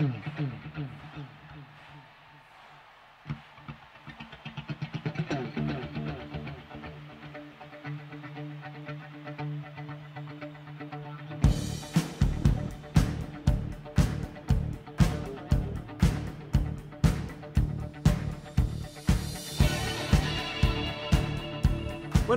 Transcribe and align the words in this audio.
Mm-hmm. 0.00 0.55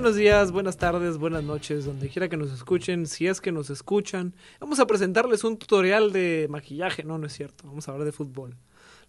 Buenos 0.00 0.16
días, 0.16 0.50
buenas 0.50 0.78
tardes, 0.78 1.18
buenas 1.18 1.44
noches, 1.44 1.84
donde 1.84 2.08
quiera 2.08 2.30
que 2.30 2.38
nos 2.38 2.50
escuchen, 2.50 3.06
si 3.06 3.26
es 3.26 3.42
que 3.42 3.52
nos 3.52 3.68
escuchan. 3.68 4.32
Vamos 4.58 4.80
a 4.80 4.86
presentarles 4.86 5.44
un 5.44 5.58
tutorial 5.58 6.10
de 6.10 6.46
maquillaje, 6.48 7.04
no, 7.04 7.18
no 7.18 7.26
es 7.26 7.34
cierto, 7.34 7.66
vamos 7.66 7.86
a 7.86 7.92
hablar 7.92 8.06
de 8.06 8.12
fútbol. 8.12 8.56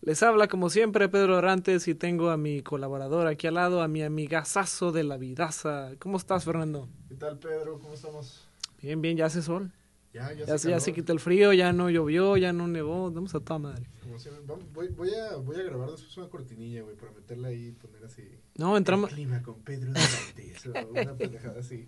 Les 0.02 0.21
habla 0.21 0.49
como 0.49 0.69
siempre 0.69 1.07
Pedro 1.07 1.38
Orantes 1.38 1.88
y 1.88 1.95
tengo 1.95 2.30
a 2.30 2.35
mi 2.35 2.61
colaborador 2.61 3.27
aquí 3.27 3.47
al 3.47 3.53
lado, 3.53 3.81
a 3.81 3.88
mi 3.88 4.03
amigazazo 4.03 4.91
de 4.91 5.05
la 5.05 5.16
vidaza. 5.16 5.91
¿Cómo 5.97 6.17
estás, 6.17 6.43
Fernando? 6.43 6.89
¿Qué 7.08 7.16
tal, 7.16 7.39
Pedro? 7.39 7.80
¿Cómo 7.80 7.94
estamos? 7.94 8.45
Bien, 8.81 9.02
bien, 9.02 9.16
ya 9.16 9.27
hace 9.27 9.41
sol. 9.41 9.71
Ya, 10.13 10.33
ya, 10.33 10.45
Ya, 10.45 10.57
se- 10.57 10.70
ya 10.70 10.79
se 10.81 10.91
quitó 10.93 11.13
el 11.13 11.20
frío, 11.21 11.53
ya 11.53 11.71
no 11.71 11.89
llovió, 11.89 12.35
ya 12.35 12.52
no 12.52 12.67
nevó, 12.67 13.09
vamos 13.11 13.33
a 13.33 13.39
toda 13.39 13.59
madre. 13.59 13.88
Vamos- 14.45 14.65
voy, 14.73 14.89
voy 14.89 15.09
a, 15.15 15.38
voy 15.38 15.55
a 15.55 15.63
grabar 15.63 15.89
después 15.91 16.17
una 16.17 16.27
cortinilla, 16.27 16.81
güey, 16.83 16.97
para 16.97 17.13
meterla 17.13 17.47
ahí 17.47 17.67
y 17.67 17.71
poner 17.71 18.03
así. 18.03 18.23
No, 18.57 18.75
entramos... 18.75 19.09
El 19.11 19.16
clima 19.16 19.41
con 19.41 19.61
Pedro 19.61 19.93
Durantes, 19.93 20.66
una 20.89 21.13
pendejada 21.17 21.59
así. 21.61 21.88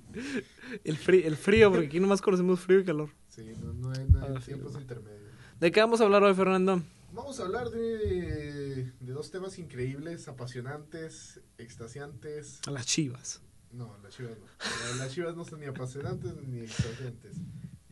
El 0.85 0.95
frío, 0.97 1.27
el 1.27 1.35
frío, 1.35 1.69
porque 1.69 1.87
aquí 1.87 1.99
nomás 1.99 2.21
conocemos 2.21 2.61
frío 2.61 2.79
y 2.79 2.85
calor. 2.85 3.09
Sí, 3.27 3.51
no, 3.61 3.73
no 3.73 3.91
hay, 3.91 4.05
no 4.09 4.25
hay 4.25 4.33
Ah, 4.37 4.39
tiempos 4.39 4.75
intermedios. 4.75 5.31
¿De 5.59 5.71
qué 5.71 5.81
vamos 5.81 5.99
a 5.99 6.05
hablar 6.05 6.23
hoy, 6.23 6.33
Fernando? 6.33 6.81
Vamos 7.11 7.39
a 7.39 7.43
hablar 7.43 7.69
de, 7.71 8.91
de 8.99 9.11
dos 9.13 9.29
temas 9.31 9.59
increíbles, 9.59 10.27
apasionantes, 10.29 11.41
extasiantes. 11.57 12.61
A 12.67 12.71
las 12.71 12.85
chivas. 12.85 13.41
No, 13.71 13.97
las 14.01 14.15
chivas 14.15 14.37
no. 14.39 14.97
Las 14.97 15.11
chivas 15.13 15.35
no 15.35 15.43
son 15.45 15.59
ni 15.59 15.65
apasionantes 15.65 16.35
ni 16.47 16.59
extasiantes. 16.61 17.35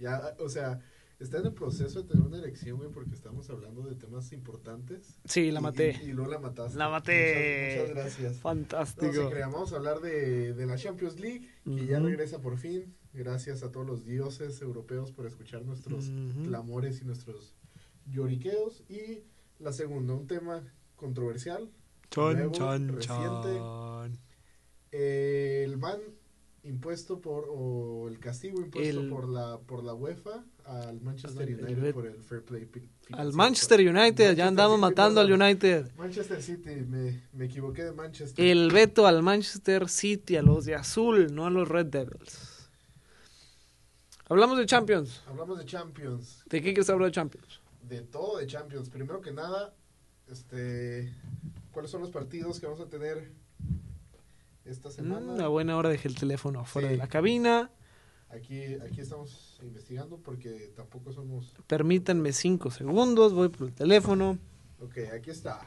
Ya, 0.02 0.36
o 0.40 0.50
sea, 0.50 0.80
está 1.20 1.38
en 1.38 1.46
el 1.46 1.54
proceso 1.54 2.02
de 2.02 2.10
tener 2.10 2.26
una 2.26 2.38
elección, 2.38 2.78
güey, 2.78 2.90
porque 2.90 3.14
estamos 3.14 3.50
hablando 3.50 3.84
de 3.84 3.96
temas 3.96 4.32
importantes. 4.34 5.20
Sí, 5.26 5.52
la 5.52 5.60
Y- 5.60 5.64
maté. 5.64 6.00
Y, 6.04 6.10
y 6.10 6.14
luego 6.14 6.32
la 6.32 6.40
mataste. 6.40 6.78
La 6.78 6.90
maté. 6.90 7.76
Muchas, 7.76 7.90
muchas 7.90 7.96
gracias. 8.04 8.34
No 8.36 8.40
Fantástico. 8.42 9.30
se 9.30 9.40
vamos 9.40 9.72
a 9.74 9.76
hablar 9.78 10.00
de, 10.00 10.54
de 10.54 10.66
la 10.66 10.76
Champions 10.78 11.20
League, 11.20 11.48
que 11.64 11.86
ya 11.86 12.00
regresa 12.00 12.40
por 12.42 12.58
fin. 12.58 12.94
Gracias 13.14 13.62
a 13.62 13.72
todos 13.72 13.86
los 13.86 14.06
dioses 14.06 14.62
europeos 14.62 15.12
por 15.12 15.26
escuchar 15.28 15.64
nuestros 15.64 16.10
clamores 16.46 17.02
y 17.02 17.06
nuestros 17.06 17.56
lloriqueos. 18.08 18.84
Y 18.90 19.24
la 19.60 19.74
segunda, 19.74 20.14
un 20.14 20.28
tema 20.28 20.64
controversial. 20.96 21.70
Chan, 22.10 22.34
nuevo, 22.34 22.52
chan, 22.54 22.88
reciente. 22.90 23.58
chan. 23.58 24.18
Eh, 24.92 25.64
el 25.66 25.78
ban 25.78 26.00
impuesto 26.64 27.20
por, 27.22 27.46
o 27.50 28.08
el 28.08 28.20
castigo 28.20 28.62
impuesto 28.62 29.00
El- 29.02 29.10
por 29.10 29.28
la 29.30 29.58
por 29.60 29.84
la 29.84 29.94
UEFA 29.96 30.44
al 30.66 31.02
Manchester 31.02 31.50
El- 31.50 31.60
el 31.60 31.66
United 31.66 31.94
por 31.94 32.06
el 32.06 32.22
fair 32.24 32.44
play 32.44 32.70
Al. 33.14 33.34
Manchester 33.34 33.80
United, 33.80 33.94
Manchester 33.96 34.36
ya 34.36 34.48
andamos 34.48 34.76
City, 34.78 34.82
matando 34.82 35.22
al. 35.22 35.32
United. 35.32 35.92
Manchester 35.98 36.42
City, 36.42 36.70
me, 36.88 37.24
me 37.34 37.46
equivoqué 37.46 37.84
de 37.84 37.92
Manchester. 37.94 38.46
El 38.46 38.70
veto 38.72 39.08
al 39.08 39.24
Manchester 39.24 39.90
City, 39.90 40.38
a 40.38 40.44
los 40.44 40.66
de 40.66 40.76
azul, 40.76 41.34
no 41.34 41.46
a 41.48 41.50
los 41.50 41.68
Red 41.68 41.88
Devils. 41.88 42.70
Hablamos 44.26 44.58
de 44.58 44.66
Champions. 44.66 45.22
Hablamos 45.28 45.58
de 45.58 45.66
Champions, 45.66 46.44
¿De 46.46 46.60
qué 46.62 46.70
quieres 46.74 46.90
hablar 46.90 47.08
de 47.08 47.12
Champions? 47.14 47.60
de 47.90 48.02
todo 48.04 48.38
de 48.38 48.48
Champions. 48.48 48.90
Primero 48.90 49.20
que 49.20 49.34
nada, 49.34 49.74
este, 50.32 51.14
¿cuáles 51.74 51.92
son 51.92 52.00
los 52.02 52.10
partidos 52.12 52.60
que 52.60 52.66
vamos 52.68 52.80
a 52.80 52.86
tener 52.88 53.30
esta 54.66 54.90
Mm, 54.90 54.92
semana? 54.92 55.34
Una 55.34 55.48
buena 55.48 55.78
hora 55.78 55.90
dejé 55.90 56.08
el 56.08 56.16
teléfono 56.16 56.60
afuera 56.62 56.88
Sí. 56.90 56.94
de 56.94 56.98
la 56.98 57.08
cabina. 57.08 57.72
Aquí, 58.30 58.62
aquí 58.76 59.02
estamos 59.02 59.60
investigando 59.62 60.18
porque 60.18 60.72
tampoco 60.76 61.12
somos... 61.12 61.54
Permítanme 61.68 62.32
cinco 62.32 62.72
segundos, 62.72 63.34
voy 63.34 63.50
por 63.50 63.68
el 63.68 63.74
teléfono. 63.74 64.38
Ok, 64.80 64.98
aquí 65.14 65.30
está. 65.32 65.60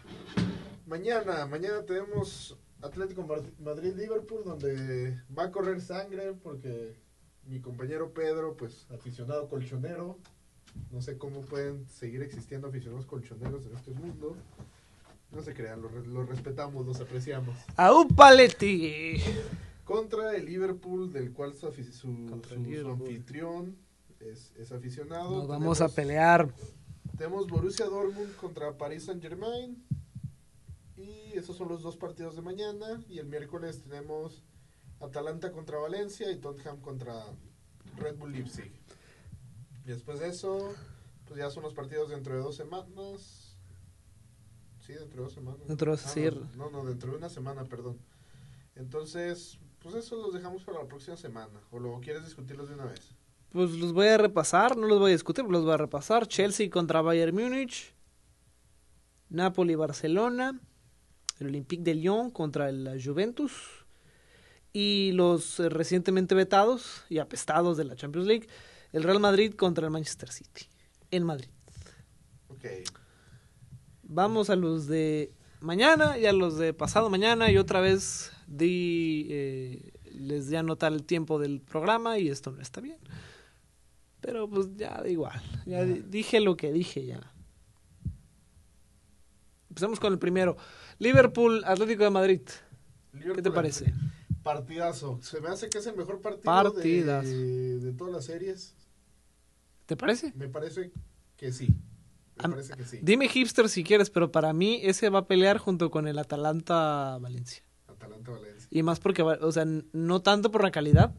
Mañana, 0.87 1.47
mañana 1.47 1.83
tenemos 1.85 2.57
Atlético 2.83 3.27
Madrid-Liverpool 3.59 4.45
donde 4.45 5.21
va 5.37 5.45
a 5.45 5.51
correr 5.51 5.81
sangre 5.81 6.33
porque 6.43 6.97
mi 7.47 7.61
compañero 7.61 8.13
Pedro, 8.13 8.57
pues 8.57 8.87
aficionado 8.91 9.49
colchonero, 9.49 10.19
no 10.91 11.01
sé 11.03 11.17
cómo 11.19 11.41
pueden 11.43 11.87
seguir 11.89 12.23
existiendo 12.23 12.69
aficionados 12.69 13.07
colchoneros 13.07 13.67
en 13.67 13.77
este 13.77 13.91
mundo. 13.93 14.37
No 15.35 15.43
se 15.43 15.53
crean, 15.55 15.83
los 15.83 15.93
los 16.07 16.29
respetamos, 16.29 16.87
los 16.87 17.01
apreciamos. 17.01 17.57
¡Au 17.77 18.07
Paletti! 18.09 19.17
Contra 19.85 20.35
el 20.37 20.47
Liverpool, 20.47 21.13
del 21.13 21.33
cual 21.33 21.55
su, 21.55 21.71
su- 21.73 22.43
anfitrión 22.93 23.77
es, 24.21 24.53
es 24.57 24.73
aficionado. 24.73 25.31
Nos 25.31 25.49
vamos 25.49 25.81
a 25.81 25.89
pelear. 25.89 26.55
tenemos 27.19 27.47
Borussia 27.49 27.87
Dortmund 27.87 28.35
contra 28.37 28.77
Paris 28.79 29.05
Saint 29.05 29.21
Germain. 29.21 29.85
Y 30.97 31.33
esos 31.37 31.57
son 31.57 31.69
los 31.69 31.83
dos 31.83 31.97
partidos 31.97 32.37
de 32.37 32.43
mañana. 32.43 33.03
Y 33.09 33.19
el 33.19 33.27
miércoles 33.27 33.83
tenemos 33.83 34.43
Atalanta 35.01 35.51
contra 35.53 35.79
Valencia 35.79 36.31
y 36.31 36.37
Tottenham 36.37 36.81
contra 36.81 37.25
Red 37.97 38.17
Bull 38.17 38.33
Leipzig. 38.33 38.73
Y 39.85 39.89
después 39.89 40.21
de 40.21 40.29
eso, 40.29 40.73
pues 41.27 41.39
ya 41.41 41.51
son 41.51 41.65
los 41.65 41.75
partidos 41.75 42.09
dentro 42.11 42.35
de 42.35 42.41
dos 42.41 42.57
semanas. 42.57 43.44
Sí, 44.85 44.93
dentro 44.93 45.17
de 45.19 45.23
dos 45.25 45.33
semanas. 45.33 45.61
Dentro 45.67 45.97
de- 45.97 46.03
Ah, 46.05 46.57
no, 46.57 46.71
no, 46.71 46.83
no, 46.83 46.85
dentro 46.89 47.11
de 47.13 47.17
una 47.19 47.29
semana, 47.29 47.65
perdón. 47.65 47.99
Entonces, 48.77 49.59
pues 49.79 49.95
eso 49.95 50.17
los 50.17 50.35
dejamos 50.35 50.63
para 50.65 50.81
la 50.81 50.87
próxima 50.89 51.17
semana. 51.17 51.61
¿O 51.71 51.79
luego 51.79 52.01
quieres 52.01 52.25
discutirlos 52.25 52.69
de 52.69 52.75
una 52.75 52.87
vez? 52.87 53.15
Pues 53.51 53.71
los 53.73 53.93
voy 53.93 54.09
a 54.09 54.19
repasar, 54.19 54.77
no 54.77 54.87
los 54.87 54.99
voy 54.99 55.11
a 55.11 55.15
discutir, 55.15 55.45
los 55.45 55.63
voy 55.65 55.73
a 55.75 55.77
repasar. 55.77 56.27
Chelsea 56.27 56.69
contra 56.69 57.03
Bayern 57.03 57.35
Múnich, 57.35 57.95
Napoli-Barcelona, 59.31 60.61
el 61.39 61.47
Olympique 61.47 61.83
de 61.83 61.95
Lyon 61.95 62.31
contra 62.31 62.71
la 62.73 62.95
Juventus 63.03 63.53
y 64.73 65.13
los 65.13 65.61
eh, 65.61 65.69
recientemente 65.69 66.35
vetados 66.35 67.05
y 67.09 67.19
apestados 67.19 67.77
de 67.77 67.85
la 67.85 67.97
Champions 67.97 68.27
League, 68.27 68.49
el 68.93 69.03
Real 69.05 69.21
Madrid 69.21 69.55
contra 69.55 69.87
el 69.87 69.93
Manchester 69.93 70.31
City, 70.31 70.67
en 71.11 71.25
Madrid. 71.25 71.49
Ok. 72.49 72.65
Vamos 74.07 74.51
a 74.51 74.57
los 74.57 74.87
de 74.87 75.33
mañana 75.61 76.19
y 76.19 76.27
a 76.27 76.33
los 76.33 76.59
de 76.59 76.73
pasado 76.75 77.09
mañana 77.11 77.51
y 77.51 77.57
otra 77.57 77.81
vez 77.81 78.33
di, 78.47 79.27
eh, 79.31 79.93
les 80.13 80.49
di 80.49 80.57
a 80.57 80.61
anotar 80.61 80.93
el 80.93 81.05
tiempo 81.05 81.39
del 81.39 81.61
programa 81.61 82.19
y 82.19 82.29
esto 82.29 82.51
no 82.53 82.61
está 82.61 82.81
bien. 82.81 82.99
Pero 84.21 84.49
pues 84.49 84.69
ya 84.77 85.01
da 85.03 85.09
igual, 85.09 85.41
ya 85.67 85.79
Ya. 85.81 85.85
di- 85.85 86.03
dije 86.09 86.41
lo 86.41 86.57
que 86.57 86.73
dije 86.73 87.05
ya. 87.07 87.21
Empezamos 89.71 89.99
con 89.99 90.13
el 90.13 90.19
primero. 90.19 90.57
Liverpool, 90.99 91.63
Atlético 91.65 92.05
de 92.05 92.11
Madrid. 92.11 92.41
¿Qué 93.35 93.43
te 93.43 93.51
parece? 93.51 93.93
Partidazo. 94.43 95.19
Se 95.23 95.41
me 95.41 95.49
hace 95.49 95.69
que 95.69 95.79
es 95.79 95.87
el 95.87 95.97
mejor 95.97 96.21
partido 96.21 96.45
de, 97.23 97.79
de 97.81 97.93
todas 97.93 98.13
las 98.13 98.25
series. 98.27 98.75
¿Te 99.87 99.97
parece? 99.97 100.33
Me 100.37 100.49
parece 100.49 100.93
que 101.37 101.53
sí. 101.53 101.69
Me 102.37 102.45
Am- 102.45 102.51
parece 102.53 102.75
que 102.75 102.85
sí. 102.85 102.99
Dime 103.03 103.29
hipster 103.29 103.69
si 103.69 103.85
quieres, 103.85 104.11
pero 104.11 104.33
para 104.33 104.53
mí 104.53 104.81
ese 104.83 105.09
va 105.09 105.21
a 105.21 105.27
pelear 105.27 105.59
junto 105.59 105.91
con 105.91 106.09
el 106.09 106.19
Atalanta 106.19 107.19
Valencia. 107.21 107.63
Atalanta 107.87 108.33
Valencia. 108.33 108.69
Y 108.71 108.83
más 108.83 108.99
porque, 109.01 109.23
o 109.23 109.53
sea, 109.53 109.65
no 109.93 110.23
tanto 110.23 110.51
por 110.51 110.63
la 110.63 110.71
calidad. 110.71 111.15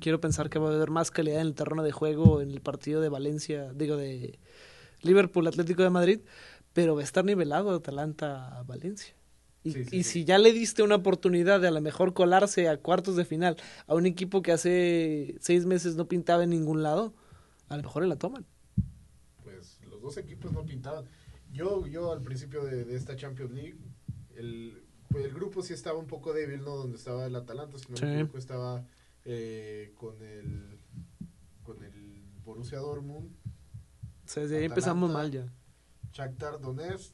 Quiero 0.00 0.20
pensar 0.20 0.48
que 0.50 0.58
va 0.58 0.70
a 0.70 0.74
haber 0.74 0.90
más 0.90 1.10
calidad 1.10 1.40
en 1.40 1.46
el 1.48 1.54
terreno 1.54 1.82
de 1.82 1.92
juego 1.92 2.40
en 2.40 2.50
el 2.50 2.60
partido 2.60 3.00
de 3.00 3.08
Valencia, 3.08 3.72
digo, 3.72 3.96
de 3.96 4.40
Liverpool 5.02 5.46
Atlético 5.46 5.82
de 5.84 5.90
Madrid, 5.90 6.20
pero 6.72 6.94
va 6.96 7.02
a 7.02 7.04
estar 7.04 7.24
nivelado 7.24 7.70
Atalanta 7.74 8.62
Valencia. 8.66 9.14
Y, 9.62 9.72
Sí, 9.72 9.84
sí, 9.84 9.96
y 9.96 10.02
sí. 10.02 10.10
si 10.10 10.24
ya 10.24 10.38
le 10.38 10.52
diste 10.52 10.82
una 10.82 10.94
oportunidad 10.96 11.60
de 11.60 11.68
a 11.68 11.70
lo 11.72 11.80
mejor 11.80 12.14
colarse 12.14 12.68
a 12.68 12.78
cuartos 12.78 13.16
de 13.16 13.24
final 13.24 13.56
a 13.86 13.94
un 13.94 14.06
equipo 14.06 14.40
que 14.42 14.52
hace 14.52 15.36
seis 15.40 15.66
meses 15.66 15.94
no 15.96 16.06
pintaba 16.08 16.42
en 16.44 16.50
ningún 16.50 16.82
lado, 16.82 17.14
a 17.68 17.76
lo 17.76 17.82
mejor 17.82 18.02
le 18.04 18.08
la 18.08 18.16
toman. 18.16 18.46
Dos 20.06 20.16
equipos 20.18 20.52
no 20.52 20.64
pintaban. 20.64 21.04
Yo, 21.52 21.86
yo 21.86 22.12
al 22.12 22.22
principio 22.22 22.64
de, 22.64 22.84
de 22.84 22.94
esta 22.96 23.16
Champions 23.16 23.50
League, 23.52 23.76
el, 24.36 24.82
pues 25.10 25.24
el 25.24 25.32
grupo 25.34 25.62
sí 25.62 25.72
estaba 25.72 25.98
un 25.98 26.06
poco 26.06 26.32
débil, 26.32 26.60
¿no? 26.62 26.76
Donde 26.76 26.96
estaba 26.96 27.26
el 27.26 27.34
Atalanta, 27.34 27.76
si 27.78 27.90
no 27.90 27.96
Sí. 27.96 28.04
me 28.04 28.12
equivoco, 28.14 28.38
estaba 28.38 28.84
eh, 29.24 29.92
con 29.96 30.22
el 30.22 30.78
con 31.64 31.82
el 31.82 32.22
Borussia 32.44 32.78
Dortmund, 32.78 33.32
O 34.24 34.28
sea, 34.28 34.44
desde 34.44 34.58
ahí 34.58 34.64
empezamos 34.66 35.10
mal 35.10 35.32
ya. 35.32 35.52
Shakhtar 36.12 36.60
Donetsk 36.60 37.12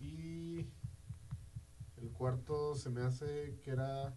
y 0.00 0.66
el 1.96 2.10
cuarto 2.12 2.76
se 2.76 2.88
me 2.90 3.00
hace 3.00 3.58
que 3.64 3.72
era 3.72 4.14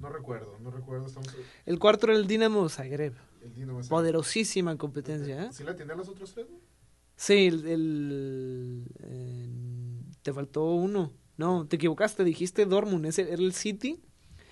no 0.00 0.08
recuerdo, 0.08 0.58
no 0.60 0.70
recuerdo, 0.70 1.06
estamos 1.06 1.28
El 1.66 1.78
cuarto 1.78 2.06
era 2.06 2.16
el 2.16 2.26
Dinamo 2.26 2.66
Zagreb. 2.70 3.12
el 3.42 3.52
Dinamo 3.52 3.80
Zagreb. 3.82 3.90
Poderosísima 3.90 4.76
competencia, 4.78 5.44
¿eh? 5.44 5.48
¿Sí 5.52 5.64
la 5.64 5.76
tenía 5.76 5.94
los 5.94 6.08
otros 6.08 6.32
tres? 6.32 6.46
Sí, 7.20 7.46
el, 7.48 7.66
el, 7.66 8.84
eh, 9.00 10.02
te 10.22 10.32
faltó 10.32 10.64
uno. 10.72 11.12
No, 11.36 11.66
te 11.66 11.74
equivocaste, 11.76 12.22
dijiste 12.22 12.64
Dortmund, 12.64 13.06
ese 13.06 13.22
era 13.22 13.42
el 13.42 13.52
City. 13.54 14.00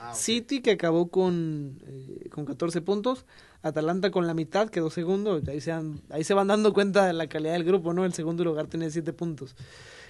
Ah. 0.00 0.12
City 0.14 0.60
que 0.62 0.72
acabó 0.72 1.08
con, 1.08 1.78
eh, 1.86 2.28
con 2.28 2.44
14 2.44 2.80
puntos, 2.82 3.24
Atalanta 3.62 4.10
con 4.10 4.26
la 4.26 4.34
mitad, 4.34 4.68
quedó 4.68 4.90
segundo, 4.90 5.40
ahí 5.48 5.60
se, 5.60 5.70
han- 5.72 6.02
ahí 6.10 6.22
se 6.24 6.34
van 6.34 6.48
dando 6.48 6.72
cuenta 6.74 7.06
de 7.06 7.12
la 7.12 7.28
calidad 7.28 7.52
del 7.54 7.64
grupo, 7.64 7.92
¿no? 7.94 8.04
El 8.04 8.12
segundo 8.12 8.42
lugar 8.44 8.66
tiene 8.66 8.90
7 8.90 9.12
puntos. 9.12 9.54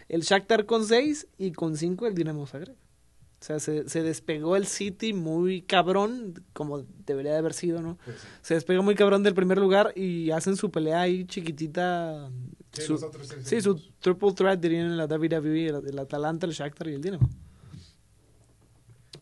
El 0.08 0.22
Shakhtar 0.22 0.64
con 0.66 0.86
6 0.86 1.28
y 1.38 1.52
con 1.52 1.76
5 1.76 2.06
el 2.06 2.14
Dinamo 2.14 2.46
Zagreb. 2.46 2.74
O 3.38 3.44
sea, 3.46 3.60
se, 3.60 3.88
se 3.88 4.02
despegó 4.02 4.56
el 4.56 4.66
City 4.66 5.12
muy 5.12 5.60
cabrón, 5.62 6.42
como 6.52 6.84
debería 7.04 7.32
de 7.32 7.38
haber 7.38 7.52
sido, 7.52 7.82
¿no? 7.82 7.98
Pues 8.04 8.18
sí. 8.20 8.26
Se 8.42 8.54
despegó 8.54 8.82
muy 8.82 8.94
cabrón 8.94 9.22
del 9.22 9.34
primer 9.34 9.58
lugar 9.58 9.92
y 9.94 10.30
hacen 10.30 10.56
su 10.56 10.70
pelea 10.70 11.02
ahí 11.02 11.26
chiquitita. 11.26 12.30
Sí, 12.72 12.82
su- 12.82 12.98
sí, 13.44 13.60
su 13.60 13.76
triple 14.00 14.32
threat 14.32 14.58
dirían 14.60 14.96
la 14.96 15.06
WWE, 15.06 15.66
el, 15.68 15.86
el 15.88 15.98
Atalanta, 15.98 16.46
el 16.46 16.52
Shakhtar 16.52 16.88
y 16.88 16.94
el 16.94 17.02
Dinamo. 17.02 17.28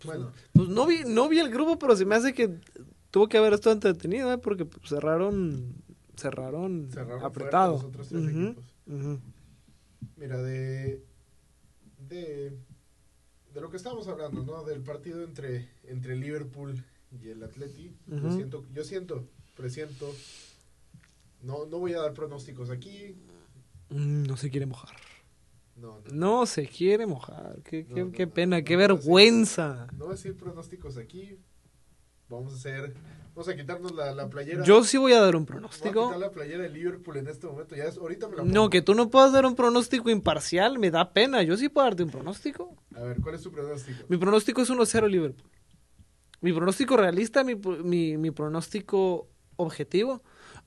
Bueno, 0.05 0.32
Pues 0.52 0.69
no 0.69 0.87
vi, 0.87 1.02
no 1.06 1.28
vi 1.28 1.38
el 1.40 1.50
grupo, 1.50 1.78
pero 1.78 1.96
se 1.96 2.05
me 2.05 2.14
hace 2.14 2.34
que 2.34 2.58
tuvo 3.10 3.28
que 3.28 3.38
haber 3.38 3.55
estado 3.55 3.75
entretenido, 3.75 4.32
¿eh? 4.32 4.38
Porque 4.38 4.64
pues, 4.64 4.88
cerraron, 4.88 5.75
cerraron, 6.17 6.88
cerraron 6.93 7.25
apretado. 7.25 7.72
los 7.75 7.84
otros 7.84 8.08
tres 8.08 8.22
ujú. 8.87 9.19
Mira, 10.17 10.43
de, 10.43 11.02
de, 12.08 12.56
de 13.55 13.61
lo 13.61 13.71
que 13.71 13.77
estábamos 13.77 14.09
hablando, 14.09 14.43
¿no? 14.43 14.65
Del 14.65 14.83
partido 14.83 15.23
entre, 15.23 15.69
entre 15.85 16.17
Liverpool 16.17 16.75
y 17.23 17.29
el 17.29 17.43
Atleti. 17.43 17.95
yo, 18.06 18.17
Ujú. 18.17 18.33
siento, 18.35 18.65
yo 18.75 18.85
siento, 18.85 19.25
presiento, 19.56 20.12
no, 21.43 21.67
no 21.67 21.79
voy 21.79 21.93
a 21.95 22.01
dar 22.01 22.15
pronósticos 22.15 22.71
aquí. 22.71 23.15
Mm, 23.91 24.25
No 24.25 24.37
se 24.37 24.51
quiere 24.51 24.67
mojar. 24.67 24.97
No, 25.77 26.01
no, 26.01 26.05
No 26.12 26.47
se 26.47 26.67
quiere 26.69 27.06
mojar. 27.06 27.61
Qué, 27.65 27.87
qué, 27.87 28.11
qué 28.12 28.27
pena, 28.27 28.62
qué 28.62 28.77
vergüenza. 28.77 29.87
no 29.93 30.06
voy 30.06 30.15
a 30.15 30.17
decir 30.17 30.37
pronósticos 30.37 30.97
aquí. 30.97 31.39
Vamos 32.29 32.53
a 32.55 32.56
hacer, 32.56 32.95
vamos 33.34 33.48
a 33.48 33.56
quitarnos 33.56 33.92
la, 33.92 34.12
la 34.14 34.28
playera. 34.28 34.64
Yo 34.64 34.84
sí 34.84 34.96
voy 34.96 35.12
a 35.12 35.20
dar 35.20 35.34
un 35.36 35.42
Voy 35.44 35.52
a 35.56 35.58
pronóstico. 35.58 36.04
quitar 36.06 36.19
la 36.20 36.31
playera 36.31 36.62
de 36.62 36.69
Liverpool 36.70 37.16
en 37.16 37.28
este 37.28 37.46
momento. 37.46 37.75
Ya 37.76 37.84
es, 37.84 37.96
ahorita 37.96 38.28
me 38.28 38.36
la 38.36 38.42
No, 38.44 38.52
pongo. 38.52 38.70
que 38.70 38.82
tú 38.82 38.94
no 38.94 39.10
puedas 39.10 39.32
dar 39.32 39.44
un 39.46 39.54
pronóstico 39.56 40.10
imparcial, 40.10 40.78
me 40.78 40.90
da 40.90 41.12
pena. 41.12 41.42
Yo 41.42 41.56
sí 41.56 41.69
puedo 41.69 41.86
darte 41.86 42.02
un 42.04 42.10
pronóstico. 42.10 42.76
A 42.94 43.02
ver, 43.02 43.20
¿cuál 43.20 43.34
es 43.34 43.42
tu 43.42 43.50
pronóstico? 43.50 44.04
Mi 44.08 44.16
pronóstico 44.16 44.62
es 44.62 44.70
1-0 44.70 45.08
Liverpool. 45.08 45.50
Mi 46.40 46.52
pronóstico 46.52 46.96
realista, 46.96 47.42
mi, 47.42 47.54
mi, 47.54 48.16
mi 48.19 48.31
pronóstico 48.31 49.28
objetivo, 49.56 50.22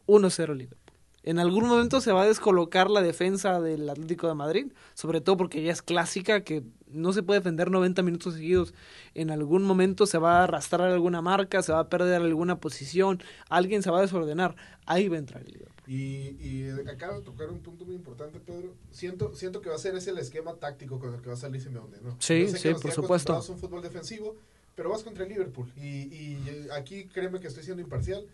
1-0 0.07 0.55
Liverpool. 0.55 0.86
En 1.23 1.39
algún 1.39 1.67
momento 1.67 1.99
se 1.99 2.11
va 2.11 2.23
a 2.23 2.27
descolocar 2.27 2.89
la 2.89 3.01
defensa 3.01 3.59
del 3.59 3.89
Atlético 3.89 4.27
de 4.27 4.33
Madrid, 4.33 4.71
sobre 4.93 5.19
todo 5.19 5.35
porque 5.35 5.61
ya 5.61 5.71
es 5.71 5.81
clásica 5.81 6.41
que 6.43 6.63
no 6.87 7.11
se 7.11 7.21
puede 7.21 7.41
defender 7.41 7.69
90 7.69 8.01
minutos 8.01 8.35
seguidos. 8.35 8.73
En 9.13 9.29
algún 9.29 9.63
momento 9.63 10.05
se 10.05 10.17
va 10.19 10.39
a 10.39 10.43
arrastrar 10.45 10.89
alguna 10.89 11.21
marca, 11.21 11.61
se 11.61 11.73
va 11.73 11.79
a 11.79 11.89
perder 11.89 12.21
alguna 12.21 12.59
posición, 12.59 13.21
alguien 13.49 13.83
se 13.83 13.91
va 13.91 13.99
a 13.99 14.01
desordenar. 14.01 14.55
Ahí 14.85 15.09
va 15.09 15.17
a 15.17 15.19
entrar 15.19 15.43
el 15.43 15.51
Liverpool. 15.51 15.77
Y, 15.87 16.37
y 16.41 16.69
acabo 16.89 17.19
de 17.19 17.21
tocar 17.23 17.49
un 17.49 17.59
punto 17.59 17.85
muy 17.85 17.95
importante, 17.95 18.39
Pedro. 18.39 18.73
Siento, 18.91 19.33
siento 19.35 19.61
que 19.61 19.69
va 19.69 19.75
a 19.75 19.79
ser 19.79 19.95
ese 19.95 20.11
el 20.11 20.17
esquema 20.17 20.55
táctico 20.55 20.99
con 20.99 21.13
el 21.13 21.21
que 21.21 21.27
va 21.27 21.33
a 21.33 21.37
salir 21.37 21.61
Simeone, 21.61 21.97
¿no? 22.01 22.15
Sí, 22.19 22.47
sí, 22.49 22.73
por 22.73 22.91
supuesto. 22.91 23.33
a 23.33 23.39
un 23.39 23.57
fútbol 23.57 23.81
defensivo, 23.81 24.35
pero 24.75 24.89
vas 24.89 25.03
contra 25.03 25.23
el 25.23 25.29
Liverpool. 25.29 25.71
Y, 25.75 25.87
y 25.87 26.67
aquí 26.73 27.05
créeme 27.05 27.39
que 27.39 27.47
estoy 27.47 27.63
siendo 27.63 27.81
imparcial. 27.81 28.25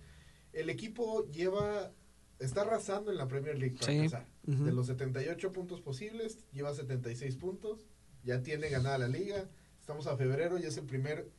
El 0.52 0.70
equipo 0.70 1.26
lleva, 1.32 1.92
está 2.40 2.62
arrasando 2.62 3.12
en 3.12 3.18
la 3.18 3.28
Premier 3.28 3.58
League 3.58 3.76
para 3.80 3.92
Sí. 3.92 3.98
empezar. 4.00 4.28
Ujú. 4.48 4.64
De 4.66 4.72
los 4.72 4.88
78 4.88 5.52
puntos 5.52 5.82
posibles, 5.82 6.40
lleva 6.52 6.74
76 6.74 7.36
puntos. 7.36 7.86
Ya 8.24 8.42
tiene 8.42 8.70
ganada 8.70 8.98
la 8.98 9.08
liga. 9.08 9.50
Estamos 9.80 10.08
a 10.08 10.16
febrero 10.18 10.58
y 10.58 10.64
es 10.64 10.78
el 10.78 10.86
primer 10.86 11.30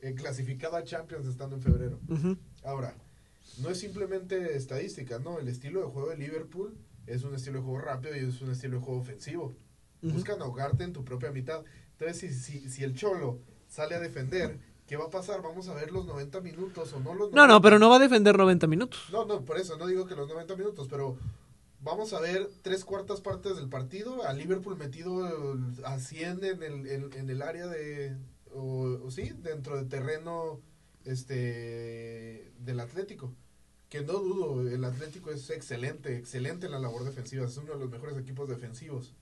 eh, 0.00 0.14
clasificado 0.14 0.76
a 0.76 0.84
Champions 0.84 1.26
estando 1.26 1.56
en 1.56 1.62
febrero. 1.62 1.98
Ahora, 2.62 2.94
no 3.60 3.68
es 3.70 3.78
simplemente 3.80 4.56
estadística, 4.56 5.18
¿no? 5.18 5.38
El 5.40 5.48
estilo 5.48 5.80
de 5.80 5.86
juego 5.86 6.10
de 6.10 6.16
Liverpool 6.18 6.76
es 7.06 7.24
un 7.24 7.34
estilo 7.34 7.58
de 7.58 7.64
juego 7.64 7.80
rápido 7.80 8.14
y 8.14 8.20
es 8.20 8.40
un 8.40 8.50
estilo 8.50 8.78
de 8.78 8.84
juego 8.84 9.00
ofensivo. 9.00 9.54
Buscan 10.02 10.40
ahogarte 10.40 10.84
en 10.84 10.92
tu 10.92 11.04
propia 11.04 11.32
mitad. 11.32 11.64
Entonces, 11.98 12.18
si, 12.18 12.60
si, 12.60 12.70
si 12.70 12.84
el 12.84 12.94
Cholo 12.94 13.40
sale 13.66 13.96
a 13.96 14.00
defender, 14.00 14.60
¿qué 14.88 14.96
va 14.96 15.04
a 15.04 15.10
pasar? 15.10 15.42
Vamos 15.42 15.68
a 15.68 15.74
ver 15.74 15.92
los 15.92 16.06
90 16.06 16.40
minutos 16.40 16.92
o 16.94 16.98
no 16.98 17.10
los 17.14 17.30
90. 17.30 17.36
No, 17.36 17.46
no, 17.46 17.60
pero 17.60 17.78
no 17.78 17.90
va 17.90 17.96
a 17.96 18.00
defender 18.00 18.36
90 18.36 18.66
minutos. 18.66 19.00
No, 19.12 19.24
no, 19.24 19.44
por 19.44 19.58
eso 19.58 19.76
no 19.76 19.86
digo 19.86 20.06
que 20.06 20.16
los 20.16 20.28
90 20.28 20.56
minutos, 20.56 20.88
pero 20.90 21.16
vamos 21.80 22.12
a 22.14 22.20
ver 22.20 22.48
tres 22.62 22.84
cuartas 22.84 23.20
partes 23.20 23.56
del 23.56 23.68
partido, 23.68 24.24
a 24.24 24.32
Liverpool 24.32 24.76
metido 24.76 25.22
a 25.84 25.98
100 25.98 26.44
en 26.44 26.62
el, 26.62 26.86
en, 26.86 27.12
en 27.12 27.30
el 27.30 27.42
área 27.42 27.66
de, 27.66 28.16
o, 28.52 28.98
o 29.04 29.10
sí, 29.10 29.30
dentro 29.42 29.76
del 29.76 29.88
terreno 29.88 30.60
este 31.04 32.52
del 32.58 32.80
Atlético. 32.80 33.32
Que 33.88 34.02
no 34.02 34.14
dudo, 34.14 34.68
el 34.68 34.84
Atlético 34.84 35.30
es 35.30 35.48
excelente, 35.48 36.16
excelente 36.16 36.66
en 36.66 36.72
la 36.72 36.78
labor 36.78 37.04
defensiva, 37.04 37.46
es 37.46 37.56
uno 37.56 37.72
de 37.72 37.78
los 37.78 37.90
mejores 37.90 38.18
equipos 38.18 38.48
defensivos, 38.48 39.14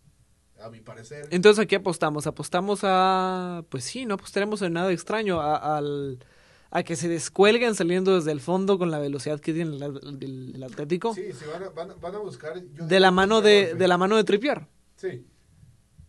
a 0.61 0.71
mi 0.71 0.81
parecer. 0.81 1.27
Entonces, 1.31 1.63
¿a 1.65 1.67
qué 1.67 1.77
apostamos? 1.77 2.27
Apostamos 2.27 2.81
a. 2.83 3.65
Pues 3.69 3.85
sí, 3.85 4.07
no 4.07 4.15
apostaremos 4.15 4.63
en 4.63 4.73
nada 4.73 4.91
extraño. 4.93 5.41
A, 5.41 5.77
al, 5.77 6.19
a 6.71 6.83
que 6.83 6.97
se 6.97 7.09
descuelguen 7.09 7.75
saliendo 7.75 8.17
desde 8.17 8.33
el 8.33 8.41
fondo 8.41 8.79
con 8.79 8.91
la 8.91 8.99
velocidad 8.99 9.41
que 9.41 9.53
tiene 9.55 9.77
el, 9.77 9.83
el- 9.83 10.53
el 10.57 10.63
Atlético. 10.63 11.15
Sí, 11.15 11.33
sí, 11.33 11.45
van 11.53 11.63
a, 11.63 11.69
van, 11.71 11.91
a- 11.93 11.95
van 11.95 12.15
a 12.17 12.19
buscar... 12.19 12.61
yo 12.75 12.87
de 12.87 13.01
la 13.01 13.11
mano 13.11 13.41
de, 13.41 13.75
de 13.75 13.89
la 13.89 13.97
mano 13.99 14.17
de 14.17 14.25
Trippier. 14.25 14.67
Sí. 14.97 15.27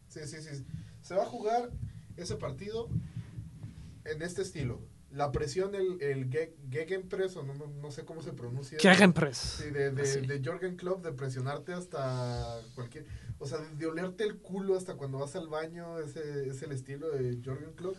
Sí, 0.08 0.20
sí, 0.26 0.38
sí. 0.42 0.66
Se 1.02 1.14
va 1.16 1.24
a 1.24 1.28
jugar 1.28 1.70
ese 2.18 2.36
partido 2.36 2.90
en 4.06 4.22
este 4.22 4.42
estilo. 4.42 4.82
La 5.12 5.32
presión, 5.32 5.74
el, 5.76 6.02
el 6.02 6.30
Ge- 6.30 6.56
Gegenpress, 6.70 7.38
o 7.38 7.44
no, 7.44 7.54
no, 7.54 7.68
no 7.68 7.92
sé 7.92 8.04
cómo 8.04 8.22
se 8.22 8.34
pronuncia. 8.34 8.78
Gegenpress. 8.80 9.38
Sí, 9.38 9.70
de, 9.70 9.92
de, 9.92 10.22
de 10.22 10.42
Jorgen 10.44 10.76
Klopp, 10.76 11.04
de 11.04 11.12
presionarte 11.14 11.74
hasta 11.74 12.60
cualquier... 12.76 13.06
O 13.40 13.46
sea, 13.48 13.60
de 13.60 13.86
olerte 13.86 14.24
el 14.24 14.38
culo 14.38 14.76
hasta 14.76 14.96
cuando 14.96 15.20
vas 15.20 15.36
al 15.36 15.48
baño, 15.48 16.00
ese 16.00 16.48
es 16.50 16.62
el 16.64 16.72
estilo 16.72 17.10
de 17.12 17.38
Jorgen 17.44 17.74
Klopp. 17.74 17.96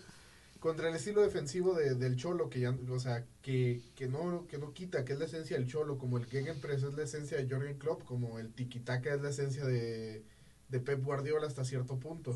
Contra 0.59 0.89
el 0.89 0.97
estilo 0.97 1.23
defensivo 1.23 1.75
de- 1.75 1.95
del 1.95 2.17
Cholo, 2.17 2.51
que 2.51 2.59
ya, 2.59 2.77
o 2.91 2.99
sea, 2.99 3.25
que, 3.43 3.81
que, 3.95 4.09
no, 4.09 4.47
que 4.49 4.59
no 4.59 4.73
quita, 4.75 5.05
que 5.05 5.13
es 5.13 5.19
la 5.21 5.27
esencia 5.27 5.57
del 5.57 5.69
Cholo, 5.69 5.99
como 5.99 6.19
el 6.19 6.27
Gegenpress 6.27 6.83
es 6.83 6.95
la 6.95 7.05
esencia 7.05 7.37
de 7.37 7.49
Jorgen 7.49 7.79
Klopp, 7.79 8.03
como 8.03 8.41
el 8.41 8.53
tiki-taka 8.53 9.15
es 9.15 9.23
la 9.23 9.31
esencia 9.31 9.65
de, 9.65 10.25
de 10.69 10.81
Pep 10.81 11.05
Guardiola 11.05 11.47
hasta 11.47 11.65
cierto 11.65 11.97
punto. 12.01 12.33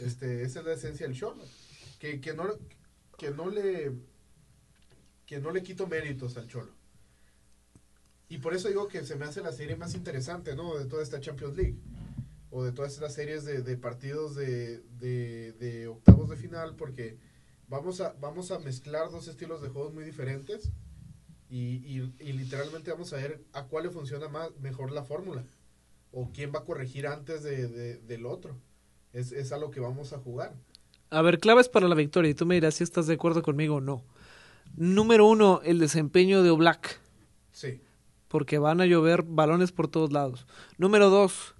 Este, 0.00 0.42
esa 0.42 0.58
es 0.60 0.66
la 0.66 0.72
esencia 0.72 1.06
del 1.06 1.16
Cholo. 1.16 1.44
Que, 2.00 2.20
que 2.20 2.34
no, 2.34 2.48
que 3.16 3.30
no 3.30 3.48
le 3.50 3.92
que 5.26 5.38
no 5.38 5.52
le 5.52 5.62
quito 5.62 5.86
méritos 5.86 6.36
al 6.36 6.48
Cholo. 6.48 6.72
Y 8.28 8.38
por 8.38 8.52
eso 8.52 8.66
digo 8.66 8.88
que 8.88 9.04
se 9.04 9.14
me 9.14 9.26
hace 9.26 9.40
la 9.42 9.52
serie 9.52 9.76
más 9.76 9.94
interesante, 9.94 10.56
¿no? 10.56 10.76
De 10.76 10.86
toda 10.86 11.04
esta 11.04 11.20
Champions 11.20 11.56
League. 11.56 11.76
O 12.50 12.64
de 12.64 12.72
todas 12.72 12.92
estas 12.92 13.14
series 13.14 13.44
de, 13.44 13.62
de 13.62 13.76
partidos 13.76 14.34
de, 14.34 14.80
de, 14.98 15.52
de 15.52 15.86
octavos 15.88 16.28
de 16.28 16.36
final, 16.36 16.74
porque 16.76 17.16
vamos 17.68 18.00
a, 18.00 18.14
vamos 18.20 18.50
a 18.50 18.58
mezclar 18.58 19.10
dos 19.10 19.28
estilos 19.28 19.62
de 19.62 19.68
juegos 19.68 19.94
muy 19.94 20.04
diferentes. 20.04 20.70
Y, 21.48 21.76
y, 21.84 22.14
y 22.20 22.32
literalmente 22.32 22.90
vamos 22.92 23.12
a 23.12 23.16
ver 23.16 23.44
a 23.52 23.64
cuál 23.64 23.84
le 23.84 23.90
funciona 23.90 24.28
más, 24.28 24.50
mejor 24.60 24.92
la 24.92 25.04
fórmula. 25.04 25.44
O 26.12 26.30
quién 26.32 26.52
va 26.54 26.60
a 26.60 26.64
corregir 26.64 27.06
antes 27.06 27.42
de, 27.42 27.68
de- 27.68 27.98
del 27.98 28.26
otro. 28.26 28.56
Es, 29.12 29.32
es 29.32 29.52
a 29.52 29.58
lo 29.58 29.70
que 29.70 29.80
vamos 29.80 30.12
a 30.12 30.18
jugar. 30.18 30.54
A 31.10 31.22
ver, 31.22 31.38
claves 31.40 31.68
para 31.68 31.88
la 31.88 31.94
victoria. 31.96 32.30
Y 32.30 32.34
tú 32.34 32.46
me 32.46 32.54
dirás 32.56 32.74
si 32.76 32.84
estás 32.84 33.06
de 33.08 33.14
acuerdo 33.14 33.42
conmigo 33.42 33.76
o 33.76 33.80
no. 33.80 34.04
Número 34.76 35.26
uno, 35.26 35.60
el 35.64 35.78
desempeño 35.80 36.42
de 36.44 36.50
Oblak. 36.50 37.00
Sí. 37.52 37.80
Porque 38.28 38.58
van 38.58 38.80
a 38.80 38.86
llover 38.86 39.24
balones 39.24 39.72
por 39.72 39.88
todos 39.88 40.12
lados. 40.12 40.46
Número 40.78 41.10
dos, 41.10 41.56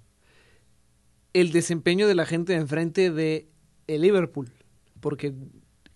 el 1.33 1.51
desempeño 1.51 2.07
de 2.07 2.15
la 2.15 2.25
gente 2.25 2.53
de 2.53 2.59
enfrente 2.59 3.11
de 3.11 3.47
el 3.87 4.01
Liverpool. 4.01 4.51
Porque 4.99 5.33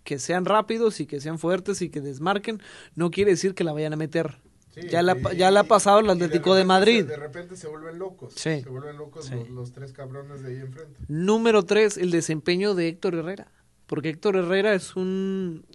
que 0.04 0.20
sean 0.20 0.46
rápidos 0.46 1.00
y 1.00 1.08
que 1.08 1.20
sean 1.20 1.40
fuertes 1.40 1.82
y 1.82 1.90
que 1.90 2.00
desmarquen, 2.02 2.62
no 2.96 3.10
quiere 3.12 3.32
decir 3.32 3.56
que 3.56 3.64
la 3.64 3.74
vayan 3.74 3.94
a 3.94 3.96
meter. 3.98 4.38
Sí, 4.72 4.82
Ya 4.90 5.02
la- 5.02 5.18
y- 5.34 5.38
ya 5.38 5.50
la 5.52 5.62
ha 5.62 5.64
pasado 5.64 6.00
el 6.00 6.10
Atlético 6.10 6.54
de 6.54 6.62
repente 6.62 6.68
Madrid. 6.68 7.06
de 7.06 7.16
repente 7.18 7.56
se 7.56 7.68
vuelven 7.68 7.98
locos. 7.98 8.34
Sí. 8.36 8.62
Se 8.62 8.70
vuelven 8.70 8.98
locos 8.98 9.26
Sí. 9.26 9.34
los, 9.36 9.50
los 9.50 9.72
tres 9.72 9.94
cabrones 9.94 10.42
de 10.44 10.50
ahí 10.50 10.58
enfrente. 10.60 11.00
Número 11.08 11.64
tres, 11.64 11.98
el 11.98 12.12
desempeño 12.12 12.76
de 12.76 12.90
Héctor 12.90 13.16
Herrera. 13.16 13.52
Porque 13.88 14.10
Héctor 14.10 14.36
Herrera 14.36 14.74
es 14.74 14.96
un... 14.96 15.66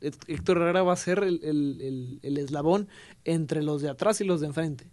Héctor 0.00 0.56
Herrera 0.58 0.82
va 0.82 0.94
a 0.94 0.96
ser 0.96 1.18
el, 1.20 1.40
el- 1.44 1.80
el- 1.80 2.18
el 2.22 2.38
eslabón 2.38 2.88
entre 3.24 3.62
los 3.62 3.82
de 3.82 3.90
atrás 3.90 4.20
y 4.20 4.24
los 4.24 4.40
de 4.40 4.46
enfrente. 4.48 4.90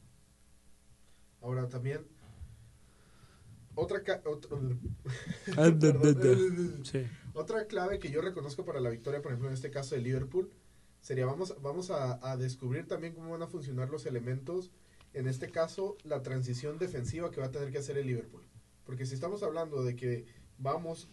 Ahora 1.41 1.67
también. 1.67 2.01
Otra, 3.75 4.01
otro- 4.25 4.59
Ah, 5.57 5.69
da. 5.69 5.93
Perdón. 5.99 6.85
Sí. 6.85 7.03
Otra 7.33 7.65
clave 7.65 7.99
que 7.99 8.11
yo 8.11 8.21
reconozco 8.21 8.65
para 8.65 8.79
la 8.81 8.89
victoria, 8.89 9.21
por 9.21 9.31
ejemplo, 9.31 9.47
en 9.47 9.53
este 9.53 9.71
caso 9.71 9.95
de 9.95 10.01
Liverpool, 10.01 10.51
sería 11.01 11.25
vamos, 11.25 11.55
vamos 11.61 11.89
a, 11.89 12.19
a 12.29 12.37
descubrir 12.37 12.87
también 12.87 13.13
cómo 13.13 13.31
van 13.31 13.41
a 13.41 13.47
funcionar 13.47 13.89
los 13.89 14.05
elementos 14.05 14.71
en 15.13 15.27
este 15.27 15.49
caso, 15.49 15.97
la 16.03 16.21
transición 16.21 16.77
defensiva 16.77 17.31
que 17.31 17.41
va 17.41 17.47
a 17.47 17.51
tener 17.51 17.71
que 17.71 17.77
hacer 17.79 17.97
el 17.97 18.07
Liverpool. 18.07 18.43
Porque 18.85 19.05
si 19.05 19.13
estamos 19.13 19.43
hablando 19.43 19.83
de 19.83 19.95
que 19.95 20.25
vamos 20.57 21.07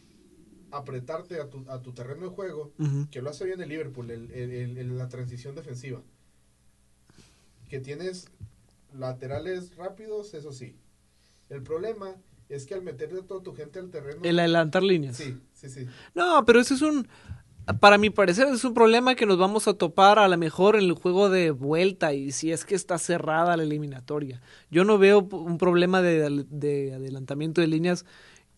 a 0.71 0.79
apretarte 0.79 1.41
a 1.41 1.49
tu, 1.49 1.65
a 1.71 1.81
tu 1.81 1.93
terreno 1.95 2.23
de 2.29 2.29
juego, 2.35 2.73
que 3.11 3.23
lo 3.23 3.31
hace 3.31 3.45
bien 3.45 3.61
el 3.61 3.69
Liverpool, 3.69 4.11
el, 4.11 4.31
el- 4.33 4.51
el- 4.53 4.79
el- 4.79 4.99
la 4.99 5.09
transición 5.09 5.55
defensiva. 5.55 6.03
Que 7.69 7.81
tienes 7.81 8.29
laterales 8.95 9.75
rápidos, 9.77 10.35
eso 10.35 10.53
sí. 10.53 10.77
El 11.49 11.63
problema 11.63 12.15
es 12.49 12.67
que 12.67 12.75
al 12.75 12.83
meterle 12.83 13.23
toda 13.23 13.43
tu 13.43 13.55
gente 13.55 13.79
al 13.79 13.91
terreno... 13.91 14.21
El 14.23 14.39
adelantar 14.39 14.83
líneas. 14.83 15.17
Sí, 15.17 15.37
sí, 15.53 15.69
sí. 15.69 15.87
No, 16.15 16.45
pero 16.45 16.61
ese 16.61 16.75
es 16.75 16.83
un. 16.83 17.09
Para 17.81 17.99
mi 17.99 18.09
parecer, 18.09 18.49
es 18.49 18.65
un 18.65 18.73
problema 18.73 19.15
que 19.15 19.27
nos 19.27 19.37
vamos 19.37 19.69
a 19.69 19.75
topar 19.75 20.19
a 20.19 20.27
lo 20.27 20.39
mejor 20.39 20.77
en 20.77 20.85
el 20.85 20.95
juego 20.95 21.29
de 21.29 21.51
vuelta 21.51 22.15
y 22.15 22.33
si 22.33 22.51
es 22.51 22.65
que 22.65 22.75
está 22.75 22.97
cerrada 22.97 23.59
la 23.59 23.63
eliminatoria. 23.63 24.41
Yo 24.71 24.85
no 24.85 24.97
veo 24.97 25.21
un 25.21 25.59
problema 25.59 26.01
de, 26.01 26.47
de 26.49 26.95
adelantamiento 26.95 27.61
de 27.61 27.67
líneas 27.67 28.07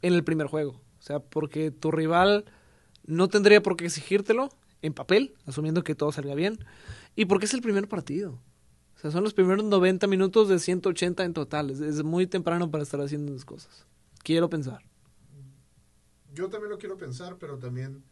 en 0.03 0.15
el 0.15 0.23
primer 0.23 0.47
juego. 0.47 0.81
O 1.01 1.03
sea, 1.03 1.19
porque 1.19 1.73
tu 1.73 1.91
rival 1.91 2.45
no 3.05 3.27
tendría 3.27 3.61
por 3.63 3.77
qué 3.77 3.87
exigírtelo 3.87 4.51
en 4.83 4.95
papel, 4.95 5.35
asumiendo 5.45 5.83
que 5.83 5.97
todo 5.97 6.13
salga 6.13 6.37
bien. 6.37 6.59
Y 7.17 7.25
porque 7.25 7.47
es 7.47 7.55
el 7.55 7.63
primer 7.63 7.89
partido. 7.89 8.39
O 9.01 9.03
sea, 9.03 9.11
son 9.11 9.25
los 9.25 9.33
primeros 9.33 9.65
90 9.65 10.07
minutos 10.09 10.49
de 10.51 10.59
180 10.59 11.25
en 11.25 11.33
total. 11.33 11.71
Es, 11.71 11.81
es 11.81 12.03
muy 12.05 12.27
temprano 12.27 12.71
para 12.71 12.83
estar 12.83 13.01
haciendo 13.01 13.33
esas 13.33 13.47
cosas. 13.47 13.87
Quiero 14.23 14.51
pensar. 14.51 14.83
Yo 16.35 16.49
también 16.51 16.71
lo 16.71 16.79
quiero 16.79 16.97
pensar, 16.97 17.37
pero 17.39 17.59
también 17.59 18.05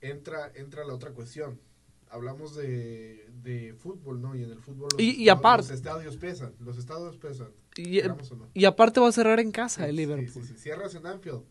entra, 0.00 0.50
entra 0.54 0.84
la 0.84 0.94
otra 0.94 1.10
cuestión. 1.12 1.60
Hablamos 2.08 2.54
de, 2.56 3.28
de 3.42 3.74
fútbol, 3.74 4.20
¿no? 4.22 4.34
Y 4.34 4.42
en 4.44 4.50
el 4.50 4.60
fútbol 4.60 4.88
los, 4.92 5.00
Y- 5.00 5.22
y 5.22 5.28
aparte- 5.28 5.68
los 5.68 5.70
estadios 5.76 6.16
pesan. 6.16 6.54
Los 6.60 6.78
estadios 6.78 7.16
pesan. 7.16 7.48
Y, 7.76 8.00
no. 8.02 8.16
y 8.54 8.64
aparte 8.64 9.00
va 9.00 9.08
a 9.08 9.12
cerrar 9.12 9.40
en 9.40 9.50
casa 9.52 9.86
el 9.88 9.96
Liverpool. 9.96 10.28
sí, 10.28 10.42
sí. 10.42 10.54
Cierras 10.58 10.94
en 10.94 11.06
Anfield. 11.06 11.42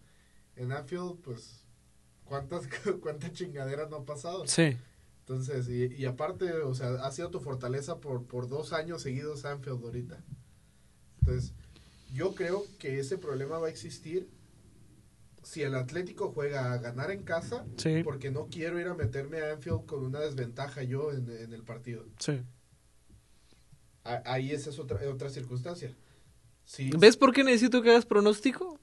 En 0.56 0.72
Anfield, 0.72 1.20
pues, 1.22 1.66
¿cuántas, 2.24 2.68
cuántas 3.02 3.34
chingaderas 3.34 3.90
no 3.90 3.98
ha 3.98 4.06
pasado? 4.06 4.48
Sí. 4.48 4.78
Entonces, 5.28 5.70
y, 5.70 5.86
y 5.96 6.06
aparte, 6.06 6.52
o 6.54 6.76
sea, 6.76 6.96
ha 7.06 7.12
sido 7.12 7.30
tu 7.30 7.40
fortaleza 7.40 8.00
por, 8.00 8.26
por 8.26 8.50
dos 8.50 8.74
años 8.74 9.02
seguidos 9.02 9.46
Anfield 9.46 9.84
ahorita. 9.84 10.22
Entonces, 11.22 11.54
yo 12.14 12.36
creo 12.36 12.66
que 12.78 13.00
ese 13.00 13.18
problema 13.18 13.58
va 13.58 13.68
a 13.68 13.70
existir 13.70 14.30
si 15.42 15.62
el 15.62 15.76
Atlético 15.76 16.30
juega 16.32 16.72
a 16.74 16.78
ganar 16.78 17.10
en 17.12 17.24
casa, 17.24 17.66
Sí. 17.78 18.02
porque 18.04 18.32
no 18.32 18.48
quiero 18.48 18.80
ir 18.80 18.88
a 18.88 18.94
meterme 18.96 19.42
a 19.42 19.54
Anfield 19.54 19.86
con 19.86 20.04
una 20.06 20.20
desventaja 20.20 20.84
yo 20.84 21.12
en, 21.12 21.30
en 21.30 21.54
el 21.54 21.64
partido. 21.64 22.06
Sí. 22.20 22.42
A- 24.04 24.24
ahí 24.26 24.52
esa 24.52 24.70
es 24.70 24.80
otra, 24.80 25.00
otra 25.10 25.30
circunstancia. 25.30 25.96
Si, 26.66 26.90
¿Ves 26.98 27.18
por 27.18 27.34
qué 27.34 27.44
necesito 27.44 27.82
que 27.82 27.90
hagas 27.92 28.06
pronóstico? 28.06 28.80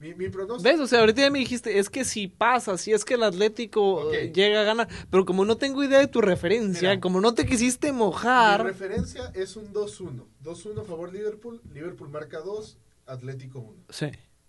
Mi, 0.00 0.14
mi 0.14 0.28
pronóstico. 0.28 0.62
¿Ves? 0.70 0.80
O 0.80 0.86
sea, 0.86 1.00
ahorita 1.00 1.22
ya 1.22 1.30
me 1.30 1.40
dijiste, 1.40 1.78
es 1.78 1.90
que 1.90 2.04
si 2.04 2.28
pasa, 2.28 2.78
si 2.78 2.92
es 2.92 3.04
que 3.04 3.14
el 3.14 3.22
Atlético 3.24 4.12
eh, 4.12 4.32
llega 4.32 4.60
a 4.60 4.64
ganar, 4.64 4.88
pero 5.10 5.24
como 5.24 5.44
no 5.44 5.56
tengo 5.56 5.82
idea 5.82 5.98
de 5.98 6.06
tu 6.06 6.20
referencia, 6.20 6.90
Mira. 6.90 7.00
como 7.00 7.20
no 7.20 7.34
te 7.34 7.46
quisiste 7.46 7.90
Mi 7.92 7.98
mojar, 7.98 8.62
referencia 8.64 9.32
es 9.34 9.56
un 9.56 9.72
2-1. 9.72 10.24
2-1 10.44 10.80
a 10.80 10.84
favor 10.84 11.12
Liverpool. 11.12 11.60
Liverpool 11.72 12.08
marca 12.10 12.40
2, 12.40 12.78
Atlético 13.06 13.58
1. 13.60 13.84
sí, 13.90 14.06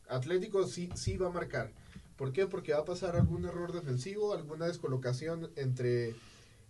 Atlético 0.08 0.66
sí, 0.68 0.90
sí 0.96 1.18
va 1.18 1.28
a 1.28 1.32
marcar. 1.32 1.72
¿Por 2.16 2.32
qué? 2.34 2.48
Porque 2.48 2.74
va 2.74 2.80
a 2.80 2.86
pasar 2.86 3.16
algún 3.16 3.46
error 3.46 3.72
defensivo, 3.72 4.34
alguna 4.34 4.66
descolocación 4.68 5.52
entre 5.56 6.16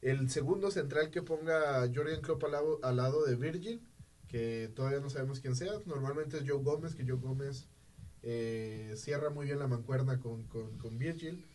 el 0.02 0.30
segundo 0.30 0.72
central 0.72 1.10
que 1.10 1.22
ponga 1.22 1.82
Jordan 1.94 2.22
Klopp 2.22 2.44
al 2.46 2.52
lado, 2.52 2.80
al 2.84 2.96
lado 2.98 3.26
de 3.26 3.36
Virgil, 3.36 3.82
que 4.28 4.70
todavía 4.76 5.00
no 5.00 5.10
sabemos 5.10 5.40
quién 5.40 5.56
sea. 5.56 5.72
Normalmente 5.86 6.38
es 6.38 6.44
Joe 6.48 6.62
Gómez, 6.62 6.96
que 6.96 7.04
Joe 7.04 7.18
Gómez 7.18 7.68
eh, 8.24 8.94
cierra 8.98 9.30
muy 9.30 9.46
bien 9.46 9.60
la 9.60 9.68
mancuerna 9.68 10.20
con, 10.20 10.44
con, 10.44 10.78
con 10.78 10.98
Virgil. 10.98 11.46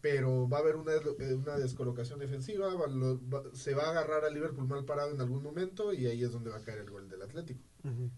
Pero 0.00 0.48
va 0.48 0.56
a 0.56 0.60
haber 0.62 0.74
una, 0.74 0.92
eh, 0.94 1.34
una 1.34 1.56
descolocación 1.58 2.18
defensiva, 2.18 2.74
va- 2.74 2.88
lo- 2.88 3.20
va- 3.28 3.44
se 3.54 3.72
va 3.72 3.84
a 3.84 3.90
agarrar 3.90 4.24
a 4.24 4.30
Liverpool 4.30 4.66
mal 4.66 4.84
parado 4.84 5.12
en 5.12 5.20
algún 5.20 5.44
momento 5.44 5.92
y 5.92 6.06
ahí 6.06 6.24
es 6.24 6.32
donde 6.32 6.50
va 6.50 6.56
a 6.56 6.62
caer 6.62 6.78
el 6.80 6.90
gol 6.90 7.08
del 7.08 7.22
Atlético. 7.22 7.60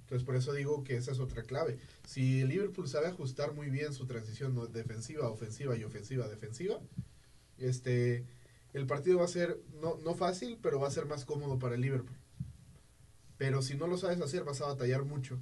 Entonces 0.00 0.24
por 0.24 0.34
eso 0.36 0.52
digo 0.54 0.82
que 0.82 0.96
esa 0.96 1.12
es 1.12 1.20
otra 1.20 1.42
clave. 1.42 1.78
Si 2.06 2.40
el 2.40 2.48
Liverpool 2.48 2.88
sabe 2.88 3.08
ajustar 3.08 3.52
muy 3.52 3.68
bien 3.68 3.92
su 3.92 4.06
transición 4.06 4.54
defensiva, 4.72 5.28
ofensiva 5.28 5.76
y 5.76 5.84
ofensiva, 5.84 6.26
defensiva, 6.26 6.80
este, 7.58 8.24
el 8.72 8.86
partido 8.86 9.18
va 9.18 9.24
a 9.26 9.28
ser 9.28 9.60
no, 9.82 9.98
no 10.02 10.14
fácil, 10.14 10.58
pero 10.62 10.80
va 10.80 10.88
a 10.88 10.90
ser 10.90 11.04
más 11.04 11.26
cómodo 11.26 11.58
para 11.58 11.74
el 11.74 11.82
Liverpool. 11.82 12.16
Pero 13.36 13.60
si 13.62 13.74
no 13.76 13.86
lo 13.86 13.98
sabes 13.98 14.20
hacer, 14.22 14.44
vas 14.44 14.60
a 14.62 14.66
batallar 14.68 15.04
mucho 15.04 15.38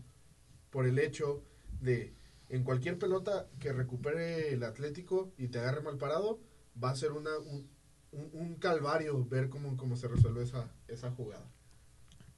por 0.71 0.87
el 0.87 0.99
hecho 0.99 1.45
de 1.83 2.15
en 2.49 2.65
cualquier 2.65 2.99
pelota 2.99 3.49
que 3.61 3.73
recupere 3.73 4.53
el 4.55 4.63
Atlético 4.65 5.33
y 5.39 5.49
te 5.49 5.59
agarre 5.59 5.83
mal 5.83 5.99
parado, 5.99 6.41
va 6.83 6.91
a 6.91 6.97
ser 6.97 7.13
una, 7.13 7.39
un, 7.39 7.69
un- 8.13 8.31
un 8.33 8.57
calvario 8.57 9.25
ver 9.27 9.49
cómo, 9.51 9.77
se 9.97 10.09
resuelve 10.09 10.43
esa, 10.45 10.71
esa 10.89 11.11
jugada. 11.13 11.47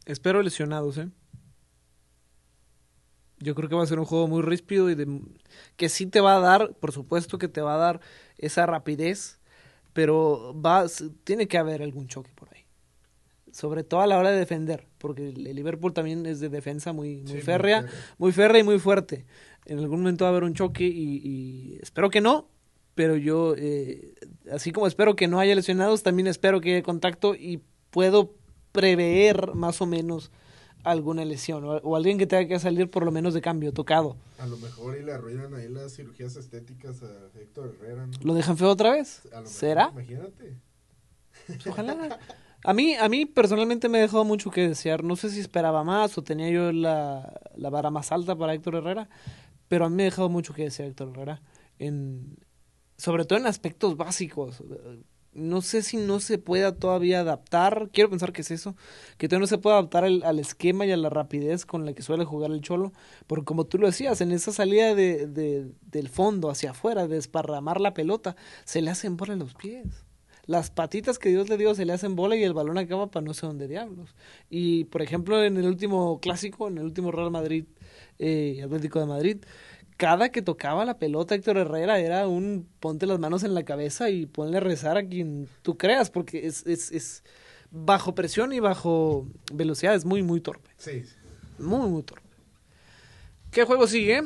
espero 0.06 0.42
lesionados, 0.42 0.98
¿eh? 0.98 1.10
Yo 3.38 3.54
creo 3.54 3.68
que 3.68 3.74
va 3.74 3.82
a 3.82 3.86
ser 3.86 3.98
un 3.98 4.04
juego 4.06 4.28
muy 4.28 4.42
ríspido 4.42 4.90
y 4.90 4.94
de, 4.94 5.20
que 5.76 5.88
sí 5.88 6.06
te 6.06 6.20
va 6.20 6.36
a 6.36 6.40
dar, 6.40 6.74
por 6.76 6.92
supuesto 6.92 7.38
que 7.38 7.48
te 7.48 7.60
va 7.60 7.74
a 7.74 7.78
dar 7.78 8.00
esa 8.38 8.64
rapidez, 8.66 9.40
pero 9.92 10.54
va, 10.60 10.86
tiene 11.24 11.48
que 11.48 11.58
haber 11.58 11.82
algún 11.82 12.08
choque 12.08 12.32
por 12.34 12.54
ahí. 12.54 12.64
Sobre 13.52 13.84
todo 13.84 14.02
a 14.02 14.08
la 14.08 14.18
hora 14.18 14.30
de 14.30 14.38
defender, 14.38 14.88
porque 15.04 15.28
el 15.28 15.54
Liverpool 15.54 15.92
también 15.92 16.25
es 16.25 16.40
de 16.40 16.49
defensa 16.49 16.94
muy, 16.94 17.16
muy 17.20 17.32
Sí, 17.32 17.40
férrea, 17.42 17.84
muy 18.16 18.32
férrea 18.32 18.61
y 18.61 18.64
muy 18.64 18.78
fuerte. 18.78 19.26
En 19.66 19.78
algún 19.78 19.99
momento 19.99 20.25
va 20.25 20.30
a 20.30 20.30
haber 20.30 20.44
un 20.44 20.54
choque 20.54 20.84
y, 20.84 21.20
y 21.23 21.78
espero 21.82 22.08
que 22.08 22.23
no, 22.23 22.49
pero 22.94 23.14
yo, 23.18 23.54
eh, 23.54 24.14
así 24.50 24.73
como 24.73 24.87
espero 24.87 25.14
que 25.14 25.28
no 25.28 25.40
haya 25.40 25.54
lesionados, 25.54 26.02
también 26.02 26.26
espero 26.26 26.62
que 26.62 26.76
haya 26.76 26.82
contacto 26.82 27.34
y 27.34 27.61
puedo 27.90 28.32
prever 28.73 29.52
más 29.54 29.82
o 29.82 29.87
menos 29.87 30.32
alguna 30.84 31.26
lesión 31.26 31.64
o, 31.64 31.73
o 31.76 31.96
alguien 31.96 32.16
que 32.16 32.26
tenga 32.26 32.49
que 32.49 32.58
salir 32.58 32.88
por 32.88 33.04
lo 33.04 33.11
menos 33.11 33.34
de 33.34 33.42
cambio, 33.42 33.75
tocado. 33.75 34.16
A 34.38 34.46
lo 34.46 34.56
mejor 34.56 34.96
y 34.99 35.02
le 35.04 35.12
arruinan 35.12 35.52
ahí 35.52 35.68
las 35.68 35.96
cirugías 35.96 36.34
estéticas 36.37 37.02
a 37.02 37.38
Héctor 37.38 37.76
Herrera, 37.78 38.06
¿no? 38.06 38.12
¿Lo 38.23 38.32
dejan 38.32 38.56
feo 38.56 38.70
otra 38.70 38.92
vez? 38.92 39.20
A 39.26 39.37
lo 39.37 39.42
mejor, 39.42 39.49
¿Será? 39.49 39.90
Imagínate. 39.92 40.56
Pues 41.46 41.66
ojalá. 41.66 42.18
A 42.64 42.73
mí, 42.73 42.94
a 42.94 43.09
mí 43.11 43.26
personalmente 43.26 43.88
me 43.90 43.99
ha 43.99 44.02
dejado 44.02 44.25
mucho 44.25 44.50
que 44.50 44.68
desear. 44.68 45.04
No 45.04 45.16
sé 45.16 45.30
si 45.30 45.40
esperaba 45.40 45.85
más 45.85 46.16
o 46.18 46.25
tenía 46.25 46.49
yo 46.50 46.73
la, 46.73 47.40
la 47.56 47.71
vara 47.71 47.90
más 47.90 48.11
alta 48.11 48.37
para 48.37 48.54
Héctor 48.54 48.76
Herrera, 48.76 49.09
pero 49.68 49.85
a 49.85 49.90
mí 49.90 49.97
me 49.97 50.04
ha 50.04 50.06
dejado 50.06 50.30
mucho 50.30 50.54
que 50.54 50.64
desear 50.64 50.88
Héctor 50.88 51.11
Herrera. 51.11 51.42
En, 51.78 52.38
sobre 52.97 53.25
todo 53.26 53.38
en 53.38 53.47
aspectos 53.47 53.97
básicos. 53.99 54.62
No 55.33 55.62
sé 55.62 55.83
si 55.83 55.97
no 55.99 56.21
se 56.21 56.38
pueda 56.38 56.76
todavía 56.78 57.21
adaptar. 57.21 57.90
Quiero 57.92 58.09
pensar 58.11 58.33
que 58.33 58.42
es 58.42 58.50
eso. 58.50 58.76
Que 59.18 59.28
todavía 59.28 59.42
no 59.42 59.47
se 59.49 59.59
puede 59.59 59.76
adaptar 59.76 60.04
al, 60.04 60.38
esquema 60.38 60.87
y 60.87 60.92
a 60.92 60.97
la 60.97 61.11
rapidez 61.11 61.66
con 61.66 61.85
la 61.85 61.92
que 61.92 62.02
suele 62.02 62.25
jugar 62.25 62.50
el 62.52 62.61
Cholo. 62.62 62.92
Porque 63.26 63.44
como 63.44 63.66
tú 63.66 63.78
lo 63.78 63.88
decías, 63.88 64.21
en 64.23 64.33
esa 64.33 64.52
salida 64.52 64.94
de, 64.94 65.26
de- 65.26 65.73
del 65.83 66.09
fondo 66.09 66.50
hacia 66.50 66.71
afuera, 66.71 67.09
de 67.09 67.16
desparramar 67.16 67.80
la 67.80 67.94
pelota, 67.94 68.37
se 68.64 68.80
le 68.80 68.90
hacen 68.90 69.16
bola 69.16 69.37
los 69.37 69.54
pies 69.54 70.03
las 70.46 70.70
patitas 70.70 71.18
que 71.18 71.30
Dios 71.30 71.48
le 71.48 71.56
dio 71.56 71.74
se 71.74 71.84
le 71.84 71.92
hacen 71.92 72.16
bola 72.16 72.36
y 72.36 72.42
el 72.42 72.54
balón 72.54 72.78
acaba 72.78 73.10
para 73.10 73.24
no 73.24 73.34
sé 73.34 73.46
dónde 73.46 73.68
diablos. 73.68 74.14
Y 74.50 74.84
por 74.84 75.02
ejemplo, 75.02 75.42
en 75.42 75.56
el 75.56 75.66
último 75.66 76.20
clásico, 76.20 76.68
en 76.68 76.78
el 76.78 76.84
último 76.84 77.10
Real 77.12 77.30
Madrid, 77.30 77.64
eh, 78.18 78.60
Atlético 78.62 79.00
de 79.00 79.06
Madrid, 79.06 79.38
cada 79.96 80.30
que 80.30 80.42
tocaba 80.42 80.84
la 80.84 80.98
pelota 80.98 81.34
Héctor 81.34 81.56
Herrera 81.56 81.98
era 82.00 82.26
un 82.26 82.68
ponte 82.80 83.06
las 83.06 83.18
manos 83.18 83.44
en 83.44 83.54
la 83.54 83.64
cabeza 83.64 84.10
y 84.10 84.26
ponle 84.26 84.58
a 84.58 84.60
rezar 84.60 84.96
a 84.96 85.06
quien 85.06 85.48
tú 85.62 85.78
creas, 85.78 86.10
porque 86.10 86.46
es, 86.46 86.66
es, 86.66 86.90
es 86.90 87.24
bajo 87.70 88.14
presión 88.14 88.52
y 88.52 88.60
bajo 88.60 89.26
velocidad 89.52 89.94
es 89.94 90.04
muy, 90.04 90.22
muy 90.22 90.40
torpe. 90.40 90.70
Sí. 90.76 91.04
Muy, 91.58 91.88
muy 91.88 92.02
torpe. 92.02 92.28
¿Qué 93.50 93.64
juego 93.64 93.86
sigue? 93.86 94.22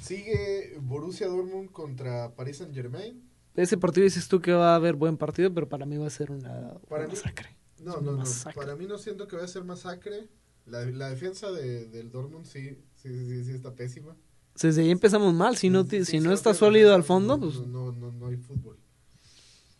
Sigue 0.00 0.76
Borussia 0.80 1.28
Dortmund 1.28 1.70
contra 1.70 2.34
Paris 2.34 2.58
Saint 2.58 2.74
Germain. 2.74 3.22
Ese 3.54 3.76
partido 3.78 4.04
dices 4.04 4.26
tú 4.28 4.40
que 4.40 4.52
va 4.52 4.72
a 4.72 4.76
haber 4.76 4.94
buen 4.94 5.16
partido, 5.16 5.52
pero 5.54 5.68
para 5.68 5.86
mí 5.86 5.96
va 5.96 6.06
a 6.06 6.10
ser 6.10 6.30
una, 6.32 6.74
Para 6.88 7.02
una 7.04 7.12
mí- 7.12 7.14
masacre. 7.18 7.56
No, 7.82 8.00
no, 8.00 8.12
no. 8.12 8.24
Para 8.54 8.76
mí 8.76 8.86
no 8.86 8.98
siento 8.98 9.28
que 9.28 9.36
va 9.36 9.44
a 9.44 9.48
ser 9.48 9.62
masacre. 9.64 10.28
La, 10.66 10.84
la 10.86 11.10
defensa 11.10 11.52
de, 11.52 11.86
del 11.88 12.10
Dortmund 12.10 12.46
sí, 12.46 12.78
sí, 12.94 13.08
sí, 13.26 13.44
sí, 13.44 13.50
está 13.52 13.74
pésima. 13.74 14.16
Desde 14.60 14.82
ahí 14.82 14.90
empezamos 14.90 15.34
mal. 15.34 15.56
Si 15.56 15.68
no, 15.68 15.84
Sí, 15.84 16.04
si 16.04 16.20
no 16.20 16.32
está 16.32 16.54
sólido 16.54 16.94
al 16.94 17.04
fondo, 17.04 17.36
no, 17.36 17.42
pues 17.46 17.66
No, 17.66 17.92
no, 17.92 18.10
no 18.12 18.26
hay 18.28 18.36
fútbol. 18.38 18.78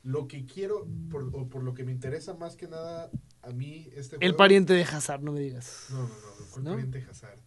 Lo 0.02 0.28
que 0.28 0.44
quiero, 0.44 0.86
por, 1.10 1.30
o 1.32 1.48
por 1.48 1.62
lo 1.62 1.72
que 1.72 1.82
me 1.84 1.92
interesa 1.92 2.34
más 2.34 2.56
que 2.56 2.68
nada 2.68 3.10
a 3.40 3.50
mí 3.52 3.88
este 3.94 4.18
el 4.20 4.34
pariente 4.36 4.74
de 4.74 4.82
Hazard, 4.82 5.22
no 5.22 5.32
me 5.32 5.40
digas. 5.40 5.86
No, 5.90 6.02
no, 6.02 6.08
no, 6.08 6.10
no, 6.10 6.46
¿cuál 6.52 6.64
¿No? 6.64 6.70
pariente 6.72 7.06
Hazard? 7.10 7.38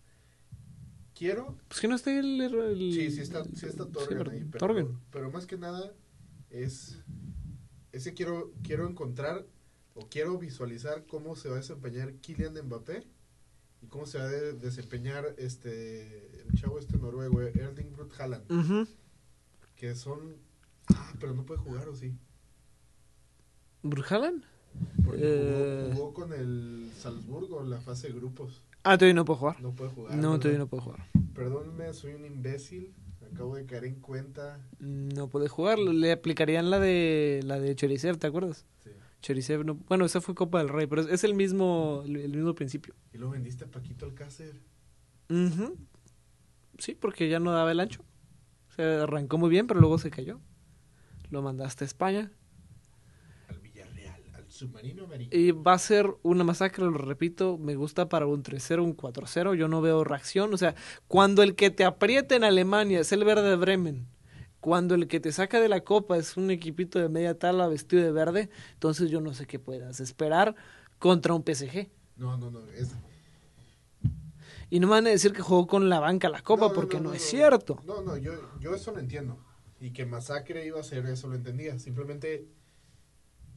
Quiero 1.13 1.57
Pues 1.67 1.79
que 1.79 1.87
no 1.87 1.95
esté 1.95 2.17
el... 2.19 2.41
el- 2.41 2.93
Sí, 2.93 3.11
sí 3.11 3.21
está, 3.21 3.43
sí 3.43 3.65
está 3.67 3.85
Torgen 3.85 4.17
pero- 4.17 4.31
ahí, 4.75 4.87
pero 5.11 5.31
más 5.31 5.45
que 5.45 5.57
nada 5.57 5.93
es 6.49 6.99
ese 7.91 8.13
quiero 8.13 8.51
quiero 8.63 8.87
encontrar 8.87 9.45
o 9.95 10.07
quiero 10.07 10.37
visualizar 10.37 11.05
cómo 11.07 11.35
se 11.35 11.49
va 11.49 11.55
a 11.55 11.59
desempeñar 11.59 12.13
Kylian 12.15 12.53
Mbappé 12.65 13.03
y 13.81 13.87
cómo 13.87 14.05
se 14.05 14.17
va 14.19 14.25
a 14.25 14.27
de- 14.27 14.53
desempeñar 14.53 15.33
este 15.37 16.41
el 16.47 16.53
chavo 16.59 16.79
este 16.79 16.97
noruego, 16.97 17.41
Erling 17.41 17.91
Brut 17.93 18.13
Haaland, 18.19 18.51
Ujú. 18.51 18.87
que 19.75 19.95
son 19.95 20.37
ah, 20.95 21.13
pero 21.19 21.33
no 21.33 21.45
puede 21.45 21.59
jugar 21.59 21.87
o 21.89 21.95
sí, 21.95 22.15
¿Brujalan? 23.83 24.43
porque 25.05 25.21
Eh. 25.23 25.89
jugó, 25.93 25.95
jugó 25.95 26.13
con 26.13 26.33
el 26.33 26.91
Salzburgo 26.97 27.61
en 27.61 27.69
la 27.71 27.79
fase 27.81 28.07
de 28.07 28.13
grupos. 28.13 28.61
Ah, 28.83 28.95
todavía 28.97 29.15
no 29.15 29.25
puedo 29.25 29.39
jugar. 29.39 29.61
No 29.61 29.71
puede 29.73 29.89
jugar. 29.91 30.15
No, 30.15 30.29
¿verdad? 30.31 30.39
todavía 30.41 30.59
no 30.59 30.67
puedo 30.67 30.83
jugar. 30.83 31.07
Perdónenme, 31.33 31.93
soy 31.93 32.13
un 32.13 32.25
imbécil. 32.25 32.93
Acabo 33.31 33.55
de 33.55 33.65
caer 33.65 33.85
en 33.85 33.99
cuenta. 33.99 34.59
No 34.79 35.27
puede 35.29 35.47
jugar. 35.47 35.79
Le 35.79 36.11
aplicarían 36.11 36.69
la 36.69 36.79
de 36.79 37.41
la 37.43 37.59
de 37.59 37.75
Cherisev, 37.75 38.17
¿te 38.17 38.27
acuerdas? 38.27 38.65
Sí. 38.83 38.91
No. 39.65 39.75
Bueno, 39.75 40.05
esa 40.05 40.21
fue 40.21 40.35
Copa 40.35 40.59
del 40.59 40.69
Rey, 40.69 40.87
pero 40.87 41.01
es, 41.01 41.07
es 41.07 41.23
el 41.23 41.33
mismo 41.33 42.03
el, 42.05 42.29
mismo 42.29 42.55
principio. 42.55 42.95
Y 43.13 43.17
lo 43.17 43.29
vendiste 43.29 43.65
a 43.65 43.67
Paquito 43.67 44.05
Alcácer. 44.05 44.61
Ujú. 45.29 45.75
Sí, 46.77 46.95
porque 46.95 47.27
ya 47.27 47.39
no 47.39 47.51
daba 47.51 47.71
el 47.71 47.79
ancho. 47.79 48.03
Se 48.75 48.83
arrancó 48.83 49.37
muy 49.37 49.49
bien, 49.49 49.67
pero 49.67 49.79
luego 49.79 49.97
se 49.97 50.11
cayó. 50.11 50.39
Lo 51.29 51.41
mandaste 51.41 51.83
a 51.83 51.87
España. 51.87 52.31
Submarino 54.57 55.03
amarillo. 55.03 55.29
Y 55.31 55.51
va 55.51 55.73
a 55.73 55.79
ser 55.79 56.07
una 56.23 56.43
masacre, 56.43 56.83
lo 56.83 56.91
repito. 56.91 57.57
Me 57.57 57.75
gusta 57.75 58.09
para 58.09 58.25
un 58.25 58.43
3-0, 58.43 58.83
un 58.83 58.97
4-0. 58.97 59.55
Yo 59.55 59.67
no 59.67 59.81
veo 59.81 60.03
reacción. 60.03 60.53
O 60.53 60.57
sea, 60.57 60.73
cuando 61.07 61.43
el 61.43 61.55
que 61.55 61.69
te 61.69 61.85
aprieta 61.85 62.35
en 62.35 62.43
Alemania 62.43 62.99
es 62.99 63.11
el 63.11 63.23
verde 63.23 63.55
Bremen, 63.55 64.07
cuando 64.59 64.95
el 64.95 65.07
que 65.07 65.19
te 65.19 65.31
saca 65.31 65.61
de 65.61 65.69
la 65.69 65.81
copa 65.81 66.17
es 66.17 66.37
un 66.37 66.49
equipito 66.49 66.97
de 66.97 67.07
media 67.07 67.37
tabla 67.37 67.67
vestido 67.67 68.03
de 68.03 68.11
verde, 68.11 68.49
entonces 68.73 69.11
yo 69.11 69.21
no 69.21 69.33
sé 69.33 69.45
qué 69.45 69.59
puedas 69.59 69.99
esperar 69.99 70.55
contra 70.97 71.35
un 71.35 71.43
PSG. 71.43 71.87
No, 72.17 72.35
no, 72.37 72.49
no. 72.49 72.65
Es, 72.69 72.95
Y 74.71 74.79
no 74.79 74.87
me 74.87 74.91
van 74.93 75.07
a 75.07 75.11
decir 75.11 75.33
que 75.33 75.43
jugó 75.43 75.67
con 75.67 75.87
la 75.87 75.99
banca 75.99 76.29
la 76.29 76.41
copa, 76.41 76.63
No, 76.63 76.69
no, 76.69 76.73
porque 76.73 76.97
no, 76.97 77.09
no, 77.09 77.13
es 77.13 77.21
cierto. 77.21 77.79
No, 77.85 78.01
no, 78.01 78.17
yo, 78.17 78.33
yo 78.59 78.73
eso 78.73 78.91
lo 78.91 78.99
entiendo. 78.99 79.37
Y 79.79 79.91
que 79.91 80.07
Masacre 80.07 80.65
iba 80.65 80.79
a 80.79 80.83
ser 80.83 81.05
eso 81.05 81.27
lo 81.27 81.35
entendía. 81.35 81.77
Simplemente 81.77 82.47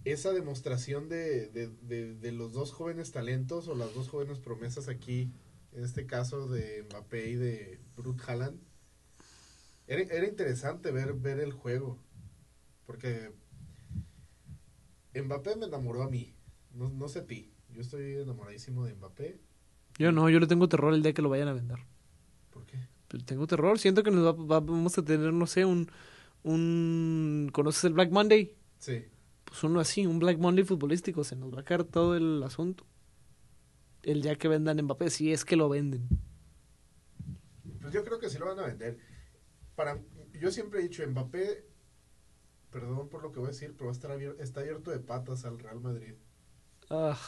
esa 0.05 0.33
demostración 0.33 1.09
de, 1.09 1.49
de, 1.49 1.69
de, 1.83 2.15
de 2.15 2.33
los 2.33 2.53
dos 2.53 2.73
jóvenes 2.73 3.13
talentos 3.13 3.69
o 3.69 3.75
las 3.75 3.95
dos 3.95 4.09
jóvenes 4.09 4.39
promesas 4.39 4.89
aquí, 4.89 5.31
en 5.73 5.85
este 5.85 6.07
caso 6.07 6.49
de 6.49 6.85
Mbappé 6.89 7.31
y 7.31 7.35
de 7.37 7.81
Brut 7.97 8.21
Haaland, 8.27 8.59
era, 9.87 10.03
era 10.03 10.27
interesante 10.27 10.91
ver, 10.93 11.13
ver 11.15 11.41
el 11.41 11.53
juego. 11.53 11.99
Porque 12.87 13.31
Mbappé 15.15 15.57
me 15.57 15.67
enamoró 15.67 16.03
a 16.03 16.11
mí. 16.11 16.35
No, 16.75 16.89
no 16.89 17.09
sé 17.09 17.21
a 17.21 17.27
ti. 17.27 17.53
Yo 17.73 17.81
estoy 17.81 18.15
enamoradísimo 18.17 18.85
de 18.85 18.95
Mbappé. 18.95 19.39
Yo 19.99 20.13
no, 20.13 20.31
yo 20.31 20.41
le 20.41 20.47
tengo 20.47 20.69
terror 20.69 20.95
el 20.95 21.03
día 21.03 21.13
que 21.13 21.23
lo 21.23 21.29
vayan 21.29 21.49
a 21.49 21.53
vender. 21.53 21.79
¿Por 22.51 22.65
qué? 22.67 22.79
Pero 23.09 23.25
tengo 23.25 23.47
terror, 23.47 23.79
siento 23.79 24.03
que 24.03 24.11
nos 24.11 24.25
va- 24.25 24.33
va- 24.33 24.61
vamos 24.61 24.97
a 24.97 25.05
tener, 25.05 25.33
no 25.33 25.47
sé, 25.47 25.65
un, 25.65 25.91
un... 26.45 27.51
¿Conoces 27.53 27.85
el 27.85 27.93
Black 27.93 28.11
Monday? 28.11 28.55
Sí. 28.79 29.05
Pues 29.51 29.65
uno 29.65 29.81
así, 29.81 30.07
un 30.07 30.21
Black 30.21 30.39
Monday 30.39 30.63
futbolístico, 30.63 31.25
se 31.25 31.35
nos 31.35 31.53
va 31.53 31.61
a 31.61 31.65
caer 31.65 31.83
todo 31.83 32.17
el 32.17 32.41
asunto. 32.45 32.87
El 34.05 34.23
día 34.23 34.37
que 34.37 34.47
vendan 34.47 34.81
Mbappé, 34.81 35.11
si 35.11 35.33
es 35.33 35.45
que 35.45 35.57
lo 35.57 35.69
venden. 35.69 36.09
Pues 37.81 37.93
yo 37.93 38.05
creo 38.05 38.21
que 38.21 38.31
sí 38.31 38.39
lo 38.39 38.47
van 38.47 38.61
a 38.61 38.67
vender. 38.69 38.97
Para, 39.75 40.01
yo 40.41 40.53
siempre 40.53 40.79
he 40.79 40.85
dicho, 40.85 41.05
Mbappé, 41.05 41.67
perdón 42.71 43.09
por 43.09 43.25
lo 43.25 43.33
que 43.33 43.41
voy 43.41 43.49
a 43.49 43.51
decir, 43.51 43.73
pero 43.73 43.87
va 43.87 43.91
a 43.91 43.95
estar 43.95 44.13
abierto, 44.13 44.41
está 44.41 44.61
abierto 44.61 44.93
de 44.93 45.01
patas 45.01 45.45
al 45.45 45.59
Real 45.59 45.81
Madrid. 45.81 46.15
Ah, 46.89 47.19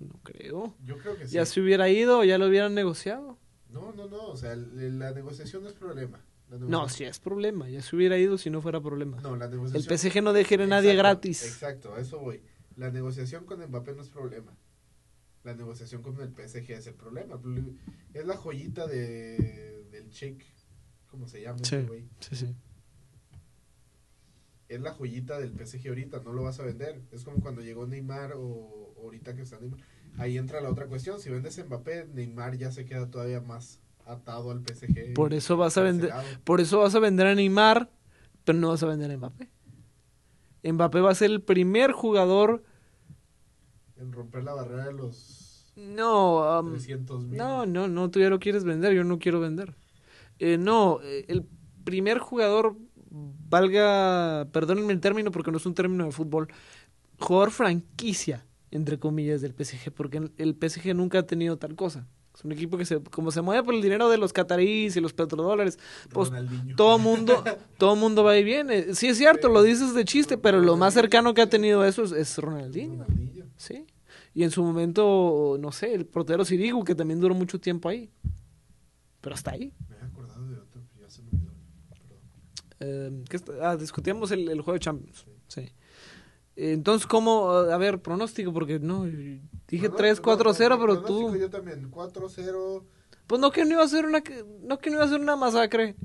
no 0.00 0.18
creo. 0.24 0.74
Yo 0.84 0.98
creo 0.98 1.16
que 1.16 1.28
sí. 1.28 1.34
Ya 1.34 1.46
se 1.46 1.60
hubiera 1.60 1.88
ido, 1.90 2.24
ya 2.24 2.38
lo 2.38 2.48
hubieran 2.48 2.74
negociado. 2.74 3.38
No, 3.68 3.92
no, 3.92 4.08
no, 4.08 4.26
o 4.26 4.36
sea, 4.36 4.56
la 4.56 5.12
negociación 5.12 5.62
no 5.62 5.68
es 5.68 5.76
problema. 5.76 6.20
No, 6.58 6.88
si 6.88 7.04
es 7.04 7.18
problema, 7.18 7.68
ya 7.68 7.82
se 7.82 7.96
hubiera 7.96 8.18
ido 8.18 8.38
si 8.38 8.50
no 8.50 8.60
fuera 8.60 8.80
problema. 8.80 9.20
No, 9.20 9.36
la 9.36 9.46
el 9.46 9.50
negociación... 9.52 9.98
PSG 9.98 10.22
no 10.22 10.32
deja 10.32 10.54
ir 10.54 10.62
a 10.62 10.66
nadie 10.66 10.90
Exacto, 10.92 11.02
gratis. 11.08 11.44
Exacto, 11.44 11.94
a 11.94 12.00
eso 12.00 12.18
voy. 12.18 12.42
La 12.76 12.90
negociación 12.90 13.44
con 13.44 13.60
Mbappé 13.64 13.94
no 13.94 14.02
es 14.02 14.08
problema. 14.08 14.56
La 15.44 15.54
negociación 15.54 16.02
con 16.02 16.20
el 16.20 16.30
PSG 16.30 16.70
es 16.72 16.86
el 16.86 16.94
problema. 16.94 17.40
Es 18.14 18.24
la 18.26 18.36
joyita 18.36 18.86
de, 18.86 19.84
del 19.90 20.10
chick, 20.10 20.44
¿cómo 21.08 21.26
se 21.26 21.42
llama 21.42 21.58
Sí. 21.64 21.76
ese 21.76 21.86
güey? 21.86 22.08
Sí, 22.20 22.36
sí. 22.36 22.54
es 24.68 24.80
la 24.80 24.92
joyita 24.92 25.38
del 25.38 25.52
PSG 25.52 25.88
ahorita, 25.88 26.20
no 26.24 26.32
lo 26.32 26.42
vas 26.44 26.60
a 26.60 26.64
vender. 26.64 27.02
Es 27.10 27.24
como 27.24 27.40
cuando 27.40 27.60
llegó 27.60 27.86
Neymar 27.86 28.32
o 28.34 28.82
o 29.02 29.06
ahorita 29.06 29.34
que 29.34 29.42
está 29.42 29.58
Neymar. 29.58 29.80
Ahí 30.18 30.38
entra 30.38 30.60
la 30.60 30.70
otra 30.70 30.86
cuestión, 30.86 31.18
si 31.20 31.30
vendes 31.30 31.58
Mbappé, 31.64 32.06
Neymar 32.12 32.56
ya 32.56 32.70
se 32.70 32.84
queda 32.84 33.10
todavía 33.10 33.40
más 33.40 33.80
atado 34.12 34.50
al 34.50 34.60
PSG. 34.62 35.14
Por 35.14 35.34
eso 35.34 35.56
vas 35.56 35.76
a 35.76 35.82
vender, 35.82 36.12
por 36.44 36.60
eso 36.60 36.78
vas 36.80 36.94
a 36.94 37.00
vender 37.00 37.26
a 37.26 37.34
Neymar, 37.34 37.90
pero 38.44 38.58
no 38.58 38.68
vas 38.68 38.82
a 38.82 38.86
vender 38.86 39.10
a 39.10 39.16
Mbappé. 39.16 39.48
Mbappé 40.64 41.00
va 41.00 41.10
a 41.10 41.14
ser 41.14 41.30
el 41.30 41.42
primer 41.42 41.92
jugador. 41.92 42.62
En 43.98 44.12
romper 44.12 44.44
la 44.44 44.54
barrera 44.54 44.86
de 44.86 44.92
los 44.92 45.72
No, 45.76 46.60
um, 46.60 46.70
300 46.72 47.24
mil. 47.24 47.38
no, 47.38 47.66
no, 47.66 47.88
no, 47.88 48.10
tú 48.10 48.20
ya 48.20 48.28
lo 48.30 48.38
quieres 48.38 48.64
vender, 48.64 48.92
yo 48.94 49.04
no 49.04 49.18
quiero 49.18 49.40
vender. 49.40 49.74
Eh, 50.38 50.58
no, 50.58 51.00
eh, 51.02 51.24
el 51.28 51.44
primer 51.84 52.18
jugador, 52.18 52.76
valga, 53.10 54.48
perdónenme 54.52 54.92
el 54.92 55.00
término 55.00 55.30
porque 55.30 55.50
no 55.50 55.56
es 55.58 55.66
un 55.66 55.74
término 55.74 56.04
de 56.04 56.12
fútbol, 56.12 56.48
jugador 57.18 57.50
franquicia, 57.50 58.46
entre 58.70 58.98
comillas, 58.98 59.40
del 59.40 59.54
PSG, 59.54 59.92
porque 59.92 60.18
el- 60.18 60.32
el 60.38 60.54
PSG 60.56 60.94
nunca 60.94 61.20
ha 61.20 61.26
tenido 61.26 61.58
tal 61.58 61.76
cosa. 61.76 62.06
Es 62.34 62.44
un 62.44 62.52
equipo 62.52 62.78
que 62.78 62.86
se, 62.86 63.00
como 63.00 63.30
se 63.30 63.42
mueve 63.42 63.62
por 63.62 63.74
el 63.74 63.82
dinero 63.82 64.08
de 64.08 64.16
los 64.16 64.32
cataríes 64.32 64.96
y 64.96 65.00
los 65.00 65.12
petrodólares, 65.12 65.78
pues 66.10 66.30
Ronaldinho. 66.30 66.76
todo 66.76 66.98
mundo, 66.98 67.44
todo 67.78 67.94
mundo 67.94 68.24
va 68.24 68.36
y 68.38 68.44
viene. 68.44 68.94
Sí 68.94 69.08
es 69.08 69.18
cierto, 69.18 69.48
lo 69.48 69.62
dices 69.62 69.94
de 69.94 70.04
chiste, 70.04 70.38
pero 70.38 70.60
lo 70.60 70.76
más 70.76 70.94
cercano 70.94 71.34
que 71.34 71.42
ha 71.42 71.48
tenido 71.48 71.84
eso 71.84 72.02
es, 72.04 72.12
es 72.12 72.38
Ronaldinho. 72.38 73.04
Ronaldinho. 73.04 73.46
Sí. 73.56 73.86
Y 74.34 74.44
en 74.44 74.50
su 74.50 74.62
momento, 74.62 75.58
no 75.60 75.72
sé, 75.72 75.94
el 75.94 76.06
portero 76.06 76.44
Sirigu, 76.44 76.84
que 76.84 76.94
también 76.94 77.20
duró 77.20 77.34
mucho 77.34 77.60
tiempo 77.60 77.90
ahí. 77.90 78.10
Pero 79.20 79.34
hasta 79.34 79.50
ahí. 79.52 79.72
Me 79.90 79.96
he 79.96 80.00
acordado 80.00 80.48
de 80.48 80.56
otro, 80.56 80.80
pero 80.90 81.06
ya 81.06 81.10
se 81.10 81.22
me 81.22 81.28
olvidó. 81.28 81.52
Eh. 82.80 83.60
Ah, 83.60 83.76
discutíamos 83.76 84.30
el, 84.30 84.48
el 84.48 84.62
juego 84.62 84.72
de 84.72 84.80
Champions. 84.80 85.26
Sí. 85.48 85.70
Entonces, 86.56 87.06
¿cómo? 87.06 87.50
A 87.50 87.76
ver, 87.78 88.00
pronóstico, 88.02 88.52
porque 88.52 88.78
no, 88.78 89.04
dije 89.04 89.90
Prono- 89.90 89.96
3-4-0, 89.98 90.78
pero 90.80 91.02
tú... 91.02 91.34
Yo 91.36 91.50
también, 91.50 91.90
4-0. 91.90 92.84
Pues 93.26 93.40
no 93.40 93.50
que 93.50 93.64
no 93.64 93.72
iba 93.72 93.82
a 93.84 93.88
ser 93.88 94.04
una, 94.04 94.22
no 94.62 94.78
que 94.78 94.90
no 94.90 94.96
iba 94.96 95.04
a 95.04 95.08
ser 95.08 95.20
una 95.20 95.36
masacre. 95.36 95.96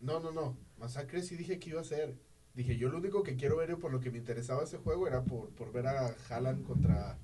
No, 0.00 0.20
no, 0.20 0.32
no. 0.32 0.56
Masacre 0.78 1.22
sí 1.22 1.36
dije 1.36 1.58
que 1.58 1.70
iba 1.70 1.80
a 1.80 1.84
ser. 1.84 2.16
Dije, 2.54 2.76
yo 2.78 2.88
lo 2.88 2.98
único 2.98 3.22
que 3.22 3.36
quiero 3.36 3.56
ver 3.58 3.70
y 3.70 3.74
por 3.76 3.92
lo 3.92 4.00
que 4.00 4.10
me 4.10 4.18
interesaba 4.18 4.62
ese 4.64 4.78
juego 4.78 5.06
era 5.06 5.22
por, 5.22 5.50
por 5.50 5.72
ver 5.72 5.86
a 5.86 6.14
Haaland 6.30 6.64
contra 6.66 7.18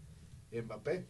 Mbappé. 0.53 1.07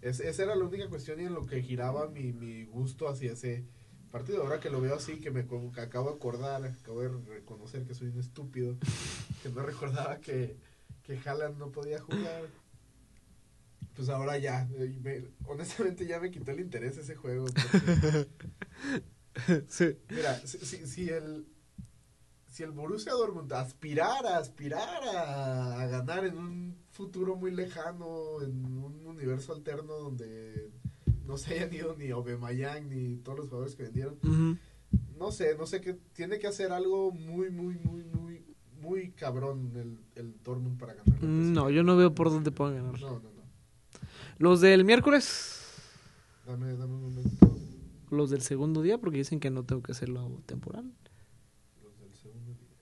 Es- 0.00 0.20
esa 0.20 0.42
era 0.42 0.56
la 0.56 0.64
única 0.64 0.88
cuestión 0.88 1.20
y 1.20 1.24
en 1.24 1.34
lo 1.34 1.44
que 1.44 1.62
giraba 1.62 2.08
mi, 2.08 2.32
mi 2.32 2.64
gusto 2.64 3.08
hacia 3.08 3.32
ese 3.32 3.64
partido. 4.10 4.42
Ahora 4.42 4.58
que 4.60 4.70
lo 4.70 4.80
veo 4.80 4.94
así, 4.96 5.20
que 5.20 5.30
me 5.30 5.46
que 5.46 5.80
acabo 5.80 6.08
de 6.10 6.16
acordar, 6.16 6.64
acabo 6.64 7.00
de 7.02 7.08
reconocer 7.28 7.84
que 7.86 7.94
soy 7.94 8.08
un 8.08 8.18
estúpido, 8.18 8.76
que 9.42 9.50
no 9.50 9.62
recordaba 9.62 10.18
que, 10.18 10.56
que 11.18 11.28
Haaland 11.28 11.58
no 11.58 11.70
podía 11.72 12.00
jugar. 12.00 12.42
Pues 13.94 14.08
ahora 14.08 14.38
ya, 14.38 14.68
eh, 14.76 14.98
me- 15.02 15.24
honestamente 15.46 16.06
ya 16.06 16.20
me 16.20 16.30
quitó 16.30 16.52
el 16.52 16.60
interés 16.60 16.96
ese 16.96 17.14
juego. 17.16 17.46
porque- 17.46 18.28
Sí. 19.68 19.96
Mira, 20.10 20.34
si, 20.46 20.58
si, 20.58 20.86
si 20.86 21.08
el 21.08 21.46
si 22.46 22.64
el 22.64 22.72
Borussia 22.72 23.12
Dortmund 23.12 23.52
aspirara, 23.52 24.36
aspirara 24.38 25.80
a 25.82 25.86
ganar 25.86 26.24
en 26.24 26.36
un 26.36 26.76
futuro 26.90 27.36
muy 27.36 27.52
lejano, 27.52 28.42
en 28.42 28.64
un 28.66 29.06
universo 29.06 29.52
alterno 29.54 29.94
donde 29.94 30.70
no 31.24 31.38
se 31.38 31.54
hayan 31.54 31.72
ido 31.72 31.94
ni 31.96 32.10
Aubameyang 32.10 32.88
ni 32.88 33.16
todos 33.18 33.38
los 33.38 33.48
jugadores 33.48 33.76
que 33.76 33.84
vendieron, 33.84 34.18
no 35.16 35.30
sé, 35.30 35.54
no 35.56 35.64
sé 35.66 35.80
qué, 35.80 35.94
tiene 36.12 36.40
que 36.40 36.48
hacer 36.48 36.72
algo 36.72 37.12
muy, 37.12 37.50
muy, 37.50 37.76
muy, 37.76 38.02
muy, 38.04 38.44
muy 38.80 39.10
cabrón 39.12 39.72
el, 39.76 39.98
el 40.14 40.42
Dortmund 40.42 40.78
para 40.78 40.94
ganar. 40.94 41.22
No, 41.22 41.70
yo 41.70 41.82
no 41.82 41.96
veo 41.96 42.14
por 42.14 42.30
dónde 42.30 42.50
puedan 42.50 42.76
ganar. 42.76 43.00
No, 43.00 43.10
no, 43.10 43.20
no. 43.20 43.40
Los 44.38 44.60
del 44.60 44.84
miércoles, 44.84 45.56
Dame, 46.46 46.74
dame 46.76 46.94
un 46.94 47.02
momento. 47.02 47.56
los 48.10 48.30
del 48.30 48.40
segundo 48.42 48.82
día, 48.82 48.98
porque 48.98 49.18
dicen 49.18 49.38
que 49.40 49.50
no 49.50 49.64
tengo 49.64 49.82
que 49.82 49.92
hacerlo 49.92 50.42
temporal. 50.46 50.92
Los 51.82 51.98
del 52.00 52.14
segundo 52.14 52.52
día. 52.54 52.76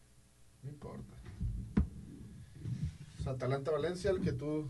No 0.63 0.71
importa. 0.71 1.15
O 3.19 3.23
sea, 3.23 3.33
Atalanta-Valencia, 3.33 4.11
el 4.11 4.21
que 4.21 4.33
tú 4.33 4.69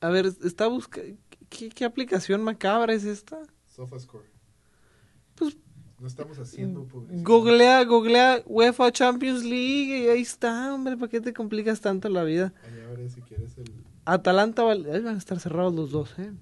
A 0.00 0.08
ver, 0.08 0.26
está 0.26 0.68
buscando... 0.68 1.16
¿Qué, 1.48 1.68
¿Qué 1.70 1.84
aplicación 1.84 2.42
macabra 2.44 2.94
es 2.94 3.04
esta? 3.04 3.42
SofaScore. 3.66 4.30
No 6.00 6.06
estamos 6.06 6.38
haciendo 6.38 6.84
publicidad. 6.88 7.22
googlea, 7.24 7.84
googlea 7.84 8.42
UEFA 8.46 8.90
Champions 8.90 9.44
League 9.44 9.98
y 10.04 10.08
ahí 10.08 10.22
está, 10.22 10.74
hombre, 10.74 10.96
¿para 10.96 11.10
qué 11.10 11.20
te 11.20 11.32
complicas 11.34 11.80
tanto 11.82 12.08
la 12.08 12.24
vida? 12.24 12.52
Si 13.14 13.20
quieres 13.22 13.56
el... 13.58 13.70
Atalanta, 14.06 14.62
ahí 14.70 14.82
van 15.02 15.14
a 15.14 15.18
estar 15.18 15.38
cerrados 15.38 15.74
los 15.74 15.90
dos, 15.90 16.18
¿eh? 16.18 16.32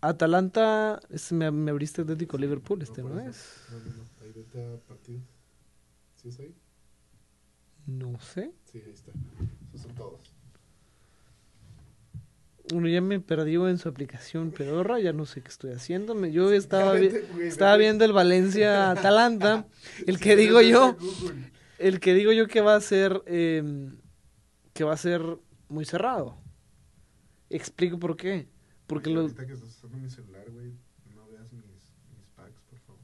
Atalanta, 0.00 1.00
es- 1.10 1.32
me, 1.32 1.50
me 1.50 1.70
abriste 1.70 2.02
Atlético 2.02 2.36
Liverpool, 2.38 2.82
este 2.82 3.02
no 3.02 3.20
es. 3.20 3.64
No, 3.70 3.78
no, 3.78 3.84
no. 3.96 4.02
Ahí 4.20 4.32
vete 4.32 4.64
a 4.64 4.76
partidos. 4.88 5.22
¿Sí 6.16 6.28
es 6.28 6.38
ahí? 6.40 6.54
No 7.86 8.18
sé. 8.20 8.52
Sí, 8.64 8.80
ahí 8.84 8.92
está. 8.92 9.12
Esos 9.72 9.82
son 9.86 9.94
todos. 9.94 10.31
Bueno, 12.72 12.88
ya 12.88 13.00
me 13.00 13.20
perdí 13.20 13.54
en 13.54 13.78
su 13.78 13.88
aplicación 13.88 14.50
pedorra, 14.50 14.98
ya 15.00 15.12
no 15.12 15.26
sé 15.26 15.42
qué 15.42 15.48
estoy 15.48 15.72
haciendo. 15.72 16.14
Me- 16.14 16.32
Yo 16.32 16.52
estaba, 16.52 16.94
vi- 16.94 17.10
estaba 17.42 17.76
viendo 17.76 18.04
el 18.04 18.12
Valencia 18.12 18.90
Atalanta, 18.90 19.66
el 20.06 20.18
que 20.18 20.36
digo 20.36 20.60
yo, 20.60 20.96
el 21.78 22.00
que 22.00 22.14
digo 22.14 22.32
yo 22.32 22.46
que 22.48 22.60
va 22.60 22.74
a 22.76 22.80
ser 22.80 23.22
eh, 23.26 23.90
que 24.72 24.84
va 24.84 24.94
a 24.94 24.96
ser 24.96 25.22
muy 25.68 25.84
cerrado. 25.84 26.38
Explico 27.50 27.98
por 27.98 28.16
qué. 28.16 28.48
Porque 28.86 29.10
lo, 29.10 29.20
Ahorita 29.22 29.46
que 29.46 29.52
estás 29.52 29.68
usando 29.70 29.98
mi 29.98 30.08
celular, 30.10 30.50
güey, 30.50 30.72
no 31.14 31.26
veas 31.28 31.52
mis, 31.52 31.64
mis 32.16 32.26
packs, 32.34 32.60
por 32.68 32.78
favor. 32.80 33.00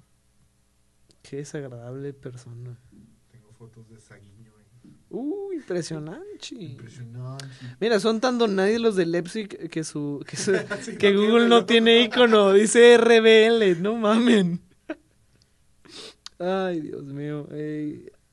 qué 1.23 1.37
desagradable 1.37 2.13
persona. 2.15 2.79
Tengo 3.31 3.53
fotos 3.53 3.89
de. 3.89 3.99
Uh, 5.11 5.53
impresionante. 5.55 6.55
Impresionante. 6.55 7.45
Mira, 7.81 7.99
son 7.99 8.21
tan 8.21 8.39
donadis 8.39 8.79
los 8.81 8.95
de 8.97 9.07
Leipzig 9.07 9.49
que 9.71 9.83
su 9.85 10.23
que, 10.27 10.37
su- 10.37 10.53
Sí, 10.83 10.97
que 10.97 11.13
no 11.13 11.21
Google 11.21 11.49
no 11.49 11.61
¿no? 11.61 11.65
tiene 11.67 12.03
icono, 12.03 12.53
dice 12.53 12.97
RBL, 12.99 13.81
no 13.83 13.97
mamen. 13.97 14.61
Ay, 16.39 16.81
Dios 16.83 17.05
mío. 17.05 17.49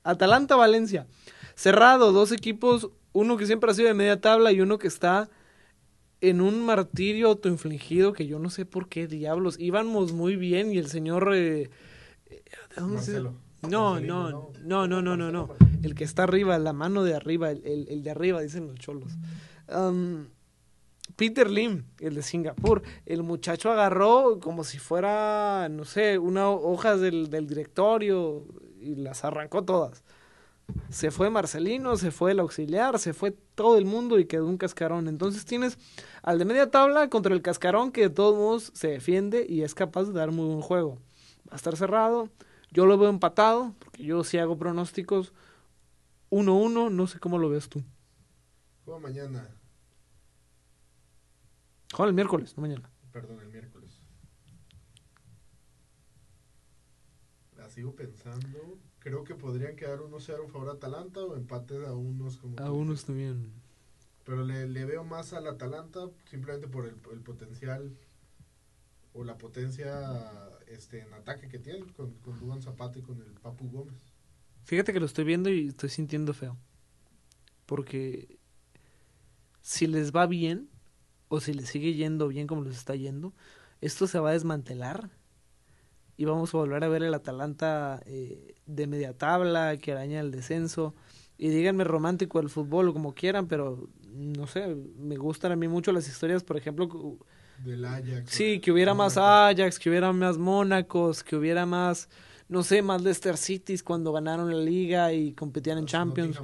Atalanta 0.03 0.55
Valencia. 0.55 1.07
Cerrado, 1.55 2.11
dos 2.11 2.31
equipos, 2.31 2.89
uno 3.13 3.38
que 3.38 3.45
siempre 3.45 3.71
ha 3.71 3.73
sido 3.73 3.88
de 3.88 3.93
media 3.93 4.19
tabla 4.21 4.51
y 4.51 4.61
uno 4.61 4.77
que 4.77 4.88
está 4.88 5.29
en 6.21 6.41
un 6.41 6.63
martirio 6.65 7.27
autoinfligido 7.29 8.13
que 8.13 8.27
yo 8.27 8.38
no 8.39 8.49
sé 8.49 8.65
por 8.65 8.89
qué 8.89 9.07
diablos. 9.07 9.55
Íbamos 9.59 10.11
muy 10.11 10.35
bien 10.35 10.71
y 10.71 10.77
el 10.77 10.88
señor 10.88 11.31
eh, 11.33 11.69
eh, 12.27 12.43
¿de 12.75 12.81
dónde 12.81 13.01
se- 13.01 13.11
Marcelo. 13.13 13.33
No, 13.67 13.91
Marcelino, 13.93 14.29
no, 14.63 14.88
no, 14.88 14.88
no, 14.88 15.01
no, 15.01 15.17
no, 15.17 15.31
no. 15.31 15.47
Marcelo, 15.47 15.74
El 15.86 15.93
que 15.95 16.04
está 16.04 16.24
arriba, 16.24 16.58
la 16.58 16.74
mano 16.74 17.04
de 17.04 17.13
arriba, 17.13 17.52
el, 17.52 17.86
el- 17.89 18.04
de 18.04 18.10
arriba, 18.10 18.41
dicen 18.41 18.67
los 18.67 18.76
cholos. 18.80 19.12
Am, 19.67 20.30
Peter 21.15 21.50
Lim, 21.50 21.86
el 22.00 22.15
de 22.15 22.24
Singapur. 22.24 22.82
El 23.06 23.24
muchacho 23.24 23.71
agarró 23.71 24.39
como 24.39 24.63
si 24.63 24.80
fuera, 24.80 25.67
no 25.69 25.86
sé, 25.86 26.17
una 26.17 26.50
hoja 26.50 26.98
del, 26.98 27.30
del 27.30 27.48
directorio 27.48 28.45
y 28.82 28.95
las 28.95 29.24
arrancó 29.24 29.63
todas. 29.63 30.04
Se 30.89 31.12
fue 31.12 31.30
Marcelino, 31.30 31.95
se 31.98 32.10
fue 32.10 32.32
el 32.32 32.39
auxiliar, 32.39 32.98
se 32.98 33.13
fue 33.13 33.32
todo 33.54 33.78
el 33.78 33.86
mundo 33.86 34.17
y 34.17 34.26
quedó 34.26 34.48
un 34.48 34.58
cascarón. 34.58 35.08
Entonces 35.08 35.45
tienes 35.45 35.78
al 36.24 36.39
de 36.39 36.45
media 36.45 36.71
tabla 36.71 37.10
contra 37.10 37.34
el 37.36 37.43
cascarón 37.43 37.91
que 37.91 38.02
de 38.02 38.10
todos 38.10 38.36
modos 38.36 38.71
se 38.74 38.88
defiende 38.88 39.45
y 39.48 39.62
es 39.62 39.76
capaz 39.76 40.06
de 40.06 40.13
dar 40.13 40.32
muy 40.32 40.48
buen 40.48 40.62
juego. 40.62 40.98
Va 41.48 41.54
a 41.54 41.56
estar 41.58 41.78
cerrado. 41.78 42.30
Yo 42.71 42.88
lo 42.88 42.98
veo 42.98 43.10
empatado, 43.10 43.74
porque 43.80 44.04
yo 44.04 44.24
sí 44.24 44.38
hago 44.39 44.58
pronósticos 44.58 45.32
1-1, 46.29 46.91
no 46.91 47.07
sé 47.07 47.19
cómo 47.19 47.38
lo 47.38 47.49
ves 47.49 47.69
tú. 47.69 47.83
Juego 48.83 48.99
mañana. 48.99 49.49
Juega 51.91 52.09
el 52.09 52.15
miércoles, 52.15 52.55
no 52.57 52.61
mañana. 52.61 52.89
Perdón, 53.11 53.39
el 53.41 53.49
miércoles. 53.49 54.01
La 57.57 57.69
sigo 57.69 57.95
pensando. 57.95 58.79
Creo 58.99 59.23
que 59.23 59.35
podrían 59.35 59.75
quedar 59.75 59.99
1-0 59.99 60.45
a 60.45 60.51
favor 60.51 60.69
a 60.69 60.73
Atalanta 60.73 61.21
o 61.21 61.35
empate 61.35 61.85
a 61.85 61.93
unos 61.93 62.38
como... 62.38 62.59
A 62.59 62.71
unos 62.71 63.05
también. 63.05 63.51
Pero 64.23 64.43
le, 64.43 64.67
le 64.67 64.85
veo 64.85 65.03
más 65.03 65.33
al 65.33 65.47
Atalanta 65.47 66.09
simplemente 66.29 66.67
por 66.67 66.85
el, 66.85 66.95
el 67.11 67.21
potencial 67.21 67.95
o 69.13 69.23
la 69.23 69.38
potencia 69.38 70.49
este, 70.67 71.01
en 71.01 71.13
ataque 71.13 71.47
que 71.47 71.59
tiene 71.59 71.85
con, 71.93 72.11
con 72.15 72.38
Dugan 72.39 72.61
Zapata 72.61 72.99
y 72.99 73.01
con 73.01 73.21
el 73.21 73.31
Papu 73.33 73.69
Gómez. 73.69 74.14
Fíjate 74.65 74.93
que 74.93 74.99
lo 74.99 75.06
estoy 75.06 75.23
viendo 75.23 75.49
y 75.49 75.67
estoy 75.67 75.89
sintiendo 75.89 76.34
feo. 76.34 76.58
Porque 77.65 78.38
si 79.62 79.88
les 79.88 80.12
va 80.12 80.28
bien, 80.28 80.69
o 81.28 81.39
si 81.39 81.54
les 81.54 81.69
sigue 81.69 81.93
yendo 81.93 82.28
bien 82.28 82.47
como 82.47 82.63
les 82.63 82.75
está 82.75 82.95
yendo, 82.95 83.34
esto 83.82 84.08
se 84.08 84.19
va 84.19 84.30
a 84.30 84.34
desmantelar. 84.34 85.10
Y 86.17 86.25
vamos 86.25 86.54
a 86.54 86.58
volver 86.58 86.84
a 86.84 86.88
ver 86.88 87.04
el 87.04 87.13
Atalanta 87.13 88.01
eh, 88.06 88.56
de 88.65 88.88
media 88.88 89.17
tabla, 89.17 89.78
que 89.78 89.91
araña 89.91 90.19
el 90.19 90.32
descenso. 90.32 90.95
Y 91.38 91.49
díganme 91.49 91.84
romántico 91.84 92.39
el 92.39 92.49
fútbol 92.49 92.89
o 92.89 92.93
como 92.93 93.13
quieran, 93.13 93.47
pero 93.47 93.89
no 94.13 94.47
sé, 94.47 94.75
me 94.97 95.17
gustan 95.17 95.51
a 95.51 95.56
mí 95.56 95.67
mucho 95.67 95.91
las 95.91 96.08
historias, 96.08 96.43
por 96.43 96.58
ejemplo, 96.58 96.88
Del 97.63 97.84
Ajax. 97.86 98.32
Sí, 98.32 98.60
que 98.60 98.71
hubiera 98.71 98.93
más 98.93 99.17
Ajax, 99.17 99.78
que 99.78 99.89
hubiera 99.89 100.13
más 100.13 100.38
Mónacos, 100.38 101.23
que 101.23 101.36
hubiera 101.36 101.65
más, 101.65 102.10
no 102.47 102.63
sé, 102.63 102.81
más 102.81 103.01
Leicester 103.01 103.38
Cities 103.38 103.81
cuando 103.84 104.12
ganaron 104.12 104.49
la 104.55 104.62
liga 104.63 105.12
y 105.13 105.34
competían 105.34 105.77
en 105.79 105.86
Champions. 105.86 106.38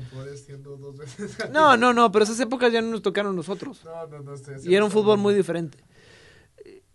Dos 0.63 0.97
veces 0.97 1.37
No, 1.51 1.77
no, 1.77 1.93
no, 1.93 2.11
pero 2.11 2.23
esas 2.23 2.39
épocas 2.39 2.71
ya 2.73 2.81
no 2.81 2.89
nos 2.89 3.01
tocaron 3.01 3.33
a 3.33 3.35
nosotros. 3.35 3.81
No, 3.85 4.07
no, 4.07 4.19
no 4.21 4.33
estoy 4.33 4.55
Y 4.63 4.75
era 4.75 4.83
un 4.85 4.91
fútbol 4.91 5.17
muy 5.17 5.33
diferente. 5.33 5.77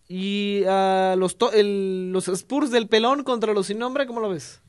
Y 0.08 0.62
ah, 0.68 1.14
los, 1.18 1.36
to- 1.36 1.52
el- 1.52 2.12
los 2.12 2.28
Spurs 2.28 2.70
del 2.70 2.88
pelón 2.88 3.24
contra 3.24 3.52
los 3.52 3.66
sin 3.66 3.78
nombre, 3.78 4.06
¿cómo 4.06 4.20
lo 4.20 4.28
ves? 4.28 4.60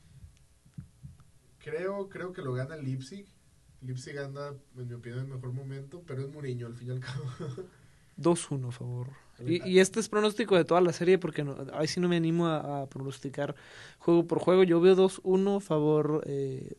Creo, 1.58 2.08
creo 2.08 2.32
que 2.32 2.42
lo 2.42 2.52
gana 2.54 2.74
el 2.76 2.84
Leipzig. 2.84 3.26
Leipzig 3.82 4.18
anda, 4.18 4.54
en 4.76 4.88
mi 4.88 4.94
opinión, 4.94 5.20
en 5.20 5.30
mejor 5.30 5.52
momento, 5.52 6.02
pero 6.06 6.22
es 6.22 6.28
Mourinho 6.28 6.66
al 6.66 6.74
fin 6.74 6.88
y 6.88 6.90
al 6.92 7.00
cabo. 7.00 7.24
2-1, 8.18 8.68
a 8.68 8.72
favor. 8.72 9.08
Y, 9.46 9.78
este 9.78 10.00
es 10.00 10.08
pronóstico 10.08 10.56
de 10.56 10.64
toda 10.64 10.80
la 10.80 10.92
serie 10.92 11.18
porque 11.18 11.44
no, 11.44 11.56
ahí 11.72 11.86
sí 11.86 12.00
no 12.00 12.08
me 12.08 12.16
animo 12.16 12.48
a, 12.48 12.88
pronosticar 12.88 13.54
juego 13.98 14.26
por 14.26 14.38
juego. 14.40 14.64
Yo 14.64 14.80
veo 14.80 14.96
2-1 14.96 15.60
favor 15.60 16.22
eh, 16.26 16.76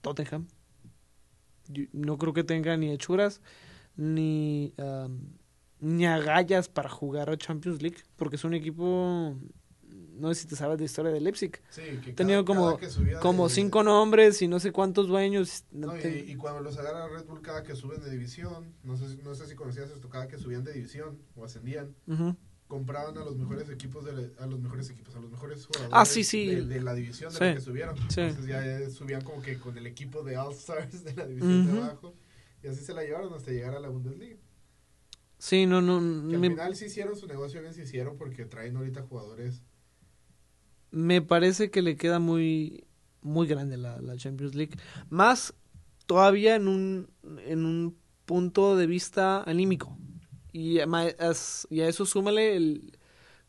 Tottenham. 0.00 0.48
No 1.92 2.18
creo 2.18 2.32
que 2.32 2.44
tenga 2.44 2.76
ni 2.76 2.90
hechuras 2.90 3.40
ni, 3.96 4.74
ni 5.80 6.06
agallas 6.06 6.68
para 6.68 6.88
jugar 6.88 7.30
a 7.30 7.36
Champions 7.36 7.82
League 7.82 7.98
porque 8.16 8.36
es 8.36 8.44
un 8.44 8.54
equipo, 8.54 9.36
no 10.18 10.28
sé 10.34 10.42
si 10.42 10.46
te 10.48 10.56
sabes 10.56 10.78
de 10.78 10.84
historia 10.84 11.10
de 11.12 11.20
Leipzig. 11.20 11.60
Sí, 11.70 11.82
que 12.04 12.12
tenido 12.12 12.44
cada- 12.44 12.56
como, 12.56 12.76
cada 12.78 12.78
que 12.78 13.18
como 13.18 13.48
cinco 13.48 13.82
nombres 13.82 14.42
y 14.42 14.48
no 14.48 14.60
sé 14.60 14.72
cuántos 14.72 15.08
dueños. 15.08 15.64
No, 15.72 15.96
y, 15.98 16.34
cuando 16.36 16.60
los 16.60 16.76
agarra 16.78 17.08
Red 17.08 17.24
Bull 17.26 17.40
cada 17.42 17.62
que 17.62 17.74
suben 17.74 18.00
de 18.02 18.10
división, 18.10 18.74
no 18.84 18.96
sé, 18.96 19.08
si- 19.08 19.22
no 19.22 19.34
sé 19.34 19.46
si 19.46 19.54
conocías 19.54 19.90
esto, 19.90 20.08
cada 20.08 20.28
que 20.28 20.38
subían 20.38 20.64
de 20.64 20.72
división 20.72 21.18
o 21.36 21.44
ascendían, 21.44 21.94
compraban 22.66 23.16
a 23.16 23.24
los 23.24 23.36
mejores 23.36 23.70
equipos, 23.70 24.04
de 24.04 24.32
a 24.38 24.46
los 24.46 24.60
mejores 24.60 24.90
equipos, 24.90 25.14
a 25.16 25.20
los 25.20 25.30
mejores 25.30 25.64
jugadores 25.66 25.90
Ah, 25.92 26.04
sí, 26.04 26.22
sí. 26.22 26.54
De, 26.54 26.64
de 26.66 26.80
la 26.82 26.92
división 26.94 27.32
de 27.32 27.38
Sí, 27.38 27.44
la 27.44 27.54
que 27.54 27.60
subieron. 27.62 27.96
Entonces 27.96 28.46
ya 28.46 28.64
eh, 28.64 28.90
subían 28.90 29.22
como 29.22 29.40
que 29.40 29.58
con 29.58 29.78
el 29.78 29.86
equipo 29.86 30.22
de 30.22 30.36
All 30.36 30.52
Stars 30.52 31.02
de 31.04 31.14
la 31.14 31.26
división 31.26 31.64
de 31.66 31.72
abajo 31.72 32.14
y 32.62 32.68
así 32.68 32.84
se 32.84 32.92
la 32.92 33.02
llevaron 33.04 33.32
hasta 33.32 33.52
llegar 33.52 33.74
a 33.74 33.80
la 33.80 33.88
Bundesliga. 33.88 34.36
Sí, 35.38 35.66
no, 35.66 35.80
no. 35.80 36.28
Que 36.28 36.34
al 36.34 36.40
me- 36.40 36.48
final 36.50 36.74
sí 36.76 36.86
hicieron 36.86 37.16
su 37.16 37.26
negocio 37.26 37.60
bien, 37.60 37.72
sí 37.72 37.82
hicieron 37.82 38.16
porque 38.18 38.44
traen 38.44 38.76
ahorita 38.76 39.02
jugadores. 39.02 39.62
Me 40.90 41.20
parece 41.22 41.70
que 41.70 41.82
le 41.82 41.96
queda 41.96 42.18
muy 42.18 42.84
muy 43.22 43.46
grande 43.46 43.76
la, 43.76 44.00
la 44.00 44.16
Champions 44.16 44.54
League 44.54 44.76
más 45.10 45.54
todavía 46.06 46.54
en 46.54 46.68
un 46.68 47.08
en 47.46 47.64
un 47.64 47.96
punto 48.26 48.76
de 48.76 48.86
vista 48.86 49.42
anímico 49.42 49.96
y 50.52 50.80
a, 50.80 50.86
y 51.70 51.80
eso 51.80 52.06
súmale 52.06 52.56
el 52.56 52.98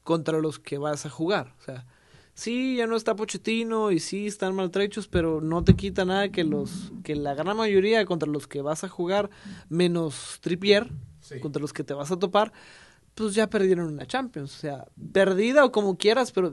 contra 0.03 0.39
los 0.39 0.59
que 0.59 0.77
vas 0.77 1.05
a 1.05 1.09
jugar 1.09 1.53
o 1.59 1.63
sea 1.63 1.85
sí 2.33 2.77
ya 2.77 2.87
no 2.87 2.95
está 2.95 3.15
Pochettino 3.15 3.91
y 3.91 3.99
sí 3.99 4.27
están 4.27 4.55
maltrechos 4.55 5.07
pero 5.07 5.39
no 5.41 5.63
te 5.63 5.75
quita 5.75 6.05
nada 6.05 6.29
que 6.29 6.43
los 6.43 6.91
que 7.03 7.15
la 7.15 7.33
gran 7.35 7.55
mayoría 7.57 8.05
contra 8.05 8.29
los 8.29 8.47
que 8.47 8.61
vas 8.61 8.83
a 8.83 8.89
jugar 8.89 9.29
menos 9.69 10.39
Trippier 10.41 10.91
Sí. 11.21 11.39
contra 11.41 11.61
los 11.61 11.73
que 11.73 11.83
te 11.83 11.93
vas 11.93 12.09
a 12.11 12.17
topar, 12.17 12.51
pues 13.13 13.35
ya 13.35 13.47
perdieron 13.49 13.93
una 13.93 14.07
Champions. 14.07 14.55
O 14.55 14.59
sea, 14.59 14.85
perdida 15.11 15.63
o 15.65 15.71
como 15.71 15.95
quieras, 15.97 16.31
pero 16.31 16.49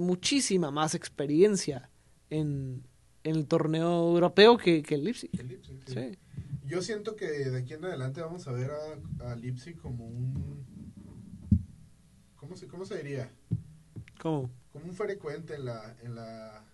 muchísima 0.00 0.70
más 0.70 0.94
experiencia 0.94 1.90
en, 2.30 2.82
en 3.24 3.36
el 3.36 3.46
torneo 3.46 4.08
europeo 4.12 4.56
que, 4.56 4.82
que 4.82 4.96
el 4.96 5.04
Leipzig. 5.04 5.30
el 5.38 5.48
Leipzig, 5.48 5.80
sí. 5.86 5.94
Sí. 5.94 6.18
Yo 6.66 6.82
siento 6.82 7.16
que 7.16 7.26
de 7.26 7.58
aquí 7.58 7.74
en 7.74 7.84
adelante 7.84 8.20
vamos 8.20 8.46
a 8.46 8.52
ver 8.52 8.70
a, 8.70 9.30
a 9.32 9.36
Leipzig 9.36 9.76
como 9.76 10.06
un... 10.06 10.64
¿Cómo 12.36 12.56
se, 12.56 12.66
cómo 12.68 12.84
se 12.84 12.96
diría? 12.98 13.30
¿Cómo? 14.20 14.50
como 14.72 14.84
un 14.86 14.94
frecuente 14.94 15.54
en 15.54 15.64
la 15.64 15.96
en 16.02 16.14
la 16.14 16.64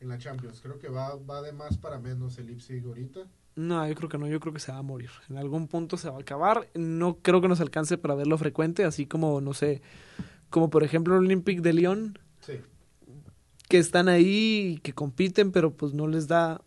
en 0.00 0.08
la 0.08 0.18
Champions. 0.18 0.60
Creo 0.60 0.78
que 0.78 0.88
va 0.88 1.16
va 1.16 1.42
de 1.42 1.52
más 1.52 1.78
para 1.78 1.98
menos 1.98 2.38
el 2.38 2.46
Leipzig 2.46 2.84
ahorita. 2.84 3.20
No, 3.54 3.86
yo 3.86 3.94
creo 3.94 4.08
que 4.08 4.18
no, 4.18 4.26
yo 4.26 4.40
creo 4.40 4.54
que 4.54 4.60
se 4.60 4.72
va 4.72 4.78
a 4.78 4.82
morir. 4.82 5.10
En 5.28 5.36
algún 5.36 5.68
punto 5.68 5.96
se 5.98 6.08
va 6.08 6.16
a 6.16 6.20
acabar. 6.20 6.68
No 6.74 7.18
creo 7.18 7.40
que 7.42 7.48
nos 7.48 7.60
alcance 7.60 7.98
para 7.98 8.14
verlo 8.14 8.38
frecuente, 8.38 8.84
así 8.84 9.04
como, 9.04 9.42
no 9.42 9.52
sé, 9.52 9.82
como 10.48 10.70
por 10.70 10.82
ejemplo 10.84 11.14
el 11.14 11.26
Olympique 11.26 11.60
de 11.60 11.74
Lyon, 11.74 12.18
Sí. 12.40 12.54
Que 13.72 13.78
están 13.78 14.10
ahí 14.10 14.74
y 14.74 14.78
que 14.80 14.92
compiten, 14.92 15.50
pero 15.50 15.74
pues 15.74 15.94
no 15.94 16.06
les 16.06 16.28
da 16.28 16.60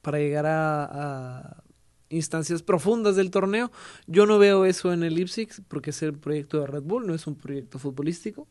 para 0.00 0.18
llegar 0.18 0.46
a, 0.46 0.84
a, 0.84 1.64
instancias 2.08 2.62
profundas 2.62 3.16
del 3.16 3.32
torneo. 3.32 3.72
Yo 4.06 4.24
no 4.24 4.38
veo 4.38 4.64
eso 4.64 4.92
en 4.92 5.02
el 5.02 5.16
Leipzig 5.16 5.48
porque 5.66 5.90
es 5.90 6.00
el 6.04 6.16
proyecto 6.16 6.60
de 6.60 6.68
Red 6.68 6.84
Bull, 6.84 7.04
no 7.04 7.16
es 7.16 7.26
un 7.26 7.34
proyecto 7.34 7.80
futbolístico. 7.80 8.46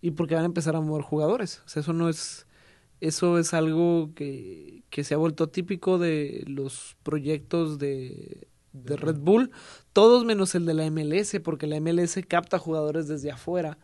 Y 0.00 0.12
porque 0.12 0.36
van 0.36 0.44
a 0.44 0.46
empezar 0.46 0.76
a 0.76 0.80
mover 0.80 1.02
jugadores. 1.02 1.62
O 1.66 1.68
sea, 1.68 1.80
eso 1.80 1.92
no 1.92 2.08
es. 2.08 2.46
Eso 3.00 3.36
es 3.36 3.52
algo 3.52 4.12
que, 4.14 4.84
que 4.88 5.02
se 5.02 5.14
ha 5.14 5.16
vuelto 5.16 5.48
típico 5.48 5.98
de 5.98 6.44
los 6.46 6.96
proyectos 7.02 7.80
de, 7.80 8.46
de 8.72 8.96
Red 8.96 9.16
Bull, 9.16 9.50
todos 9.92 10.24
menos 10.24 10.54
el 10.54 10.64
de 10.64 10.74
la 10.74 10.88
MLS, 10.92 11.40
porque 11.42 11.66
la 11.66 11.80
MLS 11.80 12.20
capta 12.28 12.56
jugadores 12.60 13.08
desde 13.08 13.32
afuera 13.32 13.78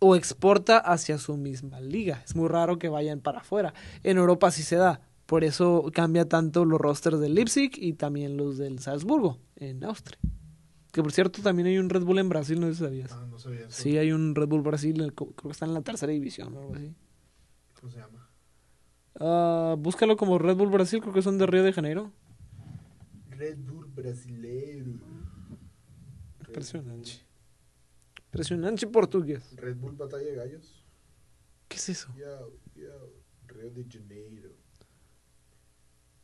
o 0.00 0.16
exporta 0.16 0.78
hacia 0.78 1.18
su 1.18 1.36
misma 1.36 1.80
liga. 1.80 2.22
Es 2.24 2.34
muy 2.34 2.48
raro 2.48 2.78
que 2.78 2.88
vayan 2.88 3.20
para 3.20 3.40
afuera. 3.40 3.72
En 4.02 4.18
Europa 4.18 4.50
sí 4.50 4.62
se 4.62 4.76
da. 4.76 5.02
Por 5.26 5.44
eso 5.44 5.84
cambia 5.94 6.28
tanto 6.28 6.64
los 6.64 6.80
rosters 6.80 7.20
del 7.20 7.34
Leipzig 7.34 7.70
y 7.76 7.92
también 7.92 8.36
los 8.36 8.58
del 8.58 8.80
Salzburgo, 8.80 9.38
en 9.56 9.84
Austria. 9.84 10.18
Que 10.90 11.02
por 11.02 11.12
cierto, 11.12 11.40
también 11.40 11.68
hay 11.68 11.78
un 11.78 11.88
Red 11.88 12.02
Bull 12.02 12.18
en 12.18 12.28
Brasil, 12.28 12.58
no 12.58 12.66
sé 12.66 12.74
si 12.74 12.80
sabías. 12.80 13.12
Ah, 13.12 13.26
no 13.30 13.38
sabía 13.38 13.60
eso. 13.60 13.70
Sí, 13.70 13.96
hay 13.96 14.10
un 14.10 14.34
Red 14.34 14.48
Bull 14.48 14.62
Brasil, 14.62 15.12
creo 15.14 15.32
que 15.36 15.48
está 15.50 15.66
en 15.66 15.74
la 15.74 15.82
tercera 15.82 16.10
división 16.10 16.56
o 16.56 16.60
algo 16.60 16.74
así. 16.74 16.92
¿Cómo 17.78 17.92
se 17.92 17.98
llama? 17.98 18.28
Ah, 19.20 19.76
búscalo 19.78 20.16
como 20.16 20.38
Red 20.38 20.56
Bull 20.56 20.70
Brasil, 20.70 21.00
creo 21.00 21.12
que 21.12 21.22
son 21.22 21.38
de 21.38 21.46
Río 21.46 21.62
de 21.62 21.72
Janeiro. 21.72 22.10
Red 23.28 23.58
Bull 23.58 23.86
brasileiro. 23.86 24.94
Impresionante. 26.40 27.29
Impresionante 28.30 28.86
portugués. 28.86 29.42
Bull- 29.50 29.58
Red 29.60 29.76
Bull 29.76 29.96
Batalla 29.96 30.24
de 30.24 30.34
Gallos. 30.36 30.84
¿Qué 31.68 31.76
es 31.76 31.88
eso? 31.88 32.12
Río 32.14 33.70
de 33.72 33.84
Janeiro. 33.90 34.50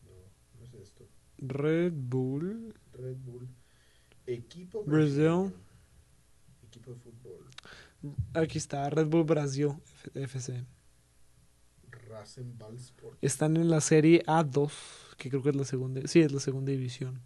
No, 0.05 0.13
no 0.59 0.65
es 0.65 0.75
esto. 0.75 1.05
Red 1.39 1.93
Bull. 1.95 2.75
Red 2.93 3.17
Bull. 3.17 3.49
Equipo 4.27 4.85
Brasil. 4.85 5.53
Equipo 6.69 6.93
de 6.93 6.97
fútbol. 7.01 7.47
Aquí 8.35 8.59
está, 8.59 8.89
Red 8.89 9.07
Bull 9.09 9.25
Brasil 9.25 9.71
FC. 10.15 10.65
Rasenball 12.09 12.77
Sport. 12.77 13.19
Están 13.21 13.57
en 13.57 13.69
la 13.69 13.81
serie 13.81 14.23
A2, 14.27 14.71
que 15.17 15.29
creo 15.29 15.43
que 15.43 15.51
es 15.51 15.57
la 15.57 15.65
segunda. 15.65 16.07
Sí, 16.07 16.21
es 16.21 16.31
la 16.33 16.41
segunda 16.41 16.71
división. 16.71 17.21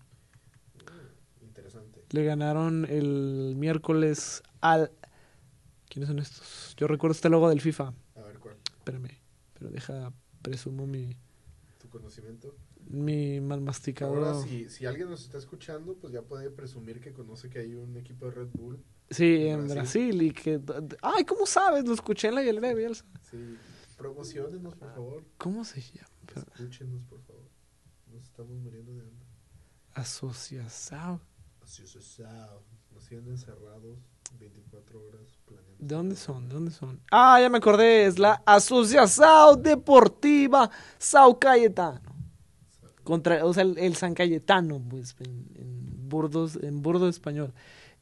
Le 2.11 2.25
ganaron 2.25 2.85
el 2.87 3.55
miércoles 3.57 4.43
al. 4.61 4.91
¿Quiénes 5.89 6.09
son 6.09 6.19
estos? 6.19 6.75
Yo 6.77 6.87
recuerdo 6.87 7.13
este 7.13 7.29
logo 7.29 7.49
del 7.49 7.61
FIFA. 7.61 7.93
A 8.17 8.21
ver 8.23 8.39
cuál. 8.39 8.57
Espérame, 8.79 9.11
pero 9.55 9.71
deja, 9.71 10.13
presumo 10.43 10.87
mi, 10.87 11.17
Tu 11.79 11.89
conocimiento. 11.89 12.55
mi 12.87 13.41
mal 13.41 13.61
masticado. 13.61 14.15
Ahora, 14.15 14.35
si, 14.43 14.69
si 14.69 14.87
alguien 14.87 15.09
nos 15.11 15.23
está 15.23 15.39
escuchando, 15.39 15.95
pues 15.97 16.13
ya 16.13 16.23
puede 16.23 16.51
presumir 16.51 17.01
que 17.01 17.13
conoce 17.13 17.49
que 17.51 17.61
hay 17.61 17.75
un 17.75 17.97
equipo 17.97 18.27
de 18.27 18.31
Red 18.33 18.49
Bull. 18.55 18.83
Sí, 19.11 19.47
en 19.49 19.61
en 19.61 19.69
Brasil. 19.69 19.75
Brasil. 20.17 20.23
Y 20.23 20.31
que. 20.33 20.61
Ay, 21.03 21.25
¿cómo 21.25 21.47
sabes? 21.47 21.85
Lo 21.85 21.95
escuché 21.95 22.29
en 22.29 22.37
la 22.37 22.43
hielera 22.43 22.69
de 22.69 22.75
Bielsa. 22.75 23.05
Sí. 23.31 23.57
Promocionenos, 23.97 24.75
por 24.77 24.91
favor. 24.95 25.25
¿Cómo 25.39 25.65
se 25.65 25.81
llama? 25.81 26.09
Escúchenos, 26.55 27.05
por 27.05 27.21
favor. 27.23 27.43
Nos 28.13 28.25
estamos 28.25 28.57
muriendo 28.59 28.93
de 28.95 29.01
hambre. 29.03 29.27
Asociación. 29.95 31.21
Así 31.71 31.85
es, 31.85 31.95
asado. 31.95 32.65
Nos 32.93 33.05
siguen 33.05 33.29
encerrados 33.29 33.97
24 34.41 35.07
horas 35.07 35.39
planeando. 35.47 35.77
¿De 35.79 35.95
dónde 35.95 36.17
son? 36.17 36.49
¿De 36.49 36.55
dónde 36.55 36.73
son? 36.73 37.01
Ah, 37.13 37.41
ya 37.41 37.49
me 37.49 37.59
acordé, 37.59 38.07
es 38.07 38.19
la 38.19 38.43
Asociación 38.45 39.63
Deportiva 39.63 40.69
Sao 40.99 41.39
Cayetano. 41.39 42.01
Contra, 43.05 43.47
o 43.47 43.55
sea, 43.55 43.63
el, 43.63 43.79
el 43.79 43.95
San 43.95 44.15
Cayetano, 44.15 44.83
pues, 44.91 45.15
en, 45.21 45.47
en 45.55 46.09
burdos, 46.09 46.59
en 46.61 46.83
burdo 46.83 47.09
español. 47.09 47.55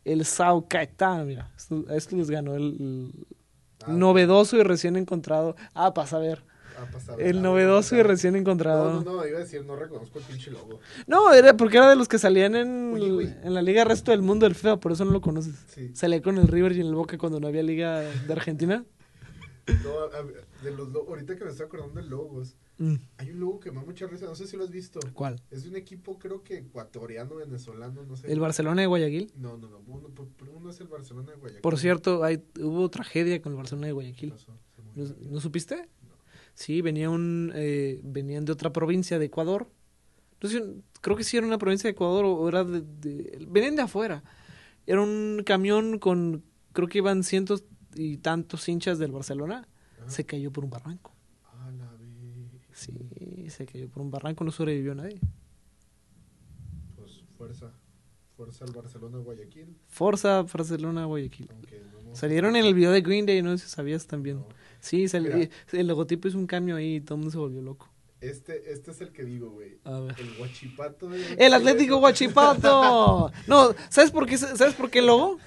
El 0.02 0.24
Sao 0.24 0.66
Cayetano, 0.66 1.26
mira, 1.26 1.52
esto, 1.54 1.84
a 1.90 1.94
esto 1.94 2.16
les 2.16 2.30
ganó 2.30 2.54
el, 2.54 2.64
el 2.80 3.26
Ah, 3.84 3.92
novedoso 3.92 4.56
y 4.56 4.62
recién 4.62 4.96
encontrado. 4.96 5.56
Ah, 5.74 5.94
pasa 5.94 6.16
a 6.16 6.20
ver. 6.20 6.42
A 6.82 7.14
El 7.16 7.42
novedoso 7.42 7.96
y 7.96 8.02
recién 8.02 8.36
encontrado. 8.36 8.94
No, 8.94 9.02
no, 9.02 9.16
no, 9.18 9.26
iba 9.26 9.38
a 9.38 9.40
decir, 9.42 9.64
no 9.64 9.76
reconozco 9.76 10.18
el 10.18 10.24
pinche 10.24 10.50
logo. 10.50 10.80
No, 11.06 11.32
era 11.32 11.56
porque 11.56 11.76
era 11.78 11.88
de 11.90 11.96
los 11.96 12.08
que 12.08 12.18
salían 12.18 12.54
en, 12.56 12.94
en 13.42 13.54
la 13.54 13.62
liga 13.62 13.84
resto 13.84 14.10
del 14.10 14.22
mundo 14.22 14.44
del 14.46 14.54
feo, 14.54 14.78
por 14.80 14.92
eso 14.92 15.04
no 15.04 15.10
lo 15.12 15.20
conoces. 15.20 15.54
Sí. 15.74 15.90
Salía 15.94 16.22
con 16.22 16.38
el 16.38 16.48
River 16.48 16.72
y 16.72 16.80
en 16.80 16.86
el 16.86 16.94
Boca 16.94 17.18
cuando 17.18 17.40
no 17.40 17.46
había 17.48 17.62
liga 17.62 18.00
de 18.00 18.32
Argentina. 18.32 18.84
No, 19.84 19.90
a- 20.00 20.62
de 20.64 20.70
los 20.72 20.88
lo- 20.88 21.06
ahorita 21.08 21.36
que 21.36 21.44
me 21.44 21.50
estoy 21.50 21.66
acordando 21.66 22.00
de 22.00 22.08
logos, 22.08 22.56
Mm, 22.80 22.94
hay 23.16 23.30
un 23.32 23.40
logo 23.40 23.58
que 23.58 23.72
me 23.72 23.80
da 23.80 23.84
mucha 23.86 24.06
risa, 24.06 24.26
no 24.26 24.36
sé 24.36 24.46
si 24.46 24.56
lo 24.56 24.62
has 24.62 24.70
visto. 24.70 25.00
¿Cuál? 25.12 25.42
Es 25.50 25.64
de 25.64 25.68
un 25.70 25.74
equipo, 25.74 26.16
creo 26.16 26.44
que 26.44 26.58
ecuatoriano, 26.58 27.34
venezolano, 27.34 28.04
no 28.04 28.16
sé. 28.16 28.30
¿El 28.32 28.38
Barcelona 28.38 28.82
de 28.82 28.86
Guayaquil? 28.86 29.32
No, 29.36 29.56
no, 29.58 29.68
no, 29.68 29.80
uno, 29.88 30.08
uno 30.56 30.70
es 30.70 30.80
el 30.80 30.86
Barcelona 30.86 31.32
de 31.32 31.38
Guayaquil. 31.38 31.60
Por 31.60 31.76
cierto, 31.76 32.22
hay, 32.22 32.40
hubo 32.60 32.88
tragedia 32.88 33.42
con 33.42 33.50
el 33.52 33.56
Barcelona 33.56 33.88
de 33.88 33.90
¿Qué 33.90 33.94
Guayaquil. 33.94 34.34
no 35.28 35.40
supiste? 35.40 35.88
Sí, 36.58 36.82
venía 36.82 37.08
un, 37.08 37.52
eh, 37.54 38.00
venían 38.02 38.44
de 38.44 38.50
otra 38.50 38.72
provincia 38.72 39.16
de 39.20 39.26
Ecuador. 39.26 39.70
No 40.42 40.48
sé, 40.48 40.60
creo 41.00 41.16
que 41.16 41.22
sí 41.22 41.36
era 41.36 41.46
una 41.46 41.56
provincia 41.56 41.86
de 41.86 41.92
Ecuador 41.92 42.24
o 42.24 42.48
era 42.48 42.64
de, 42.64 42.80
de- 42.80 43.46
venían 43.48 43.76
de 43.76 43.82
afuera. 43.82 44.24
Era 44.84 45.00
un 45.00 45.44
camión 45.46 46.00
con, 46.00 46.42
creo 46.72 46.88
que 46.88 46.98
iban 46.98 47.22
cientos 47.22 47.62
y 47.94 48.16
tantos 48.16 48.68
hinchas 48.68 48.98
del 48.98 49.12
Barcelona. 49.12 49.68
Ajá. 50.00 50.10
Se 50.10 50.26
cayó 50.26 50.50
por 50.52 50.64
un 50.64 50.70
barranco. 50.70 51.14
A 51.44 51.70
la 51.70 51.92
vez. 51.92 52.08
Sí, 52.72 53.48
se 53.50 53.64
cayó 53.64 53.88
por 53.88 54.02
un 54.02 54.10
barranco, 54.10 54.42
no 54.42 54.50
sobrevivió 54.50 54.96
nadie. 54.96 55.20
Pues 56.96 57.22
fuerza. 57.36 57.72
Fuerza 58.36 58.64
al 58.64 58.72
Barcelona 58.72 59.18
Guayaquil. 59.18 59.76
Forza 59.86 60.42
Barcelona 60.42 61.04
Guayaquil. 61.04 61.50
No 62.04 62.14
Salieron 62.16 62.56
en 62.56 62.64
el 62.64 62.74
video 62.74 62.90
de 62.90 63.00
Green 63.00 63.26
Day, 63.26 63.42
no 63.42 63.56
sé 63.56 63.64
si 63.64 63.70
sabías 63.70 64.08
también. 64.08 64.38
No. 64.38 64.48
Sí, 64.80 65.08
sal- 65.08 65.22
Mira. 65.22 65.48
el 65.72 65.86
logotipo 65.86 66.28
es 66.28 66.34
un 66.34 66.46
cambio 66.46 66.76
ahí 66.76 66.96
y 66.96 67.00
todo 67.00 67.14
el 67.16 67.18
mundo 67.20 67.32
se 67.32 67.38
volvió 67.38 67.60
loco. 67.62 67.88
Este, 68.20 68.72
este 68.72 68.90
es 68.90 69.00
el 69.00 69.12
que 69.12 69.24
digo, 69.24 69.50
güey. 69.50 69.78
A 69.84 70.00
ver. 70.00 70.16
El 70.18 70.36
guachipato. 70.36 71.08
de- 71.08 71.34
El 71.38 71.54
Atlético 71.54 71.98
Guachipato. 71.98 73.30
No, 73.46 73.74
¿sabes 73.90 74.10
por 74.10 74.26
qué? 74.26 74.36
¿Sabes 74.38 74.74
por 74.74 74.90
qué 74.90 74.98
el 75.00 75.06
logo? 75.06 75.38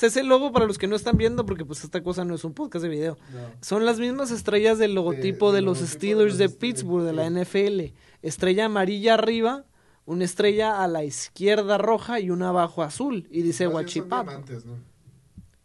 Es 0.00 0.16
el 0.16 0.26
logo 0.26 0.52
para 0.52 0.66
los 0.66 0.76
que 0.78 0.86
no 0.86 0.94
están 0.94 1.16
viendo, 1.16 1.46
porque 1.46 1.64
pues 1.64 1.82
esta 1.82 2.02
cosa 2.02 2.24
no 2.24 2.34
es 2.34 2.44
un 2.44 2.52
podcast 2.52 2.82
de 2.82 2.90
video. 2.90 3.16
No. 3.32 3.38
Son 3.62 3.84
las 3.86 3.98
mismas 3.98 4.30
estrellas 4.30 4.78
del 4.78 4.94
logotipo 4.94 5.52
de, 5.52 5.62
los 5.62 5.78
logotipo 5.78 5.90
de 5.90 5.98
Steelers 5.98 6.32
los 6.32 6.38
de, 6.38 6.48
Pittsburgh, 6.50 7.04
de 7.04 7.12
la. 7.14 7.30
NFL. 7.30 7.94
Estrella 8.22 8.66
amarilla 8.66 9.14
arriba, 9.14 9.64
una 10.04 10.24
estrella 10.24 10.82
a 10.84 10.86
la 10.88 11.02
izquierda 11.02 11.78
roja 11.78 12.20
y 12.20 12.30
una 12.30 12.50
abajo 12.50 12.82
azul. 12.82 13.26
Y 13.30 13.40
dice 13.42 13.66
Guachipato. 13.66 14.30
Son. 14.60 14.84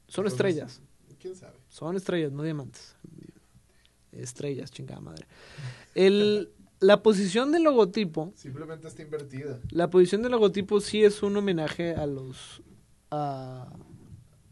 Son 0.07 0.27
estrellas. 0.27 0.81
¿Quién 1.19 1.35
sabe? 1.35 1.57
Son 1.81 1.95
estrellas, 1.95 2.31
no 2.31 2.43
diamantes. 2.43 2.95
Estrellas, 4.11 4.69
chingada 4.69 5.01
madre. 5.01 5.25
El, 5.95 6.51
la 6.79 7.01
posición 7.01 7.51
del 7.51 7.63
logotipo, 7.63 8.33
Simplemente 8.35 8.87
está 8.87 9.01
invertida. 9.01 9.59
la 9.71 9.89
posición 9.89 10.21
del 10.21 10.33
logotipo 10.33 10.79
sí 10.79 11.03
es 11.03 11.23
un 11.23 11.35
homenaje 11.37 11.95
a 11.95 12.05
los 12.05 12.61
a, 13.09 13.67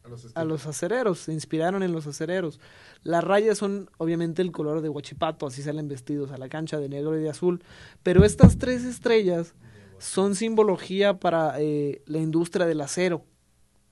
A 0.03 0.07
los, 0.09 0.31
a 0.33 0.43
los 0.43 0.65
acereros, 0.65 1.19
se 1.19 1.31
inspiraron 1.31 1.83
en 1.83 1.91
los 1.91 2.07
acereros. 2.07 2.59
Las 3.03 3.23
rayas 3.23 3.59
son 3.59 3.91
obviamente 3.99 4.41
el 4.41 4.51
color 4.51 4.81
de 4.81 4.89
Huachipato, 4.89 5.45
así 5.45 5.61
salen 5.61 5.87
vestidos 5.87 6.31
a 6.31 6.39
la 6.39 6.49
cancha 6.49 6.79
de 6.79 6.89
negro 6.89 7.15
y 7.15 7.21
de 7.21 7.29
azul, 7.29 7.61
pero 8.01 8.25
estas 8.25 8.57
tres 8.57 8.85
estrellas 8.85 9.53
son 9.99 10.33
simbología 10.33 11.19
para 11.19 11.61
eh, 11.61 12.01
la 12.07 12.17
industria 12.17 12.65
del 12.65 12.81
acero, 12.81 13.23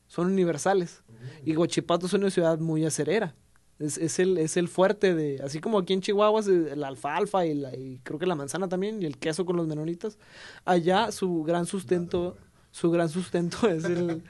son 0.08 0.26
universales. 0.26 1.04
Y 1.46 1.56
Huachipato 1.56 2.06
es 2.06 2.14
una 2.14 2.30
ciudad 2.30 2.60
muy 2.60 2.86
acerera. 2.86 3.36
Es, 3.80 3.98
es, 3.98 4.18
el, 4.20 4.38
es 4.40 4.58
el 4.58 4.68
fuerte 4.68 5.14
de, 5.14 5.40
así 5.44 5.60
como 5.60 5.78
aquí 5.78 5.94
en 5.94 6.02
Chihuahua, 6.02 6.40
es 6.40 6.48
la 6.48 6.88
alfalfa 6.88 7.46
y, 7.46 7.54
la, 7.54 7.76
y 7.76 8.00
creo 8.04 8.18
que 8.18 8.26
la 8.26 8.34
manzana 8.36 8.68
también, 8.68 9.02
y 9.04 9.06
el 9.06 9.18
queso 9.18 9.46
con 9.46 9.56
los 9.56 9.68
menonitas. 9.68 10.18
Allá 10.66 11.12
su 11.12 11.44
gran 11.44 11.66
sustento, 11.68 12.36
su 12.72 12.90
gran 12.90 13.08
sustento 13.10 13.68
es 13.70 13.84
el, 13.84 14.24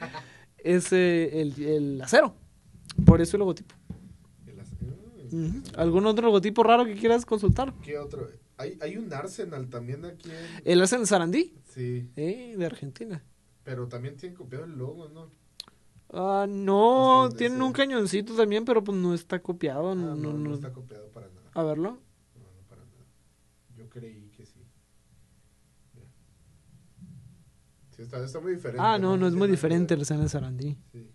es, 0.57 0.91
eh, 0.91 1.41
el, 1.41 1.63
el 1.63 2.01
acero. 2.01 2.35
Por 3.05 3.21
eso 3.21 3.37
el 3.37 3.39
logotipo. 3.39 3.73
El. 5.31 5.63
¿Algún 5.75 6.05
otro 6.05 6.25
logotipo 6.25 6.63
raro 6.63 6.85
que 6.85 6.95
quieras 6.95 7.25
consultar? 7.25 7.73
¿Qué 7.83 7.97
otro? 7.97 8.29
Hay, 8.57 8.77
hay 8.81 8.97
un 8.97 9.13
Arsenal 9.13 9.69
también 9.69 10.03
aquí 10.05 10.29
en... 10.29 10.61
El 10.65 10.81
Arsenal 10.81 11.05
Sarandí, 11.07 11.53
Sí, 11.73 12.09
eh, 12.15 12.55
de 12.57 12.65
Argentina. 12.65 13.23
pero 13.63 13.87
también 13.87 14.17
tienen 14.17 14.35
copiado 14.35 14.65
el 14.65 14.71
logo, 14.77 15.09
¿no? 15.09 15.29
Ah, 16.09 16.45
no, 16.47 17.23
Hasta 17.25 17.27
donde 17.29 17.37
tienen 17.37 17.61
un 17.61 17.73
cañoncito 17.73 18.35
también, 18.35 18.63
pero 18.65 18.83
pues 18.83 18.97
no 18.97 19.13
está 19.13 19.41
copiado. 19.41 19.91
Ah, 19.91 19.95
no, 19.95 20.15
no, 20.15 20.15
no, 20.15 20.33
no 20.33 20.49
no. 20.49 20.55
está 20.55 20.71
copiado 20.71 21.09
para 21.11 21.27
nada. 21.27 21.51
A 21.53 21.63
verlo. 21.63 21.99
No, 22.35 22.43
no 22.43 22.61
para 22.69 22.81
nada. 22.85 23.05
Yo 23.75 23.89
creí 23.89 24.29
que 24.31 24.45
sí. 24.45 24.61
Mira. 25.93 26.07
Sí, 27.95 28.01
está, 28.03 28.23
está 28.23 28.39
muy 28.39 28.53
diferente. 28.53 28.81
Ah, 28.81 28.97
no, 28.97 29.17
no 29.17 29.25
es 29.27 29.31
tiene 29.33 29.37
muy 29.39 29.47
diferente 29.51 29.93
el 29.95 29.99
Arsenal 30.01 30.29
Sarandí. 30.29 30.77
Sí. 30.93 31.11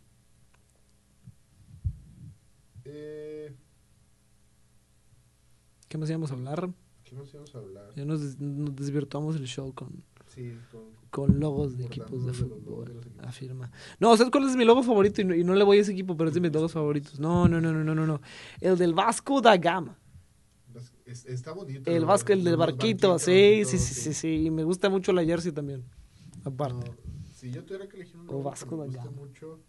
Eh, 2.85 3.55
¿Qué 5.88 5.98
más 5.98 6.09
íbamos 6.11 6.31
a 6.31 6.35
hablar? 6.35 6.70
¿Qué 7.05 7.14
más 7.14 7.33
íbamos 7.33 7.55
a 7.55 7.59
hablar? 7.59 7.94
Ya 7.94 8.05
nos, 8.05 8.20
des- 8.20 8.38
nos 8.40 8.74
desvirtuamos 8.76 9.37
el 9.37 9.46
show 9.46 9.72
con... 9.74 10.02
Sí, 10.26 10.57
con, 10.70 10.83
con 11.12 11.38
logos 11.38 11.77
de 11.77 11.85
equipos 11.85 12.25
de 12.27 12.33
fútbol. 12.33 13.01
Afirma. 13.18 13.70
No, 14.01 14.16
¿sabes 14.16 14.31
cuál 14.33 14.48
es 14.48 14.57
mi 14.57 14.64
logo 14.64 14.83
favorito? 14.83 15.20
Y 15.20 15.25
no, 15.25 15.35
y 15.35 15.44
no 15.44 15.55
le 15.55 15.62
voy 15.62 15.77
a 15.79 15.83
ese 15.83 15.92
equipo, 15.92 16.16
pero 16.16 16.29
es 16.29 16.35
de 16.35 16.40
mis 16.40 16.53
logos 16.53 16.72
favoritos. 16.72 17.20
No, 17.20 17.46
no, 17.48 17.61
no, 17.61 17.70
no, 17.70 17.85
no, 17.85 17.94
no. 17.94 18.07
no. 18.07 18.20
El 18.61 18.77
del 18.79 18.94
Vasco 18.94 19.40
da 19.42 19.57
Gama. 19.59 19.98
es- 21.05 21.27
está 21.27 21.53
bonito. 21.53 21.90
El. 21.90 22.07
Vasco, 22.07 22.33
el 22.33 22.42
del 22.42 22.57
barquito. 22.57 23.18
Sí, 23.18 23.62
sí, 23.66 23.77
sí, 23.79 23.94
sí, 23.94 24.14
sí. 24.14 24.46
Y 24.46 24.51
me 24.51 24.64
gusta 24.64 24.88
mucho 24.88 25.12
la 25.12 25.22
jersey 25.25 25.53
también. 25.53 25.85
Aparte. 26.44 26.90
Si 27.35 27.51
yo 27.53 27.62
tuviera 27.64 27.87
que 27.88 27.96
elegir 27.96 28.16
un 28.16 28.29
O 28.29 28.33
logo 28.33 28.42
Vasco 28.44 28.77
me 28.77 28.83
da 28.83 28.87
gusta 28.87 29.05
Gama. 29.05 29.16
mucho, 29.16 29.61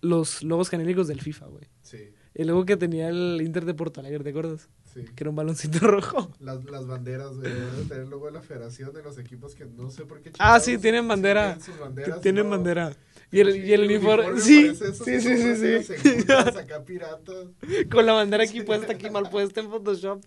Los 0.00 0.42
logos 0.42 0.68
genéricos 0.68 1.06
del 1.06 1.20
FIFA, 1.20 1.46
güey. 1.46 1.64
sí, 1.82 1.98
El 2.34 2.46
logo 2.48 2.64
que 2.64 2.76
tenía 2.76 3.08
el 3.08 3.40
Inter 3.42 3.64
de 3.66 3.74
Porto 3.74 4.00
Alegre, 4.00 4.24
¿te 4.24 4.30
acuerdas? 4.30 4.68
sí. 4.92 5.04
Que 5.04 5.24
era 5.24 5.30
un 5.30 5.36
baloncito 5.36 5.78
rojo. 5.86 6.30
Las, 6.40 6.64
las 6.64 6.86
banderas, 6.86 7.36
güey, 7.36 7.52
deben 7.88 8.10
de 8.10 8.30
la 8.30 8.42
federación 8.42 8.92
de 8.92 9.02
los 9.02 9.18
equipos 9.18 9.54
que 9.54 9.64
no 9.66 9.90
sé 9.90 10.04
por 10.06 10.20
qué. 10.22 10.32
Ah, 10.38 10.58
sí, 10.60 10.78
tienen 10.78 11.06
bandera. 11.08 11.54
tienen 11.54 11.62
sus 11.62 11.78
banderas, 11.78 12.20
Tienen 12.20 12.44
no. 12.44 12.50
bandera. 12.50 12.96
Y 13.30 13.40
el, 13.40 13.56
y 13.64 13.72
el 13.72 13.84
uniforme. 13.84 14.38
Sí, 14.40 14.74
sí, 14.74 15.20
sí, 15.20 15.56
sí, 15.56 15.82
segundas 15.82 16.56
acá 16.56 16.84
piratas. 16.84 17.46
Con 17.90 18.04
la 18.06 18.12
bandera 18.12 18.44
aquí 18.44 18.60
puesta, 18.60 18.92
aquí 18.92 19.08
mal 19.08 19.30
puesta 19.30 19.60
en 19.60 19.70
Photoshop. 19.70 20.22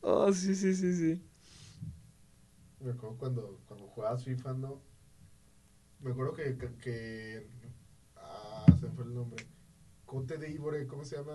Oh, 0.00 0.32
sí, 0.32 0.54
sí, 0.54 0.74
sí, 0.74 0.94
sí. 0.94 1.20
Me 2.80 2.92
acuerdo 2.92 3.16
cuando, 3.16 3.60
cuando 3.66 3.86
jugabas 3.88 4.24
FIFA, 4.24 4.52
¿no? 4.54 4.80
Me 6.00 6.12
acuerdo 6.12 6.32
que, 6.34 6.56
que, 6.56 6.68
que- 6.76 7.46
Ah, 8.16 8.66
se 8.78 8.86
me 8.86 8.92
fue 8.92 9.04
el 9.04 9.14
nombre. 9.14 9.44
Cote 10.08 10.38
de 10.38 10.50
Ivore, 10.50 10.86
¿cómo 10.86 11.04
se 11.04 11.16
llama? 11.16 11.32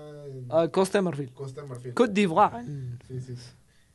Ah, 0.50 0.68
Costa 0.68 0.98
de 0.98 1.04
Marfil. 1.04 1.32
Costa 1.32 1.62
de 1.62 1.68
Marfil. 1.68 1.94
Côte 1.94 2.12
d'Ivoire. 2.14 2.66
Sí, 3.08 3.20
sí. 3.22 3.36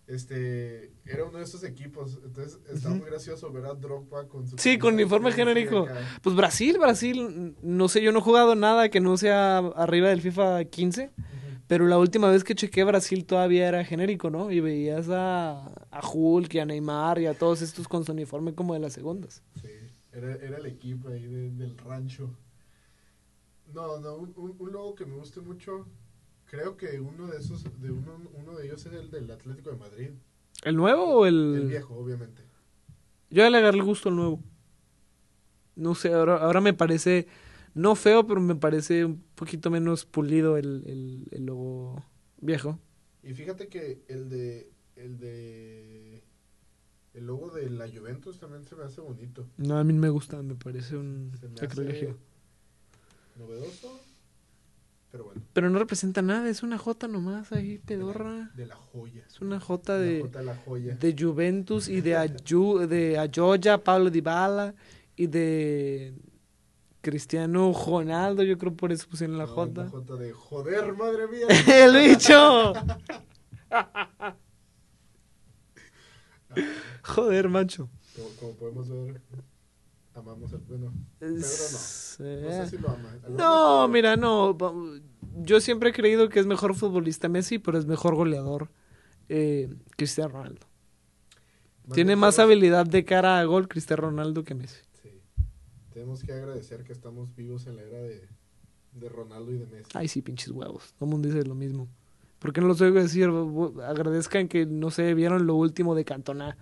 Este, 0.07 0.93
era 1.05 1.25
uno 1.25 1.39
de 1.39 1.45
esos 1.45 1.65
equipos, 1.65 2.19
entonces 2.25 2.61
estaba 2.73 2.95
Ujú. 2.95 3.03
muy 3.03 3.11
gracioso 3.11 3.51
ver 3.53 3.67
a 3.67 3.75
Drogba 3.75 4.27
con 4.29 4.47
su 4.47 4.57
Sí, 4.57 4.79
con 4.79 4.95
uniforme 4.95 5.33
genérico. 5.33 5.81
acá. 5.81 5.95
Pues 6.23 6.37
Brasil, 6.37 6.79
Brasil, 6.79 7.57
no 7.61 7.89
sé, 7.89 8.01
yo 8.03 8.13
no 8.13 8.21
he 8.21 8.23
jugado 8.23 8.55
nada 8.55 8.89
que 8.89 9.01
no 9.01 9.17
sea 9.17 9.59
arriba 9.59 10.09
del 10.11 10.23
FIFA 10.23 10.65
15, 10.67 11.07
Ujú. 11.19 11.61
pero 11.67 11.87
la 11.89 11.99
última 11.99 12.31
vez 12.31 12.45
que 12.45 12.55
chequé 12.55 12.85
Brasil 12.85 13.27
todavía 13.27 13.67
era 13.69 13.85
genérico, 13.85 14.31
¿no? 14.31 14.51
Y 14.53 14.61
veías 14.61 15.09
a, 15.11 15.67
a 15.91 16.01
Hulk 16.09 16.55
y 16.55 16.59
a 16.61 16.65
Neymar 16.67 17.19
y 17.19 17.27
a 17.27 17.35
todos 17.35 17.61
estos 17.63 17.87
con 17.89 18.05
su 18.07 18.13
uniforme 18.13 18.55
como 18.55 18.75
de 18.75 18.81
las 18.81 18.93
segundas. 18.95 19.43
Sí, 19.61 19.69
era, 20.13 20.37
era 20.37 20.57
el 20.57 20.67
equipo 20.67 21.09
ahí 21.09 21.27
de- 21.27 21.51
del 21.51 21.77
rancho. 21.77 22.31
No, 23.73 23.99
no, 23.99 24.17
un, 24.17 24.35
un, 24.37 24.73
logo 24.73 24.95
que 24.95 25.05
me 25.05 25.17
guste 25.17 25.41
mucho, 25.41 25.87
creo 26.47 26.77
que 26.77 27.01
uno 27.01 27.27
de 27.27 27.39
esos, 27.39 27.65
de 27.81 27.91
uno, 27.91 28.21
uno 28.35 28.57
de 28.57 28.67
ellos 28.67 28.85
es 28.87 28.93
el 28.93 29.11
del 29.11 29.31
Atlético 29.31 29.71
de 29.71 29.77
Madrid. 29.77 30.11
¿El 30.65 30.77
nuevo 30.77 31.05
o 31.05 31.27
el...? 31.27 31.55
El 31.55 31.69
viejo, 31.69 31.95
obviamente. 31.95 32.43
Yo 33.31 33.43
ya 33.43 33.51
le 33.51 33.59
agarré 33.59 33.79
el 33.79 33.85
gusto 33.85 34.09
al 34.09 34.17
nuevo. 34.17 34.43
No 35.77 35.95
sé, 35.95 36.13
ahora, 36.13 36.39
ahora 36.39 36.61
me 36.61 36.73
parece, 36.73 37.29
no 37.75 37.95
feo, 37.95 38.27
pero 38.27 38.41
me 38.41 38.57
parece 38.57 39.05
un 39.05 39.23
poquito 39.35 39.71
menos 39.71 40.07
pulido 40.07 40.57
el, 40.57 40.83
el, 40.87 41.29
el 41.31 41.47
logo 41.47 42.03
viejo. 42.41 42.81
Y 43.23 43.35
fíjate 43.35 43.69
que 43.69 44.03
el 44.09 44.29
de, 44.29 44.71
el 44.97 45.19
de, 45.19 46.25
el 47.15 47.27
logo 47.27 47.51
de 47.51 47.69
la 47.69 47.89
Juventus 47.89 48.39
también 48.39 48.65
se 48.65 48.75
me 48.77 48.85
hace 48.85 49.01
bonito. 49.01 49.47
No, 49.57 49.77
a 49.77 49.85
mí 49.85 49.93
me 49.93 50.09
gusta, 50.09 50.43
me 50.43 50.55
parece 50.55 50.97
un 50.97 51.31
me 51.31 51.57
sacrilegio. 51.57 52.17
Novedoso, 53.39 54.01
pero 55.11 55.25
bueno. 55.25 55.41
Pero 55.53 55.71
no 55.71 55.79
representa 55.79 56.21
nada, 56.23 56.49
es 56.51 56.63
una 56.63 56.77
J 56.79 57.09
nomás 57.09 57.53
ahí, 57.53 57.79
pedorra. 57.79 58.51
De 58.55 58.67
la 58.67 58.77
joya. 58.77 59.25
Es 59.27 59.41
una 59.41 59.59
J 59.61 59.99
de, 59.99 60.21
jota 60.23 60.39
de 60.41 60.45
la 60.45 60.57
joya. 60.57 60.95
de 60.97 61.17
Juventus 61.19 61.89
y 61.89 62.01
de, 62.01 62.17
Ayu, 62.19 62.87
de 62.87 63.19
Ayoya, 63.19 63.83
Pablo 63.83 64.11
Dybala 64.11 64.75
y 65.17 65.27
de 65.29 66.15
Cristiano 67.01 67.73
Ronaldo, 67.73 68.43
yo 68.43 68.59
creo 68.59 68.75
por 68.75 68.93
eso 68.93 69.09
pusieron 69.09 69.39
la 69.39 69.47
No, 69.47 69.55
J. 69.55 69.85
La 69.85 69.91
jota 69.91 70.17
de 70.17 70.33
joder, 70.33 70.95
madre 70.95 71.27
mía. 71.29 71.47
¡El 71.67 71.97
bicho! 72.09 72.75
Joder, 77.03 77.49
macho. 77.49 77.89
Como, 78.15 78.29
como 78.41 78.53
podemos 78.55 78.89
ver, 78.89 79.21
amamos 80.19 80.53
al 80.53 80.61
bueno. 80.61 80.93
Es- 81.21 82.17
No 82.21 82.51
sé 82.51 82.67
si 82.71 82.79
lo 82.79 82.89
ama. 82.91 83.17
No, 83.29 83.89
mira, 83.89 84.17
no. 84.17 84.57
Yo 85.41 85.61
siempre 85.61 85.91
he 85.91 85.93
creído 85.93 86.29
que 86.29 86.41
es 86.41 86.47
mejor 86.47 86.75
futbolista 86.75 87.29
Messi, 87.29 87.59
pero 87.59 87.79
es 87.79 87.87
mejor 87.87 88.15
goleador 88.15 88.71
eh, 89.29 89.69
Cristiano 89.97 90.31
Ronaldo. 90.33 90.67
Tiene 91.93 92.17
más 92.17 92.39
habilidad 92.39 92.87
de 92.87 93.05
cara 93.05 93.39
a 93.39 93.45
gol 93.45 93.67
Cristiano 93.69 94.03
Ronaldo 94.03 94.45
que 94.45 94.55
Messi. 94.55 94.81
Sí. 95.03 95.09
Tenemos 95.93 96.23
que 96.23 96.33
agradecer 96.33 96.85
que 96.85 96.93
estamos 96.93 97.35
vivos 97.35 97.67
en 97.67 97.77
la 97.77 97.83
era 97.83 97.99
de, 98.03 98.29
de 98.93 99.09
Ronaldo 99.09 99.53
y 99.53 99.59
de 99.59 99.67
Messi. 99.67 99.91
Ay, 99.95 100.09
sí, 100.09 100.21
pinches 100.21 100.51
huevos. 100.51 100.93
Todo 100.99 101.07
el 101.07 101.11
mundo 101.13 101.29
dice 101.29 101.45
lo 101.47 101.55
mismo. 101.55 101.89
¿Por 102.41 102.53
qué 102.53 102.61
no 102.61 102.67
los 102.69 102.81
oigo 102.83 103.01
decir? 103.01 103.31
Agradezcan 103.87 104.49
que, 104.49 104.67
no 104.67 104.91
sé, 104.91 105.15
vieron 105.15 105.47
lo 105.47 105.55
último 105.55 105.95
de 105.95 106.05
Cantona. 106.05 106.57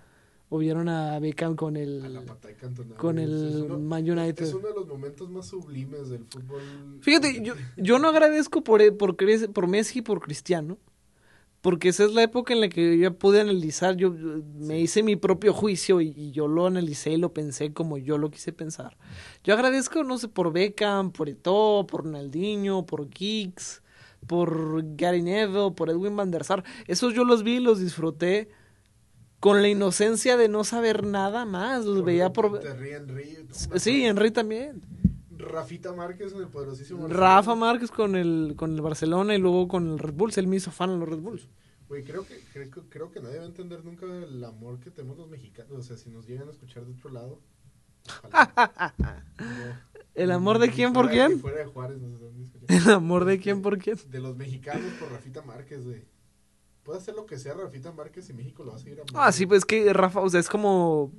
O 0.49 0.59
vieron 0.59 0.87
a 0.87 1.19
Beckham 1.19 1.55
con 1.57 1.75
A 1.75 1.79
la 1.79 2.19
el, 2.19 2.25
pata 2.25 2.47
con 2.97 3.19
el 3.19 3.33
Es 3.33 3.55
uno- 3.63 3.79
Man 3.79 4.09
United. 4.09 4.45
Es 4.45 4.53
uno 4.53 4.67
de 4.69 4.73
los 4.75 4.87
momentos 4.87 5.29
más 5.29 5.45
sublimes 5.47 6.09
del 6.09 6.23
fútbol. 6.25 6.61
Fíjate, 7.01 7.41
yo, 7.43 7.53
yo 7.75 7.99
no 7.99 8.07
agradezco 8.07 8.63
por, 8.63 8.81
e- 8.81 8.93
por, 8.93 9.67
Messi 9.67 9.99
y 9.99 10.01
por 10.01 10.21
Cristiano. 10.21 10.77
Porque 11.59 11.89
esa 11.89 12.05
es 12.05 12.13
la 12.13 12.23
época 12.23 12.53
en 12.53 12.61
la 12.61 12.69
que 12.69 12.95
yo 12.97 13.09
ya 13.09 13.11
pude 13.11 13.41
analizar, 13.41 13.97
yo 13.97 14.15
yo 14.15 14.41
me 14.59 14.79
hice 14.79 15.01
mi 15.03 15.15
propio 15.17 15.51
juicio 15.53 15.99
y, 15.99 16.13
y 16.15 16.31
yo 16.31 16.47
lo 16.47 16.67
analicé 16.67 17.11
y 17.11 17.17
lo 17.17 17.33
pensé 17.33 17.73
como 17.73 17.97
yo 17.97 18.17
lo 18.17 18.29
quise 18.29 18.53
pensar. 18.53 18.95
Yo 19.43 19.53
agradezco, 19.55 20.03
no 20.03 20.17
sé, 20.17 20.29
por 20.29 20.53
Beckham, 20.53 21.11
por 21.11 21.27
Eto'o, 21.27 21.85
por 21.87 22.03
Ronaldinho, 22.05 22.85
por 22.85 23.09
Giggs, 23.11 23.81
por 24.27 24.81
Gary 24.95 25.23
Neville, 25.23 25.71
por 25.75 25.89
Edwin 25.89 26.15
van 26.15 26.31
der 26.31 26.45
Sar. 26.45 26.63
Esos 26.85 27.13
yo 27.13 27.25
los 27.25 27.43
vi 27.43 27.55
y 27.55 27.59
los 27.59 27.79
disfruté 27.81 28.49
con 29.39 29.61
la 29.61 29.69
inocencia 29.69 30.37
de 30.37 30.47
no 30.49 30.63
saber 30.63 31.05
nada 31.05 31.45
más. 31.45 31.85
Los 31.85 32.03
veía 32.03 32.33
por... 32.33 32.59
Terry 32.59 32.91
Henry. 32.91 33.37
no, 33.69 33.79
Sí, 33.79 34.05
Henry 34.05 34.31
también. 34.31 34.81
Rafita 35.37 35.93
Márquez 35.93 36.33
en 36.33 36.39
el 36.39 36.47
poderosísimo. 36.47 37.07
Rafa 37.07 37.55
Márquez 37.55 37.91
con 37.91 38.15
el, 38.15 38.53
con 38.55 38.73
el 38.73 38.81
Barcelona 38.81 39.35
y 39.35 39.39
luego 39.39 39.67
con 39.67 39.87
el 39.87 39.99
Red 39.99 40.13
Bull. 40.13 40.31
Él 40.35 40.47
me 40.47 40.55
hizo 40.55 40.71
fan 40.71 40.89
en 40.91 40.99
los 40.99 41.09
Red 41.09 41.19
Bulls. 41.19 41.47
Güey, 41.87 42.03
creo 42.03 42.25
que, 42.25 42.39
creo, 42.51 42.69
creo 42.89 43.11
que 43.11 43.21
nadie 43.21 43.37
va 43.37 43.43
a 43.43 43.47
entender 43.47 43.85
nunca 43.85 44.05
el 44.05 44.43
amor 44.43 44.79
que 44.79 44.91
tenemos 44.91 45.17
los 45.17 45.29
mexicanos. 45.29 45.71
O 45.71 45.81
sea, 45.83 45.97
si 45.97 46.09
nos 46.09 46.27
llegan 46.27 46.47
a 46.47 46.51
escuchar 46.51 46.85
de 46.85 46.93
otro 46.93 47.09
lado. 47.11 47.39
No. 49.39 49.87
¿El 50.17 50.31
amor 50.31 50.57
de 50.57 50.71
quién 50.71 50.93
por 50.93 51.09
quién? 51.11 51.39
fuera 51.39 51.59
de 51.59 51.65
Juárez. 51.65 51.99
¿El 52.67 52.89
amor 52.89 53.25
de 53.25 53.39
quién 53.39 53.61
por 53.61 53.77
quién? 53.77 53.97
De 54.09 54.19
los 54.19 54.35
mexicanos 54.35 54.91
por 54.99 55.11
Rafita 55.11 55.43
Márquez, 55.43 55.85
güey. 55.85 56.01
Puede 56.87 56.99
hacer 56.99 57.15
lo 57.15 57.25
que 57.25 57.37
sea 57.37 57.53
Rafita 57.53 57.91
Márquez 57.91 58.29
y 58.29 58.33
México 58.33 58.63
lo 58.63 58.69
va 58.71 58.77
a 58.77 58.79
seguir 58.79 59.01
amando. 59.01 59.19
Ah, 59.19 59.33
sí, 59.33 59.45
pues 59.45 59.57
es 59.59 59.65
que 59.65 59.91
Rafa, 59.91 60.21
o 60.21 60.29
sea, 60.29 60.39
es 60.39 60.47
como. 60.47 61.11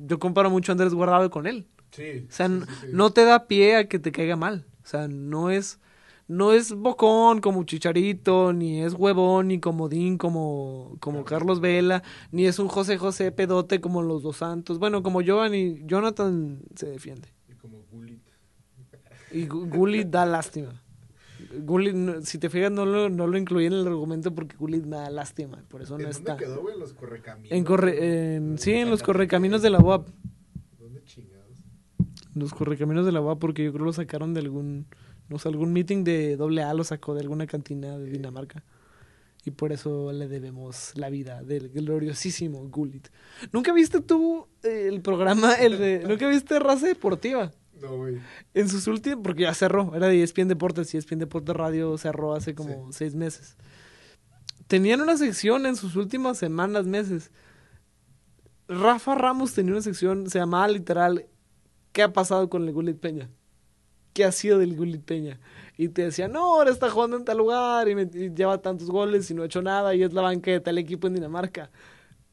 Yo 0.00 0.20
comparo 0.20 0.48
mucho 0.48 0.70
a 0.70 0.74
Andrés 0.74 0.94
Guardado 0.94 1.28
con 1.28 1.48
él. 1.48 1.66
Sí. 1.90 2.24
O 2.28 2.30
sea, 2.32 2.46
sí, 2.46 2.52
n- 2.54 2.66
sí, 2.66 2.72
sí. 2.82 2.86
no 2.92 3.10
te 3.10 3.24
da 3.24 3.48
pie 3.48 3.74
a 3.74 3.88
que 3.88 3.98
te 3.98 4.12
caiga 4.12 4.36
mal. 4.36 4.64
O 4.84 4.86
sea, 4.86 5.08
no 5.08 5.50
es. 5.50 5.80
No 6.28 6.52
es 6.52 6.72
bocón 6.72 7.40
como 7.40 7.64
Chicharito, 7.64 8.52
ni 8.52 8.80
es 8.82 8.94
huevón, 8.94 9.48
ni 9.48 9.58
comodín 9.58 10.18
como, 10.18 10.96
como 11.00 11.24
Carlos 11.24 11.58
Vela, 11.60 12.04
ni 12.30 12.46
es 12.46 12.60
un 12.60 12.68
José 12.68 12.96
José 12.96 13.32
pedote 13.32 13.80
como 13.80 14.02
los 14.02 14.22
dos 14.22 14.36
santos. 14.36 14.78
Bueno, 14.78 15.02
como 15.02 15.20
Giovanni, 15.20 15.80
Jonathan 15.84 16.60
se 16.76 16.86
defiende. 16.86 17.32
Y 17.48 17.54
como 17.54 17.78
Gullit. 17.90 18.22
Y 19.32 19.48
Gu- 19.48 19.68
Gullit 19.68 20.06
da 20.08 20.24
lástima. 20.26 20.80
Gullit, 21.62 21.94
no- 21.94 22.22
si 22.22 22.38
te 22.38 22.50
fijas, 22.50 22.70
no 22.70 22.84
lo, 22.86 23.08
no 23.08 23.26
lo 23.26 23.38
incluí 23.38 23.66
en 23.66 23.72
el 23.72 23.86
argumento 23.86 24.34
porque 24.34 24.56
Gullit 24.56 24.84
me 24.84 24.96
da 24.96 25.10
lástima. 25.10 25.62
Por 25.68 25.82
eso 25.82 25.96
¿En 25.96 26.02
no 26.02 26.08
dónde 26.08 26.18
está. 26.18 26.36
quedó, 26.36 26.60
güey? 26.60 26.74
En 26.74 26.80
los 26.80 26.92
correcaminos. 26.94 27.52
En 27.56 27.64
corre, 27.64 28.34
en- 28.36 28.58
sí, 28.58 28.72
en 28.72 28.90
los 28.90 29.02
correcaminos 29.02 29.62
de 29.62 29.70
la 29.70 29.78
UAP. 29.80 30.08
¿Dónde 30.78 31.02
chingados? 31.04 31.58
Los 32.34 32.52
correcaminos 32.54 33.04
de 33.06 33.12
la 33.12 33.20
UAP 33.20 33.38
porque 33.38 33.64
yo 33.64 33.72
creo 33.72 33.84
lo 33.86 33.92
sacaron 33.92 34.34
de 34.34 34.40
algún, 34.40 34.86
no 35.28 35.38
sé, 35.38 35.48
algún 35.48 35.72
meeting 35.72 36.04
de 36.04 36.36
doble 36.36 36.62
A 36.62 36.74
lo 36.74 36.84
sacó 36.84 37.14
de 37.14 37.20
alguna 37.20 37.46
cantina 37.46 37.98
de 37.98 38.10
Dinamarca. 38.10 38.62
Y 39.44 39.50
por 39.52 39.72
eso 39.72 40.12
le 40.12 40.28
debemos 40.28 40.92
la 40.96 41.08
vida 41.08 41.42
del 41.42 41.70
gloriosísimo 41.70 42.68
Gullit. 42.68 43.08
¿Nunca 43.52 43.72
viste 43.72 44.00
tú 44.02 44.46
eh, 44.62 44.88
el 44.88 45.00
programa, 45.00 45.54
el 45.54 45.78
de, 45.78 46.04
¿nunca 46.08 46.28
viste 46.28 46.58
Raza 46.58 46.86
Deportiva? 46.86 47.50
No, 47.80 47.96
güey. 47.96 48.18
En 48.54 48.68
sus 48.68 48.86
últimos, 48.88 49.20
porque 49.22 49.42
ya 49.42 49.54
cerró, 49.54 49.94
era 49.94 50.08
de 50.08 50.22
ESPN 50.22 50.48
Deportes 50.48 50.92
y 50.94 50.96
ESPN 50.98 51.18
Deportes 51.20 51.54
Radio 51.54 51.96
cerró 51.98 52.34
hace 52.34 52.54
como 52.54 52.92
seis 52.92 53.14
meses. 53.14 53.56
Tenían 54.66 55.00
una 55.00 55.16
sección 55.16 55.64
en 55.66 55.76
sus 55.76 55.96
últimas 55.96 56.38
semanas, 56.38 56.86
meses. 56.86 57.30
Rafa 58.68 59.14
Ramos 59.14 59.54
tenía 59.54 59.72
una 59.72 59.82
sección, 59.82 60.28
se 60.28 60.38
llamaba 60.38 60.68
literal, 60.68 61.26
¿qué 61.92 62.02
ha 62.02 62.12
pasado 62.12 62.50
con 62.50 62.64
el 62.64 62.72
Gullit 62.72 62.98
Peña? 62.98 63.30
¿Qué 64.12 64.24
ha 64.24 64.32
sido 64.32 64.58
del 64.58 64.76
Gullit 64.76 65.02
Peña? 65.02 65.40
Y 65.76 65.88
te 65.88 66.02
decía, 66.02 66.28
no, 66.28 66.56
ahora 66.56 66.70
está 66.70 66.90
jugando 66.90 67.16
en 67.16 67.24
tal 67.24 67.38
lugar 67.38 67.88
y, 67.88 67.94
me- 67.94 68.10
y 68.12 68.30
lleva 68.34 68.60
tantos 68.60 68.90
goles 68.90 69.30
y 69.30 69.34
no 69.34 69.42
ha 69.42 69.46
hecho 69.46 69.62
nada 69.62 69.94
y 69.94 70.02
es 70.02 70.12
la 70.12 70.22
banca 70.22 70.50
de 70.50 70.60
tal 70.60 70.76
equipo 70.78 71.06
en 71.06 71.14
Dinamarca. 71.14 71.70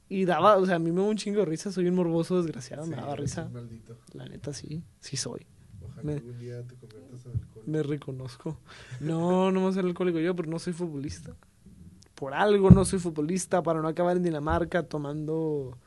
Y 0.07 0.25
daba, 0.25 0.57
o 0.57 0.65
sea, 0.65 0.75
a 0.75 0.79
mí 0.79 0.91
me 0.91 1.01
da 1.01 1.07
un 1.07 1.17
chingo 1.17 1.39
de 1.39 1.45
risa, 1.45 1.71
soy 1.71 1.87
un 1.87 1.95
morboso 1.95 2.37
desgraciado, 2.37 2.85
me 2.85 2.95
daba 2.95 3.15
risa. 3.15 3.49
maldito. 3.49 3.97
La 4.13 4.25
neta 4.27 4.53
sí, 4.53 4.83
sí 4.99 5.17
soy. 5.17 5.45
Ojalá 5.83 6.03
Me- 6.03 6.13
algún 6.13 6.37
día 6.39 6.61
te 6.63 6.75
conviertas 6.75 7.25
en 7.25 7.31
alcohólico. 7.31 7.63
Me 7.71 7.83
reconozco. 7.83 8.59
No, 8.99 9.51
no 9.51 9.61
voy 9.61 9.69
a 9.71 9.73
ser 9.73 9.85
alcohólico 9.85 10.19
yo, 10.19 10.35
pero 10.35 10.49
no 10.49 10.59
soy 10.59 10.73
futbolista. 10.73 11.35
Por 12.13 12.33
algo 12.33 12.69
no 12.71 12.85
soy 12.85 12.99
futbolista, 12.99 13.61
para 13.63 13.81
no 13.81 13.87
acabar 13.87 14.15
en 14.15 14.23
Dinamarca 14.23 14.83
tomando, 14.83 15.77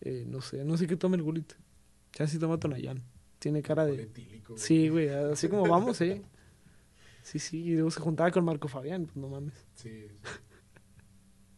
eh, 0.00 0.24
no 0.28 0.40
sé, 0.42 0.62
no 0.64 0.76
sé 0.76 0.86
qué 0.86 0.96
toma 0.96 1.16
el 1.16 1.22
gulit. 1.22 1.52
Ya 2.12 2.26
sí 2.26 2.38
toma 2.38 2.58
Tonayán. 2.58 3.02
Tiene 3.38 3.62
cara 3.62 3.84
de... 3.86 4.02
Etílico, 4.02 4.52
güey. 4.54 4.62
Sí, 4.64 4.88
güey, 4.88 5.08
así 5.08 5.48
como 5.48 5.66
vamos, 5.66 6.00
eh. 6.02 6.22
Sí, 7.22 7.38
sí, 7.40 7.62
y 7.64 7.72
luego 7.74 7.90
se 7.90 8.00
juntaba 8.00 8.30
con 8.30 8.44
Marco 8.44 8.68
Fabián, 8.68 9.06
pues 9.06 9.16
no 9.16 9.28
mames. 9.28 9.54
Sí, 9.74 10.06
sí. 10.08 10.14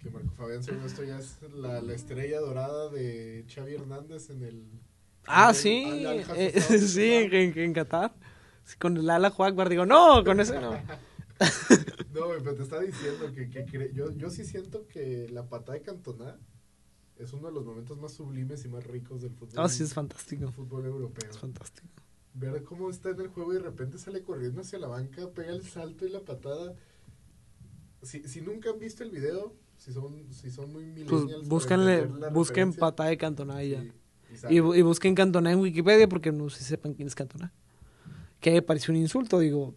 Que 0.03 0.11
Marco 0.11 0.31
Fabián, 0.31 0.63
según 0.63 0.85
esto, 0.85 1.03
ya 1.03 1.19
es 1.19 1.39
la, 1.55 1.81
la 1.83 1.95
estrella 1.95 2.41
dorada 2.41 2.89
de 2.91 3.45
Xavi 3.49 3.75
Hernández 3.75 4.31
en 4.31 4.43
el... 4.43 4.65
Ah, 5.27 5.45
en 5.45 5.49
el 5.51 5.55
sí, 5.57 5.85
Al- 5.85 5.91
Al 5.93 6.17
Hilal 6.17 6.37
eh, 6.37 6.61
sí, 6.81 7.13
en, 7.13 7.59
en- 7.59 7.73
Qatar. 7.73 8.15
Sí, 8.65 8.77
con 8.79 8.97
el 8.97 9.09
ala 9.11 9.31
Juan 9.31 9.57
digo, 9.69 9.87
no, 9.87 10.23
con 10.25 10.41
ese 10.41 10.61
no. 10.61 10.73
No, 12.13 12.29
pero 12.43 12.55
te 12.55 12.63
está 12.63 12.81
diciendo 12.81 13.33
que, 13.33 13.49
que 13.49 13.65
cre- 13.67 13.93
yo, 13.93 14.11
yo 14.13 14.31
sí 14.31 14.45
siento 14.45 14.87
que 14.89 15.29
la 15.31 15.49
patada 15.49 15.75
de 15.75 15.83
Cantona 15.83 16.37
es 17.17 17.33
uno 17.33 17.49
de 17.49 17.55
los 17.55 17.65
momentos 17.65 17.99
más 17.99 18.13
sublimes 18.13 18.65
y 18.65 18.69
más 18.69 18.85
ricos 18.85 19.23
del 19.23 19.33
fútbol. 19.33 19.55
Ah, 19.65 19.69
sí, 19.69 19.83
es 19.83 19.95
fantástico. 19.95 20.51
fútbol 20.53 20.87
europeo. 20.87 21.29
Es 21.31 21.39
fantástico. 21.39 21.89
Ver 22.35 22.63
cómo 22.65 22.91
está 22.91 23.11
en 23.11 23.21
el 23.21 23.29
juego 23.29 23.53
y 23.53 23.57
de 23.57 23.63
repente 23.63 23.99
sale 23.99 24.23
corriendo 24.23 24.61
hacia 24.61 24.79
la 24.79 24.87
banca, 24.89 25.29
pega 25.31 25.51
el 25.51 25.65
salto 25.65 26.07
y 26.07 26.11
la 26.11 26.21
patada. 26.21 26.75
Si, 28.03 28.23
si 28.29 28.41
nunca 28.41 28.71
han 28.71 28.79
visto 28.79 29.03
el 29.03 29.11
video, 29.11 29.55
si 29.79 29.93
son, 29.93 30.33
si 30.33 30.51
son 30.51 30.73
muy 30.73 30.85
millennials... 30.85 31.09
Pues 31.09 31.49
búsquenle, 31.49 31.95
entender 32.01 32.21
la 32.21 32.29
busquen 32.31 32.73
patada 32.75 33.09
de 33.09 33.17
Cantona 33.17 33.63
y 33.63 33.71
ya. 33.71 33.83
y 33.83 33.93
Y, 34.35 34.37
sale. 34.37 34.55
y 34.55 34.83
busquen 34.83 35.15
Cantona 35.15 35.53
en 35.53 35.61
Wikipedia 35.61 36.09
porque 36.09 36.33
no 36.33 36.51
si 36.51 36.65
sepan 36.65 36.95
quién 36.95 37.09
es 37.09 37.15
Cantona. 37.15 37.53
Que 38.41 38.53
me 38.53 38.63
pareció 38.63 38.93
un 38.93 39.01
insulto, 39.01 39.39
digo. 39.39 39.75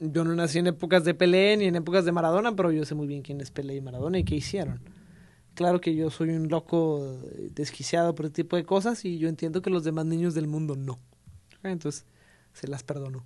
Yo 0.00 0.22
no 0.22 0.34
nací 0.34 0.60
en 0.60 0.68
épocas 0.68 1.04
de 1.04 1.14
Pelé 1.14 1.56
ni 1.56 1.64
en 1.64 1.74
épocas 1.74 2.04
de 2.04 2.12
Maradona, 2.12 2.54
pero 2.54 2.70
yo 2.70 2.84
sé 2.84 2.94
muy 2.94 3.08
bien 3.08 3.22
quién 3.22 3.40
es 3.40 3.50
Pelé 3.50 3.74
y 3.74 3.80
Maradona 3.80 4.18
y 4.18 4.24
qué 4.24 4.36
hicieron. 4.36 4.80
Claro 5.54 5.80
que 5.80 5.94
yo 5.96 6.08
soy 6.10 6.28
un 6.30 6.48
loco 6.48 7.18
eh, 7.24 7.50
desquiciado 7.52 8.14
por 8.14 8.26
este 8.26 8.44
tipo 8.44 8.54
de 8.54 8.64
cosas 8.64 9.04
y 9.04 9.18
yo 9.18 9.28
entiendo 9.28 9.60
que 9.60 9.70
los 9.70 9.82
demás 9.82 10.06
niños 10.06 10.34
del 10.34 10.46
mundo 10.46 10.76
no. 10.76 11.00
Entonces, 11.64 12.06
se 12.52 12.68
las 12.68 12.84
perdono. 12.84 13.24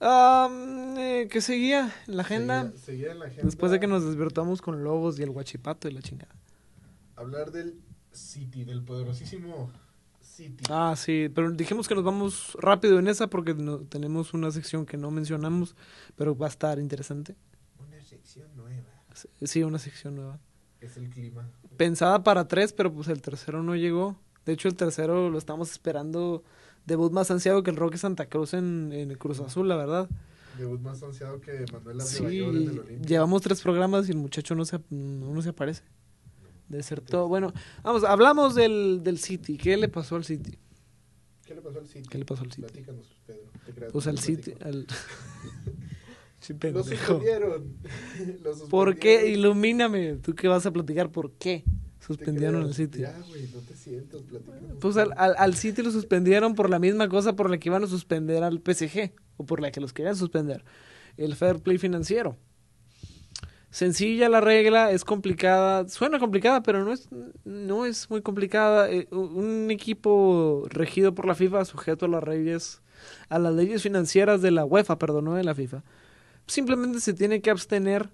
Ah, 0.00 0.48
eh, 0.98 1.28
¿Qué 1.30 1.40
seguía 1.40 1.92
en 2.06 2.16
la 2.16 2.22
agenda? 2.22 2.62
Seguía- 2.64 2.78
seguía 2.84 3.12
en 3.12 3.18
la 3.18 3.24
agenda 3.26 3.44
Después 3.44 3.72
de 3.72 3.80
que 3.80 3.86
nos 3.86 4.04
desvirtuamos 4.04 4.60
con 4.60 4.84
Lobos 4.84 5.18
y 5.18 5.22
el 5.22 5.30
Guachipato 5.30 5.88
y 5.88 5.92
la 5.92 6.02
chingada. 6.02 6.34
Hablar 7.16 7.50
del 7.50 7.80
City, 8.12 8.64
del 8.64 8.82
poderosísimo 8.82 9.70
City. 10.20 10.64
Ah, 10.68 10.94
sí, 10.96 11.30
pero 11.34 11.50
dijimos 11.50 11.88
que 11.88 11.94
nos 11.94 12.04
vamos 12.04 12.56
rápido 12.60 12.98
en 12.98 13.08
esa 13.08 13.28
porque 13.28 13.54
no, 13.54 13.78
tenemos 13.78 14.34
una 14.34 14.50
sección 14.50 14.84
que 14.84 14.98
no 14.98 15.10
mencionamos, 15.10 15.74
pero 16.14 16.36
va 16.36 16.46
a 16.46 16.50
estar 16.50 16.78
interesante. 16.78 17.34
Una 17.78 18.02
sección 18.02 18.54
nueva. 18.54 18.84
Sí, 19.42 19.62
una 19.62 19.78
sección 19.78 20.14
nueva. 20.16 20.38
Es 20.82 20.98
el 20.98 21.08
clima. 21.08 21.48
Pensada 21.78 22.22
para 22.22 22.46
tres, 22.48 22.74
pero 22.74 22.92
pues 22.92 23.08
el 23.08 23.22
tercero 23.22 23.62
no 23.62 23.74
llegó. 23.76 24.18
De 24.44 24.52
hecho, 24.52 24.68
el 24.68 24.74
tercero 24.76 25.30
lo 25.30 25.38
estamos 25.38 25.70
esperando. 25.70 26.44
Debut 26.86 27.12
más 27.12 27.30
ansiado 27.30 27.62
que 27.62 27.70
el 27.70 27.76
Roque 27.76 27.98
Santa 27.98 28.26
Cruz 28.26 28.54
en, 28.54 28.92
en 28.92 29.10
el 29.10 29.18
Cruz 29.18 29.40
Azul, 29.40 29.68
la 29.68 29.76
verdad. 29.76 30.08
Debut 30.56 30.80
más 30.80 31.02
ansiado 31.02 31.40
que 31.40 31.66
Manuel 31.72 32.00
Sí, 32.00 32.24
en 32.24 32.32
el 32.56 32.78
Olimpia. 32.78 32.98
llevamos 33.06 33.42
tres 33.42 33.60
programas 33.60 34.08
y 34.08 34.12
el 34.12 34.18
muchacho 34.18 34.54
no 34.54 34.64
se, 34.64 34.78
no, 34.90 35.34
no 35.34 35.42
se 35.42 35.50
aparece. 35.50 35.82
Debe 36.68 36.82
ser 36.82 37.00
todo. 37.00 37.28
Bueno, 37.28 37.52
vamos, 37.82 38.04
hablamos 38.04 38.54
del, 38.54 39.00
del 39.02 39.18
City. 39.18 39.56
¿Qué 39.58 39.76
le 39.76 39.88
pasó 39.88 40.16
al 40.16 40.24
City? 40.24 40.58
¿Qué 41.44 41.54
le 41.54 41.60
pasó 41.60 41.78
al 41.78 41.86
City? 41.86 42.08
¿Qué 42.08 42.18
le 42.18 42.24
pasó 42.24 42.42
al 42.42 42.50
City? 42.50 42.62
Platícanos, 42.62 43.06
Pedro. 43.26 43.50
Te 43.64 43.72
Pues 43.92 44.06
al 44.06 44.18
City. 44.18 44.54
Al... 44.60 44.86
Lo 46.72 46.82
suspendieron. 46.84 47.76
¿Por 48.70 48.96
qué? 48.98 49.28
Ilumíname. 49.28 50.14
¿Tú 50.16 50.34
qué 50.34 50.48
vas 50.48 50.64
a 50.66 50.70
platicar? 50.72 51.10
¿Por 51.10 51.32
qué 51.32 51.64
suspendieron 52.06 52.62
al 52.62 52.74
City? 52.74 53.00
Ya, 53.00 53.18
güey, 53.28 53.48
no 53.54 53.60
te 53.60 53.74
sientas, 53.74 54.22
platícanos. 54.22 54.76
Pues 54.80 54.96
al, 54.96 55.12
al, 55.16 55.34
al 55.38 55.54
City 55.54 55.82
lo 55.82 55.90
suspendieron 55.90 56.54
por 56.54 56.70
la 56.70 56.78
misma 56.78 57.08
cosa 57.08 57.34
por 57.34 57.50
la 57.50 57.58
que 57.58 57.68
iban 57.68 57.84
a 57.84 57.86
suspender 57.86 58.42
al 58.42 58.60
PSG, 58.60 59.12
o 59.36 59.44
por 59.44 59.60
la 59.60 59.70
que 59.70 59.80
los 59.80 59.92
querían 59.92 60.16
suspender, 60.16 60.64
el 61.16 61.34
fair 61.34 61.60
play 61.60 61.78
financiero. 61.78 62.36
Sencilla 63.70 64.28
la 64.28 64.40
regla, 64.40 64.90
es 64.90 65.04
complicada, 65.04 65.86
suena 65.88 66.18
complicada, 66.18 66.62
pero 66.62 66.84
no 66.84 66.92
es, 66.92 67.08
no 67.44 67.84
es 67.84 68.08
muy 68.08 68.22
complicada. 68.22 68.90
Eh, 68.90 69.06
un 69.10 69.70
equipo 69.70 70.64
regido 70.70 71.14
por 71.14 71.26
la 71.26 71.34
FIFA, 71.34 71.64
sujeto 71.66 72.06
a 72.06 72.08
las 72.08 72.24
leyes, 72.24 72.80
a 73.28 73.38
las 73.38 73.52
leyes 73.52 73.82
financieras 73.82 74.40
de 74.40 74.50
la 74.52 74.64
UEFA, 74.64 74.98
perdón, 74.98 75.26
no 75.26 75.34
de 75.34 75.44
la 75.44 75.54
FIFA, 75.54 75.82
simplemente 76.46 77.00
se 77.00 77.12
tiene 77.12 77.42
que 77.42 77.50
abstener 77.50 78.10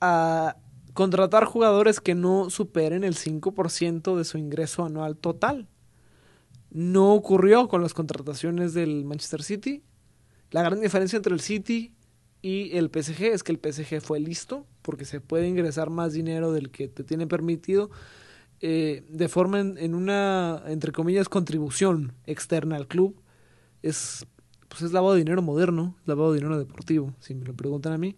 a 0.00 0.56
contratar 0.94 1.44
jugadores 1.44 2.00
que 2.00 2.14
no 2.14 2.50
superen 2.50 3.04
el 3.04 3.14
5% 3.14 4.16
de 4.16 4.24
su 4.24 4.38
ingreso 4.38 4.84
anual 4.84 5.16
total. 5.16 5.68
No 6.70 7.14
ocurrió 7.14 7.68
con 7.68 7.82
las 7.82 7.94
contrataciones 7.94 8.74
del 8.74 9.04
Manchester 9.04 9.42
City. 9.42 9.82
La 10.50 10.62
gran 10.62 10.80
diferencia 10.80 11.16
entre 11.16 11.34
el 11.34 11.40
City 11.40 11.94
y 12.40 12.76
el 12.76 12.90
PSG 12.90 13.24
es 13.24 13.42
que 13.42 13.52
el 13.52 13.58
PSG 13.58 14.00
fue 14.00 14.20
listo 14.20 14.66
porque 14.82 15.04
se 15.04 15.20
puede 15.20 15.48
ingresar 15.48 15.90
más 15.90 16.12
dinero 16.12 16.52
del 16.52 16.70
que 16.70 16.88
te 16.88 17.04
tiene 17.04 17.26
permitido 17.26 17.90
eh, 18.60 19.04
de 19.08 19.28
forma 19.28 19.60
en, 19.60 19.76
en 19.78 19.94
una, 19.94 20.62
entre 20.66 20.92
comillas, 20.92 21.28
contribución 21.28 22.12
externa 22.26 22.76
al 22.76 22.86
club. 22.86 23.20
Es, 23.82 24.26
pues 24.68 24.82
es 24.82 24.92
lavado 24.92 25.14
de 25.14 25.18
dinero 25.18 25.42
moderno, 25.42 25.96
lavado 26.06 26.32
de 26.32 26.38
dinero 26.38 26.58
deportivo, 26.58 27.14
si 27.18 27.34
me 27.34 27.44
lo 27.44 27.54
preguntan 27.54 27.92
a 27.92 27.98
mí. 27.98 28.16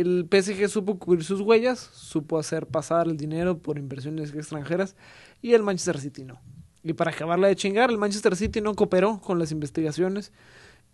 El 0.00 0.26
PSG 0.30 0.68
supo 0.68 0.98
cubrir 0.98 1.22
sus 1.24 1.40
huellas, 1.40 1.78
supo 1.78 2.38
hacer 2.38 2.66
pasar 2.66 3.06
el 3.06 3.16
dinero 3.16 3.58
por 3.58 3.78
inversiones 3.78 4.34
extranjeras 4.34 4.96
y 5.40 5.52
el 5.52 5.62
Manchester 5.62 6.00
City 6.00 6.24
no. 6.24 6.40
Y 6.82 6.94
para 6.94 7.12
acabarla 7.12 7.48
de 7.48 7.56
chingar, 7.56 7.90
el 7.90 7.98
Manchester 7.98 8.34
City 8.34 8.60
no 8.60 8.74
cooperó 8.74 9.20
con 9.20 9.38
las 9.38 9.52
investigaciones 9.52 10.32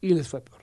y 0.01 0.15
les 0.15 0.29
fue 0.29 0.43
peor. 0.43 0.61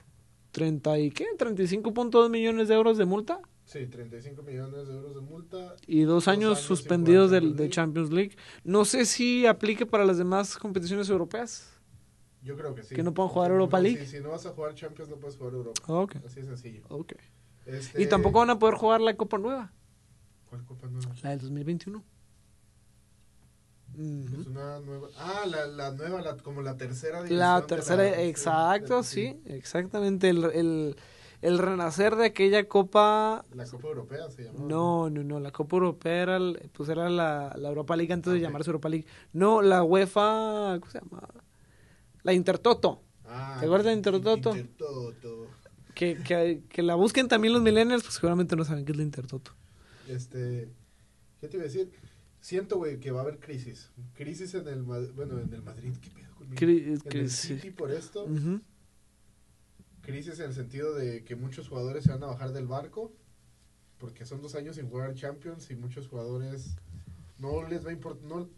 30 0.52 0.98
y 1.00 1.10
qué? 1.10 1.26
35.2 1.36 2.30
millones 2.30 2.68
de 2.68 2.74
euros 2.74 2.96
de 2.96 3.04
multa 3.04 3.40
Sí, 3.64 3.86
35 3.86 4.42
millones 4.42 4.88
de 4.88 4.94
euros 4.94 5.14
de 5.14 5.20
multa. 5.20 5.74
y 5.86 6.02
dos, 6.02 6.24
Dos 6.24 6.28
años, 6.28 6.60
suspendidos 6.60 7.30
del, 7.30 7.54
de. 7.54 7.68
Champions 7.68 8.10
League. 8.10 8.34
No 8.64 8.86
sé 8.86 9.04
si 9.04 9.44
aplique 9.44 9.84
para 9.84 10.06
las 10.06 10.16
demás 10.16 10.56
competiciones 10.56 11.10
europeas. 11.10 11.70
Yo 12.42 12.56
creo 12.56 12.74
que 12.74 12.82
sí. 12.82 12.94
Que 12.94 13.02
no 13.02 13.12
puedan 13.12 13.28
jugar 13.30 13.50
Europa 13.50 13.78
League. 13.78 14.06
Si, 14.06 14.16
si 14.16 14.22
no 14.22 14.30
vas 14.30 14.46
a 14.46 14.50
jugar 14.52 14.74
Champions, 14.74 15.10
no 15.10 15.16
puedes 15.16 15.36
jugar 15.36 15.52
Europa. 15.52 15.82
Ok, 15.86 16.16
Así 16.24 16.40
de 16.40 16.46
sencillo. 16.46 16.82
ok. 16.88 17.12
Este, 17.68 18.02
Y 18.02 18.06
tampoco 18.06 18.38
van 18.40 18.50
a 18.50 18.58
poder 18.58 18.74
jugar 18.76 19.00
la 19.00 19.14
Copa 19.16 19.38
Nueva, 19.38 19.72
¿Cuál 20.48 20.64
copa 20.64 20.86
nueva? 20.88 21.12
la 21.22 21.30
del 21.30 21.40
2021. 21.40 22.02
Ujú. 23.94 24.40
Es 24.40 24.46
una 24.46 24.80
nueva. 24.80 25.08
Ah, 25.18 25.44
la, 25.46 25.66
la 25.66 25.90
nueva, 25.92 26.22
la, 26.22 26.36
como 26.36 26.62
la 26.62 26.76
tercera 26.76 27.22
La 27.24 27.60
de 27.60 27.66
tercera, 27.66 27.96
la- 28.04 28.22
exacto, 28.22 28.98
de- 28.98 29.04
sí, 29.04 29.36
exactamente. 29.46 30.28
El, 30.30 30.44
el, 30.44 30.96
el 31.42 31.58
renacer 31.58 32.16
de 32.16 32.26
aquella 32.26 32.68
Copa. 32.68 33.44
La 33.54 33.64
Copa 33.64 33.88
Europea 33.88 34.30
se 34.30 34.44
llamaba. 34.44 34.66
No, 34.68 35.10
no, 35.10 35.24
no. 35.24 35.40
La 35.40 35.50
Copa 35.50 35.76
Europea 35.76 36.22
era, 36.22 36.38
pues 36.72 36.88
era 36.88 37.10
la, 37.10 37.54
la 37.58 37.68
Europa 37.68 37.96
League 37.96 38.12
antes 38.12 38.30
Ah, 38.30 38.34
de 38.34 38.38
ok. 38.38 38.42
llamarse 38.42 38.70
Europa 38.70 38.88
League. 38.88 39.06
No, 39.32 39.62
la 39.62 39.82
UEFA. 39.82 40.78
¿Cómo 40.80 40.90
se 40.92 41.00
llama? 41.00 41.28
La 42.22 42.32
Intertoto. 42.32 43.02
Ah, 43.26 43.56
¿Te 43.60 43.66
acuerdas 43.66 43.86
de 43.86 43.92
Intertoto? 43.94 44.50
Intertoto. 44.56 45.48
Que, 45.98 46.16
que, 46.16 46.62
que 46.68 46.82
la 46.82 46.94
busquen 46.94 47.26
también 47.26 47.52
los 47.52 47.60
millennials, 47.60 48.04
pues 48.04 48.14
seguramente 48.14 48.54
no 48.54 48.64
saben 48.64 48.84
qué 48.84 48.92
es 48.92 48.98
la 48.98 49.02
Intertoto. 49.02 49.50
Este. 50.06 50.68
¿Qué 51.40 51.48
te 51.48 51.56
iba 51.56 51.64
a 51.64 51.66
decir? 51.66 51.90
Siento, 52.40 52.76
güey, 52.76 53.00
que 53.00 53.10
va 53.10 53.18
a 53.18 53.22
haber 53.24 53.40
crisis. 53.40 53.90
Crisis 54.14 54.54
en 54.54 54.68
el. 54.68 54.82
Bueno, 54.82 55.40
en 55.40 55.52
el 55.52 55.62
Madrid, 55.62 55.92
¿qué 56.00 56.10
pedo 56.10 56.32
conmigo? 56.36 56.54
Cri- 56.56 57.00
en 57.04 57.18
el. 57.18 57.28
City 57.28 57.72
por 57.72 57.90
esto. 57.90 58.28
Crisis 60.02 60.38
en 60.38 60.46
el 60.46 60.54
sentido 60.54 60.94
de 60.94 61.24
que 61.24 61.34
muchos 61.34 61.68
jugadores 61.68 62.04
se 62.04 62.10
van 62.12 62.22
a 62.22 62.26
bajar 62.26 62.52
del 62.52 62.68
barco. 62.68 63.12
Porque 63.98 64.24
son 64.24 64.40
dos 64.40 64.54
años 64.54 64.76
sin 64.76 64.88
jugar 64.88 65.12
Champions 65.14 65.68
y 65.72 65.74
muchos 65.74 66.06
jugadores 66.06 66.76
no 67.38 67.66
les 67.68 67.84
va 67.84 67.90
a 67.90 67.92
importar. 67.92 68.24
No, 68.24 68.48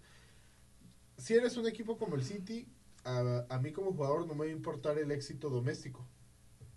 si 1.17 1.33
eres 1.33 1.57
un 1.57 1.67
equipo 1.67 1.97
como 1.97 2.17
el 2.17 2.23
City, 2.23 2.69
a, 3.05 3.47
a 3.49 3.59
mí 3.59 3.73
como 3.73 3.95
jugador 3.95 4.27
no 4.27 4.35
me 4.35 4.41
va 4.41 4.45
a 4.45 4.55
importar 4.55 4.99
el 4.99 5.11
éxito 5.11 5.49
doméstico. 5.49 6.07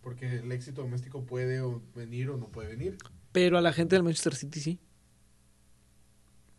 Porque 0.03 0.35
el 0.39 0.51
éxito 0.51 0.81
doméstico 0.83 1.23
puede 1.25 1.61
o 1.61 1.81
venir 1.95 2.29
o 2.29 2.37
no 2.37 2.49
puede 2.49 2.67
venir. 2.69 2.97
Pero 3.31 3.57
a 3.57 3.61
la 3.61 3.73
gente 3.73 3.95
del 3.95 4.03
Manchester 4.03 4.35
City 4.35 4.59
sí. 4.59 4.79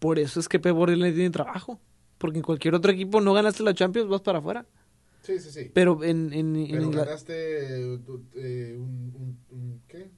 Por 0.01 0.19
eso 0.19 0.41
es 0.41 0.49
que 0.49 0.59
Pep 0.59 0.75
Guardiola 0.75 1.13
tiene 1.13 1.31
trabajo. 1.31 1.81
Porque 2.19 2.39
en 2.39 2.43
cualquier 2.45 2.75
otro 2.75 2.91
equipo 2.91 3.21
no 3.21 3.33
ganaste 3.35 3.63
la 3.63 3.75
Champions, 3.75 4.09
vas 4.09 4.23
para 4.23 4.39
afuera. 4.39 4.67
Sí, 5.23 5.39
sí, 5.41 5.51
sí. 5.51 5.71
Pero 5.73 6.03
en, 6.05 6.33
en, 6.33 6.57
en 6.57 6.71
Pero 6.71 6.83
Ingla- 6.91 7.05
ganaste 7.05 7.95
eh, 8.35 8.77
un, 8.77 9.13
un- 9.15 9.39
un- 9.51 9.83
¿qué? 9.89 10.11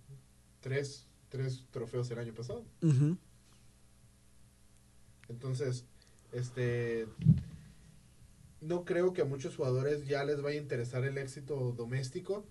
Tres, 0.61 1.07
tres 1.29 1.65
trofeos 1.71 2.11
el 2.11 2.19
año 2.19 2.35
pasado. 2.35 2.65
Entonces, 5.29 5.85
este 6.33 7.07
no 8.61 8.85
creo 8.85 9.13
que 9.13 9.23
a 9.23 9.27
muchos 9.27 9.57
jugadores 9.57 10.07
ya 10.07 10.25
les 10.25 10.41
vaya 10.43 10.59
a 10.59 10.63
interesar 10.63 11.05
el 11.05 11.19
éxito 11.19 11.73
doméstico. 11.77 12.45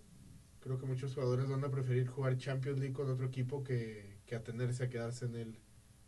Creo 0.66 0.80
que 0.80 0.88
muchos 0.88 1.14
jugadores 1.14 1.48
van 1.48 1.64
a 1.64 1.70
preferir 1.70 2.08
jugar 2.08 2.38
Champions 2.40 2.80
League 2.80 2.96
con 2.96 3.08
otro 3.08 3.28
equipo 3.28 3.64
que, 3.64 4.18
que 4.26 4.34
atenerse 4.36 4.84
a 4.84 4.90
quedarse 4.90 5.26
en 5.26 5.36
el, 5.36 5.60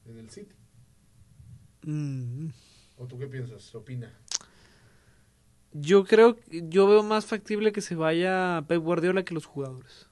en 0.08 0.18
el 0.18 0.32
City. 0.32 0.56
Mm. 1.84 2.48
¿O 2.98 3.06
tú 3.06 3.20
qué 3.20 3.28
piensas? 3.28 3.76
Opina. 3.76 4.12
Yo 5.74 6.06
creo, 6.06 6.38
yo 6.50 6.88
veo 6.88 7.04
más 7.04 7.28
factible 7.28 7.72
que 7.72 7.82
se 7.82 7.94
vaya 7.94 8.66
Pep 8.68 8.82
Guardiola 8.82 9.24
que 9.24 9.36
los 9.36 9.46
jugadores. 9.46 10.08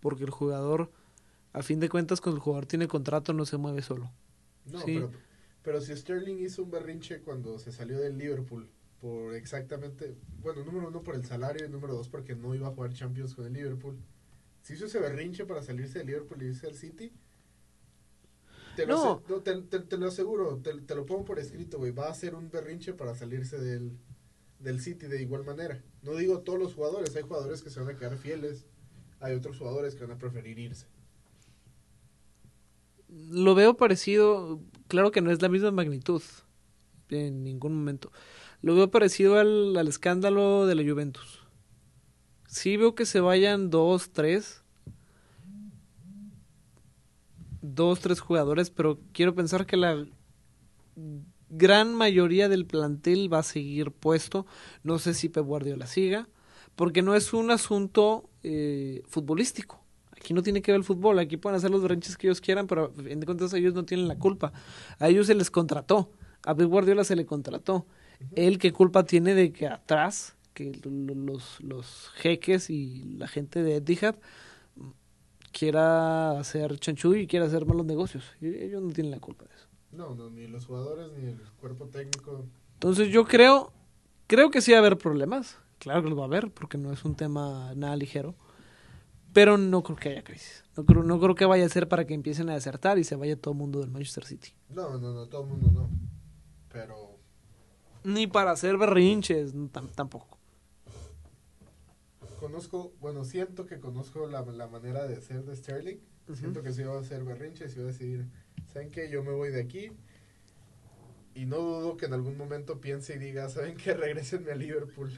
Porque 0.00 0.24
el 0.24 0.30
jugador, 0.30 0.92
a 1.54 1.62
fin 1.62 1.80
de 1.80 1.88
cuentas, 1.88 2.20
cuando 2.20 2.36
el 2.36 2.42
jugador 2.42 2.66
tiene 2.66 2.88
contrato 2.88 3.32
no 3.32 3.46
se 3.46 3.56
mueve 3.56 3.80
solo. 3.80 4.12
No, 4.66 4.80
Sí. 4.80 4.96
pero, 4.96 5.10
pero 5.62 5.80
si 5.80 5.96
Sterling 5.96 6.44
hizo 6.44 6.62
un 6.62 6.70
berrinche 6.70 7.22
cuando 7.22 7.58
se 7.58 7.72
salió 7.72 7.98
del 7.98 8.18
Liverpool 8.18 8.68
por 9.00 9.34
exactamente, 9.34 10.16
bueno, 10.42 10.64
número 10.64 10.88
uno 10.88 11.02
por 11.02 11.14
el 11.14 11.24
salario 11.24 11.66
y 11.66 11.68
número 11.68 11.94
dos 11.94 12.08
porque 12.08 12.34
no 12.34 12.54
iba 12.54 12.68
a 12.68 12.72
jugar 12.72 12.92
Champions 12.94 13.34
con 13.34 13.46
el 13.46 13.52
Liverpool. 13.52 13.98
Si 14.62 14.74
hizo 14.74 14.86
ese 14.86 15.00
berrinche 15.00 15.44
para 15.46 15.62
salirse 15.62 15.98
del 15.98 16.08
Liverpool 16.08 16.42
y 16.42 16.46
irse 16.46 16.66
al 16.66 16.74
City, 16.74 17.12
te 18.76 18.86
lo, 18.86 18.96
No. 18.96 19.20
te, 19.42 19.62
te- 19.62 19.80
te 19.80 19.96
lo 19.98 20.08
aseguro, 20.08 20.58
te, 20.58 20.80
te 20.80 20.94
lo 20.94 21.06
pongo 21.06 21.24
por 21.24 21.38
escrito, 21.38 21.78
güey, 21.78 21.92
va 21.92 22.06
a 22.06 22.10
hacer 22.10 22.34
un 22.34 22.50
berrinche 22.50 22.92
para 22.94 23.14
salirse 23.14 23.58
del, 23.58 23.92
del 24.60 24.80
City 24.80 25.06
de 25.06 25.22
igual 25.22 25.44
manera. 25.44 25.82
No 26.02 26.14
digo 26.16 26.40
todos 26.40 26.58
los 26.58 26.74
jugadores, 26.74 27.14
hay 27.16 27.22
jugadores 27.22 27.62
que 27.62 27.70
se 27.70 27.80
van 27.80 27.94
a 27.94 27.98
quedar 27.98 28.16
fieles, 28.18 28.66
hay 29.20 29.34
otros 29.34 29.58
jugadores 29.58 29.94
que 29.94 30.02
van 30.04 30.12
a 30.16 30.18
preferir 30.18 30.58
irse. 30.58 30.86
Lo 33.08 33.54
veo 33.54 33.76
parecido, 33.76 34.60
claro 34.88 35.10
que 35.10 35.20
no 35.20 35.30
es 35.30 35.40
la 35.42 35.48
misma 35.48 35.70
magnitud, 35.70 36.22
en 37.10 37.44
ningún 37.44 37.74
momento. 37.76 38.10
Lo 38.64 38.74
veo 38.74 38.90
parecido 38.90 39.38
al, 39.38 39.76
al 39.76 39.88
escándalo 39.88 40.64
de 40.64 40.74
la 40.74 40.90
Juventus. 40.90 41.40
Sí 42.46 42.78
veo 42.78 42.94
que 42.94 43.04
se 43.04 43.20
vayan 43.20 43.68
dos, 43.68 44.08
tres. 44.10 44.62
Dos, 47.60 48.00
tres 48.00 48.20
jugadores, 48.20 48.70
pero 48.70 48.98
quiero 49.12 49.34
pensar 49.34 49.66
que 49.66 49.76
la 49.76 50.06
gran 51.50 51.94
mayoría 51.94 52.48
del 52.48 52.64
plantel 52.64 53.30
va 53.30 53.40
a 53.40 53.42
seguir 53.42 53.90
puesto. 53.90 54.46
No 54.82 54.98
sé 54.98 55.12
si 55.12 55.28
Pep 55.28 55.44
Guardiola 55.44 55.86
siga, 55.86 56.26
porque 56.74 57.02
no 57.02 57.14
es 57.14 57.34
un 57.34 57.50
asunto 57.50 58.30
eh, 58.42 59.02
futbolístico. 59.06 59.84
Aquí 60.12 60.32
no 60.32 60.42
tiene 60.42 60.62
que 60.62 60.72
ver 60.72 60.78
el 60.78 60.84
fútbol, 60.84 61.18
aquí 61.18 61.36
pueden 61.36 61.58
hacer 61.58 61.70
los 61.70 61.82
berrinches 61.82 62.16
que 62.16 62.28
ellos 62.28 62.40
quieran, 62.40 62.66
pero 62.66 62.94
en 62.96 63.20
de 63.20 63.26
cuentas 63.26 63.52
ellos 63.52 63.74
no 63.74 63.84
tienen 63.84 64.08
la 64.08 64.18
culpa. 64.18 64.54
A 64.98 65.10
ellos 65.10 65.26
se 65.26 65.34
les 65.34 65.50
contrató, 65.50 66.12
a 66.46 66.54
Pep 66.54 66.66
Guardiola 66.66 67.04
se 67.04 67.14
le 67.14 67.26
contrató. 67.26 67.84
Él 68.34 68.58
qué 68.58 68.72
culpa 68.72 69.04
tiene 69.04 69.34
de 69.34 69.52
que 69.52 69.66
atrás, 69.68 70.36
que 70.54 70.72
lo- 70.84 71.14
los, 71.14 71.60
los 71.60 72.10
jeques 72.16 72.70
y 72.70 73.14
la 73.18 73.28
gente 73.28 73.62
de 73.62 73.76
Etihad 73.76 74.16
quiera 75.52 76.38
hacer 76.38 76.78
chanchullo 76.78 77.20
y 77.20 77.26
quiera 77.26 77.46
hacer 77.46 77.66
malos 77.66 77.86
negocios. 77.86 78.24
Ellos 78.40 78.82
no 78.82 78.90
tienen 78.92 79.10
la 79.12 79.20
culpa 79.20 79.44
de 79.44 79.54
eso. 79.54 79.66
No, 79.92 80.14
no, 80.14 80.30
ni 80.30 80.46
los 80.48 80.66
jugadores 80.66 81.10
ni 81.16 81.30
el 81.30 81.38
cuerpo 81.60 81.86
técnico. 81.86 82.44
Entonces 82.74 83.08
yo 83.10 83.24
creo, 83.24 83.72
creo 84.26 84.50
que 84.50 84.60
sí 84.60 84.72
va 84.72 84.78
a 84.78 84.80
haber 84.80 84.98
problemas. 84.98 85.58
Claro 85.78 86.02
que 86.02 86.08
los 86.08 86.18
va 86.18 86.22
a 86.22 86.26
haber, 86.26 86.50
porque 86.50 86.78
no 86.78 86.92
es 86.92 87.04
un 87.04 87.14
tema 87.14 87.72
nada 87.76 87.94
ligero. 87.96 88.34
Pero 89.32 89.58
no 89.58 89.82
creo 89.82 89.96
que 89.96 90.08
haya 90.10 90.24
crisis. 90.24 90.64
No 90.76 90.84
creo, 90.84 91.02
no 91.02 91.20
creo 91.20 91.34
que 91.34 91.44
vaya 91.44 91.66
a 91.66 91.68
ser 91.68 91.88
para 91.88 92.06
que 92.06 92.14
empiecen 92.14 92.48
a 92.50 92.54
desertar 92.54 92.98
y 92.98 93.04
se 93.04 93.16
vaya 93.16 93.36
todo 93.36 93.52
el 93.52 93.58
mundo 93.58 93.80
del 93.80 93.90
Manchester 93.90 94.24
City. 94.24 94.50
No, 94.70 94.96
no, 94.98 95.12
no, 95.12 95.26
todo 95.26 95.42
el 95.42 95.48
mundo 95.48 95.70
no. 95.72 95.90
Pero 96.72 97.13
Ni 98.04 98.26
para 98.26 98.52
hacer 98.52 98.76
berrinches, 98.76 99.52
tampoco. 99.94 100.38
conozco, 102.38 102.92
bueno, 103.00 103.24
siento 103.24 103.64
que 103.64 103.80
conozco 103.80 104.26
la, 104.28 104.42
la 104.42 104.68
manera 104.68 105.06
de 105.06 105.20
ser 105.22 105.44
de 105.44 105.56
Sterling. 105.56 105.96
Siento 106.34 106.62
que 106.62 106.72
si 106.72 106.82
va 106.82 106.96
a 106.96 107.00
hacer 107.00 107.24
berrinches 107.24 107.76
va 107.78 107.82
a 107.82 107.86
decir, 107.86 108.26
¿saben 108.72 108.90
qué? 108.90 109.10
Yo 109.10 109.22
me 109.22 109.32
voy 109.32 109.50
de 109.50 109.60
aquí. 109.62 109.90
Y 111.34 111.46
no 111.46 111.56
dudo 111.56 111.96
que 111.96 112.06
en 112.06 112.12
algún 112.12 112.36
momento 112.36 112.80
piense 112.80 113.16
y 113.16 113.18
diga, 113.18 113.48
¿saben 113.48 113.76
qué? 113.76 113.94
Regrésenme 113.94 114.52
a 114.52 114.54
Liverpool. 114.54 115.10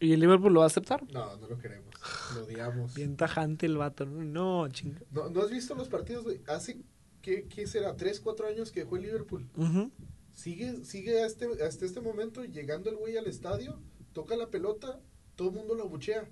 ¿Y 0.00 0.12
el 0.12 0.20
Liverpool 0.20 0.52
lo 0.52 0.60
va 0.60 0.66
a 0.66 0.68
aceptar? 0.68 1.02
No, 1.12 1.36
no 1.36 1.46
lo 1.46 1.58
queremos. 1.58 1.94
Lo 2.34 2.44
odiamos. 2.44 2.94
Bien 2.94 3.16
tajante 3.16 3.66
el 3.66 3.76
vato. 3.76 4.04
No, 4.04 4.68
chinga. 4.68 5.00
¿No, 5.10 5.28
¿No 5.30 5.42
has 5.42 5.50
visto 5.50 5.74
los 5.74 5.88
partidos? 5.88 6.26
Hace, 6.48 6.80
¿qué, 7.20 7.46
¿qué 7.46 7.66
será? 7.66 7.96
¿Tres, 7.96 8.18
cuatro 8.18 8.48
años 8.48 8.72
que 8.72 8.80
dejó 8.80 8.96
el 8.96 9.02
Liverpool? 9.02 9.48
Ujú. 9.56 9.92
Sigue, 10.32 10.84
sigue 10.84 11.22
hasta, 11.22 11.46
hasta 11.66 11.84
este 11.84 12.00
momento 12.00 12.44
llegando 12.44 12.90
el 12.90 12.96
güey 12.96 13.16
al 13.16 13.26
estadio, 13.26 13.78
toca 14.12 14.36
la 14.36 14.50
pelota, 14.50 15.00
todo 15.36 15.50
el 15.50 15.54
mundo 15.54 15.74
lo 15.74 15.84
abuchea. 15.84 16.28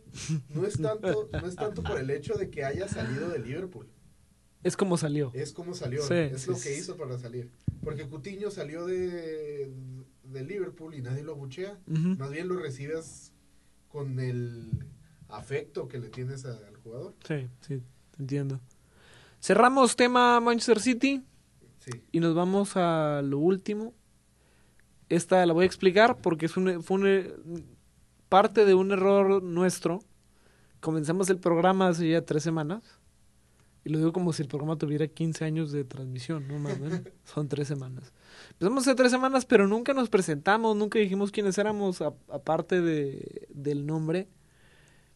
No 0.49 0.67
es 0.67 0.81
tanto, 0.81 1.29
no 1.33 1.47
es 1.47 1.55
tanto 1.57 1.83
por 1.83 1.99
el 1.99 2.11
hecho 2.11 2.35
de 2.35 2.51
que 2.51 2.65
haya 2.65 2.89
salido 2.89 3.29
de 3.29 3.39
Liverpool. 3.39 3.89
Es 4.63 4.77
como 4.77 4.97
salió. 4.99 5.31
Es 5.35 5.53
como 5.53 5.75
salió, 5.75 6.03
Sí, 6.03 6.15
es 6.15 6.43
sí, 6.43 6.51
lo 6.51 6.61
que 6.61 6.77
hizo 6.77 6.97
para 6.97 7.19
salir. 7.19 7.51
Porque 7.83 8.07
Cutiño 8.09 8.51
salió 8.51 8.85
de, 8.85 9.73
de 10.25 10.45
Liverpool 10.45 10.95
y 10.95 11.01
nadie 11.01 11.23
lo 11.23 11.33
abuchea. 11.33 11.79
Ujú. 11.87 12.17
Más 12.19 12.31
bien 12.31 12.49
lo 12.49 12.59
recibes 12.59 13.33
con 13.89 14.21
el 14.21 14.87
afecto 15.29 15.89
que 15.89 15.99
le 15.99 16.09
tienes 16.09 16.45
al 16.45 16.77
jugador. 16.77 17.15
Sí, 17.27 17.49
sí, 17.67 17.83
entiendo. 18.19 18.61
Cerramos 19.41 19.97
tema 19.97 20.39
Manchester 20.41 20.81
City. 20.81 21.25
Sí. 21.81 21.91
Y 22.13 22.21
nos 22.21 22.35
vamos 22.35 22.77
a 22.77 23.21
lo 23.23 23.39
último. 23.39 23.93
Esta 25.09 25.45
la 25.45 25.53
voy 25.53 25.65
a 25.65 25.67
explicar 25.67 26.19
porque 26.19 26.47
es 26.47 26.57
un, 26.57 26.83
fue 26.83 26.97
un- 26.97 27.65
parte 28.29 28.65
de 28.65 28.75
un 28.75 28.93
error 28.93 29.43
nuestro. 29.43 30.01
Comenzamos 30.81 31.29
el 31.31 31.39
programa 31.39 31.89
hace 31.89 32.09
ya 32.09 32.25
tres 32.25 32.43
semanas. 32.43 32.83
Y 33.83 33.89
lo 33.91 33.99
digo 33.99 34.13
como 34.13 34.33
si 34.35 34.43
el 34.43 34.49
programa 34.49 34.77
tuviera 34.77 35.09
15 35.09 35.45
años 35.45 35.73
de 35.73 35.85
transmisión, 35.85 36.47
no 36.47 36.59
más, 36.59 36.79
¿no? 36.79 36.89
Son 37.25 37.49
tres 37.49 37.67
semanas. 37.67 38.13
Empezamos 38.53 38.87
hace 38.87 38.95
tres 38.95 39.11
semanas, 39.11 39.47
pero 39.47 39.67
nunca 39.67 39.95
nos 39.95 40.11
presentamos, 40.11 40.77
nunca 40.77 40.99
dijimos 40.99 41.31
quiénes 41.33 41.57
éramos, 41.59 42.03
aparte 42.03 42.83
de, 42.83 43.49
del 43.49 43.87
nombre. 43.87 44.29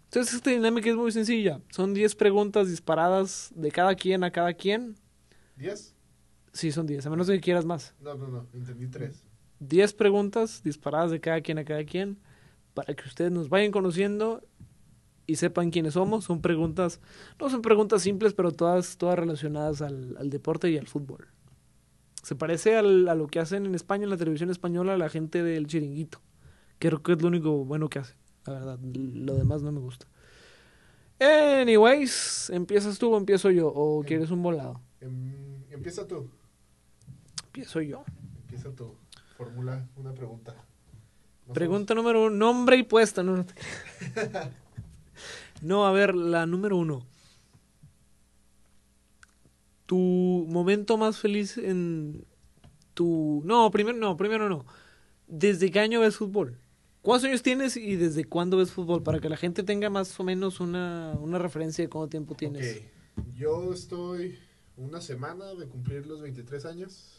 Entonces, 0.05 0.35
esta 0.35 0.51
dinámica 0.51 0.89
es 0.89 0.97
muy 0.97 1.12
sencilla. 1.12 1.61
Son 1.71 1.93
10 1.93 2.15
preguntas 2.15 2.69
disparadas 2.71 3.51
de 3.55 3.71
cada 3.71 3.95
quien 3.95 4.25
a 4.25 4.31
cada 4.31 4.55
quien. 4.55 4.97
¿Diez? 5.57 5.94
Sí, 6.55 6.73
son 6.73 6.87
10, 6.87 7.05
a 7.05 7.11
menos 7.11 7.27
que 7.29 7.41
quieras 7.41 7.67
más. 7.67 7.95
No, 8.01 8.15
no, 8.15 8.29
no, 8.29 8.47
entendí 8.55 8.87
tres. 8.87 9.23
10 9.61 9.93
preguntas 9.93 10.63
disparadas 10.63 11.11
de 11.11 11.21
cada 11.21 11.41
quien 11.43 11.59
a 11.59 11.65
cada 11.67 11.85
quien 11.85 12.19
para 12.73 12.95
que 12.95 13.07
ustedes 13.07 13.31
nos 13.31 13.49
vayan 13.51 13.71
conociendo 13.73 14.43
y 15.27 15.37
sepan 15.37 15.71
quiénes 15.71 15.95
somos. 15.95 16.25
Son 16.25 16.41
preguntas, 16.41 17.01
no 17.41 17.51
son 17.51 17.61
preguntas 17.61 18.03
simples, 18.03 18.35
pero 18.35 18.53
todas, 18.53 18.97
todas 18.99 19.19
relacionadas 19.19 19.83
al, 19.83 20.17
al 20.17 20.31
deporte 20.31 20.71
y 20.71 20.79
al 20.79 20.87
fútbol. 20.87 21.29
Se 22.23 22.35
parece 22.37 22.77
al- 22.77 23.09
a 23.09 23.15
lo 23.15 23.27
que 23.27 23.39
hacen 23.41 23.67
en 23.67 23.75
España, 23.75 24.05
en 24.05 24.11
la 24.11 24.17
televisión 24.17 24.49
española, 24.51 24.97
la 24.97 25.09
gente 25.11 25.43
del 25.43 25.67
chiringuito. 25.67 26.21
Creo 26.79 27.03
que 27.03 27.13
es 27.13 27.21
lo 27.23 27.29
único 27.29 27.65
bueno 27.65 27.89
que 27.91 27.99
hacen. 27.99 28.17
La 28.47 28.53
verdad, 28.55 28.79
lo 28.81 29.35
demás 29.35 29.63
no 29.63 29.73
me 29.73 29.81
gusta. 29.81 30.07
Anyways, 31.21 32.51
¿empiezas 32.51 32.99
tú 32.99 33.13
o 33.15 33.17
empiezo 33.17 33.51
yo? 33.51 33.69
¿O 33.69 34.03
quieres 34.03 34.31
un 34.31 34.43
volado? 34.43 34.81
Em, 35.01 35.63
empieza 35.71 36.07
tú. 36.07 36.29
Empiezo 37.55 37.81
yo. 37.83 38.05
Empieza 38.43 38.75
tú. 38.75 38.97
Formula 39.37 39.89
una 39.95 40.13
pregunta. 40.13 40.57
Pregunta 41.53 41.95
número 41.95 42.25
uno, 42.25 42.35
nombre 42.35 42.77
y 42.77 42.83
puesta. 42.83 43.23
No, 43.23 43.37
no, 43.37 43.47
te 43.47 43.55
creas. 43.55 44.51
No, 45.63 45.87
a 45.87 45.93
ver, 45.93 46.17
la 46.17 46.47
número 46.47 46.77
uno. 46.77 47.07
Tu 49.87 49.97
momento 50.49 50.99
más 50.99 51.19
feliz 51.21 51.57
en 51.57 52.27
tu... 52.93 53.41
No, 53.45 53.71
primero 53.71 53.97
no, 53.97 54.17
primero 54.17 54.49
no. 54.49 54.67
¿Desde 55.29 55.71
qué 55.71 55.79
año 55.79 56.01
ves 56.01 56.17
fútbol? 56.17 56.59
¿Cuántos 57.03 57.29
años 57.29 57.43
tienes 57.45 57.77
y 57.77 57.95
desde 57.95 58.25
cuándo 58.25 58.57
ves 58.57 58.73
fútbol? 58.73 59.05
Para 59.05 59.21
que 59.21 59.29
la 59.29 59.37
gente 59.37 59.63
tenga 59.63 59.91
más 59.91 60.19
o 60.19 60.25
menos 60.25 60.59
una, 60.59 61.13
una 61.21 61.39
referencia 61.39 61.85
de 61.85 61.89
cuánto 61.89 62.09
tiempo 62.09 62.35
tienes. 62.35 62.79
Ok. 62.79 63.25
Yo 63.33 63.73
estoy 63.73 64.41
una 64.77 65.01
semana 65.01 65.55
de 65.55 65.69
cumplir 65.69 66.05
los 66.05 66.21
23 66.21 66.67
años. 66.67 67.14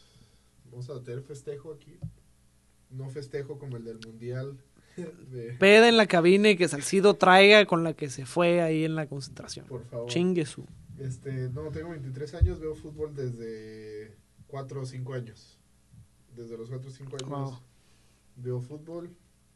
Vamos 0.70 0.88
a 0.90 1.02
tener 1.02 1.22
festejo 1.22 1.72
aquí. 1.72 1.98
No 2.90 3.08
festejo 3.10 3.58
como 3.58 3.76
el 3.76 3.84
del 3.84 3.98
mundial. 4.06 4.56
de- 4.96 5.54
Peda 5.58 5.88
en 5.88 5.96
la 5.96 6.06
cabina 6.06 6.50
y 6.50 6.56
que 6.56 6.68
Salcido 6.68 7.14
traiga 7.14 7.64
con 7.66 7.82
la 7.84 7.94
que 7.94 8.08
se 8.10 8.26
fue 8.26 8.60
ahí 8.62 8.84
en 8.84 8.94
la 8.94 9.06
concentración. 9.08 9.66
por 9.66 9.84
favor. 9.84 10.08
Chingue 10.10 10.46
su. 10.46 10.64
Este, 10.98 11.50
no, 11.50 11.70
tengo 11.70 11.90
23 11.90 12.34
años, 12.34 12.58
veo 12.60 12.74
fútbol 12.74 13.14
desde 13.14 14.16
4 14.46 14.80
o 14.80 14.86
5 14.86 15.12
años. 15.14 15.58
Desde 16.34 16.56
los 16.56 16.68
4 16.70 16.88
o 16.88 16.92
5 16.92 17.16
años 17.16 17.28
Wow. 17.50 17.58
veo 18.36 18.60
fútbol. 18.60 19.10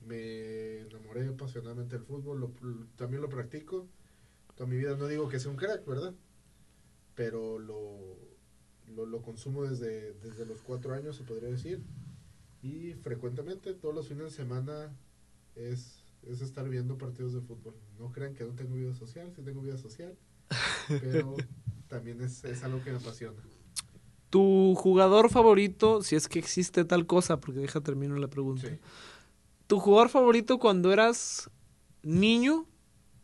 Me 0.07 0.81
enamoré 0.81 1.27
apasionadamente 1.29 1.97
del 1.97 2.05
fútbol, 2.07 2.41
lo- 2.41 2.87
también 2.97 3.23
lo 3.23 3.29
practico. 3.29 3.87
Toda 4.55 4.69
mi 4.69 4.77
vida 4.77 4.97
no 4.97 5.07
digo 5.09 5.29
que 5.29 5.39
sea 5.41 5.51
un 5.51 5.57
crack, 5.57 5.85
¿verdad? 5.87 6.15
Pero 7.15 7.59
lo, 7.59 8.17
lo, 8.95 9.07
lo 9.07 9.23
consumo 9.23 9.65
desde, 9.65 10.13
desde 10.15 10.47
los 10.47 10.63
cuatro 10.63 10.95
años, 10.95 11.17
se 11.17 11.25
podría 11.25 11.49
decir. 11.49 11.83
Y 12.63 12.93
frecuentemente, 13.03 13.73
todos 13.75 13.95
los 13.95 14.09
fines 14.09 14.25
de 14.25 14.31
semana, 14.31 14.95
es, 15.57 16.05
es 16.23 16.41
estar 16.41 16.69
viendo 16.69 16.99
partidos 16.99 17.33
de 17.33 17.41
fútbol. 17.41 17.75
No 17.99 18.13
crean 18.13 18.35
que 18.35 18.45
no 18.45 18.53
tengo 18.55 18.75
vida 18.75 18.95
social, 18.95 19.33
sí 19.35 19.43
tengo 19.43 19.63
vida 19.63 19.79
social, 19.79 20.17
pero 20.89 21.37
también 21.89 22.21
es, 22.21 22.45
es 22.45 22.63
algo 22.63 22.83
que 22.83 22.91
me 22.91 22.99
apasiona. 22.99 23.39
Tu 24.29 24.75
jugador 24.77 25.29
favorito, 25.31 26.03
si 26.03 26.15
es 26.15 26.29
que 26.29 26.39
existe 26.39 26.85
tal 26.85 27.07
cosa, 27.07 27.41
porque 27.41 27.61
deja 27.61 27.81
termino 27.81 28.17
la 28.17 28.29
pregunta. 28.29 28.69
Sí. 28.69 28.77
Tu 29.67 29.81
jugador 29.81 30.09
favorito 30.09 30.59
cuando 30.59 30.93
eras 30.93 31.51
niño, 32.03 32.67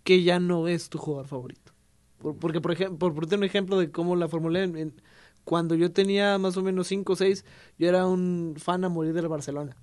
que 0.02 0.22
ya 0.22 0.40
no 0.40 0.66
es 0.68 0.88
tu 0.88 0.98
jugador 0.98 1.26
favorito. 1.28 1.72
Por- 2.18 2.36
porque, 2.38 2.60
por 2.60 2.72
ejemplo, 2.72 2.98
por 2.98 3.14
ponerte 3.14 3.36
un 3.36 3.44
ejemplo 3.44 3.78
de 3.78 3.90
cómo 3.90 4.16
la 4.16 4.28
formulé, 4.28 4.64
en- 4.64 4.76
en- 4.76 5.02
cuando 5.46 5.76
yo 5.76 5.92
tenía 5.92 6.38
más 6.38 6.56
o 6.56 6.62
menos 6.62 6.88
5 6.88 7.12
o 7.12 7.16
6, 7.16 7.44
yo 7.78 7.88
era 7.88 8.04
un 8.04 8.56
fan 8.58 8.84
a 8.84 8.88
morir 8.88 9.14
del 9.14 9.28
Barcelona. 9.28 9.76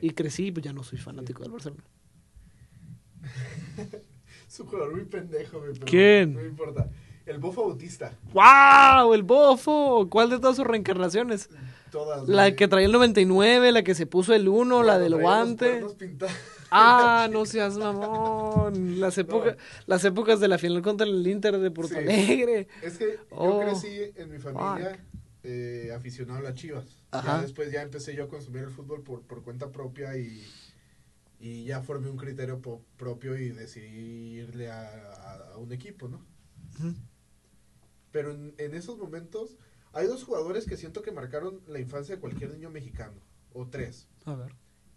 Y 0.00 0.10
crecí, 0.10 0.50
pues 0.50 0.64
ya 0.64 0.72
no 0.72 0.82
soy 0.82 0.98
fanático 0.98 1.42
del 1.42 1.52
Barcelona. 1.52 1.84
Es 4.48 4.60
un 4.60 4.66
jugador 4.66 4.92
muy 4.92 5.04
pendejo, 5.06 5.60
güey, 5.60 5.72
pero 5.72 5.86
¿Quién? 5.86 6.34
No 6.34 6.40
me 6.40 6.46
importa. 6.46 6.90
El 7.24 7.38
Bofo 7.38 7.68
Bautista. 7.68 8.18
¡Wow! 8.34 9.14
¡El 9.14 9.22
bofo! 9.22 10.08
¿Cuál 10.10 10.28
de 10.28 10.38
todas 10.38 10.56
sus 10.56 10.66
reencarnaciones? 10.66 11.48
Todas. 11.90 12.28
La 12.28 12.44
güey. 12.44 12.56
que 12.56 12.68
traía 12.68 12.86
el 12.86 12.92
99, 12.92 13.72
la 13.72 13.82
que 13.82 13.94
se 13.94 14.06
puso 14.06 14.34
el 14.34 14.48
1, 14.48 14.82
la 14.82 14.98
del 14.98 15.12
los 15.12 15.20
guante. 15.20 15.82
pintados. 15.98 16.34
Ah, 16.74 17.28
no 17.32 17.44
seas 17.46 17.76
mamón. 17.76 19.00
Las, 19.00 19.18
época- 19.18 19.56
las 19.86 20.04
épocas 20.04 20.40
de 20.40 20.48
la 20.48 20.58
final 20.58 20.82
contra 20.82 21.06
el 21.06 21.26
Inter 21.26 21.58
de 21.58 21.70
Porto 21.70 21.94
Sí. 21.94 21.98
Alegre. 22.00 22.68
Es 22.82 22.98
que 22.98 23.18
Oh. 23.30 23.60
yo 23.60 23.66
crecí 23.66 24.12
en 24.16 24.30
mi 24.30 24.38
familia 24.38 24.98
eh, 25.44 25.92
aficionado 25.94 26.38
a 26.38 26.42
las 26.42 26.54
chivas. 26.54 26.84
Ajá. 27.10 27.36
Ya 27.38 27.42
después 27.42 27.70
ya 27.72 27.82
empecé 27.82 28.14
yo 28.14 28.24
a 28.24 28.28
consumir 28.28 28.62
el 28.64 28.70
fútbol 28.70 29.02
por, 29.02 29.22
por 29.22 29.42
cuenta 29.42 29.70
propia 29.72 30.16
y, 30.16 30.42
y 31.40 31.64
ya 31.64 31.82
formé 31.82 32.08
un 32.08 32.16
criterio 32.16 32.60
po- 32.60 32.82
propio 32.96 33.36
y 33.36 33.50
decidí 33.50 34.38
irle 34.40 34.70
a, 34.70 34.82
a- 34.88 35.52
a 35.54 35.56
un 35.58 35.72
equipo, 35.72 36.08
¿no? 36.08 36.24
Pero 38.10 38.30
en, 38.32 38.54
en 38.58 38.74
esos 38.74 38.98
momentos 38.98 39.56
hay 39.92 40.06
dos 40.06 40.24
jugadores 40.24 40.64
que 40.66 40.76
siento 40.76 41.02
que 41.02 41.12
marcaron 41.12 41.60
la 41.66 41.78
infancia 41.80 42.14
de 42.14 42.20
cualquier 42.20 42.52
niño 42.52 42.70
mexicano, 42.70 43.20
o 43.52 43.66
tres. 43.66 44.08
A 44.24 44.34
ver. 44.34 44.54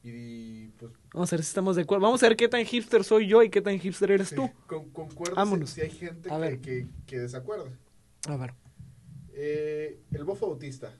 Y 0.08 0.68
pues 0.78 0.92
Vamos 1.14 1.34
a 1.34 1.36
ver 1.36 1.44
si 1.44 1.48
estamos 1.50 1.76
de 1.76 1.82
acuerdo. 1.82 2.04
Vamos 2.04 2.22
a 2.22 2.28
ver 2.28 2.38
qué 2.38 2.48
tan 2.48 2.64
hipster 2.64 3.04
soy 3.04 3.28
yo 3.28 3.42
y 3.42 3.50
qué 3.50 3.60
tan 3.62 3.80
hipster 3.80 4.12
eres 4.12 4.30
sí, 4.30 4.36
tú. 4.36 4.48
con, 4.68 4.90
concuerdo 4.92 5.36
Vámonos. 5.36 5.72
si 5.72 5.82
hay 5.82 5.90
gente 5.90 6.30
A 6.32 6.36
que, 6.36 6.42
ver. 6.42 6.62
que, 6.62 6.88
que 7.08 7.20
desacuerda. 7.20 7.72
A 8.28 8.38
ver. 8.38 8.54
Eh, 9.34 10.00
el 10.12 10.24
Bofo 10.24 10.48
Bautista, 10.48 10.94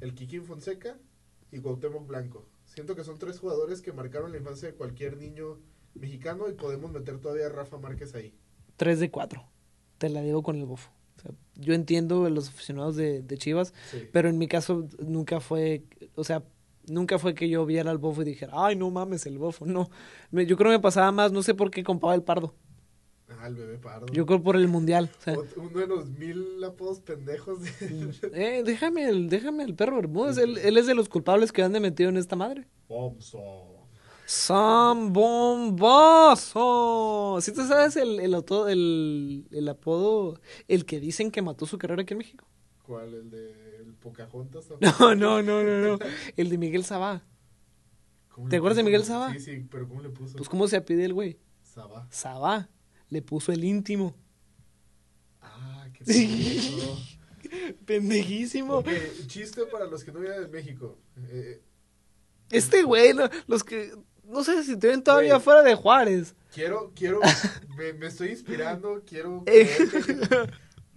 el 0.00 0.14
Kikín 0.14 0.44
Fonseca 0.44 0.96
y 1.50 1.58
Cuauhtémoc 1.60 2.06
Blanco. 2.06 2.48
Siento 2.64 2.96
que 2.96 3.04
son 3.04 3.18
tres 3.18 3.38
jugadores 3.38 3.82
que 3.82 3.92
marcaron 3.92 4.32
la 4.32 4.38
infancia 4.38 4.66
de 4.68 4.74
cualquier 4.74 5.18
niño 5.18 5.58
mexicano 5.94 6.48
y 6.48 6.54
podemos 6.54 6.90
meter 6.90 7.18
todavía 7.18 7.46
a 7.46 7.50
Rafa 7.50 7.76
Márquez 7.76 8.14
ahí. 8.14 8.34
3 8.76 8.98
de 8.98 9.10
4. 9.10 9.44
Te 9.98 10.08
la 10.08 10.22
digo 10.22 10.42
con 10.42 10.56
el 10.56 10.64
bofo. 10.64 10.90
O 11.18 11.20
sea, 11.20 11.32
yo 11.56 11.74
entiendo 11.74 12.24
a 12.24 12.30
los 12.30 12.48
aficionados 12.48 12.96
de, 12.96 13.20
de 13.22 13.36
Chivas, 13.38 13.74
Sí. 13.90 14.08
pero 14.10 14.30
en 14.30 14.38
mi 14.38 14.48
caso 14.48 14.88
nunca 14.98 15.40
fue, 15.40 15.84
o 16.14 16.24
sea, 16.24 16.42
nunca 16.88 17.18
fue 17.18 17.34
que 17.34 17.48
yo 17.48 17.64
viera 17.66 17.90
al 17.90 17.98
bofo 17.98 18.22
y 18.22 18.24
dijera, 18.24 18.52
ay, 18.56 18.76
no 18.76 18.90
mames, 18.90 19.26
el 19.26 19.38
bofo. 19.38 19.66
No. 19.66 19.90
Me- 20.30 20.46
yo 20.46 20.56
creo 20.56 20.70
que 20.70 20.78
me 20.78 20.82
pasaba 20.82 21.10
más, 21.12 21.32
no 21.32 21.42
sé 21.42 21.54
por 21.54 21.70
qué 21.70 21.82
compaba 21.84 22.14
el 22.14 22.22
pardo. 22.22 22.54
Ah, 23.28 23.46
el 23.48 23.54
bebé 23.56 23.78
pardo. 23.78 24.06
Yo 24.12 24.26
creo 24.26 24.42
por 24.42 24.56
el 24.56 24.68
mundial. 24.68 25.10
O 25.18 25.20
sea, 25.22 25.34
Ot- 25.34 25.56
Uno 25.56 25.78
de 25.80 25.86
los 25.86 26.06
mil 26.10 26.62
apodos 26.64 27.00
pendejos 27.00 27.62
de... 27.62 27.70
eh, 28.34 28.62
déjame, 28.64 29.08
el, 29.08 29.28
déjame 29.28 29.64
el 29.64 29.74
perro 29.74 29.96
Bermúdez. 29.96 30.36
Él, 30.38 30.58
él 30.58 30.76
es 30.76 30.86
de 30.86 30.94
los 30.94 31.08
culpables 31.08 31.50
que 31.50 31.62
han 31.62 31.72
de 31.72 31.80
metido 31.80 32.10
en 32.10 32.18
esta 32.18 32.36
madre. 32.36 32.68
Bomso. 32.88 33.40
Sam 34.26 35.12
Bombazo. 36.12 37.38
¿Sí 37.40 37.52
te 37.52 37.66
sabes 37.66 37.96
el, 37.96 38.20
el, 38.20 38.34
auto- 38.34 38.68
el, 38.68 39.46
el 39.50 39.68
apodo, 39.68 40.40
el 40.68 40.84
que 40.84 41.00
dicen 41.00 41.30
que 41.30 41.42
mató 41.42 41.66
su 41.66 41.78
carrera 41.78 42.02
aquí 42.02 42.14
en 42.14 42.18
México? 42.18 42.46
¿Cuál? 42.82 43.14
¿El 43.14 43.30
de 43.30 43.61
Pocahontas? 44.02 44.70
o- 44.70 44.78
No, 45.00 45.14
no, 45.14 45.42
no, 45.42 45.62
no, 45.62 45.78
no. 45.96 45.98
El 46.36 46.50
de 46.50 46.58
Miguel 46.58 46.84
Sabá. 46.84 47.22
¿Cómo 48.28 48.48
¿Te 48.48 48.56
acuerdas 48.56 48.76
de? 48.78 48.82
Miguel 48.84 49.04
Sabá? 49.04 49.32
Sí, 49.32 49.40
sí, 49.40 49.66
pero 49.70 49.88
¿cómo 49.88 50.02
le 50.02 50.08
puso? 50.10 50.36
Pues, 50.36 50.48
¿cómo 50.48 50.66
se 50.68 50.76
apide 50.76 51.04
el 51.04 51.12
güey? 51.14 51.38
Sabá. 51.62 52.06
Sabá. 52.10 52.68
Le 53.08 53.22
puso 53.22 53.52
el 53.52 53.62
íntimo. 53.64 54.14
Ah, 55.40 55.86
qué 55.92 56.04
pendejo. 56.04 56.98
Pendejísimo. 57.84 58.76
Ok, 58.78 58.88
chiste 59.26 59.66
para 59.66 59.86
los 59.86 60.02
que 60.04 60.12
no 60.12 60.20
viven 60.20 60.44
en 60.44 60.50
México. 60.50 60.98
Eh, 61.28 61.62
Este 62.50 62.82
güey, 62.82 63.12
no, 63.14 63.28
los 63.46 63.62
que. 63.64 63.92
No 64.24 64.42
sé 64.44 64.62
si 64.64 64.78
te 64.78 64.86
ven 64.88 65.02
todavía 65.02 65.38
fuera 65.40 65.62
de 65.62 65.74
Juárez. 65.74 66.34
quiero, 66.54 66.92
quiero, 66.94 67.20
me, 67.76 67.92
me 67.92 68.06
estoy 68.06 68.28
inspirando, 68.30 69.02
quiero... 69.04 69.42
Eh. 69.46 69.68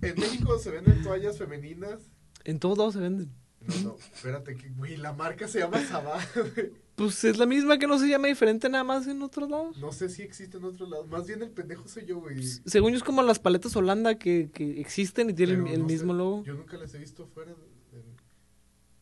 En 0.02 0.16
México 0.20 0.58
se 0.60 0.70
venden 0.72 1.02
toallas 1.02 1.38
femeninas. 1.38 2.10
En 2.46 2.60
todos 2.60 2.78
lados 2.78 2.94
se 2.94 3.00
venden. 3.02 3.30
No, 3.68 3.82
no, 3.84 3.96
espérate, 4.14 4.56
que, 4.56 4.70
güey, 4.70 4.96
la 4.98 5.12
marca 5.14 5.48
se 5.48 5.60
llama 5.60 5.80
Sabá. 5.86 6.20
güey. 6.36 6.72
Pues 6.96 7.24
es 7.26 7.38
la 7.38 7.46
misma 7.46 7.78
que 7.78 7.88
no 7.88 8.00
se 8.00 8.08
llama 8.08 8.28
diferente 8.28 8.70
nada 8.70 8.84
más 8.86 9.06
en 9.08 9.22
otros 9.22 9.50
lados. 9.50 9.78
No 9.80 9.92
sé 9.92 10.08
si 10.08 10.22
existe 10.22 10.58
en 10.58 10.64
otros 10.64 10.88
lados. 10.90 11.08
Más 11.10 11.28
bien 11.28 11.42
el 11.42 11.50
pendejo 11.50 11.88
soy 11.90 12.06
yo, 12.06 12.20
güey. 12.22 12.42
Según 12.66 12.92
yo 12.92 12.98
es 12.98 13.04
como 13.04 13.22
las 13.22 13.40
paletas 13.40 13.76
Holanda 13.76 14.18
que, 14.18 14.50
que 14.54 14.80
existen 14.80 15.30
y 15.30 15.34
tienen 15.34 15.64
Pero 15.64 15.74
el 15.76 15.82
no 15.82 15.88
mismo 15.88 16.14
sé, 16.14 16.18
logo. 16.18 16.44
Yo 16.46 16.54
nunca 16.54 16.78
las 16.78 16.94
he 16.94 17.00
visto 17.00 17.26
fuera. 17.28 17.52
de- 17.52 17.58
de- 17.98 18.06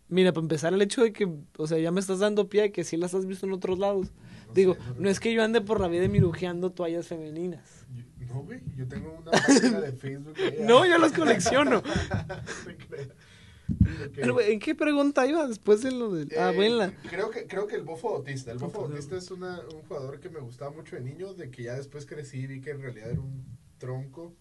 Mira, 0.07 0.31
para 0.33 0.43
empezar 0.43 0.73
el 0.73 0.81
hecho 0.81 1.03
de 1.03 1.11
que, 1.13 1.27
o 1.57 1.67
sea, 1.67 1.77
ya 1.77 1.91
me 1.91 1.99
estás 1.99 2.19
dando 2.19 2.47
pie 2.49 2.63
a 2.63 2.71
que 2.71 2.83
sí 2.83 2.97
las 2.97 3.13
has 3.13 3.25
visto 3.25 3.45
en 3.45 3.53
otros 3.53 3.77
lados. 3.77 4.07
No 4.53 4.55
Digo, 4.55 4.73
sé, 4.75 4.79
no 4.99 5.09
es 5.09 5.19
que 5.19 5.33
yo 5.33 5.43
ande 5.43 5.61
por 5.61 5.79
la 5.79 5.87
vida 5.87 6.07
mirujeando 6.07 6.71
toallas 6.71 7.07
femeninas. 7.07 7.85
yo- 7.93 8.03
no, 8.33 8.41
güey, 8.43 8.61
yo 8.75 8.87
tengo 8.87 9.13
una 9.21 9.31
página 9.31 9.81
de 9.81 9.91
Facebook. 9.91 10.33
No, 10.61 10.85
yo 10.85 10.97
las 10.97 11.11
colecciono. 11.11 11.83
Pero, 14.15 14.39
¿en 14.41 14.59
qué 14.59 14.75
pregunta 14.75 15.25
iba 15.25 15.47
después 15.47 15.81
de 15.81 15.91
lo 15.91 16.13
del... 16.13 16.29
Ah, 16.37 16.51
Eh, 16.51 16.55
bueno, 16.55 16.93
creo 17.09 17.29
que 17.29 17.47
creo 17.47 17.65
que 17.67 17.75
el 17.75 17.83
Bofo 17.83 18.11
Bautista. 18.11 18.51
El 18.51 18.57
Bofo. 18.59 18.81
Bautista 18.87 19.17
es 19.17 19.31
una, 19.31 19.59
un 19.73 19.81
jugador 19.83 20.19
que 20.19 20.29
me 20.29 20.39
gustaba 20.39 20.71
mucho 20.71 20.95
de 20.95 21.01
niño, 21.01 21.33
de 21.33 21.49
que 21.49 21.63
ya 21.63 21.75
después 21.75 22.05
crecí 22.05 22.39
y 22.39 22.47
vi 22.47 22.61
que 22.61 22.71
en 22.71 22.81
realidad 22.81 23.11
era 23.11 23.19
un 23.21 23.43
tronco. 23.77 24.33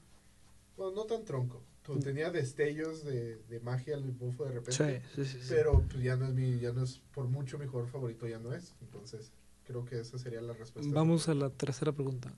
Bueno, 0.77 0.93
no 0.97 1.05
tan 1.05 1.25
tronco. 1.25 1.63
Tu- 1.83 1.99
Tenía 2.01 2.31
destellos 2.31 3.05
de, 3.05 3.37
de 3.49 3.61
magia 3.61 3.95
el 3.95 4.11
Bofo 4.13 4.45
de 4.45 4.53
repente. 4.53 5.03
Sí, 5.15 5.25
sí, 5.25 5.33
sí, 5.33 5.39
sí. 5.41 5.47
Pero 5.51 5.83
pues, 5.91 6.03
ya 6.03 6.17
no 6.17 6.27
es 6.27 6.35
mi, 6.35 6.59
ya 6.59 6.73
no 6.73 6.83
es 6.83 7.01
por 7.15 7.27
mucho 7.27 7.59
mi 7.59 7.67
jugador 7.67 7.91
favorito, 7.91 8.27
ya 8.27 8.39
no 8.39 8.53
es. 8.53 8.75
Entonces, 8.83 9.31
creo 9.65 9.85
que 9.85 10.01
esa 10.01 10.19
sería 10.19 10.41
la 10.41 10.53
respuesta. 10.53 10.91
Vamos 10.95 11.29
a 11.29 11.35
la 11.35 11.51
tercera 11.51 11.93
pregunta. 11.93 12.33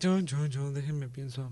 Yo, 0.00 0.20
yo, 0.20 0.46
yo, 0.46 0.72
déjenme 0.72 1.08
pienso. 1.08 1.50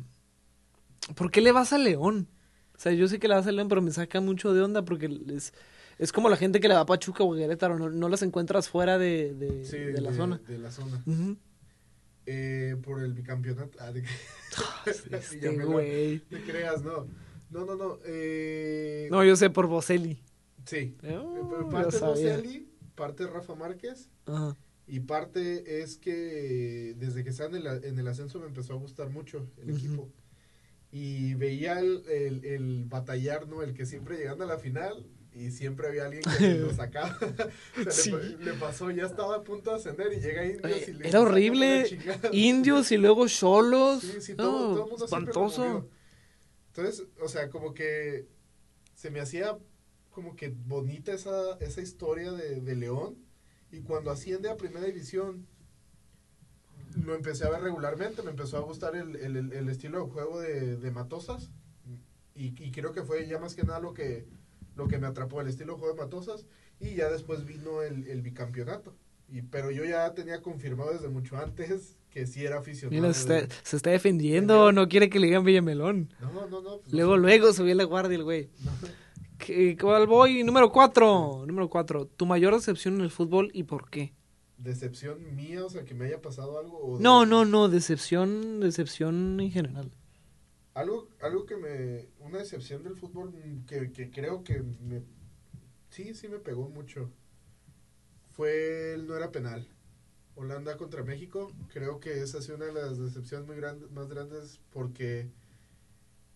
¿Por 1.17 1.31
qué 1.31 1.41
le 1.41 1.51
vas 1.53 1.73
a 1.73 1.79
León? 1.79 2.29
O 2.77 2.79
sea, 2.79 2.93
yo 2.93 3.09
sé 3.09 3.19
que 3.19 3.27
le 3.29 3.35
vas 3.35 3.47
a 3.47 3.53
León, 3.53 3.69
pero 3.69 3.83
me 3.83 3.91
saca 3.91 4.21
mucho 4.21 4.55
de 4.55 4.63
onda 4.63 4.85
porque 4.85 5.09
es, 5.35 5.53
es 5.99 6.13
como 6.13 6.29
la 6.29 6.37
gente 6.37 6.61
que 6.61 6.69
le 6.69 6.75
va 6.75 6.81
a 6.81 6.87
Pachuca 6.87 7.25
o 7.25 7.35
a 7.35 7.37
Querétaro, 7.37 7.79
no, 7.79 7.91
no 7.91 8.09
las 8.09 8.23
encuentras 8.23 8.69
fuera 8.69 8.99
de, 8.99 9.35
de, 9.35 9.65
Sí, 9.65 9.79
de 9.79 10.01
la 10.01 10.13
zona. 10.13 10.39
De 10.47 10.59
la 10.59 10.71
zona. 10.71 11.03
Eh, 12.27 12.77
por 12.83 13.03
el 13.03 13.15
bicampeonato. 13.15 13.77
Ah, 13.81 13.91
de 13.93 14.03
que- 14.03 14.09
Este 15.17 15.57
güey. 15.65 16.21
te 16.21 16.41
creas, 16.43 16.83
no. 16.83 17.07
No, 17.51 17.65
no, 17.65 17.75
no. 17.77 17.99
Eh, 18.05 19.09
No, 19.11 19.25
yo 19.25 19.35
sé 19.37 19.51
por 19.51 19.67
Boselli. 19.67 20.21
Sí. 20.67 20.95
Oh, 21.05 21.49
Pero 21.51 21.65
ya 21.65 21.69
parte 21.71 21.99
sabía. 21.99 22.37
Boselli, 22.37 22.69
parte 22.95 23.27
Rafa 23.27 23.55
Márquez 23.55 24.09
Ajá. 24.27 24.57
y 24.87 25.01
parte 25.01 25.81
es 25.83 25.97
que 25.97 26.95
desde 26.99 27.25
que 27.25 27.31
está 27.31 27.47
en 27.47 27.55
el, 27.57 27.67
en 27.85 27.99
el 27.99 28.09
ascenso 28.09 28.39
me 28.41 28.47
empezó 28.47 28.75
a 28.75 28.77
gustar 28.77 29.09
mucho 29.11 29.49
el 29.63 29.71
equipo. 29.71 30.11
Y 30.93 31.35
veía 31.35 31.79
el, 31.81 32.03
el, 32.09 32.45
el 32.45 32.85
batallar, 32.87 33.47
¿no? 33.49 33.63
El 33.63 33.75
que 33.75 33.87
siempre 33.87 34.17
llegando 34.17 34.45
a 34.45 34.47
la 34.47 34.59
final 34.59 35.07
y 35.35 35.51
siempre 35.51 35.89
había 35.89 36.07
alguien 36.07 36.23
que 36.39 36.55
lo 36.59 36.73
sacaba. 36.73 37.17
O 37.87 37.91
sea, 37.91 38.17
le, 38.17 38.29
Sí. 38.29 38.37
le 38.41 38.53
pasó, 38.55 38.91
ya 38.91 39.05
estaba 39.05 39.37
a 39.37 39.43
punto 39.45 39.71
de 39.71 39.77
ascender 39.77 40.13
y 40.15 40.21
llega 40.21 40.45
Indios 40.47 40.65
Oye, 40.73 40.85
y 40.89 40.93
le 40.95 41.09
era 41.09 41.21
horrible. 41.21 41.99
Indios 42.33 42.91
y 42.93 42.97
luego 42.97 43.29
Cholos. 43.29 44.01
Sí, 44.03 44.21
sí, 44.21 44.35
todo, 44.35 44.69
No, 44.69 44.75
todo 44.75 44.85
el 44.85 44.91
mundo 44.91 45.05
espantoso. 45.05 45.89
Entonces, 46.69 47.07
o 47.23 47.29
sea, 47.29 47.51
como 47.51 47.75
que 47.75 48.27
se 48.95 49.11
me 49.11 49.21
hacía 49.21 49.59
como 50.17 50.35
que 50.35 50.49
bonita 50.49 51.13
esa, 51.13 51.59
esa 51.61 51.83
historia 51.83 52.33
de, 52.33 52.63
de 52.63 52.75
León. 52.75 53.19
Y 53.71 53.81
cuando 53.81 54.11
asciende 54.11 54.49
a 54.49 54.57
primera 54.57 54.87
división, 54.87 55.47
lo 57.05 57.15
empecé 57.15 57.45
a 57.45 57.51
ver 57.51 57.61
regularmente. 57.61 58.23
Me 58.23 58.31
empezó 58.31 58.57
a 58.57 58.61
gustar 58.61 58.97
el, 58.97 59.15
el- 59.17 59.53
el- 59.53 59.69
estilo 59.69 60.03
de 60.03 60.11
juego 60.11 60.41
de, 60.41 60.79
de 60.79 60.91
Matosas. 60.91 61.51
Y, 62.35 62.47
y 62.65 62.71
creo 62.71 62.93
que 62.93 63.03
fue 63.03 63.27
ya 63.29 63.39
más 63.39 63.55
que 63.55 63.65
nada 63.65 63.79
lo 63.81 63.93
que, 63.93 64.27
lo 64.75 64.89
que 64.89 64.97
me 64.97 65.07
atrapó, 65.07 65.43
el 65.43 65.49
estilo 65.49 65.75
de 65.75 65.81
juego 65.81 65.95
de 65.95 66.01
Matosas. 66.01 66.47
Y 66.81 66.95
ya 66.95 67.11
después 67.11 67.45
vino 67.45 67.83
el, 67.83 68.07
el 68.09 68.23
bicampeonato. 68.23 68.97
Y, 69.29 69.43
pero 69.43 69.71
yo 69.71 69.85
ya 69.85 70.15
tenía 70.15 70.41
confirmado 70.41 70.93
desde 70.95 71.11
mucho 71.11 71.37
antes 71.37 71.99
que 72.09 72.27
sí 72.27 72.47
era 72.47 72.61
aficionado. 72.61 73.03
Mira, 73.03 73.13
se 73.13 73.21
está, 73.41 73.55
se 73.65 73.77
está 73.77 73.91
defendiendo, 73.91 74.73
no 74.73 74.89
quiere 74.89 75.11
que 75.11 75.21
le 75.21 75.27
digan 75.27 75.45
Villamelón. 75.45 76.09
No, 76.21 76.49
no, 76.49 76.63
no. 76.63 76.79
pues, 76.79 76.93
Luego, 76.95 77.17
no, 77.17 77.23
luego 77.23 77.53
subió 77.53 77.75
la 77.75 77.85
guardia 77.85 78.17
el 78.17 78.25
güey. 78.25 78.49
no. 78.65 78.73
¿Qué- 79.39 79.77
¿Cuál 79.81 80.07
voy? 80.07 80.43
Número 80.45 80.71
cuatro. 80.73 81.45
Número 81.47 81.69
cuatro. 81.69 82.07
¿Tu 82.07 82.27
mayor 82.27 82.55
decepción 82.55 82.95
en 82.97 83.01
el 83.03 83.11
fútbol 83.11 83.51
y 83.53 83.65
por 83.65 83.91
qué? 83.91 84.15
Decepción 84.59 85.35
mía, 85.37 85.65
o 85.65 85.69
sea, 85.71 85.85
que 85.85 85.95
me 85.95 86.07
haya 86.07 86.21
pasado 86.23 86.59
algo. 86.59 86.79
o 86.79 86.99
No, 87.01 87.27
no, 87.27 87.45
no. 87.45 87.69
Decepción, 87.69 88.61
decepción 88.61 89.39
en 89.41 89.51
general. 89.51 89.91
Algo, 90.75 91.09
algo 91.21 91.45
que 91.47 91.57
me. 91.57 92.09
Una 92.21 92.39
decepción 92.39 92.83
del 92.83 92.97
fútbol 92.97 93.31
mm, 93.33 93.67
que, 93.67 93.93
que 93.93 94.11
creo 94.11 94.43
que 94.45 94.63
me. 94.63 95.03
Sí, 95.91 96.15
sí 96.15 96.29
me 96.29 96.39
pegó 96.39 96.69
mucho. 96.69 97.11
Fue 98.33 98.95
el 98.95 99.07
no 99.07 99.17
era 99.17 99.31
penal. 99.33 99.69
Holanda 100.35 100.77
contra 100.77 101.03
México. 101.03 101.53
Creo 101.73 102.01
que 102.01 102.23
esa 102.23 102.39
ha 102.39 102.43
sido 102.43 102.57
una 102.57 102.67
de 102.67 102.75
las 102.75 102.99
decepciones 102.99 103.47
muy 103.47 103.57
grandes, 103.57 103.91
más 103.91 104.09
grandes 104.09 104.61
porque 104.71 105.31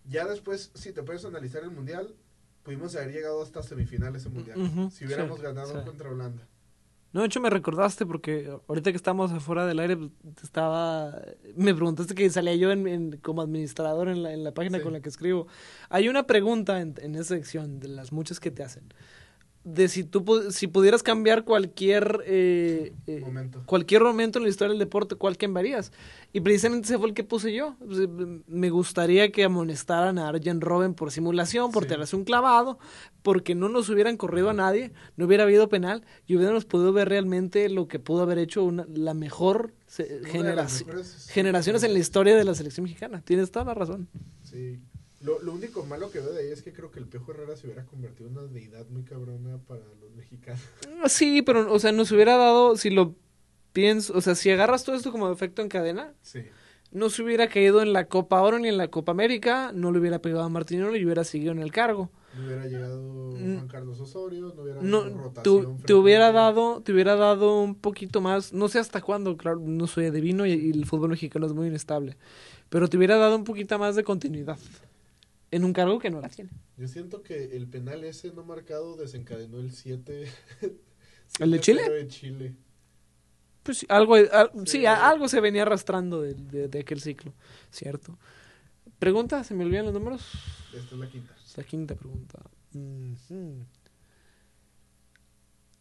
ya 0.07 0.27
después, 0.27 0.71
si 0.75 0.93
te 0.93 1.03
puedes 1.03 1.25
analizar 1.27 1.63
el 1.63 1.71
mundial, 1.71 2.15
pudimos 2.63 2.95
haber 2.97 3.13
llegado 3.13 3.43
hasta 3.43 3.63
semifinales 3.63 4.25
en 4.27 4.35
mundial. 4.35 4.91
Si 4.93 5.05
hubiéramos 5.07 5.39
sí, 5.39 5.43
ganado 5.45 5.79
sí. 5.81 5.85
contra 5.87 6.11
Holanda. 6.11 6.47
No, 7.13 7.23
de 7.23 7.27
hecho 7.27 7.41
me 7.41 7.51
recordaste 7.51 8.07
porque 8.07 8.57
ahorita 8.69 8.93
que 8.93 8.97
estamos 8.97 9.33
afuera 9.33 9.67
del 9.67 9.81
aire 9.81 9.97
pues, 9.97 10.13
estaba 10.45 11.21
me 11.57 11.75
preguntaste 11.75 12.15
que 12.15 12.31
salía 12.31 12.55
yo 12.55 12.71
en, 12.71 12.87
en- 12.87 13.17
como 13.17 13.43
administrador 13.43 14.09
en 14.09 14.23
la, 14.23 14.33
en 14.33 14.45
la 14.45 14.53
página 14.55 14.79
Sí. 14.79 14.85
con 14.85 14.93
la 14.93 15.01
que 15.01 15.09
escribo. 15.09 15.49
Hay 15.89 16.09
una 16.09 16.29
pregunta 16.29 16.81
en, 16.81 16.95
en 17.03 17.17
esa 17.17 17.35
sección 17.35 17.81
de 17.81 17.89
las 17.89 18.13
muchas 18.13 18.39
que 18.39 18.53
te 18.53 18.63
hacen 18.63 18.85
de 19.63 19.89
si 19.89 20.05
tú 20.05 20.25
si 20.51 20.69
pudieras 20.69 21.03
cambiar 21.03 21.45
cualquier 21.45 22.23
eh, 22.25 22.95
eh, 23.07 23.21
Momento. 23.21 23.63
cualquier 23.67 24.03
momento 24.03 24.39
en 24.39 24.45
la 24.45 24.49
historia 24.49 24.71
del 24.71 24.79
deporte, 24.79 25.17
¿cuál 25.17 25.37
cambiarías? 25.37 25.93
Y 26.33 26.41
precisamente 26.41 26.87
ese 26.87 26.97
fue 26.99 27.09
el 27.09 27.15
que 27.15 27.25
puse 27.25 27.53
yo. 27.53 27.77
Me 28.47 28.71
gustaría 28.71 29.31
que 29.33 29.45
amonestaran 29.45 30.19
a 30.19 30.29
Arjen 30.29 30.63
Robben 30.63 30.95
por 30.95 31.11
simulación, 31.13 31.73
por 31.73 31.83
Sí. 31.83 31.91
tirarse 31.91 32.17
un 32.17 32.25
clavado, 32.25 32.79
porque 33.23 33.55
no 33.55 33.69
nos 33.69 33.91
hubieran 33.91 34.17
corrido 34.17 34.49
a 34.49 34.55
nadie, 34.55 34.93
no 35.17 35.27
hubiera 35.27 35.43
habido 35.45 35.69
penal 35.69 36.05
y 36.27 36.37
hubiéramos 36.37 36.65
podido 36.65 36.93
ver 36.95 37.11
realmente 37.11 37.69
lo 37.69 37.87
que 37.87 37.99
pudo 37.99 38.23
haber 38.23 38.39
hecho 38.39 38.65
una, 38.65 38.87
la 38.89 39.13
mejor 39.13 39.75
se- 39.87 40.21
generaciones 41.29 41.83
en 41.83 41.93
la 41.93 41.99
historia 41.99 42.35
de 42.37 42.45
la 42.45 42.55
selección 42.55 42.85
mexicana. 42.85 43.21
Tienes 43.25 43.51
toda 43.51 43.67
la 43.67 43.75
razón. 43.75 44.09
Sí. 44.43 44.81
Lo, 45.21 45.41
lo 45.43 45.53
único 45.53 45.85
malo 45.85 46.11
que 46.11 46.21
veo 46.21 46.33
de 46.33 46.41
ahí 46.43 46.51
es 46.51 46.63
que 46.63 46.73
creo 46.73 46.91
que 46.91 46.99
el 46.99 47.07
Piojo 47.07 47.33
Herrera 47.33 47.55
se 47.57 47.67
hubiera 47.67 47.85
convertido 47.85 48.29
en 48.31 48.39
una 48.39 48.47
deidad 48.47 48.87
muy 48.89 49.03
cabrona 49.03 49.59
para 49.69 49.83
los 50.01 50.15
mexicanos. 50.17 50.61
Ah, 51.03 51.09
Sí, 51.09 51.43
pero, 51.43 51.71
o 51.73 51.79
sea, 51.79 51.93
nos 51.93 52.11
hubiera 52.13 52.37
dado, 52.37 52.77
si 52.77 52.89
lo 52.91 53.15
pienso, 53.73 54.17
o 54.17 54.21
sea, 54.23 54.35
si 54.35 54.51
agarras 54.51 54.85
todo 54.85 54.97
esto 54.97 55.13
como 55.13 55.31
efecto 55.31 55.61
en 55.63 55.69
cadena, 55.69 56.15
Sí. 56.23 56.41
no 56.91 57.11
se 57.11 57.23
hubiera 57.23 57.49
caído 57.49 57.83
en 57.83 57.93
la 57.93 58.07
Copa 58.07 58.41
Oro 58.43 58.59
ni 58.59 58.69
en 58.69 58.77
la 58.79 58.89
Copa 58.89 59.13
América, 59.13 59.73
no 59.75 59.93
le 59.93 59.99
hubiera 60.01 60.21
pegado 60.23 60.43
a 60.45 60.49
Martinoli 60.49 60.99
y 61.01 61.05
hubiera 61.05 61.23
seguido 61.25 61.53
en 61.53 61.59
el 61.61 61.71
cargo. 61.71 62.11
No 62.37 62.47
hubiera 62.47 62.67
llegado 62.67 63.31
Mm. 63.37 63.55
Juan 63.57 63.69
Carlos 63.69 64.01
Osorio, 64.01 64.53
no 64.57 64.63
hubiera 64.63 64.81
No, 64.83 65.05
rotación. 65.05 65.79
te 65.83 65.95
hubiera 65.95 66.33
dado, 66.33 66.81
te 66.83 66.93
hubiera 66.93 67.15
dado 67.17 67.61
un 67.63 67.75
poquito 67.75 68.21
más, 68.21 68.53
no 68.53 68.69
sé 68.69 68.79
hasta 68.79 69.01
cuándo, 69.03 69.37
claro, 69.37 69.61
no 69.63 69.87
soy 69.87 70.07
adivino 70.07 70.47
y, 70.47 70.53
y 70.53 70.71
el 70.71 70.85
fútbol 70.87 71.11
mexicano 71.11 71.47
es 71.47 71.53
muy 71.53 71.69
inestable, 71.69 72.17
pero 72.71 72.89
te 72.89 72.97
hubiera 72.97 73.17
dado 73.17 73.37
un 73.37 73.45
poquito 73.45 73.79
más 73.79 73.97
de 73.97 74.03
continuidad 74.05 74.59
en 75.51 75.65
un 75.65 75.73
cargo 75.73 75.99
que 75.99 76.11
no 76.11 76.21
la 76.21 76.29
tiene. 76.29 76.51
Yo 76.77 76.87
siento 76.89 77.23
que 77.23 77.57
el 77.57 77.67
penal 77.69 78.05
ese 78.05 78.33
no 78.33 78.45
marcado 78.45 78.97
desencadenó 78.97 79.59
el 79.59 79.73
7. 79.73 80.27
¿El 81.41 81.51
de 81.51 81.61
Chile? 81.61 81.83
7-0 81.87 81.93
de 81.95 82.09
Chile. 82.09 82.57
Pues 83.63 83.79
sí, 83.79 83.87
algo, 83.89 84.15
al- 84.15 84.51
sí, 84.65 84.79
Sí. 84.79 84.87
a- 84.87 85.09
algo 85.09 85.29
se 85.29 85.41
venía 85.41 85.63
arrastrando 85.63 86.23
de, 86.23 86.35
de- 86.35 86.69
de 86.69 86.79
aquel 86.81 87.01
ciclo, 87.01 87.35
¿cierto? 87.71 88.19
Pregunta, 88.99 89.45
¿se 89.45 89.55
me 89.55 89.65
olvidan 89.65 89.85
los 89.87 89.95
números? 89.95 90.23
Esta 90.75 90.95
es 90.95 91.01
la 91.01 91.09
quinta. 91.09 91.35
La 91.57 91.65
quinta 91.65 91.95
pregunta. 91.95 92.39
Ujú. 92.75 93.65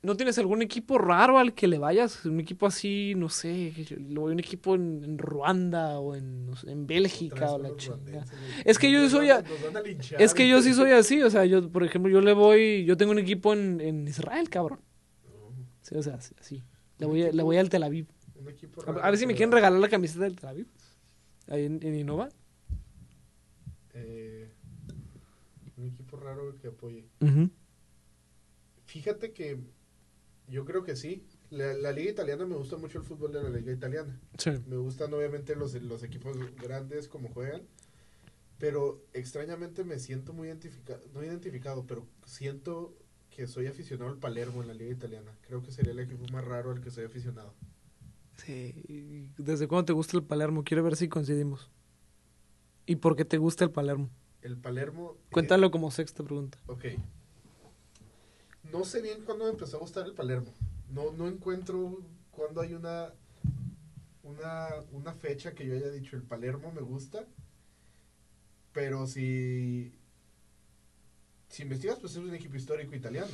¿No 0.02 0.16
tienes 0.16 0.38
algún 0.40 0.62
equipo 0.62 0.98
raro 0.98 1.38
al 1.40 1.54
que 1.54 1.68
le 1.68 1.78
vayas? 1.78 2.24
Un 2.26 2.40
equipo 2.40 2.66
así, 2.66 3.14
no 3.18 3.28
sé, 3.28 3.74
lo 4.00 4.22
voy 4.22 4.32
a 4.32 4.34
un 4.34 4.40
equipo 4.40 4.74
en, 4.76 5.04
en 5.04 5.18
Ruanda 5.18 6.00
o 6.00 6.16
en, 6.16 6.46
no 6.46 6.56
sé, 6.56 6.72
en 6.72 6.88
Bélgica 6.88 7.52
o 7.52 7.60
la 7.60 7.76
chingada. 7.76 8.26
Es 8.64 8.80
que 8.80 8.90
yo 8.90 9.10
soy 9.10 9.28
van- 9.28 9.44
a- 9.76 9.80
a. 9.80 10.18
Es 10.24 10.34
que 10.34 10.48
yo 10.48 10.62
sí 10.62 10.74
soy 10.74 10.92
así, 10.92 11.22
o 11.22 11.30
sea, 11.30 11.44
yo, 11.46 11.70
por 11.70 11.84
ejemplo, 11.84 12.10
yo 12.10 12.22
le 12.22 12.32
voy, 12.32 12.86
yo 12.86 12.96
tengo 12.96 13.12
un 13.12 13.20
equipo 13.20 13.52
en, 13.54 13.82
en 13.82 14.08
Israel, 14.08 14.50
cabrón. 14.50 14.80
Sí, 15.82 15.96
o 15.96 16.02
sea, 16.04 16.16
así. 16.16 16.64
Le 16.98 17.06
voy, 17.06 17.24
a- 17.24 17.32
le 17.34 17.44
voy 17.44 17.58
al 17.58 17.68
Tel 17.70 17.84
Aviv. 17.84 18.08
un 18.36 18.48
equipo 18.48 18.82
A, 18.82 18.86
raro, 18.86 19.04
a 19.04 19.10
ver 19.10 19.20
si 19.20 19.28
me 19.28 19.36
quieren 19.36 19.52
regalar 19.52 19.82
la 19.82 19.90
camiseta 19.90 20.24
del 20.24 20.38
Tel 20.38 20.48
Aviv. 20.50 20.68
Ahí 21.50 21.66
en, 21.66 21.80
en 21.86 21.96
Innova. 21.96 22.30
eh, 23.94 24.50
un 25.76 25.88
equipo 25.88 26.16
raro 26.16 26.56
que 26.62 26.68
apoye. 26.70 27.06
Fíjate 28.86 29.34
que 29.34 29.60
yo 30.50 30.66
creo 30.66 30.84
que 30.84 30.96
sí. 30.96 31.24
La, 31.50 31.74
la 31.74 31.92
liga 31.92 32.12
italiana 32.12 32.46
me 32.46 32.56
gusta 32.56 32.78
mucho 32.78 33.00
el 33.00 33.04
fútbol 33.04 33.32
de 33.32 33.42
la 33.42 33.50
liga 33.50 33.72
italiana. 33.72 34.20
Sí. 34.38 34.52
Me 34.68 34.78
gustan 34.78 35.14
obviamente 35.14 35.56
los, 35.56 35.74
los 35.82 36.04
equipos 36.04 36.38
grandes 36.56 37.08
como 37.08 37.30
juegan. 37.30 37.62
Pero 38.58 39.02
extrañamente 39.14 39.86
me 39.86 40.00
siento 40.00 40.34
muy 40.34 40.50
identificado, 40.50 41.00
no 41.14 41.24
identificado, 41.24 41.88
pero 41.88 42.06
siento 42.26 42.94
que 43.30 43.48
soy 43.48 43.68
aficionado 43.68 44.12
al 44.12 44.18
Palermo 44.18 44.62
en 44.62 44.68
la 44.68 44.74
liga 44.74 44.92
italiana. 44.92 45.32
Creo 45.48 45.64
que 45.64 45.72
sería 45.72 45.94
el 45.94 46.00
equipo 46.00 46.28
más 46.34 46.44
raro 46.44 46.72
al 46.72 46.82
que 46.82 46.92
soy 46.92 47.06
aficionado. 47.06 47.54
Sí. 48.36 49.30
¿Desde 49.38 49.68
cuándo 49.68 49.86
te 49.86 49.94
gusta 49.94 50.18
el 50.18 50.24
Palermo? 50.24 50.64
Quiero 50.66 50.84
ver 50.84 50.98
si 50.98 51.08
coincidimos. 51.08 51.70
¿Y 52.86 52.98
por 52.98 53.16
qué 53.16 53.24
te 53.24 53.38
gusta 53.38 53.64
el 53.64 53.72
Palermo? 53.72 54.10
El 54.42 54.58
Palermo... 54.58 55.16
eh, 55.16 55.28
Cuéntalo 55.32 55.72
como 55.72 55.90
sexta 55.90 56.24
pregunta. 56.24 56.58
Ok. 56.68 56.86
No 58.72 58.86
sé 58.86 59.02
bien 59.02 59.24
cuándo 59.26 59.46
me 59.46 59.52
empezó 59.52 59.78
a 59.78 59.80
gustar 59.80 60.06
el 60.06 60.14
Palermo. 60.14 60.54
No, 60.90 61.12
no 61.12 61.28
encuentro 61.28 62.04
cuándo 62.32 62.62
hay 62.62 62.74
una, 62.74 63.14
una, 64.24 64.68
una 64.92 65.14
fecha 65.14 65.54
que 65.54 65.66
yo 65.66 65.76
haya 65.76 65.90
dicho 65.90 66.16
el 66.16 66.24
Palermo 66.24 66.72
me 66.72 66.82
gusta. 66.82 67.26
Pero 68.72 69.08
si, 69.08 69.92
si 71.50 71.64
investigas, 71.64 71.98
pues 72.00 72.14
es 72.14 72.20
un 72.20 72.34
equipo 72.34 72.56
histórico 72.56 72.96
italiano. 72.96 73.32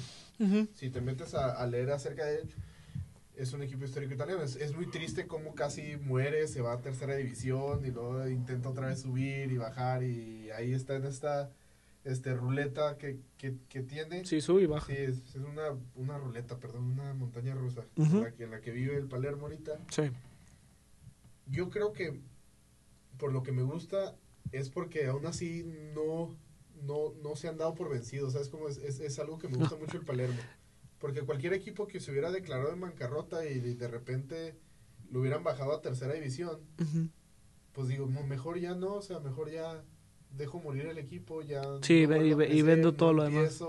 Si 0.74 0.90
te 0.90 1.02
metes 1.02 1.34
a, 1.34 1.52
a 1.52 1.68
leer 1.68 1.92
acerca 1.92 2.26
de 2.26 2.38
él, 2.40 2.50
es 3.36 3.52
un 3.54 3.62
equipo 3.62 3.86
histórico 3.86 4.14
italiano. 4.14 4.42
Es, 4.44 4.56
es 4.56 4.74
muy 4.74 4.90
triste 4.90 5.28
cómo 5.28 5.56
casi 5.56 5.98
muere, 5.98 6.48
se 6.48 6.62
va 6.62 6.74
a 6.74 6.82
tercera 6.82 7.16
división 7.16 7.86
y 7.86 7.92
luego 7.92 8.28
intenta 8.28 8.70
otra 8.70 8.88
vez 8.88 9.02
subir 9.02 9.52
y 9.52 9.58
bajar 9.58 10.04
y 10.04 10.50
ahí 10.52 10.74
está 10.74 10.96
en 10.96 11.06
esta 11.06 11.52
este 12.06 12.34
ruleta 12.34 12.98
que, 12.98 13.20
que, 13.38 13.58
que 13.68 13.82
tiene. 13.82 14.24
Sí, 14.26 14.40
sube 14.40 14.62
y 14.62 14.66
baja. 14.68 14.88
Sí, 14.88 14.94
es, 14.98 15.18
es 15.36 15.36
una, 15.36 15.76
una 15.96 16.18
ruleta, 16.18 16.58
perdón, 16.60 16.92
una 16.92 17.14
montaña 17.14 17.54
rusa 17.56 17.84
en, 17.98 18.22
la 18.24 18.32
que, 18.32 18.44
en 18.46 18.52
la 18.52 18.62
que 18.62 18.72
vive 18.72 18.96
el 18.96 19.08
Palermo 19.08 19.44
ahorita. 19.48 19.80
Sí. 19.90 20.04
Yo 21.48 21.70
creo 21.70 21.94
que 21.94 22.20
por 23.18 23.32
lo 23.32 23.44
que 23.44 23.52
me 23.52 23.64
gusta 23.64 24.16
es 24.52 24.70
porque 24.70 25.06
aún 25.08 25.26
así 25.26 25.64
no, 25.94 26.36
no, 26.84 27.14
no 27.22 27.36
se 27.36 27.48
han 27.48 27.58
dado 27.58 27.76
por 27.76 27.90
vencidos. 27.90 28.36
Es, 28.36 28.52
es, 28.78 29.00
es 29.00 29.20
algo 29.20 29.38
que 29.38 29.48
me 29.48 29.58
gusta 29.58 29.76
mucho 29.76 29.98
el 29.98 30.06
Palermo. 30.06 30.40
Porque 31.00 31.22
cualquier 31.22 31.54
equipo 31.54 31.88
que 31.88 32.00
se 32.00 32.12
hubiera 32.12 32.32
declarado 32.32 32.72
en 32.74 32.82
bancarrota 32.82 33.46
y 33.46 33.60
de, 33.60 33.76
de 33.76 33.88
repente 33.88 34.56
lo 35.12 35.20
hubieran 35.20 35.44
bajado 35.44 35.74
a 35.74 35.82
tercera 35.82 36.14
división, 36.14 36.60
pues 37.74 37.88
digo, 37.90 38.08
"Mo- 38.08 38.26
mejor 38.26 38.58
ya 38.60 38.74
no, 38.74 38.96
o 38.96 39.02
sea, 39.02 39.20
mejor 39.20 39.52
ya 39.52 39.84
dejo 40.38 40.60
morir 40.60 40.86
el 40.88 40.98
equipo, 40.98 41.42
ya... 41.42 41.62
Sí, 41.82 42.04
no 42.04 42.10
ve- 42.10 42.28
y 42.28 42.34
ve- 42.34 42.56
y 42.56 42.62
vendo 42.62 42.92
no 42.92 42.98
todo 42.98 43.14
lo 43.14 43.24
demás. 43.24 43.62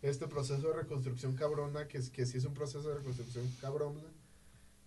Este 0.00 0.26
proceso 0.28 0.68
de 0.68 0.74
reconstrucción 0.74 1.34
cabrona, 1.34 1.88
que, 1.88 1.98
que 2.12 2.24
sí 2.24 2.38
es 2.38 2.44
un 2.44 2.54
proceso 2.54 2.88
de 2.88 2.94
reconstrucción 2.96 3.44
cabrona. 3.60 4.00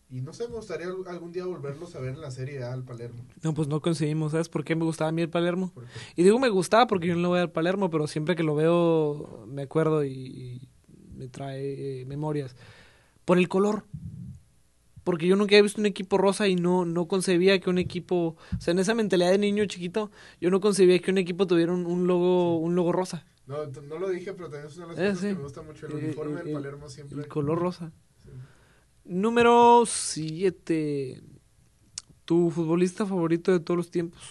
Y 0.10 0.22
no 0.22 0.34
sé, 0.34 0.48
me 0.48 0.56
gustaría 0.56 0.88
al- 0.88 1.08
algún 1.08 1.32
día 1.32 1.46
volverlos 1.46 1.96
a 1.96 2.00
ver 2.00 2.14
en 2.16 2.22
la 2.22 2.32
Serie 2.32 2.64
A 2.64 2.74
al 2.74 2.84
Palermo. 2.84 3.24
No, 3.44 3.54
pues 3.54 3.68
no 3.68 3.82
coincidimos. 3.82 4.32
¿Sabes 4.32 4.50
por 4.50 4.64
qué 4.64 4.76
me 4.76 4.84
gustaba 4.86 5.10
a 5.10 5.12
mí 5.12 5.22
el 5.22 5.30
Palermo? 5.30 5.72
Y 6.16 6.24
digo 6.24 6.38
me 6.40 6.50
gustaba 6.50 6.88
porque 6.88 7.08
yo 7.08 7.16
no 7.16 7.22
le 7.22 7.28
voy 7.28 7.40
al 7.40 7.52
Palermo, 7.52 7.90
pero 7.90 8.08
siempre 8.08 8.36
que 8.36 8.44
lo 8.44 8.56
veo 8.56 9.46
me 9.48 9.62
acuerdo 9.64 10.04
y, 10.04 10.12
y 10.12 10.70
me 11.16 11.28
trae 11.28 12.02
eh, 12.02 12.06
memorias. 12.06 12.56
Por 13.26 13.38
el 13.38 13.48
color. 13.48 13.84
Porque 15.04 15.28
yo 15.28 15.36
nunca 15.36 15.56
había 15.56 15.64
visto 15.64 15.82
un 15.82 15.88
equipo 15.88 16.18
rosa 16.18 16.48
y 16.48 16.56
no, 16.56 16.86
no 16.86 17.08
concebía 17.08 17.60
que 17.60 17.70
un 17.70 17.78
equipo, 17.80 18.36
o 18.58 18.62
sea, 18.62 18.72
en 18.74 18.80
esa 18.80 18.94
mentalidad 18.94 19.32
de 19.32 19.38
niño 19.40 19.66
chiquito, 19.66 20.12
yo 20.40 20.52
no 20.52 20.60
concebía 20.62 21.00
que 21.00 21.12
un 21.12 21.18
equipo 21.18 21.48
tuviera 21.48 21.74
un, 21.74 21.86
un 21.88 22.06
logo, 22.08 22.58
un 22.60 22.76
logo 22.76 22.92
rosa. 22.92 23.26
No, 23.48 23.66
no 23.66 23.98
lo 24.00 24.10
dije, 24.10 24.34
pero 24.34 24.50
también 24.50 24.68
es 24.68 24.78
una 24.78 24.88
de 24.88 24.94
las 24.94 25.00
Eh, 25.00 25.08
cosas 25.10 25.20
sí. 25.22 25.28
que 25.30 25.36
me 25.36 25.42
gusta 25.44 25.62
mucho. 25.64 25.88
El 25.88 25.92
Eh, 25.94 25.96
uniforme 26.06 26.40
eh, 26.42 26.44
del 26.44 26.54
Palermo 26.54 26.90
siempre. 26.90 27.18
El 27.20 27.28
color 27.28 27.60
rosa. 27.60 27.92
Sí. 28.24 28.30
Número 29.06 29.84
7. 29.86 31.22
Tu 32.26 32.50
futbolista 32.52 33.06
favorito 33.06 33.52
de 33.52 33.60
todos 33.60 33.78
los 33.78 33.92
tiempos. 33.92 34.22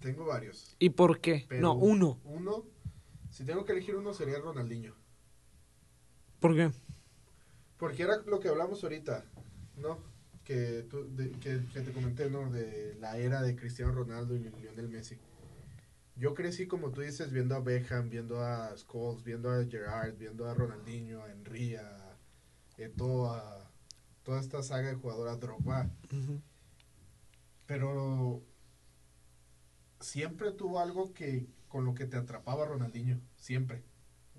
Tengo 0.00 0.24
varios. 0.26 0.74
¿Y 0.78 0.90
por 0.90 1.20
qué? 1.20 1.46
Pero 1.48 1.60
no, 1.62 1.74
uno. 1.74 2.18
Uno, 2.24 2.64
si 3.30 3.44
tengo 3.44 3.64
que 3.64 3.72
elegir 3.72 3.94
uno 3.96 4.12
sería 4.12 4.38
Ronaldinho. 4.38 4.94
¿Por 6.40 6.54
qué? 6.56 6.70
Porque 7.78 8.02
era 8.02 8.18
lo 8.26 8.40
que 8.40 8.48
hablamos 8.48 8.82
ahorita, 8.82 9.24
¿no? 9.76 9.98
Que, 10.44 10.84
tú, 10.90 11.06
de- 11.16 11.30
que, 11.32 11.64
que 11.72 11.80
te 11.80 11.92
comenté, 11.92 12.30
¿no? 12.30 12.50
De 12.50 12.96
la 13.00 13.16
era 13.18 13.42
de 13.42 13.56
Cristiano 13.56 13.92
Ronaldo 13.92 14.34
y 14.36 14.40
Lionel 14.40 14.88
Messi. 14.88 15.18
Yo 16.16 16.34
crecí, 16.34 16.66
como 16.66 16.90
tú 16.90 17.00
dices, 17.00 17.32
viendo 17.32 17.56
a 17.56 17.60
Beckham, 17.60 18.08
viendo 18.08 18.40
a 18.40 18.76
Scholes, 18.76 19.24
viendo 19.24 19.50
a 19.50 19.64
Gerrard, 19.64 20.16
viendo 20.16 20.48
a 20.48 20.54
Ronaldinho, 20.54 21.22
a 21.22 21.30
Henry, 21.32 21.74
a 21.76 22.16
Eto'o, 22.78 23.32
a 23.32 23.68
toda 24.22 24.40
esta 24.40 24.62
saga 24.62 24.88
de 24.88 24.94
jugadores, 24.94 25.34
a 25.34 25.36
Drogba. 25.38 25.90
Pero 27.66 28.42
siempre 30.00 30.52
tuvo 30.52 30.80
algo 30.80 31.12
que 31.14 31.46
con 31.68 31.84
lo 31.84 31.94
que 31.94 32.06
te 32.06 32.16
atrapaba 32.16 32.66
Ronaldinho, 32.66 33.20
siempre. 33.36 33.82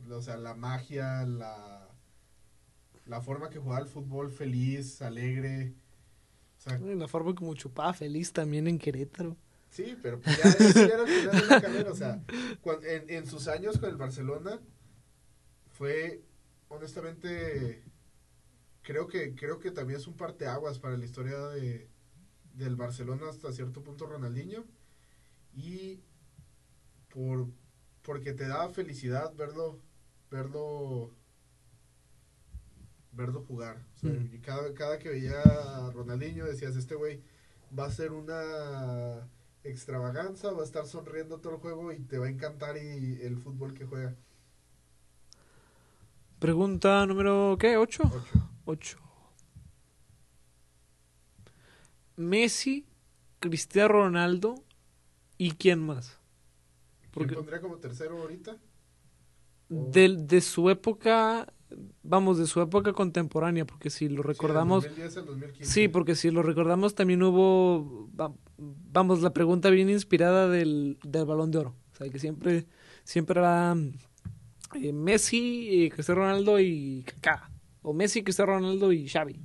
O 0.10 0.22
sea, 0.22 0.38
la 0.38 0.54
magia, 0.54 1.26
la, 1.26 1.85
la 3.06 3.22
forma 3.22 3.50
que 3.50 3.60
jugaba 3.60 3.82
el 3.82 3.88
fútbol 3.90 4.32
feliz, 4.32 5.02
alegre. 5.02 5.76
O 6.58 6.62
sea, 6.62 6.80
La 6.80 7.08
forma 7.08 7.36
como 7.36 7.54
chupaba 7.56 7.94
feliz 7.94 8.32
también 8.32 8.68
en 8.68 8.78
Querétaro. 8.80 9.36
sí, 9.70 9.98
pero 10.02 10.22
pues 10.22 10.36
ya, 10.38 10.58
ya 10.86 10.94
era 10.96 11.04
el 11.04 11.10
final 11.10 11.40
de 11.40 11.46
la 11.48 11.58
carrera. 11.58 11.92
O 11.92 11.96
sea, 11.96 12.24
en, 12.84 13.10
en 13.10 13.28
sus 13.28 13.48
años 13.48 13.78
con 13.78 13.90
el 13.90 13.98
Barcelona 13.98 14.60
fue, 15.72 16.24
honestamente, 16.70 17.84
creo 18.82 19.08
que, 19.08 19.36
creo 19.36 19.60
que 19.60 19.72
también 19.72 20.00
es 20.00 20.08
un 20.08 20.16
parteaguas 20.16 20.80
para 20.80 20.98
la 20.98 21.06
historia 21.06 21.38
de, 21.50 21.90
del 22.54 22.76
Barcelona 22.76 23.30
hasta 23.30 23.52
cierto 23.52 23.84
punto 23.84 24.06
Ronaldinho. 24.08 24.66
Y 25.56 26.02
por 27.10 27.48
porque 28.02 28.34
te 28.34 28.48
daba 28.48 28.70
felicidad 28.70 29.34
verlo 29.36 29.80
verlo 30.30 31.12
verlo 33.16 33.44
jugar 33.48 33.78
O 33.96 33.98
sea, 34.00 34.10
Mm. 34.12 34.30
y 34.36 34.40
cada, 34.40 34.74
cada 34.74 35.00
que 35.00 35.10
veía 35.10 35.42
a 35.42 35.92
Ronaldinho 35.92 36.46
decías 36.46 36.76
este 36.76 36.96
güey 36.96 37.22
va 37.78 37.86
a 37.86 37.92
ser 37.92 38.12
una 38.12 39.28
extravaganza 39.64 40.52
va 40.52 40.62
a 40.62 40.66
estar 40.66 40.86
sonriendo 40.86 41.40
todo 41.40 41.54
el 41.56 41.60
juego 41.60 41.92
y 41.92 42.00
te 42.00 42.18
va 42.20 42.28
a 42.28 42.30
encantar 42.30 42.78
y 42.78 43.20
el 43.22 43.38
fútbol 43.38 43.74
que 43.74 43.86
juega 43.86 44.16
Pregunta 46.40 47.06
número, 47.08 47.58
¿qué? 47.60 47.78
¿Ocho? 47.78 48.04
Ocho. 48.04 48.50
Ocho. 48.66 49.00
Messi, 52.18 52.86
Cristiano 53.40 53.90
Ronaldo 53.94 54.56
y 55.38 55.52
quién 55.52 55.80
más. 55.80 56.20
¿Quién 57.02 57.12
Porque 57.12 57.36
pondría 57.36 57.62
como 57.62 57.78
tercero 57.78 58.18
ahorita? 58.22 58.58
Del- 59.70 60.28
de, 60.28 60.42
su 60.42 60.70
época, 60.70 61.52
vamos, 62.04 62.38
de 62.38 62.48
su 62.48 62.62
época 62.62 62.94
contemporánea, 62.94 63.66
porque 63.66 63.90
si 63.90 64.08
lo 64.10 64.24
recordamos, 64.24 64.84
Sí, 64.84 64.90
del 64.90 64.98
2010 64.98 65.18
al 65.18 65.26
2015. 65.26 65.72
sí, 65.74 65.88
porque 65.88 66.16
si 66.16 66.32
lo 66.32 66.42
recordamos 66.44 66.96
también 66.96 67.22
hubo, 67.24 68.10
va- 68.20 68.34
vamos, 68.58 69.22
la 69.22 69.32
pregunta 69.34 69.70
bien 69.70 69.90
inspirada 69.90 70.48
del, 70.50 70.98
del 71.04 71.26
Balón 71.26 71.52
de 71.52 71.58
Oro. 71.60 71.76
O 71.94 71.96
sea, 71.98 72.10
que 72.10 72.20
siempre, 72.20 72.66
siempre 73.04 73.40
era 73.40 73.76
eh, 74.76 74.92
Messi, 74.94 75.84
eh, 75.86 75.90
Cristiano 75.92 76.22
Ronaldo 76.22 76.60
y 76.60 77.04
Kaká. 77.06 77.50
O 77.82 77.94
Messi, 77.94 78.24
Cristiano 78.24 78.54
Ronaldo 78.54 78.92
y 78.92 79.08
Xavi. 79.08 79.40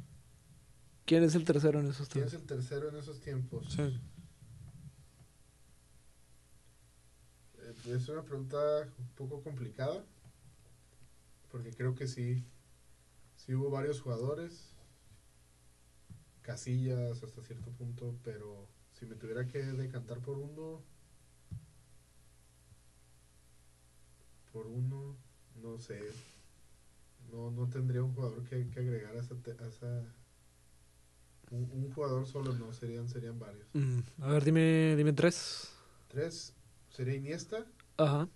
¿Quién 1.05 1.25
es 1.25 1.35
el 1.35 1.45
tercero 1.45 1.81
en 1.81 1.89
esos 1.89 2.09
¿Quién 2.09 2.25
tres? 2.25 2.35
es 2.35 2.41
el 2.41 2.47
tercero 2.47 2.89
en 2.89 2.97
esos 2.97 3.21
tiempos? 3.21 3.73
Sí. 3.73 3.83
Eh, 7.59 7.75
Es 7.95 8.09
una 8.09 8.23
pregunta 8.23 8.59
un 8.99 9.09
poco 9.15 9.43
complicada. 9.43 10.05
Porque 11.51 11.71
creo 11.73 11.95
que 11.95 12.07
sí. 12.07 12.45
Sí 13.37 13.55
hubo 13.55 13.71
varios 13.71 14.01
jugadores. 14.01 14.75
Casillas 16.43 17.23
hasta 17.23 17.43
cierto 17.43 17.71
punto. 17.73 18.17
Pero 18.23 18.69
si 18.93 19.07
me 19.07 19.17
tuviera 19.17 19.47
que 19.47 19.59
decantar 19.63 20.21
por 20.21 20.39
uno. 20.39 20.83
Por 24.53 24.67
uno. 24.67 25.17
No 25.63 25.79
sé. 25.79 26.01
No, 27.31 27.51
no 27.51 27.69
tendría 27.69 28.03
un 28.03 28.15
jugador 28.15 28.43
que, 28.45 28.69
que 28.71 28.81
agregar 28.81 29.17
a 29.17 29.21
esa. 29.21 29.35
a 29.35 29.67
esa- 29.69 30.15
un, 31.51 31.69
un 31.73 31.93
jugador 31.93 32.27
solo 32.27 32.53
no, 32.53 32.73
serían, 32.73 33.09
serían 33.09 33.39
varios. 33.39 33.67
Mm, 33.75 33.99
a 34.23 34.29
ver, 34.29 34.45
dime, 34.45 34.95
dime 34.97 35.13
tres. 35.13 35.73
Tres 36.09 36.55
sería 36.91 37.15
Iniesta. 37.17 37.67
Ajá. 37.97 38.29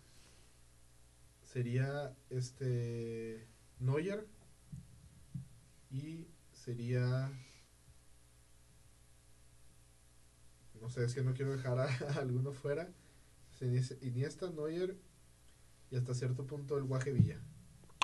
Sería 1.55 2.13
este 2.31 3.47
Neuer 3.79 4.27
y 5.89 6.27
sería 6.53 7.31
no 10.81 10.91
sé, 10.91 11.05
es 11.05 11.15
que 11.15 11.23
no 11.23 11.33
quiero 11.33 11.53
dejar 11.53 11.79
a, 11.79 11.85
a 12.11 12.19
alguno 12.21 12.53
fuera. 12.53 12.89
Iniesta, 14.03 14.51
Neuer 14.51 14.97
y 15.91 15.97
hasta 15.97 16.13
cierto 16.13 16.45
punto 16.45 16.77
el 16.77 16.85
Guaje 16.85 17.13
Villa. 17.13 17.39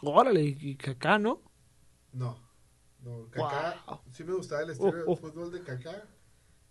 Órale, 0.02 0.42
y 0.42 0.56
y 0.60 0.76
Kaká, 0.76 1.18
¿no? 1.18 1.42
No, 2.12 2.38
no, 3.00 3.28
Kaká, 3.30 3.82
Wow. 3.86 4.00
sí 4.12 4.22
me 4.24 4.32
gustaba 4.34 4.62
el 4.62 4.70
estilo 4.70 5.02
Oh, 5.06 5.12
oh. 5.12 5.14
de 5.16 5.20
fútbol 5.20 5.50
de 5.50 5.62
Kaká, 5.62 6.04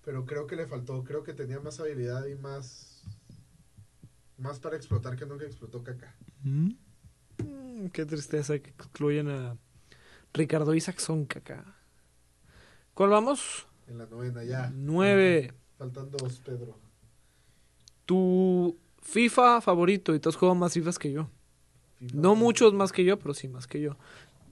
pero 0.03 0.25
creo 0.25 0.47
que 0.47 0.55
le 0.55 0.65
faltó, 0.65 1.03
creo 1.03 1.23
que 1.23 1.33
tenía 1.33 1.59
más 1.59 1.79
habilidad 1.81 2.25
y 2.25 2.35
más 2.35 3.03
más 4.37 4.59
para 4.59 4.77
explotar 4.77 5.17
que 5.17 5.25
nunca 5.25 5.45
explotó 5.45 5.83
Kaká. 5.83 6.15
Mm, 6.43 7.87
qué 7.93 8.05
tristeza 8.05 8.59
que 8.59 8.69
excluyen 8.71 9.29
a 9.29 9.57
Ricardo 10.33 10.73
Isaacson 10.73 11.25
Kaká. 11.25 11.75
¿Cuál 12.93 13.09
vamos? 13.11 13.67
En 13.87 13.97
la 13.97 14.05
novena 14.05 14.43
ya. 14.43 14.69
Nueve. 14.73 15.53
Faltan 15.77 16.11
dos, 16.11 16.39
Pedro. 16.39 16.77
Tu 18.05 18.77
FIFA 19.01 19.61
favorito, 19.61 20.13
y 20.13 20.19
tú 20.19 20.29
has 20.29 20.35
jugado 20.35 20.55
más 20.55 20.73
FIFAs 20.73 20.99
que 20.99 21.11
yo. 21.11 21.29
FIFA 21.99 22.15
No 22.15 22.21
favorito. 22.29 22.35
muchos 22.35 22.73
más 22.73 22.91
que 22.91 23.03
yo, 23.03 23.17
pero 23.19 23.33
sí 23.33 23.47
más 23.47 23.67
que 23.67 23.81
yo. 23.81 23.97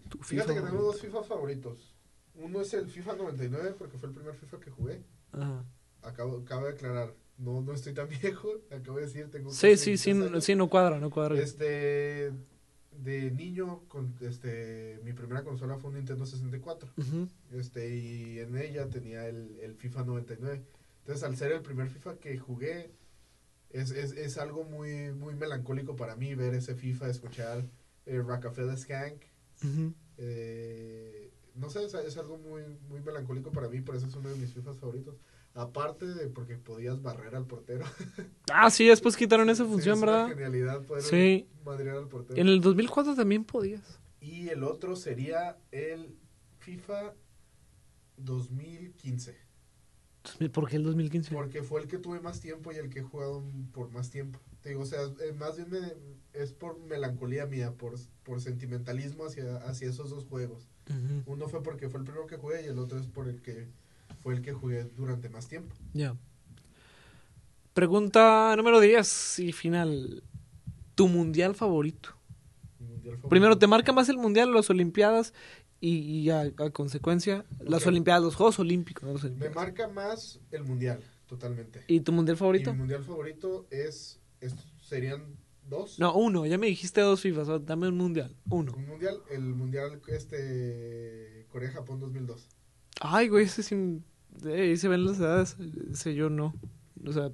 Tu 0.10 0.18
Fíjate 0.20 0.54
que 0.54 0.60
FIFA 0.60 0.68
tenemos 0.70 0.86
dos 0.94 1.02
FIFA 1.02 1.24
favoritos. 1.24 1.94
Uno 2.36 2.62
es 2.62 2.74
el 2.74 2.88
FIFA 2.90 3.16
99 3.16 3.76
porque 3.78 3.98
fue 3.98 4.10
el 4.10 4.16
primer 4.16 4.36
FIFA 4.36 4.60
que 4.60 4.70
jugué. 4.72 5.04
Ajá. 5.32 5.66
Acabo, 6.04 6.38
acabo 6.40 6.66
de 6.66 6.74
aclarar, 6.74 7.14
no, 7.38 7.62
no 7.62 7.74
estoy 7.74 7.94
tan 7.94 8.08
viejo. 8.22 8.50
Acabo 8.72 8.98
de 8.98 9.06
decir, 9.06 9.30
tengo 9.30 9.52
Sí, 9.52 9.78
sí, 9.78 9.98
sí, 9.98 10.12
23 10.12 10.32
años. 10.32 10.44
sí, 10.44 10.56
no 10.56 10.70
cuadra, 10.70 11.00
no 11.00 11.10
cuadra. 11.10 11.40
Este, 11.40 12.32
de 12.92 13.32
niño, 13.32 13.84
con, 13.88 14.16
este, 14.22 15.00
mi 15.04 15.14
primera 15.14 15.44
consola 15.44 15.78
fue 15.78 15.90
un 15.90 15.98
Nintendo 15.98 16.26
64. 16.26 16.90
Ujú. 16.98 17.28
Este, 17.52 17.96
y 17.96 18.40
en 18.40 18.58
ella 18.58 18.88
tenía 18.90 19.28
el, 19.28 19.60
el 19.62 19.76
FIFA 19.76 20.04
99. 20.04 20.64
Entonces, 21.00 21.24
al 21.24 21.38
ser 21.38 21.52
el 21.52 21.62
primer 21.62 21.90
FIFA 21.90 22.18
que 22.20 22.38
jugué, 22.38 22.92
es, 23.70 23.92
es, 23.92 24.12
es 24.14 24.38
algo 24.38 24.64
muy, 24.64 25.12
muy 25.14 25.36
melancólico 25.36 25.96
para 25.96 26.16
mí 26.16 26.36
ver 26.36 26.54
ese 26.54 26.76
FIFA, 26.76 27.10
escuchar 27.10 27.66
eh, 28.06 28.18
Rockefeller 28.20 28.78
Skank. 28.78 29.22
Eh, 30.18 31.32
no 31.56 31.70
sé, 31.70 31.84
es, 31.86 31.94
es 31.94 32.18
algo 32.18 32.38
muy, 32.38 32.64
muy 32.90 33.02
melancólico 33.02 33.52
para 33.52 33.68
mí, 33.70 33.82
por 33.82 33.96
eso 33.96 34.08
es 34.08 34.16
uno 34.16 34.30
de 34.30 34.36
mis 34.36 34.54
FIFAs 34.54 34.78
favoritos. 34.78 35.16
Aparte 35.60 36.06
de 36.06 36.28
porque 36.28 36.56
podías 36.58 37.02
barrer 37.02 37.36
al 37.36 37.46
portero. 37.48 37.84
Ah, 38.54 38.70
sí, 38.70 38.86
después 38.88 39.18
quitaron 39.18 39.50
esa 39.50 39.64
Sí, 39.66 39.70
función, 39.72 39.98
una 39.98 40.06
¿verdad? 40.06 40.28
genialidad 40.30 40.84
poder 40.86 41.04
Sí. 41.04 41.48
madrear 41.66 41.98
al 41.98 42.08
portero. 42.08 42.40
En 42.40 42.48
el 42.48 42.62
2004 42.62 43.16
también 43.16 43.44
podías. 43.44 44.00
Y 44.22 44.50
el 44.50 44.64
otro 44.64 44.96
sería 44.96 45.58
el 45.72 46.16
FIFA 46.60 47.14
2015. 48.18 49.36
¿Por 50.52 50.68
qué 50.70 50.76
el 50.76 50.84
2015? 50.84 51.34
Porque 51.34 51.64
fue 51.64 51.82
el 51.82 51.88
que 51.88 51.98
tuve 51.98 52.20
más 52.20 52.40
tiempo 52.42 52.72
y 52.72 52.76
el 52.76 52.90
que 52.90 53.00
he 53.00 53.04
jugado 53.04 53.44
por 53.74 53.90
más 53.92 54.10
tiempo. 54.10 54.40
Te 54.62 54.70
digo, 54.70 54.82
o 54.82 54.86
sea, 54.86 55.00
eh, 55.22 55.32
más 55.34 55.56
bien 55.56 55.70
me- 55.70 55.94
es 56.40 56.52
por 56.52 56.78
melancolía 56.80 57.46
mía, 57.46 57.72
por, 57.78 57.96
por 58.24 58.42
sentimentalismo 58.42 59.26
hacia, 59.26 59.58
hacia 59.58 59.90
esos 59.90 60.10
dos 60.10 60.26
juegos. 60.26 60.68
Uno 61.26 61.48
fue 61.50 61.64
porque 61.64 61.90
fue 61.90 62.00
el 62.00 62.06
primero 62.06 62.28
que 62.28 62.38
jugué 62.38 62.64
y 62.64 62.68
el 62.68 62.80
otro 62.80 62.98
es 63.00 63.08
por 63.08 63.28
el 63.28 63.42
que 63.42 63.68
fue 64.28 64.34
el 64.36 64.42
que 64.42 64.52
jugué 64.52 64.84
durante 64.84 65.30
más 65.30 65.48
tiempo. 65.48 65.74
Ya. 65.94 66.14
Pregunta 67.74 68.54
número 68.58 68.82
10 68.82 69.40
y 69.40 69.54
final. 69.54 70.22
¿Tu 70.96 71.08
mundial 71.08 71.56
favorito? 71.56 72.10
Mi 72.78 72.88
mundial 72.88 73.14
favorito. 73.16 73.30
Primero, 73.30 73.58
¿te 73.58 73.68
marca 73.68 73.94
más 73.94 74.10
el 74.10 74.18
mundial 74.18 74.50
o 74.50 74.54
las 74.54 74.70
olimpiadas? 74.70 75.34
Y, 75.80 76.00
y 76.00 76.30
a, 76.30 76.42
a 76.42 76.70
consecuencia, 76.72 77.46
las 77.62 77.84
Ok. 77.84 77.88
olimpiadas, 77.88 78.22
los 78.22 78.36
Juegos 78.36 78.60
Olímpicos, 78.60 79.04
no 79.04 79.14
los 79.14 79.24
Me 79.32 79.50
marca 79.52 79.88
más 79.88 80.42
el 80.52 80.66
mundial, 80.66 81.00
totalmente. 81.28 81.86
¿Y 81.88 82.02
tu 82.02 82.12
mundial 82.12 82.36
favorito? 82.36 82.72
Y 82.72 82.74
mi 82.74 82.80
mundial 82.80 83.04
favorito 83.06 83.66
es, 83.72 84.20
es- 84.42 84.56
serían 84.82 85.38
dos. 85.70 86.00
No, 86.00 86.14
uno. 86.16 86.46
Ya 86.46 86.58
me 86.58 86.68
dijiste 86.68 87.00
dos 87.00 87.22
FIFAs. 87.22 87.48
o- 87.48 87.60
Dame 87.60 87.88
un 87.88 87.96
mundial. 87.96 88.36
Uno. 88.50 88.74
Un 88.76 88.88
mundial, 88.88 89.22
el 89.32 89.42
mundial 89.56 90.02
este 90.10 91.46
Corea-Japón 91.50 92.02
2002. 92.02 92.50
Ay, 93.00 93.28
güey, 93.30 93.46
ese 93.46 93.62
sí. 93.62 94.02
Ahí 94.46 94.78
se 94.78 94.88
ven 94.88 95.06
las 95.06 95.20
edades. 95.20 95.58
Ese 95.92 96.16
yo 96.16 96.30
no. 96.30 96.54
O 97.06 97.12
sea, 97.14 97.32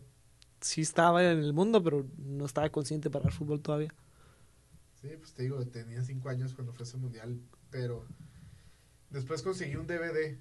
sí 0.61 0.81
estaba 0.81 1.23
en 1.23 1.39
el 1.39 1.53
mundo, 1.53 1.83
pero 1.83 2.07
no 2.17 2.45
estaba 2.45 2.69
consciente 2.71 3.09
para 3.09 3.25
el 3.27 3.33
fútbol 3.33 3.61
todavía. 3.61 3.93
Sí, 5.01 5.09
pues 5.17 5.33
te 5.33 5.43
digo, 5.43 5.63
tenía 5.67 6.01
cinco 6.03 6.29
años 6.29 6.53
cuando 6.53 6.73
fue 6.73 6.83
ese 6.85 6.97
mundial, 6.97 7.39
pero 7.69 8.05
Después 9.09 9.41
conseguí 9.43 9.75
un 9.77 9.87
DVD. 9.87 10.39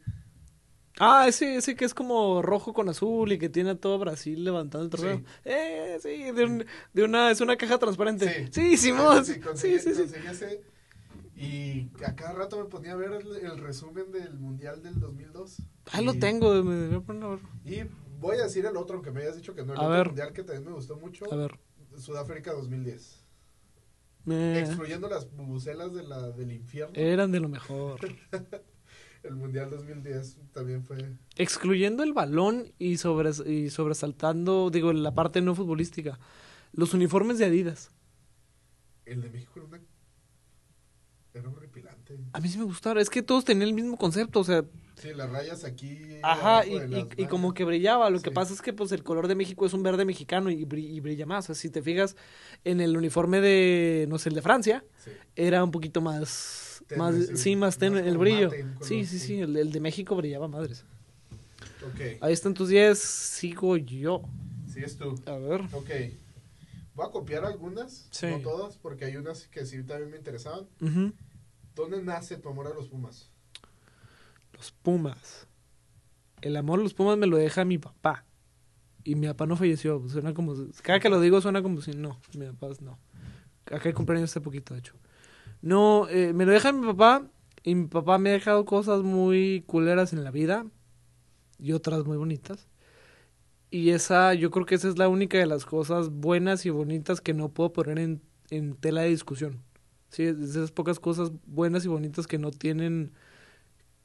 Ah, 0.98 1.26
ese, 1.26 1.56
ese 1.56 1.74
que 1.74 1.84
es 1.86 1.94
como 1.94 2.42
rojo 2.42 2.74
con 2.74 2.88
azul 2.88 3.32
y 3.32 3.38
que 3.38 3.48
tiene 3.48 3.70
a 3.70 3.74
todo 3.80 3.98
Brasil 3.98 4.44
levantando 4.44 4.84
el 4.84 4.90
trofeo. 4.90 5.18
Sí. 5.18 5.24
Eh, 5.44 5.98
sí, 6.02 6.30
de, 6.32 6.44
un- 6.44 6.66
de 6.92 7.04
una, 7.04 7.30
es 7.30 7.40
una 7.40 7.56
caja 7.56 7.78
transparente. 7.78 8.28
Sí, 8.28 8.48
Sí, 8.52 8.76
Simón. 8.76 9.24
Sí, 9.24 9.34
Sí, 9.34 9.40
conseguí, 9.40 9.78
sí, 9.78 9.94
sí. 9.94 10.00
conseguí 10.02 10.26
ese. 10.28 10.62
Y 11.36 11.90
a 12.04 12.14
cada 12.14 12.32
rato 12.34 12.58
me 12.62 12.66
ponía 12.68 12.92
a 12.92 12.96
ver 12.96 13.12
el, 13.12 13.26
el 13.36 13.58
resumen 13.58 14.12
del 14.12 14.34
Mundial 14.38 14.82
del 14.82 15.00
2002. 15.00 15.56
Ah, 15.90 16.00
lo 16.00 16.14
tengo, 16.14 16.62
me 16.62 16.74
debería 16.74 17.00
poner. 17.00 17.38
Y 17.64 17.80
voy 18.20 18.36
a 18.38 18.44
decir 18.44 18.64
el 18.66 18.76
otro, 18.76 18.96
aunque 18.96 19.10
me 19.10 19.22
hayas 19.22 19.36
dicho 19.36 19.54
que 19.54 19.64
no. 19.64 19.72
El 19.72 19.78
A 19.78 19.82
otro 19.82 19.90
ver. 19.96 20.06
Mundial 20.08 20.32
que 20.32 20.44
también 20.44 20.64
me 20.68 20.72
gustó 20.74 20.96
mucho. 20.96 21.32
A 21.32 21.36
ver. 21.36 21.58
Sudáfrica 21.96 22.52
2010. 22.52 23.18
Eh, 24.30 24.62
Excluyendo 24.64 25.08
las 25.08 25.28
bubucelas 25.34 25.92
de 25.92 26.04
la, 26.04 26.30
del 26.30 26.52
infierno. 26.52 26.94
eran 26.94 27.32
de 27.32 27.40
lo 27.40 27.48
mejor. 27.48 27.98
El 29.24 29.36
Mundial 29.36 29.70
2010 29.70 30.38
también 30.52 30.82
fue... 30.84 31.16
Excluyendo 31.36 32.02
el 32.02 32.12
balón 32.12 32.72
y, 32.80 32.94
sobres- 32.94 33.46
y 33.48 33.70
sobresaltando, 33.70 34.68
digo, 34.70 34.92
la 34.92 35.14
parte 35.14 35.40
no 35.40 35.54
futbolística. 35.54 36.18
Los 36.72 36.92
uniformes 36.92 37.38
de 37.38 37.44
Adidas. 37.44 37.92
El 39.04 39.22
de 39.22 39.30
México 39.30 39.52
era 39.56 39.66
una... 39.66 39.80
Era 41.34 41.48
horripilante. 41.48 42.18
A 42.32 42.40
mí 42.40 42.48
sí 42.48 42.58
me 42.58 42.64
gustaron. 42.64 43.00
Es 43.00 43.10
que 43.10 43.22
todos 43.22 43.44
tenían 43.44 43.68
el 43.68 43.74
mismo 43.74 43.96
concepto. 43.96 44.40
O 44.40 44.44
sea, 44.44 44.64
Sí, 45.00 45.12
las 45.14 45.30
rayas 45.30 45.64
aquí... 45.64 46.18
Ajá, 46.22 46.64
y, 46.66 47.08
y- 47.16 47.26
como 47.26 47.54
que 47.54 47.64
brillaba. 47.64 48.08
Lo 48.10 48.20
que 48.20 48.30
pasa 48.30 48.52
es 48.52 48.62
que 48.62 48.72
pues 48.72 48.92
el 48.92 49.02
color 49.02 49.26
de 49.26 49.34
México 49.34 49.66
es 49.66 49.72
un 49.72 49.82
verde 49.82 50.04
mexicano 50.04 50.50
y, 50.50 50.64
bri- 50.64 50.88
y 50.88 51.00
brilla 51.00 51.26
más. 51.26 51.44
O 51.44 51.46
sea, 51.46 51.54
si 51.54 51.70
te 51.70 51.82
fijas 51.82 52.14
en 52.64 52.80
el 52.80 52.96
uniforme 52.96 53.40
de, 53.40 54.06
no 54.08 54.18
sé, 54.18 54.28
el 54.28 54.34
de 54.34 54.42
Francia, 54.42 54.84
Sí. 55.04 55.10
era 55.34 55.64
un 55.64 55.70
poquito 55.70 56.00
más, 56.00 56.84
Tenue, 56.86 57.04
más 57.04 57.14
sí. 57.26 57.36
sí, 57.36 57.56
más 57.56 57.78
tenue 57.78 58.00
Más 58.02 58.08
el 58.10 58.18
brillo. 58.18 58.50
color, 58.50 58.64
sí, 58.82 59.04
sí, 59.06 59.18
sí. 59.18 59.40
el, 59.40 59.56
el 59.56 59.72
de 59.72 59.80
México 59.80 60.14
brillaba 60.14 60.46
madres. 60.46 60.84
Ok, 61.84 62.00
Ahí 62.20 62.32
están 62.32 62.54
tus 62.54 62.68
10, 62.68 62.96
sigo 62.98 63.76
yo. 63.76 64.22
sí 64.72 64.80
es 64.84 64.96
tú. 64.96 65.14
A 65.26 65.32
ver. 65.36 65.62
Ok. 65.72 65.90
Voy 66.94 67.06
a 67.06 67.10
copiar 67.10 67.44
algunas, 67.46 68.08
no 68.22 68.38
todas, 68.40 68.76
porque 68.76 69.06
hay 69.06 69.16
unas 69.16 69.48
que 69.48 69.64
sí 69.66 69.82
también 69.82 70.10
me 70.10 70.18
interesaban. 70.18 70.66
¿Dónde 71.74 72.02
nace 72.02 72.36
tu 72.36 72.50
amor 72.50 72.66
a 72.68 72.74
los 72.74 72.86
Pumas? 72.88 73.30
Los 74.52 74.72
Pumas. 74.72 75.48
El 76.40 76.56
amor 76.56 76.80
a 76.80 76.82
los 76.82 76.94
Pumas 76.94 77.18
me 77.18 77.26
lo 77.26 77.36
deja 77.36 77.64
mi 77.64 77.78
papá. 77.78 78.24
Y 79.04 79.14
mi 79.14 79.26
papá 79.26 79.46
no 79.46 79.56
falleció. 79.56 80.02
Suena 80.08 80.34
como. 80.34 80.54
Cada 80.82 81.00
que 81.00 81.08
lo 81.08 81.20
digo 81.20 81.40
suena 81.40 81.62
como 81.62 81.80
si 81.80 81.92
no. 81.92 82.20
Mi 82.36 82.46
papá 82.46 82.68
no. 82.80 82.98
Acá 83.66 83.88
hay 83.88 83.92
cumpleaños 83.92 84.30
hace 84.30 84.40
poquito, 84.40 84.74
de 84.74 84.80
hecho. 84.80 84.94
No, 85.60 86.08
eh, 86.08 86.32
me 86.32 86.44
lo 86.44 86.52
deja 86.52 86.72
mi 86.72 86.86
papá. 86.86 87.26
Y 87.64 87.74
mi 87.74 87.86
papá 87.86 88.18
me 88.18 88.30
ha 88.30 88.32
dejado 88.32 88.64
cosas 88.64 89.02
muy 89.02 89.62
culeras 89.66 90.12
en 90.12 90.24
la 90.24 90.30
vida. 90.30 90.66
Y 91.58 91.72
otras 91.72 92.04
muy 92.04 92.16
bonitas. 92.16 92.68
Y 93.70 93.90
esa, 93.90 94.34
yo 94.34 94.50
creo 94.50 94.66
que 94.66 94.74
esa 94.74 94.88
es 94.88 94.98
la 94.98 95.08
única 95.08 95.38
de 95.38 95.46
las 95.46 95.64
cosas 95.64 96.10
buenas 96.10 96.66
y 96.66 96.70
bonitas 96.70 97.20
que 97.20 97.32
no 97.32 97.48
puedo 97.48 97.72
poner 97.72 97.98
en, 97.98 98.20
en 98.50 98.74
tela 98.74 99.00
de 99.00 99.08
discusión. 99.08 99.62
Sí, 100.10 100.24
esas 100.24 100.70
pocas 100.72 101.00
cosas 101.00 101.32
buenas 101.46 101.86
y 101.86 101.88
bonitas 101.88 102.26
que 102.26 102.36
no 102.36 102.50
tienen 102.50 103.12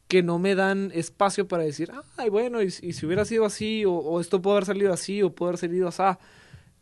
que 0.07 0.23
no 0.23 0.39
me 0.39 0.55
dan 0.55 0.91
espacio 0.93 1.47
para 1.47 1.63
decir, 1.63 1.91
ay, 2.17 2.29
bueno, 2.29 2.61
y, 2.61 2.71
si- 2.71 3.05
hubiera 3.05 3.25
sido 3.25 3.45
así, 3.45 3.83
o, 3.85 4.19
esto 4.21 4.41
puede 4.41 4.55
haber 4.57 4.65
salido 4.65 4.93
así, 4.93 5.21
o 5.21 5.33
puede 5.35 5.49
haber 5.49 5.59
salido 5.59 5.87
así, 5.89 6.03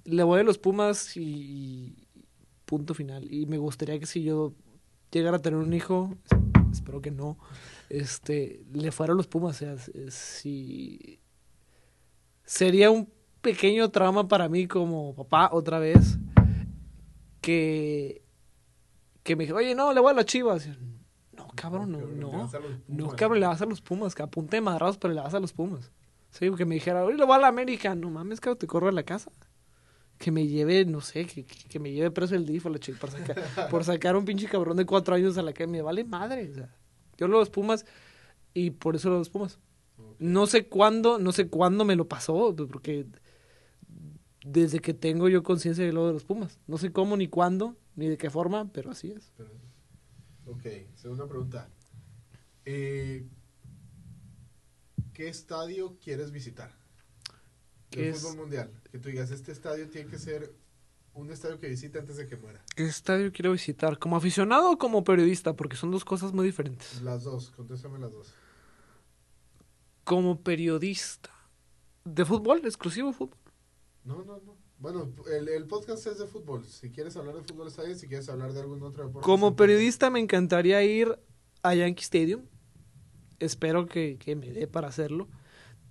le 0.03 0.23
voy 0.23 0.39
a 0.41 0.43
los 0.43 0.57
Pumas 0.59 1.17
y, 1.17 1.95
punto 2.65 2.93
final. 2.93 3.31
Y 3.33 3.45
me 3.47 3.57
gustaría 3.57 3.99
que 3.99 4.05
si 4.05 4.23
yo 4.23 4.53
llegara 5.11 5.37
a 5.37 5.41
tener 5.41 5.59
un 5.59 5.73
hijo, 5.73 6.15
es- 6.25 6.37
espero 6.73 7.01
que 7.01 7.09
no, 7.11 7.37
este, 7.89 8.63
le 8.73 8.91
fuera 8.91 9.13
a 9.13 9.15
los 9.15 9.27
Pumas, 9.27 9.55
o 9.61 9.77
sea, 9.77 9.77
si 10.11 11.19
sería 12.43 12.91
un 12.91 13.09
pequeño 13.41 13.89
trauma 13.89 14.27
para 14.27 14.49
mí 14.49 14.67
como 14.67 15.15
papá 15.15 15.49
otra 15.51 15.79
vez, 15.79 16.17
que, 17.41 18.23
que 19.23 19.35
me 19.35 19.43
dije, 19.43 19.53
oye, 19.53 19.75
no, 19.75 19.93
le 19.93 19.99
voy 19.99 20.11
a 20.11 20.13
las 20.13 20.25
Chivas. 20.25 20.67
Cabrón, 21.55 21.91
no, 21.91 21.99
no. 21.99 22.31
vas 22.31 22.53
a 22.53 22.59
los 22.59 22.71
No, 22.87 23.09
cabrón, 23.09 23.39
le 23.39 23.47
vas 23.47 23.61
a 23.61 23.65
los 23.65 23.81
Pumas, 23.81 24.15
que 24.15 24.23
apunte 24.23 24.57
de 24.57 24.61
madrados, 24.61 24.97
pero 24.97 25.13
le 25.13 25.21
vas 25.21 25.33
a 25.33 25.39
los 25.39 25.53
Pumas. 25.53 25.91
Sí, 26.29 26.51
que 26.57 26.65
me 26.65 26.75
dijera, 26.75 27.03
oye, 27.03 27.17
le 27.17 27.25
voy 27.25 27.35
a 27.35 27.39
la 27.39 27.47
América. 27.47 27.95
No 27.95 28.09
mames, 28.09 28.39
cabrón, 28.41 28.57
te 28.57 28.67
corro 28.67 28.89
a 28.89 28.91
la 28.91 29.03
casa. 29.03 29.31
Que 30.17 30.31
me 30.31 30.47
lleve, 30.47 30.85
no 30.85 31.01
sé, 31.01 31.25
que, 31.25 31.45
que, 31.45 31.79
me 31.79 31.91
lleve 31.91 32.11
preso 32.11 32.35
el 32.35 32.45
DIF 32.45 32.65
o 32.65 32.69
la 32.69 32.79
chica 32.79 32.97
por 32.99 33.11
sacar, 33.11 33.35
por 33.69 33.83
sacar 33.83 34.15
un 34.15 34.25
pinche 34.25 34.47
cabrón 34.47 34.77
de 34.77 34.85
cuatro 34.85 35.15
años 35.15 35.37
a 35.37 35.41
la 35.41 35.53
que 35.53 35.67
me 35.67 35.81
vale 35.81 36.03
madre. 36.03 36.49
O 36.51 36.53
sea, 36.53 36.75
yo 37.17 37.27
los 37.27 37.49
Pumas 37.49 37.85
y 38.53 38.71
por 38.71 38.95
eso 38.95 39.09
los 39.09 39.29
Pumas. 39.29 39.59
No 40.19 40.47
sé 40.47 40.67
cuándo, 40.67 41.19
no 41.19 41.31
sé 41.31 41.47
cuándo 41.47 41.85
me 41.85 41.95
lo 41.95 42.07
pasó, 42.07 42.55
porque 42.55 43.05
desde 44.45 44.79
que 44.79 44.93
tengo 44.93 45.27
yo 45.27 45.43
conciencia 45.43 45.83
de 45.83 45.91
lo 45.91 46.07
de 46.07 46.13
los 46.13 46.23
Pumas. 46.23 46.59
No 46.67 46.77
sé 46.77 46.91
cómo, 46.91 47.17
ni 47.17 47.27
cuándo, 47.27 47.75
ni 47.95 48.07
de 48.07 48.17
qué 48.17 48.29
forma, 48.29 48.69
pero 48.71 48.91
así 48.91 49.11
es. 49.11 49.31
Pero- 49.37 49.64
Ok, 50.45 50.63
segunda 50.95 51.27
pregunta. 51.27 51.69
Eh, 52.65 53.27
¿Qué 55.13 55.27
estadio 55.27 55.97
quieres 55.99 56.31
visitar? 56.31 56.71
¿Qué 57.89 58.09
es? 58.09 58.21
fútbol 58.21 58.37
mundial. 58.37 58.71
Que 58.91 58.99
tú 58.99 59.09
digas, 59.09 59.31
este 59.31 59.51
estadio 59.51 59.89
tiene 59.89 60.09
que 60.09 60.19
ser 60.19 60.53
un 61.13 61.31
estadio 61.31 61.59
que 61.59 61.69
visite 61.69 61.97
antes 61.99 62.17
de 62.17 62.27
que 62.27 62.35
muera. 62.35 62.63
¿Qué 62.75 62.85
estadio 62.85 63.31
quiero 63.31 63.53
visitar? 63.53 63.97
¿Como 63.97 64.17
aficionado 64.17 64.71
o 64.71 64.77
como 64.77 65.03
periodista? 65.03 65.55
Porque 65.55 65.77
son 65.77 65.91
dos 65.91 66.03
cosas 66.03 66.33
muy 66.33 66.45
diferentes. 66.45 67.01
Las 67.01 67.23
dos, 67.23 67.51
contéstame 67.51 67.97
las 67.99 68.11
dos. 68.11 68.33
Como 70.03 70.41
periodista. 70.41 71.31
¿De 72.03 72.25
fútbol? 72.25 72.61
¿Exclusivo 72.65 73.13
fútbol? 73.13 73.39
No, 74.03 74.23
no, 74.23 74.39
no. 74.39 74.64
Bueno, 74.79 75.11
el, 75.31 75.47
el 75.47 75.65
podcast 75.65 76.05
es 76.07 76.19
de 76.19 76.27
fútbol. 76.27 76.65
Si 76.65 76.91
quieres 76.91 77.15
hablar 77.15 77.35
de 77.35 77.43
fútbol 77.43 77.67
está 77.67 77.83
bien, 77.83 77.97
si 77.97 78.07
quieres 78.07 78.27
hablar 78.29 78.53
de 78.53 78.59
algún 78.59 78.83
otro 78.83 79.05
deporte. 79.05 79.25
Como 79.25 79.55
periodista 79.55 80.09
me 80.09 80.19
encantaría 80.19 80.83
ir 80.83 81.17
a 81.63 81.73
Yankee 81.73 82.03
Stadium. 82.03 82.43
Espero 83.39 83.85
que, 83.85 84.17
que 84.17 84.35
me 84.35 84.51
dé 84.51 84.67
para 84.67 84.87
hacerlo. 84.87 85.27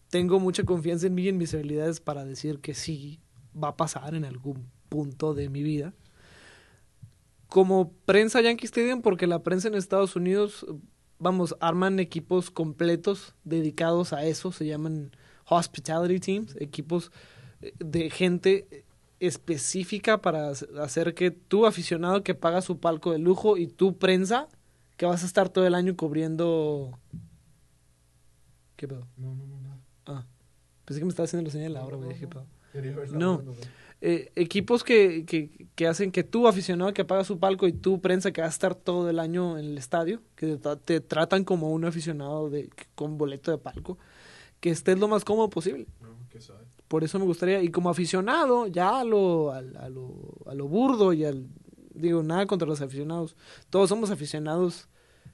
Tengo 0.09 0.39
mucha 0.39 0.65
confianza 0.65 1.07
en 1.07 1.15
mí 1.15 1.23
y 1.23 1.29
en 1.29 1.39
mis 1.39 1.55
habilidades 1.55 2.01
para 2.01 2.25
decir 2.25 2.61
que 2.61 2.75
sí 2.75 3.21
va 3.61 3.69
a 3.69 3.77
pasar 3.77 4.15
en 4.15 4.25
algún 4.25 4.71
punto 4.89 5.35
de 5.35 5.49
mi 5.49 5.63
vida. 5.63 5.95
Como 7.49 7.93
prensa 8.05 8.41
Yankee 8.41 8.67
Stadium, 8.67 9.03
porque 9.03 9.27
la 9.27 9.43
prensa 9.43 9.69
en 9.69 9.75
Estados 9.75 10.17
Unidos, 10.17 10.67
vamos, 11.19 11.57
arman 11.61 12.01
equipos 12.01 12.51
completos 12.51 13.35
dedicados 13.45 14.13
a 14.13 14.25
eso, 14.25 14.53
se 14.53 14.67
llaman 14.67 15.17
hospitality 15.47 16.21
teams, 16.21 16.57
equipos 16.61 17.13
de 17.79 18.11
gente 18.11 18.85
específica 19.21 20.21
para 20.21 20.51
hac- 20.51 20.79
hacer 20.81 21.15
que 21.15 21.31
tú 21.31 21.67
aficionado 21.67 22.23
que 22.23 22.35
paga 22.35 22.61
su 22.63 22.79
palco 22.79 23.13
de 23.13 23.19
lujo 23.19 23.57
y 23.57 23.67
tú 23.67 23.97
prensa 23.97 24.49
que 24.97 25.07
vas 25.07 25.23
a 25.23 25.27
estar 25.27 25.49
todo 25.49 25.67
el 25.67 25.75
año 25.75 25.97
cubriendo 25.97 26.99
¿Qué 28.77 28.89
pedo? 28.89 29.07
No, 29.17 29.35
no, 29.35 29.47
no, 29.47 29.61
nada. 29.61 29.79
Ah. 30.07 30.27
Pensé 30.85 31.01
que 31.01 31.05
me 31.05 31.11
estaba 31.11 31.25
haciendo 31.25 31.47
la 31.47 31.53
señal 31.53 31.73
de 31.73 31.79
la 31.79 31.85
hora, 31.87 31.97
No, 31.97 32.03
me 32.03 32.09
dije, 32.13 32.27
pedo. 32.27 32.47
No. 33.13 33.41
no. 33.43 33.53
Eh, 34.01 34.31
equipos 34.35 34.85
que, 34.85 35.25
que, 35.25 35.69
que 35.75 35.87
hacen 35.87 36.11
que 36.11 36.25
tú, 36.25 36.47
aficionado 36.49 36.93
que 36.93 37.05
paga 37.05 37.25
su 37.25 37.39
palco, 37.39 37.67
y 37.67 37.73
tú, 37.73 38.01
prensa 38.01 38.33
que 38.33 38.41
vas 38.43 38.51
a 38.51 38.53
estar 38.53 38.75
todo 38.75 39.09
el 39.09 39.19
año 39.19 39.57
en 39.57 39.65
el 39.67 39.79
estadio, 39.79 40.21
que 40.37 40.47
te, 40.47 40.61
tra- 40.61 40.79
te 40.85 41.01
tratan 41.01 41.45
como 41.45 41.71
un 41.71 41.85
aficionado 41.87 42.51
de, 42.51 42.69
con 42.95 43.17
boleto 43.17 43.51
de 43.51 43.59
palco, 43.59 43.97
que 44.61 44.71
estés 44.71 44.99
lo 44.99 45.09
más 45.09 45.25
cómodo 45.25 45.49
posible. 45.49 45.87
No, 46.03 46.09
qué 46.29 46.41
sabe. 46.41 46.65
Por 46.95 47.03
eso 47.03 47.19
me 47.19 47.25
gustaría, 47.25 47.61
y 47.61 47.71
como 47.73 47.91
aficionado, 47.91 48.69
ya 48.69 49.01
a 49.01 49.05
lo, 49.05 49.51
a, 49.51 49.61
lo, 49.61 50.15
a 50.47 50.55
lo 50.55 50.69
burdo 50.69 51.13
y 51.13 51.25
al, 51.25 51.49
digo, 51.93 52.23
nada 52.23 52.47
contra 52.47 52.69
los 52.69 52.81
aficionados, 52.81 53.35
todos 53.69 53.89
somos 53.89 54.13
aficionados 54.13 54.87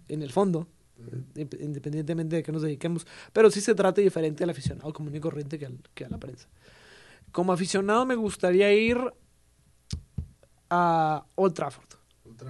en 0.08 0.22
el 0.22 0.32
fondo, 0.32 0.68
inde- 1.34 1.58
independientemente 1.62 2.36
de 2.36 2.42
que 2.42 2.50
nos 2.50 2.62
dediquemos, 2.62 3.06
pero 3.34 3.50
sí 3.50 3.60
se 3.60 3.74
trata 3.74 4.00
diferente 4.00 4.42
al 4.42 4.48
aficionado 4.48 4.90
común 4.94 5.14
y 5.14 5.20
corriente 5.20 5.58
que, 5.58 5.66
al- 5.66 5.82
que 5.92 6.06
a 6.06 6.08
la 6.08 6.16
prensa. 6.16 6.48
Como 7.30 7.52
aficionado 7.52 8.06
me 8.06 8.14
gustaría 8.14 8.72
ir 8.72 8.96
a 10.70 11.26
Old 11.34 11.52
Trafford. 11.52 11.88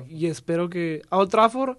Y 0.09 0.27
espero 0.27 0.71
que... 0.71 1.03
A 1.11 1.19
Old 1.19 1.31
Trafford 1.33 1.79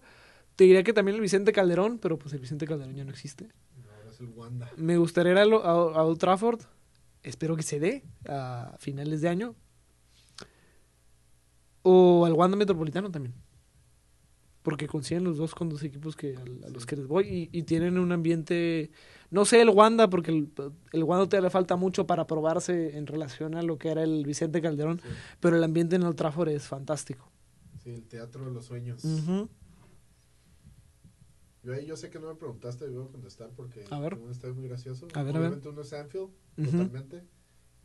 te 0.57 0.65
diría 0.65 0.83
que 0.83 0.91
también 0.91 1.15
el 1.15 1.21
Vicente 1.21 1.53
Calderón, 1.53 1.97
pero 1.97 2.19
pues 2.19 2.33
el 2.33 2.41
Vicente 2.41 2.67
Calderón 2.67 2.93
ya 2.93 3.05
no 3.05 3.11
existe. 3.11 3.47
Ahora 3.95 4.11
es 4.11 4.19
el 4.19 4.27
Wanda. 4.27 4.69
Me 4.75 4.97
gustaría 4.97 5.31
ir 5.31 5.37
a, 5.37 5.45
lo- 5.45 5.63
a- 5.63 5.97
a 5.97 6.03
Old 6.03 6.17
Trafford. 6.19 6.59
Espero 7.23 7.55
que 7.55 7.63
se 7.63 7.79
dé 7.79 8.03
a 8.27 8.75
finales 8.79 9.21
de 9.21 9.29
año. 9.29 9.55
O 11.83 12.25
al 12.25 12.33
Wanda 12.33 12.57
Metropolitano 12.57 13.09
también. 13.11 13.33
Porque 14.61 14.87
consiguen 14.87 15.23
los 15.23 15.37
dos 15.37 15.55
con 15.55 15.69
dos 15.69 15.81
equipos 15.83 16.15
que 16.15 16.35
a, 16.35 16.67
a 16.67 16.69
los 16.69 16.85
que 16.85 16.95
les 16.95 17.07
voy 17.07 17.27
y, 17.27 17.49
y 17.59 17.63
tienen 17.63 17.97
un 17.97 18.11
ambiente... 18.11 18.91
No 19.31 19.45
sé 19.45 19.61
el 19.61 19.69
Wanda, 19.69 20.09
porque 20.09 20.29
el, 20.31 20.51
el 20.91 21.03
Wanda 21.03 21.25
todavía 21.25 21.47
le 21.47 21.49
falta 21.49 21.77
mucho 21.77 22.05
para 22.05 22.27
probarse 22.27 22.97
en 22.97 23.07
relación 23.07 23.55
a 23.55 23.63
lo 23.63 23.77
que 23.77 23.89
era 23.89 24.03
el 24.03 24.25
Vicente 24.25 24.61
Calderón. 24.61 24.99
Sí. 24.99 25.07
Pero 25.39 25.55
el 25.55 25.63
ambiente 25.63 25.95
en 25.95 26.03
Old 26.03 26.15
Trafford 26.15 26.49
es 26.49 26.67
fantástico. 26.67 27.31
Sí, 27.83 27.91
el 27.91 28.03
teatro 28.03 28.45
de 28.45 28.51
los 28.51 28.65
sueños. 28.65 29.03
Ujú. 29.03 29.49
Yo 31.63 31.73
ahí 31.73 31.85
yo 31.85 31.95
sé 31.95 32.09
que 32.09 32.19
no 32.19 32.27
me 32.27 32.35
preguntaste, 32.35 32.85
yo 32.85 33.01
voy 33.01 33.09
a 33.09 33.11
contestar 33.11 33.49
porque 33.55 33.85
A 33.91 33.99
ver. 33.99 34.17
estadio 34.31 34.55
muy 34.55 34.67
gracioso. 34.67 35.07
A 35.13 35.21
ver, 35.23 35.35
a 35.35 35.39
ver. 35.39 35.47
Obviamente 35.49 35.69
uno 35.69 35.81
es 35.81 35.93
Anfield, 35.93 36.29
Ujú. 36.57 36.65
totalmente. 36.71 37.23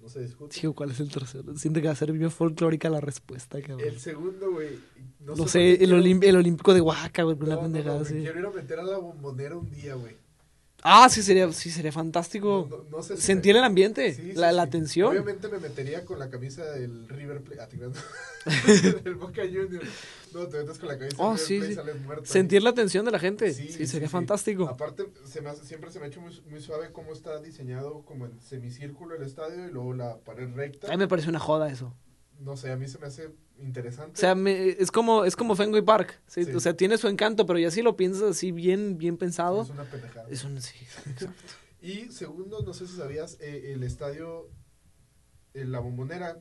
No 0.01 0.09
se 0.11 0.21
discute. 0.21 0.59
Tío, 0.59 0.75
¿cuál 0.75 0.91
es 0.91 1.01
el 1.01 1.11
tercero? 1.11 1.57
Siente 1.57 1.81
que 1.81 1.87
va 1.89 1.93
a 1.93 1.97
ser 1.97 2.13
bien 2.13 2.31
folclórica 2.31 2.89
la 2.91 3.01
respuesta, 3.01 3.61
cabrón. 3.63 3.81
El 3.81 3.99
segundo, 3.99 4.53
güey. 4.53 4.79
No, 5.21 5.35
No 5.35 5.49
sé, 5.49 5.73
el, 5.73 5.79
quiero- 5.79 5.97
el 5.97 6.37
Olímpico 6.37 6.75
de 6.75 6.81
Oaxaca, 6.83 7.23
güey, 7.23 7.37
No, 7.37 7.45
una 7.47 7.55
no, 7.55 7.57
no, 7.57 7.63
pendejada 7.65 8.01
así. 8.03 8.15
Quiero 8.15 8.39
ir 8.41 8.47
a 8.47 8.51
meter 8.51 8.79
a 8.79 8.83
la 8.83 8.99
bombonera 8.99 9.57
un 9.57 9.71
día, 9.71 9.95
güey. 9.95 10.15
Ah, 10.83 11.09
sí 11.09 11.23
sería, 11.23 11.51
sí 11.53 11.71
sería 11.71 11.91
fantástico. 11.91 12.69
No, 12.71 12.77
no- 12.79 12.85
no 12.99 13.03
sé 13.03 13.17
si 13.17 13.23
Sentir 13.23 13.55
me- 13.55 13.59
el 13.59 13.65
ambiente, 13.65 14.15
Sí, 14.15 14.23
sí, 14.23 14.33
la, 14.35 14.53
la 14.53 14.69
tensión. 14.69 15.11
Obviamente 15.11 15.49
me 15.49 15.59
metería 15.59 16.05
con 16.05 16.19
la 16.19 16.31
camisa 16.31 16.65
del 16.71 17.09
River 17.09 17.43
Plate. 17.43 17.79
Ah, 18.47 18.47
del 19.05 19.15
Boca 19.17 19.43
Juniors. 19.43 19.89
No, 20.33 20.47
te 20.47 20.59
metes 20.59 20.79
con 20.79 20.89
la 20.89 20.99
camisa 20.99 21.17
Oh, 21.19 21.35
del 21.35 21.39
River 21.39 21.47
sí, 21.47 21.57
Plate 21.59 21.67
y 21.67 21.69
sí. 21.71 21.75
sales 21.75 22.01
muerto. 22.03 22.25
Sentir 22.27 22.63
la 22.63 22.73
tensión 22.75 23.05
de 23.05 23.11
la 23.11 23.19
gente. 23.19 23.53
Sí, 23.53 23.87
sería 23.87 24.09
fantástico. 24.09 24.69
Aparte, 24.69 25.07
se 25.25 25.41
me 25.41 25.51
hace- 25.51 25.65
siempre 25.65 25.91
se 25.91 25.99
me 25.99 26.05
ha 26.05 26.09
hecho 26.09 26.21
muy, 26.21 26.41
muy 26.51 26.61
suave 26.61 26.93
cómo 26.93 27.13
está 27.13 27.41
diseñado 27.41 28.03
como 28.05 28.27
en 28.27 28.41
semicírculo 28.41 29.17
el 29.17 29.23
estadio 29.23 29.67
y 29.67 29.73
luego 29.73 29.93
la 29.95 30.19
pared 30.19 30.49
recta. 30.55 30.87
A 30.89 30.91
mí 30.93 30.99
me 30.99 31.09
parece 31.09 31.29
una 31.29 31.41
joda 31.41 31.69
eso. 31.69 31.93
No 32.41 32.57
sé, 32.57 32.71
a 32.71 32.77
mí 32.77 32.87
se 32.89 32.99
me 32.99 33.07
hace 33.07 33.31
interesante. 33.59 34.13
O 34.15 34.17
sea, 34.21 34.35
me- 34.35 34.69
es 34.71 34.91
como 34.91 35.25
es 35.25 35.37
como 35.37 35.57
Fenway 35.57 35.83
Park. 35.83 36.21
¿sí? 36.27 36.45
Sí. 36.45 36.53
O 36.53 36.61
sea, 36.61 36.77
tiene 36.77 36.99
su 36.99 37.09
encanto, 37.09 37.47
pero 37.47 37.59
ya 37.59 37.71
si 37.71 37.83
lo 37.83 37.97
piensas 37.97 38.23
así 38.23 38.53
bien 38.53 38.99
bien 38.99 39.17
pensado, 39.17 39.63
es 39.63 39.71
una 39.71 39.85
pendejada. 39.85 40.29
es 40.31 40.45
un 40.45 40.61
sí. 40.61 40.77
exacto. 41.11 41.27
Y 41.81 42.11
segundo, 42.11 42.63
no 42.63 42.75
sé 42.75 42.87
si 42.87 42.97
sabías, 42.97 43.39
eh, 43.41 43.73
el 43.73 43.83
estadio, 43.85 44.51
en 45.55 45.71
la 45.73 45.79
bombonera, 45.79 46.39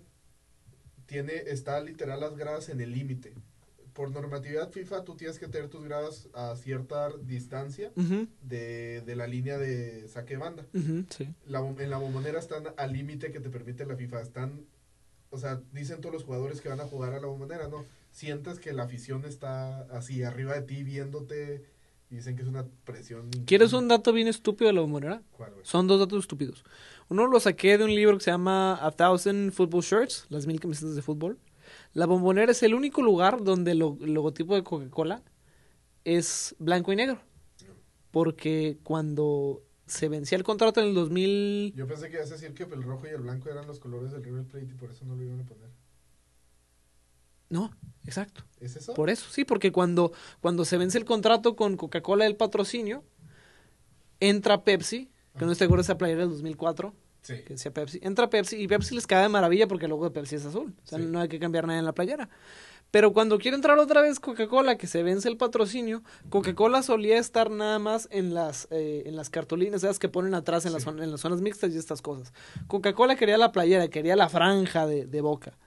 tiene, 1.06 1.34
está 1.48 1.80
literal 1.82 2.20
las 2.20 2.36
gradas 2.36 2.70
en 2.70 2.82
el 2.82 2.92
límite. 2.92 3.36
Por 3.94 4.12
normatividad 4.12 4.72
FIFA, 4.72 5.04
tú 5.06 5.16
tienes 5.16 5.40
que 5.40 5.48
tener 5.48 5.70
tus 5.70 5.84
gradas 5.86 6.28
a 6.34 6.56
cierta 6.58 7.10
distancia 7.24 7.92
de, 8.42 9.02
de 9.06 9.16
la 9.16 9.26
línea 9.28 9.58
de 9.58 10.08
saque 10.10 10.34
de 10.34 10.40
banda. 10.40 10.66
sí. 11.10 11.34
La, 11.46 11.60
en 11.60 11.90
la 11.90 11.98
bombonera 11.98 12.40
están 12.40 12.66
al 12.76 12.92
límite 12.92 13.32
que 13.32 13.40
te 13.40 13.50
permite 13.50 13.86
la 13.86 13.96
FIFA. 13.96 14.22
Están, 14.22 14.66
o 15.36 15.38
sea, 15.38 15.62
dicen 15.74 16.02
todos 16.02 16.14
los 16.14 16.24
jugadores 16.24 16.62
que 16.62 16.70
van 16.70 16.80
a 16.82 16.86
jugar 16.86 17.14
a 17.14 17.20
la 17.20 17.28
bombonera, 17.28 17.68
¿no? 17.68 17.86
Sientes 18.12 18.60
que 18.60 18.74
la 18.74 18.84
afición 18.84 19.26
está 19.26 19.82
así 19.96 20.24
arriba 20.24 20.54
de 20.54 20.62
ti 20.64 20.84
viéndote 20.84 21.64
y 22.10 22.16
dicen 22.16 22.36
que 22.36 22.42
es 22.44 22.48
una 22.48 22.66
presión. 22.86 23.30
¿Quieres 23.46 23.74
un 23.74 23.88
dato 23.88 24.14
bien 24.14 24.28
estúpido 24.28 24.68
de 24.68 24.74
la 24.74 24.82
bombonera? 24.82 25.22
¿Cuál, 25.32 25.52
güey? 25.54 25.66
Son 25.66 25.88
dos 25.88 26.00
datos 26.00 26.20
estúpidos. 26.20 26.64
Uno 27.10 27.28
lo 27.28 27.40
saqué 27.40 27.78
de 27.78 27.84
un 27.84 27.94
libro 27.94 28.18
que 28.18 28.24
se 28.24 28.32
llama 28.32 28.80
A 28.84 28.92
Thousand 28.92 29.52
Football 29.52 29.82
Shirts, 29.84 30.26
las 30.30 30.48
mil 30.48 30.60
camisetas 30.60 30.96
de 30.96 31.02
fútbol. 31.02 31.38
La 31.94 32.06
bombonera 32.06 32.52
es 32.52 32.64
el 32.64 32.74
único 32.74 33.02
lugar 33.02 33.44
donde 33.44 33.76
lo- 33.76 33.98
el 34.02 34.14
logotipo 34.14 34.56
de 34.56 34.64
Coca-Cola 34.64 35.22
es 36.04 36.56
blanco 36.60 36.94
y 36.94 36.96
negro. 36.96 37.20
Porque 38.12 38.78
cuando 38.84 39.62
se 39.86 40.10
vencía 40.10 40.38
el 40.38 40.44
contrato 40.44 40.80
en 40.82 40.88
el 40.88 40.94
2000... 40.96 41.74
Yo 41.76 41.88
pensé 41.88 42.10
que 42.10 42.18
ibas 42.18 42.30
a 42.32 42.36
decir 42.36 42.54
que 42.54 42.64
el 42.64 42.84
rojo 42.84 43.06
y 43.08 43.10
el 43.12 43.22
blanco 43.22 43.50
eran 43.50 43.68
los 43.68 43.80
colores 43.80 44.12
del 44.12 44.24
River 44.24 44.44
Plate 44.46 44.66
y 44.72 44.74
por 44.74 44.90
eso 44.92 45.06
no 45.06 45.16
lo 45.16 45.24
iban 45.24 45.42
a 45.42 45.44
poner. 45.46 45.70
No, 47.50 47.72
exacto. 48.06 48.44
¿Es 48.60 48.76
eso? 48.76 48.94
Por 48.96 49.10
eso, 49.10 49.28
sí, 49.30 49.46
porque 49.46 49.72
cuando, 49.72 50.12
cuando 50.42 50.66
se 50.66 50.78
vence 50.78 50.98
el 50.98 51.06
contrato 51.06 51.56
con 51.56 51.78
Coca-Cola 51.78 52.26
del 52.26 52.36
patrocinio, 52.36 53.04
entra 54.20 54.64
Pepsi, 54.64 55.12
que 55.38 55.46
no 55.46 55.52
estoy 55.52 55.66
seguro 55.66 55.82
de 55.82 55.84
esa 55.86 55.98
playera 55.98 56.22
del 56.22 56.30
2004, 56.32 56.94
Sí. 57.22 57.42
que 57.44 57.54
decía 57.54 57.74
Pepsi. 57.74 58.00
Entra 58.04 58.30
Pepsi 58.30 58.56
y 58.58 58.68
Pepsi 58.68 58.94
les 58.94 59.08
cae 59.08 59.24
de 59.24 59.30
maravilla 59.30 59.68
porque 59.68 59.86
el 59.86 59.90
logo 59.90 60.06
de 60.06 60.12
Pepsi 60.12 60.36
es 60.36 60.46
azul. 60.46 60.76
O 60.84 60.88
sea, 60.88 61.00
Sí. 61.00 61.06
no 61.06 61.20
hay 61.20 61.28
que 61.28 61.40
cambiar 61.40 61.66
nada 61.66 61.80
en 61.80 61.86
la 61.86 61.94
playera. 61.94 62.30
Pero 62.92 63.12
cuando 63.12 63.38
quiere 63.40 63.56
entrar 63.56 63.78
otra 63.78 64.02
vez 64.02 64.20
Coca-Cola, 64.22 64.78
que 64.78 64.88
se 64.88 65.04
vence 65.04 65.28
el 65.28 65.36
patrocinio, 65.36 66.02
Coca-Cola 66.30 66.82
solía 66.82 67.18
estar 67.18 67.52
nada 67.52 67.78
más 67.78 68.08
en 68.12 68.34
las, 68.34 68.68
eh, 68.72 69.04
en 69.06 69.16
las 69.18 69.30
cartulinas, 69.30 69.84
esas 69.84 70.00
que 70.00 70.08
ponen 70.08 70.34
atrás 70.34 70.66
en, 70.66 70.72
las 70.74 70.84
Sí. 70.84 70.90
en 70.90 71.12
las 71.12 71.20
zonas 71.20 71.42
mixtas 71.42 71.74
y 71.74 71.78
estas 71.78 72.02
cosas. 72.02 72.32
Coca-Cola 72.68 73.16
quería 73.18 73.38
la 73.38 73.52
playera, 73.52 73.90
quería 73.90 74.16
la 74.16 74.30
franja 74.30 74.88
de, 74.88 75.06
de 75.08 75.22
Boca. 75.22 75.58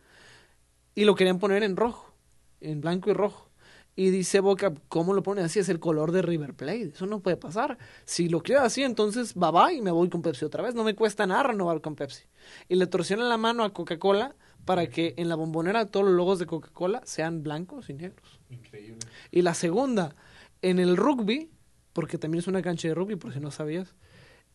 Y 0.95 1.05
lo 1.05 1.15
querían 1.15 1.39
poner 1.39 1.63
en 1.63 1.77
rojo, 1.77 2.13
en 2.61 2.81
blanco 2.81 3.11
y 3.11 3.13
rojo. 3.13 3.49
Y 3.95 4.11
dice 4.11 4.39
Boca, 4.41 4.73
¿cómo 4.89 5.13
lo 5.13 5.23
pone 5.25 5.43
así? 5.43 5.59
Es 5.59 5.69
el 5.69 5.81
color 5.81 6.13
de 6.13 6.23
River 6.23 6.55
Plate. 6.55 6.93
Eso 6.95 7.07
no 7.07 7.19
puede 7.21 7.37
pasar. 7.37 7.79
Si 8.05 8.29
lo 8.29 8.43
quiero 8.43 8.63
así, 8.63 8.85
entonces 8.85 9.35
bye 9.35 9.51
bye 9.51 9.75
y 9.75 9.83
me 9.83 9.91
voy 9.91 10.09
con 10.09 10.23
Pepsi 10.23 10.45
otra 10.45 10.63
vez. 10.63 10.75
No 10.77 10.85
me 10.85 10.95
cuesta 10.95 11.27
nada 11.27 11.43
renovar 11.43 11.81
con 11.81 11.97
Pepsi. 11.97 12.23
Y 12.69 12.77
le 12.77 12.87
torsionan 12.87 13.29
la 13.29 13.37
mano 13.37 13.65
a 13.65 13.73
Coca-Cola 13.73 14.37
para 14.69 14.87
que 14.91 15.15
en 15.17 15.31
la 15.31 15.35
bombonera 15.35 15.87
todos 15.87 16.05
los 16.05 16.15
logos 16.15 16.39
de 16.39 16.45
Coca-Cola 16.45 17.01
sean 17.07 17.43
blancos 17.43 17.89
y 17.89 17.95
negros. 17.95 18.39
Increíble. 18.51 18.99
Y 19.31 19.41
la 19.41 19.55
segunda, 19.55 20.15
en 20.61 20.79
el 20.79 20.99
rugby, 20.99 21.49
porque 21.95 22.19
también 22.19 22.41
es 22.41 22.49
una 22.49 22.61
cancha 22.61 22.87
de 22.87 22.95
rugby, 22.95 23.17
por 23.17 23.33
si 23.33 23.41
no 23.41 23.51
sabías, 23.51 23.95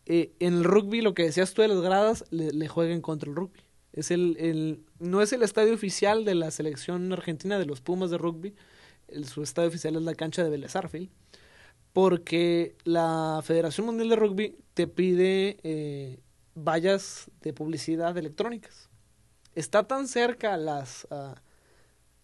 eh, 0.05 0.31
en 0.39 0.53
el 0.53 0.63
rugby 0.65 1.01
lo 1.01 1.15
que 1.15 1.23
decías 1.23 1.55
tú 1.55 1.63
de 1.63 1.67
las 1.69 1.81
gradas, 1.81 2.25
le, 2.29 2.51
le 2.51 2.67
juegan 2.67 3.01
contra 3.01 3.27
el 3.27 3.35
rugby. 3.35 3.61
Es 3.91 4.11
el, 4.11 4.37
el, 4.39 4.83
no 4.99 5.23
es 5.23 5.33
el 5.33 5.41
estadio 5.41 5.73
oficial 5.73 6.25
de 6.25 6.35
la 6.35 6.51
selección 6.51 7.11
argentina 7.11 7.57
de 7.57 7.65
los 7.65 7.81
Pumas 7.81 8.11
de 8.11 8.19
rugby, 8.19 8.53
el- 9.07 9.25
su 9.25 9.41
estadio 9.41 9.69
oficial 9.69 9.95
es 9.95 10.03
la 10.03 10.13
cancha 10.13 10.43
de 10.43 10.51
Vélez 10.51 10.75
Arfield, 10.75 11.09
porque 11.91 12.75
la 12.83 13.41
Federación 13.43 13.87
Mundial 13.87 14.09
de 14.09 14.15
Rugby 14.15 14.57
te 14.75 14.85
pide 14.87 15.57
eh, 15.63 16.19
vallas 16.55 17.31
de 17.41 17.51
publicidad 17.53 18.15
electrónicas. 18.15 18.89
Está 19.55 19.83
tan 19.83 20.07
cerca 20.07 20.57
las, 20.57 21.07
ah, 21.11 21.35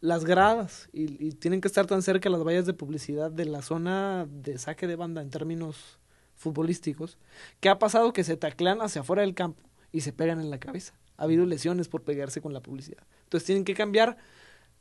las 0.01 0.25
gradas 0.25 0.89
y, 0.93 1.23
y 1.23 1.31
tienen 1.33 1.61
que 1.61 1.67
estar 1.67 1.85
tan 1.85 2.01
cerca 2.01 2.29
las 2.29 2.43
vallas 2.43 2.65
de 2.65 2.73
publicidad 2.73 3.31
de 3.31 3.45
la 3.45 3.61
zona 3.61 4.27
de 4.29 4.57
saque 4.57 4.87
de 4.87 4.95
banda 4.95 5.21
en 5.21 5.29
términos 5.29 5.99
futbolísticos, 6.35 7.17
que 7.59 7.69
ha 7.69 7.79
pasado 7.79 8.13
que 8.13 8.23
se 8.23 8.37
taclean 8.37 8.81
hacia 8.81 9.01
afuera 9.01 9.21
del 9.21 9.35
campo 9.35 9.61
y 9.91 10.01
se 10.01 10.13
pegan 10.13 10.39
en 10.39 10.49
la 10.49 10.59
cabeza. 10.59 10.93
Ha 11.17 11.23
habido 11.23 11.45
lesiones 11.45 11.89
por 11.89 12.03
pegarse 12.03 12.39
con 12.41 12.53
la 12.53 12.61
publicidad. 12.61 13.03
Entonces 13.23 13.45
tienen 13.45 13.65
que 13.65 13.73
cambiar 13.73 14.17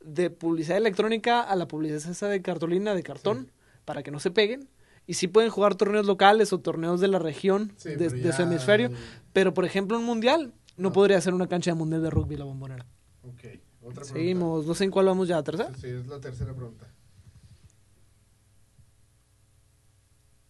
de 0.00 0.30
publicidad 0.30 0.78
electrónica 0.78 1.42
a 1.42 1.56
la 1.56 1.66
publicidad 1.66 2.08
esa 2.08 2.28
de 2.28 2.40
cartulina 2.42 2.94
de 2.94 3.02
cartón 3.02 3.50
para 3.84 4.04
que 4.04 4.12
no 4.12 4.20
se 4.20 4.30
peguen. 4.30 4.68
Y 5.06 5.14
sí 5.14 5.26
pueden 5.26 5.50
jugar 5.50 5.74
torneos 5.74 6.06
locales 6.06 6.52
o 6.52 6.60
torneos 6.60 7.00
de 7.00 7.08
la 7.08 7.18
región 7.18 7.72
Sí, 7.76 7.96
de, 7.96 8.08
de 8.08 8.32
su 8.32 8.42
hemisferio. 8.42 8.90
Pero 9.32 9.52
por 9.52 9.64
ejemplo 9.64 9.98
un 9.98 10.04
mundial 10.04 10.52
no 10.78 10.92
podría 10.92 11.20
ser 11.20 11.34
una 11.34 11.48
cancha 11.48 11.72
de 11.72 11.74
mundial 11.74 12.02
de 12.02 12.10
rugby 12.10 12.36
la 12.36 12.44
bombonera. 12.44 12.86
Ok. 13.22 13.44
Otra 13.80 14.02
pregunta. 14.02 14.04
Seguimos, 14.04 14.66
no 14.66 14.74
sé 14.74 14.84
en 14.84 14.90
cuál 14.90 15.06
vamos 15.06 15.28
ya, 15.28 15.42
tercera. 15.42 15.72
Sí, 15.74 15.88
es 15.88 16.06
la 16.06 16.20
tercera 16.20 16.54
pregunta. 16.54 16.86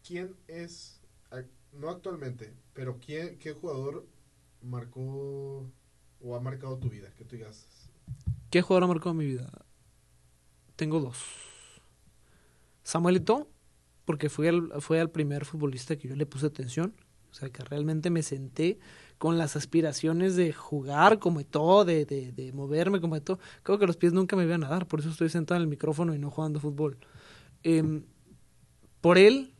¿Quién 0.06 0.34
es, 0.46 1.00
no 1.72 1.90
actualmente, 1.90 2.54
pero 2.72 2.98
quién, 2.98 3.38
qué 3.38 3.52
jugador 3.52 4.06
marcó 4.62 5.70
o 6.22 6.36
ha 6.36 6.40
marcado 6.40 6.78
tu 6.78 6.88
vida? 6.88 7.12
Que 7.16 7.24
tú 7.24 7.36
digas. 7.36 7.66
¿Qué 8.50 8.62
jugador 8.62 8.84
ha 8.84 8.86
marcado 8.86 9.14
mi 9.14 9.26
vida? 9.26 9.50
Tengo 10.76 11.00
dos. 11.00 11.22
Samuel 12.82 13.16
Eto'o, 13.16 13.48
porque 14.06 14.30
fue 14.30 14.48
el, 14.48 14.72
fue 14.80 14.98
el 15.00 15.10
primer 15.10 15.44
futbolista 15.44 15.96
que 15.96 16.08
yo 16.08 16.16
le 16.16 16.24
puse 16.24 16.46
atención. 16.46 16.94
O 17.30 17.34
sea, 17.34 17.50
que 17.50 17.62
realmente 17.62 18.08
me 18.08 18.22
senté 18.22 18.78
con 19.18 19.36
las 19.36 19.56
aspiraciones 19.56 20.36
de 20.36 20.52
jugar 20.52 21.18
como 21.18 21.40
Eto'o, 21.40 21.84
de, 21.84 22.04
de, 22.06 22.32
de 22.32 22.52
moverme 22.52 23.00
como 23.00 23.16
Eto'o. 23.16 23.38
Creo 23.64 23.78
que 23.78 23.86
los 23.86 23.96
pies 23.96 24.12
nunca 24.12 24.36
me 24.36 24.44
iban 24.44 24.64
a 24.64 24.68
dar, 24.68 24.86
por 24.86 25.00
eso 25.00 25.10
estoy 25.10 25.28
sentado 25.28 25.56
en 25.56 25.62
el 25.62 25.68
micrófono 25.68 26.14
y 26.14 26.18
no 26.18 26.30
jugando 26.30 26.60
fútbol. 26.60 26.98
Em, 27.64 28.04
por 29.00 29.18
él, 29.18 29.52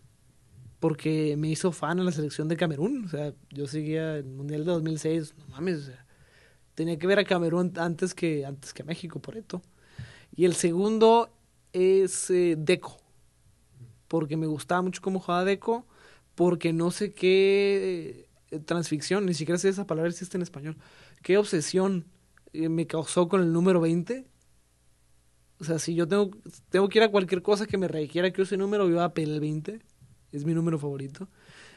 porque 0.80 1.36
me 1.36 1.48
hizo 1.48 1.72
fan 1.72 1.98
a 2.00 2.04
la 2.04 2.12
selección 2.12 2.48
de 2.48 2.56
Camerún. 2.56 3.04
O 3.04 3.08
sea, 3.08 3.34
yo 3.50 3.66
seguía 3.66 4.16
el 4.16 4.26
Mundial 4.26 4.64
de 4.64 4.72
2006, 4.72 5.34
no 5.36 5.46
mames, 5.48 5.78
o 5.78 5.82
sea, 5.86 6.06
tenía 6.74 6.98
que 6.98 7.06
ver 7.06 7.18
a 7.18 7.24
Camerún 7.24 7.72
antes 7.76 8.14
que, 8.14 8.46
antes 8.46 8.72
que 8.72 8.82
a 8.82 8.86
México, 8.86 9.20
por 9.20 9.36
esto. 9.36 9.60
Y 10.36 10.44
el 10.44 10.54
segundo 10.54 11.30
es 11.72 12.30
eh, 12.30 12.54
Deco, 12.56 12.96
porque 14.06 14.36
me 14.36 14.46
gustaba 14.46 14.82
mucho 14.82 15.02
cómo 15.02 15.18
jugaba 15.18 15.44
Deco, 15.44 15.84
porque 16.36 16.72
no 16.72 16.92
sé 16.92 17.12
qué 17.12 18.27
transficción, 18.64 19.26
ni 19.26 19.34
siquiera 19.34 19.58
sé 19.58 19.68
esa 19.68 19.86
palabra 19.86 20.10
existe 20.10 20.36
en 20.36 20.42
español, 20.42 20.76
qué 21.22 21.38
obsesión 21.38 22.06
eh, 22.52 22.68
me 22.68 22.86
causó 22.86 23.28
con 23.28 23.42
el 23.42 23.52
número 23.52 23.80
20. 23.80 24.26
O 25.60 25.64
sea, 25.64 25.78
si 25.78 25.94
yo 25.94 26.06
tengo, 26.06 26.30
tengo 26.70 26.88
que 26.88 26.98
ir 26.98 27.02
a 27.02 27.10
cualquier 27.10 27.42
cosa 27.42 27.66
que 27.66 27.78
me 27.78 27.88
requiera 27.88 28.32
que 28.32 28.42
use 28.42 28.56
número, 28.56 28.88
yo 28.88 28.94
voy 28.94 29.04
a 29.04 29.12
pedir 29.12 29.30
el 29.30 29.40
20. 29.40 29.80
Es 30.32 30.44
mi 30.44 30.54
número 30.54 30.78
favorito. 30.78 31.28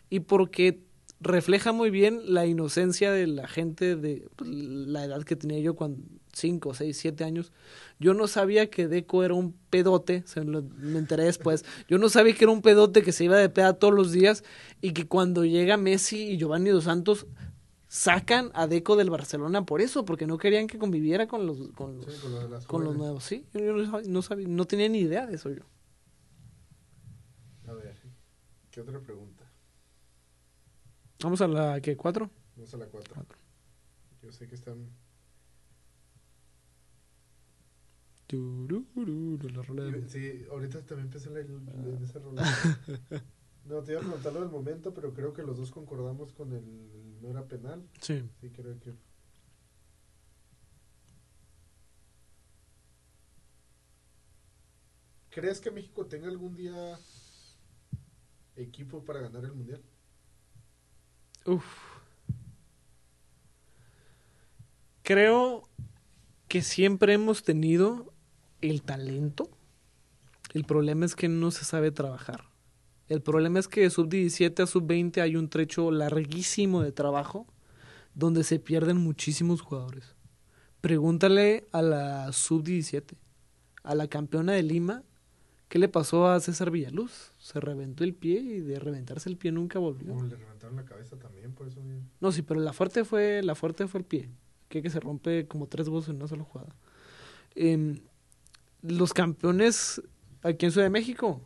Y 0.10 0.22
porque 0.22 0.84
refleja 1.20 1.72
muy 1.72 1.90
bien 1.90 2.22
la 2.34 2.46
inocencia 2.46 3.12
de 3.12 3.28
la 3.28 3.48
gente 3.48 3.96
de 3.96 4.28
pues, 4.36 4.50
la 4.50 5.06
edad 5.06 5.24
que 5.24 5.36
tenía 5.36 5.60
yo 5.60 5.76
cuando 5.76 6.04
5, 6.34 6.74
6, 6.74 6.98
7 6.98 7.24
años. 7.24 7.52
Yo 8.00 8.14
no 8.14 8.28
sabía 8.28 8.70
que 8.70 8.88
Deco 8.88 9.24
era 9.24 9.34
un 9.34 9.54
pedote, 9.70 10.24
se 10.26 10.44
lo- 10.44 10.64
me 10.64 11.00
enteré 11.00 11.24
después. 11.26 11.64
Yo 11.88 11.98
no 11.98 12.10
sabía 12.10 12.34
que 12.36 12.46
era 12.46 12.52
un 12.54 12.62
pedote 12.62 13.02
que 13.04 13.12
se 13.12 13.26
iba 13.26 13.38
de 13.38 13.50
peda 13.50 13.74
todos 13.74 13.94
los 13.94 14.12
días 14.12 14.44
y 14.82 14.94
que 14.94 15.08
cuando 15.08 15.44
llega 15.46 15.78
Messi 15.78 16.32
y 16.32 16.38
Giovanni 16.38 16.70
Dos 16.70 16.86
Santos 16.86 17.26
sacan 17.88 18.52
a 18.54 18.68
Deco 18.68 18.96
del 18.96 19.10
Barcelona 19.10 19.66
por 19.66 19.82
eso, 19.82 20.06
porque 20.06 20.26
no 20.26 20.38
querían 20.38 20.68
que 20.68 20.78
conviviera 20.78 21.28
con 21.28 21.46
los 21.46 21.58
con 21.74 21.98
los, 21.98 22.06
Sí, 22.06 22.66
con 22.68 22.84
los 22.86 22.96
nuevos, 22.96 23.24
sí. 23.26 23.46
Yo, 23.54 23.60
yo 23.60 23.74
no, 23.74 23.84
sab- 23.92 24.06
no 24.08 24.22
sabía, 24.22 24.48
no 24.48 24.66
tenía 24.66 24.88
ni 24.88 25.00
idea 25.00 25.26
de 25.28 25.36
eso 25.36 25.50
yo. 25.50 25.64
A 27.68 27.74
ver, 27.74 27.96
¿Qué 28.72 28.82
otra 28.82 29.00
pregunta? 29.00 29.46
Vamos 31.22 31.42
a 31.42 31.48
la 31.48 31.80
que 31.82 31.96
cuatro. 31.98 32.32
Vamos 32.56 32.74
a 32.74 32.78
la 32.78 32.86
4. 32.88 33.14
Cuatro. 33.14 33.38
Yo 34.24 34.32
sé 34.32 34.48
que 34.48 34.56
están. 34.56 34.90
La 38.38 39.62
rola 39.62 39.84
de- 39.86 40.08
Sí, 40.10 40.46
ahorita 40.52 40.82
también 40.86 41.08
empecé 41.08 41.30
la, 41.30 41.40
en 41.42 42.00
esa 42.04 42.20
rola. 42.20 42.44
No, 43.64 43.84
te 43.84 43.92
iba 43.92 44.02
a 44.02 44.04
preguntar 44.04 44.34
lo 44.34 44.40
del 44.40 44.50
momento, 44.50 44.92
pero 44.92 45.14
creo 45.14 45.34
que 45.34 45.44
los 45.44 45.56
dos 45.56 45.70
concordamos 45.72 46.34
con 46.34 46.52
el 46.52 47.22
no 47.22 47.30
era 47.30 47.48
penal. 47.48 47.88
Sí. 48.02 48.28
Sí, 48.42 48.50
creo 48.50 48.80
que. 48.80 48.96
¿Crees 55.30 55.62
que 55.62 55.72
México 55.72 56.06
tenga 56.06 56.28
algún 56.28 56.56
día 56.56 57.00
equipo 58.56 59.04
para 59.06 59.22
ganar 59.22 59.46
el 59.46 59.54
mundial? 59.54 59.82
Uf. 61.46 61.64
Creo 65.04 65.68
que 66.48 66.62
siempre 66.62 67.14
hemos 67.14 67.44
tenido 67.44 68.11
el 68.62 68.82
talento. 68.82 69.50
El 70.54 70.66
problema 70.66 71.06
es 71.06 71.16
que 71.16 71.30
no 71.30 71.52
se 71.52 71.66
sabe 71.66 71.92
trabajar. 71.92 72.50
El 73.08 73.22
problema 73.22 73.60
es 73.60 73.68
que 73.68 73.82
de 73.82 73.90
sub-17 73.90 74.64
a 74.64 74.68
sub-20 74.68 75.22
hay 75.22 75.36
un 75.36 75.50
trecho 75.50 75.92
larguísimo 75.92 76.82
de 76.82 76.92
trabajo 76.92 77.46
donde 78.16 78.44
se 78.44 78.60
pierden 78.60 78.98
muchísimos 78.98 79.62
jugadores. 79.62 80.16
Pregúntale 80.82 81.68
a 81.72 81.82
la 81.82 82.32
sub-17, 82.32 83.16
a 83.84 83.96
la 83.96 84.08
campeona 84.08 84.54
de 84.54 84.64
Lima, 84.64 85.04
¿qué 85.68 85.80
le 85.80 85.88
pasó 85.88 86.28
a 86.28 86.40
César 86.40 86.72
Villaluz? 86.72 87.32
Se 87.38 87.60
reventó 87.60 88.04
el 88.04 88.14
pie 88.14 88.40
y 88.40 88.60
de 88.62 88.80
reventarse 88.80 89.30
el 89.30 89.38
pie 89.38 89.52
nunca 89.52 89.80
volvió. 89.80 90.10
Como 90.14 90.24
le 90.24 90.36
reventaron 90.36 90.76
la 90.76 90.86
cabeza 90.86 91.18
también, 91.18 91.54
por 91.54 91.68
eso. 91.68 91.82
No, 92.20 92.32
sí, 92.32 92.42
pero 92.42 92.60
la 92.60 92.74
fuerte 92.74 93.06
fue, 93.06 93.42
la 93.44 93.56
fuerte 93.56 93.88
fue 93.88 94.00
el 94.00 94.06
pie. 94.06 94.30
Que, 94.70 94.82
que 94.82 94.90
se 94.90 95.02
rompe 95.02 95.48
como 95.48 95.68
tres 95.68 95.88
huesos 95.90 96.10
en 96.10 96.16
una 96.16 96.28
sola 96.28 96.44
jugada. 96.44 96.74
Em, 97.56 98.00
los 98.82 99.14
campeones 99.14 100.02
aquí 100.42 100.66
en 100.66 100.72
Ciudad 100.72 100.86
de 100.86 100.92
México, 100.92 101.42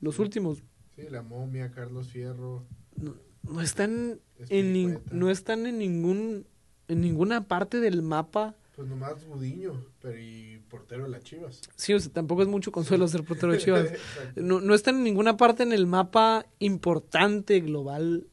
los 0.00 0.16
Sí. 0.16 0.22
últimos, 0.22 0.62
Sí, 0.96 1.02
la 1.10 1.22
momia, 1.22 1.70
Carlos 1.70 2.08
Fierro. 2.08 2.64
no, 2.96 3.14
no 3.44 3.60
están 3.60 4.20
en 4.48 5.00
no 5.12 5.30
están 5.30 5.66
en 5.66 5.78
ningún 5.78 6.46
en 6.88 7.00
ninguna 7.00 7.46
parte 7.46 7.78
del 7.80 8.02
mapa. 8.02 8.56
Pues 8.74 8.88
nomás 8.88 9.24
Gudiño, 9.26 9.84
pero 10.00 10.18
y 10.18 10.58
portero 10.70 11.04
de 11.04 11.10
las 11.10 11.22
Chivas. 11.24 11.60
Sí, 11.76 11.92
o 11.94 12.00
sea, 12.00 12.12
tampoco 12.12 12.42
es 12.42 12.48
mucho 12.48 12.70
consuelo 12.72 13.06
ser 13.08 13.24
portero 13.24 13.52
de 13.52 13.58
Chivas. 13.64 13.92
No, 14.36 14.60
no 14.60 14.74
están 14.74 14.96
en 14.96 15.04
ninguna 15.04 15.36
parte 15.36 15.62
en 15.64 15.72
el 15.72 15.86
mapa 15.86 16.46
importante 16.60 17.60
global 17.60 18.26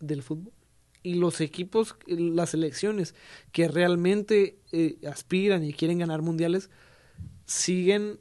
del 0.00 0.22
fútbol. 0.22 0.52
Y 1.02 1.14
los 1.14 1.40
equipos, 1.40 1.96
las 2.06 2.50
selecciones 2.50 3.14
que 3.52 3.68
realmente 3.68 4.58
eh, 4.72 4.98
aspiran 5.08 5.62
y 5.64 5.72
quieren 5.72 5.98
ganar 5.98 6.22
mundiales, 6.22 6.70
siguen 7.48 8.20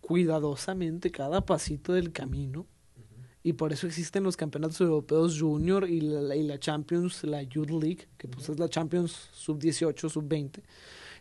cuidadosamente 0.00 1.10
cada 1.10 1.44
pasito 1.44 1.92
del 1.92 2.12
camino. 2.12 2.66
Y 3.42 3.52
por 3.52 3.74
eso 3.74 3.86
existen 3.86 4.24
los 4.24 4.38
campeonatos 4.38 4.80
europeos 4.80 5.38
junior 5.38 5.88
y 5.88 6.00
la, 6.00 6.34
y 6.34 6.42
la 6.42 6.58
Champions, 6.58 7.24
la 7.24 7.42
Youth 7.42 7.70
League, 7.70 8.08
que 8.16 8.26
pues 8.26 8.48
es 8.48 8.58
la 8.58 8.70
Champions 8.70 9.28
sub-18, 9.32 10.08
sub-20. 10.08 10.62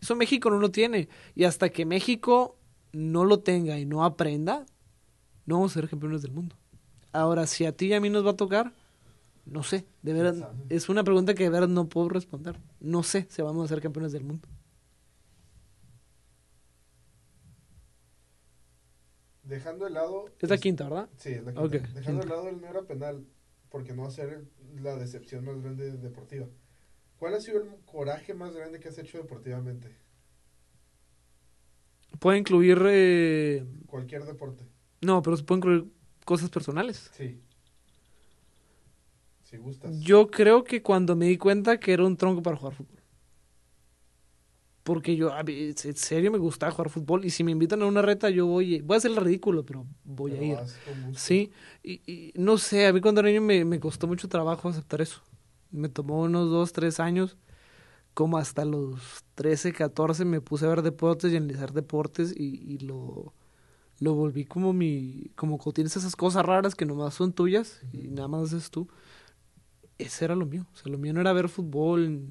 Eso 0.02 0.16
México 0.16 0.50
no 0.50 0.58
lo 0.58 0.72
tiene. 0.72 1.10
Y 1.36 1.44
hasta 1.44 1.70
que 1.70 1.86
México 1.86 2.58
no 2.94 3.26
lo 3.26 3.40
tenga 3.42 3.78
y 3.78 3.86
no 3.86 4.06
aprenda, 4.06 4.66
no 5.46 5.56
vamos 5.56 5.72
a 5.72 5.82
ser 5.82 5.90
campeones 5.90 6.22
del 6.22 6.32
mundo. 6.32 6.56
Ahora, 7.12 7.46
si 7.46 7.66
a 7.66 7.76
ti 7.76 7.88
y 7.88 7.94
a 7.94 8.00
mí 8.00 8.10
nos 8.10 8.26
va 8.26 8.32
a 8.32 8.38
tocar, 8.38 8.74
no 9.46 9.64
sé. 9.64 9.86
De 10.02 10.14
verdad, 10.14 10.54
es 10.70 10.88
una 10.88 11.04
pregunta 11.04 11.34
que 11.34 11.44
de 11.44 11.50
verdad 11.50 11.68
no 11.68 11.90
puedo 11.90 12.08
responder. 12.08 12.58
No 12.80 13.04
sé 13.04 13.28
si 13.30 13.42
vamos 13.42 13.66
a 13.66 13.68
ser 13.68 13.82
campeones 13.82 14.14
del 14.14 14.24
mundo. 14.24 14.48
Dejando 19.44 19.86
de 19.86 19.92
lado. 19.92 20.26
Es 20.40 20.50
la 20.50 20.56
es- 20.56 20.62
quinta, 20.62 20.86
¿verdad? 20.86 21.10
Sí, 21.18 21.30
es 21.34 21.44
la 21.44 21.54
quinta. 21.54 21.78
Dejando 21.94 22.22
de 22.22 22.28
lado 22.30 22.50
el 22.50 22.62
no 22.62 22.68
era 22.68 22.82
penal, 22.84 23.26
porque 23.70 23.94
no 23.94 24.04
va 24.04 24.08
a 24.08 24.12
ser 24.12 24.46
la 24.82 24.96
decepción 24.96 25.44
más 25.46 25.62
grande 25.62 25.92
deportiva. 25.98 26.48
¿Cuál 27.18 27.36
ha 27.36 27.40
sido 27.42 27.62
el 27.62 27.70
coraje 27.86 28.34
más 28.34 28.56
grande 28.56 28.80
que 28.80 28.90
has 28.90 28.98
hecho 28.98 29.18
deportivamente? 29.18 29.96
Puede 32.20 32.38
incluir... 32.38 32.82
eh, 32.86 33.66
Cualquier 33.88 34.24
deporte. 34.24 34.64
No, 35.02 35.22
pero 35.22 35.36
se 35.36 35.44
pueden 35.44 35.60
incluir 35.60 35.86
cosas 36.26 36.50
personales. 36.50 37.10
Sí. 37.14 37.42
Si 39.44 39.58
gustas. 39.58 40.00
Yo 40.00 40.28
creo 40.28 40.64
que 40.64 40.82
cuando 40.82 41.16
me 41.16 41.26
di 41.28 41.38
cuenta 41.38 41.80
que 41.80 41.92
era 41.94 42.06
un 42.06 42.16
tronco 42.18 42.42
para 42.42 42.56
jugar 42.58 42.74
fútbol. 42.76 43.03
Porque 44.84 45.16
yo, 45.16 45.34
a 45.34 45.44
mí, 45.44 45.72
en 45.84 45.96
serio, 45.96 46.30
me 46.30 46.38
gustaba 46.38 46.72
jugar 46.72 46.90
fútbol. 46.90 47.24
Y 47.24 47.30
si 47.30 47.44
me 47.44 47.52
invitan 47.52 47.82
a 47.82 47.86
una 47.86 48.02
reta, 48.02 48.30
yo 48.30 48.46
voy. 48.46 48.82
Voy 48.82 48.96
a 48.96 48.98
hacer 48.98 49.12
el 49.12 49.18
ridículo, 49.18 49.66
pero 49.66 49.86
voy 50.04 50.32
Pero 50.32 50.44
a 50.44 50.46
ir. 50.46 50.58
Sí, 51.16 51.52
y, 51.82 52.02
y 52.06 52.34
no 52.36 52.58
sé, 52.58 52.86
a 52.86 52.94
mí 52.94 53.00
cuando 53.00 53.22
era 53.22 53.30
niño 53.30 53.42
me, 53.42 53.64
me 53.64 53.80
costó 53.80 54.08
mucho 54.08 54.28
trabajo 54.28 54.68
aceptar 54.68 55.02
eso. 55.02 55.22
Me 55.72 55.88
tomó 55.88 56.22
unos 56.22 56.50
dos, 56.50 56.74
tres 56.74 57.00
años. 57.00 57.38
Como 58.14 58.38
hasta 58.38 58.64
los 58.66 59.24
13, 59.36 59.74
14 59.74 60.26
me 60.26 60.40
puse 60.42 60.66
a 60.66 60.70
ver 60.70 60.84
deportes 60.84 61.32
y 61.34 61.38
analizar 61.38 61.74
deportes 61.74 62.32
y, 62.38 62.62
y 62.62 62.78
lo, 62.80 63.34
lo 64.00 64.14
volví 64.14 64.46
como 64.46 64.74
mi... 64.74 65.32
Como 65.36 65.58
tienes 65.74 65.96
esas 65.98 66.16
cosas 66.16 66.46
raras 66.46 66.76
que 66.76 66.86
nomás 66.86 67.16
son 67.16 67.34
tuyas 67.34 67.82
y 67.92 68.10
nada 68.10 68.28
más 68.28 68.54
haces 68.54 68.70
tú. 68.70 68.88
Ese 69.98 70.26
era 70.26 70.36
lo 70.36 70.46
mío. 70.46 70.66
O 70.74 70.76
sea, 70.78 70.92
lo 70.92 70.98
mío 70.98 71.14
no 71.14 71.22
era 71.22 71.34
ver 71.34 71.50
fútbol, 71.50 72.22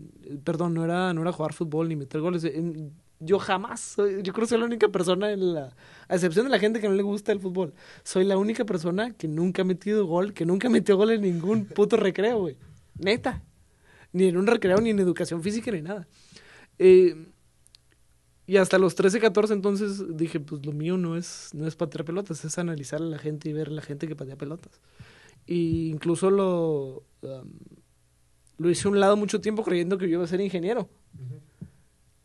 perdón, 0.45 0.75
no 0.75 0.85
era, 0.85 1.13
no 1.15 1.23
era 1.23 1.33
jugar 1.33 1.53
fútbol 1.53 1.89
ni 1.89 1.97
meter 1.97 2.21
goles. 2.21 2.45
En- 2.45 2.93
Yo 3.21 3.39
jamás, 3.39 3.97
yo 3.97 4.33
creo 4.33 4.45
que 4.45 4.47
soy 4.49 4.59
la 4.59 4.65
única 4.65 4.89
persona 4.89 5.31
en 5.31 5.55
la, 5.55 5.77
a 6.09 6.15
excepción 6.15 6.45
de 6.47 6.51
la 6.51 6.59
gente 6.59 6.81
que 6.81 6.89
no 6.89 6.95
le 6.95 7.05
gusta 7.05 7.31
el 7.31 7.39
fútbol, 7.39 7.73
soy 8.03 8.25
la 8.25 8.37
única 8.37 8.65
persona 8.65 9.13
que 9.13 9.29
nunca 9.29 9.63
ha 9.63 9.65
metido 9.65 10.07
gol, 10.07 10.33
que 10.35 10.45
nunca 10.45 10.69
metió 10.69 10.97
gol 10.97 11.13
en 11.13 11.21
ningún 11.21 11.65
puto 11.67 11.97
recreo, 11.97 12.41
güey. 12.41 12.57
Neta. 12.99 13.41
Ni 14.13 14.25
en 14.25 14.37
un 14.37 14.47
recreo, 14.49 14.81
ni 14.81 14.91
en 14.91 14.99
educación 14.99 15.41
física, 15.41 15.71
ni 15.71 15.83
nada. 15.83 16.09
Eh, 16.81 17.29
y 18.45 18.57
hasta 18.57 18.77
los 18.79 18.97
13, 18.97 19.21
14 19.21 19.55
entonces 19.55 20.17
dije, 20.17 20.41
pues 20.41 20.67
lo 20.67 20.73
mío 20.73 20.97
no 20.99 21.17
es, 21.17 21.51
no 21.55 21.67
es 21.69 21.77
patear 21.77 22.05
pelotas, 22.05 22.45
es 22.45 22.59
analizar 22.59 23.01
a 23.01 23.05
la 23.05 23.19
gente 23.19 23.49
y 23.49 23.53
ver 23.53 23.69
a 23.69 23.71
la 23.71 23.83
gente 23.83 24.09
que 24.09 24.17
patea 24.17 24.37
pelotas. 24.37 24.81
Y 25.47 25.91
incluso 25.91 26.31
lo, 26.31 27.05
um, 27.23 27.51
lo 28.59 28.71
hice 28.71 28.89
a 28.89 28.91
un 28.91 29.01
lado 29.01 29.17
mucho 29.17 29.41
tiempo 29.41 29.63
creyendo 29.63 29.99
que 29.99 30.07
yo 30.09 30.15
iba 30.15 30.25
a 30.25 30.29
ser 30.29 30.41
ingeniero. 30.41 30.89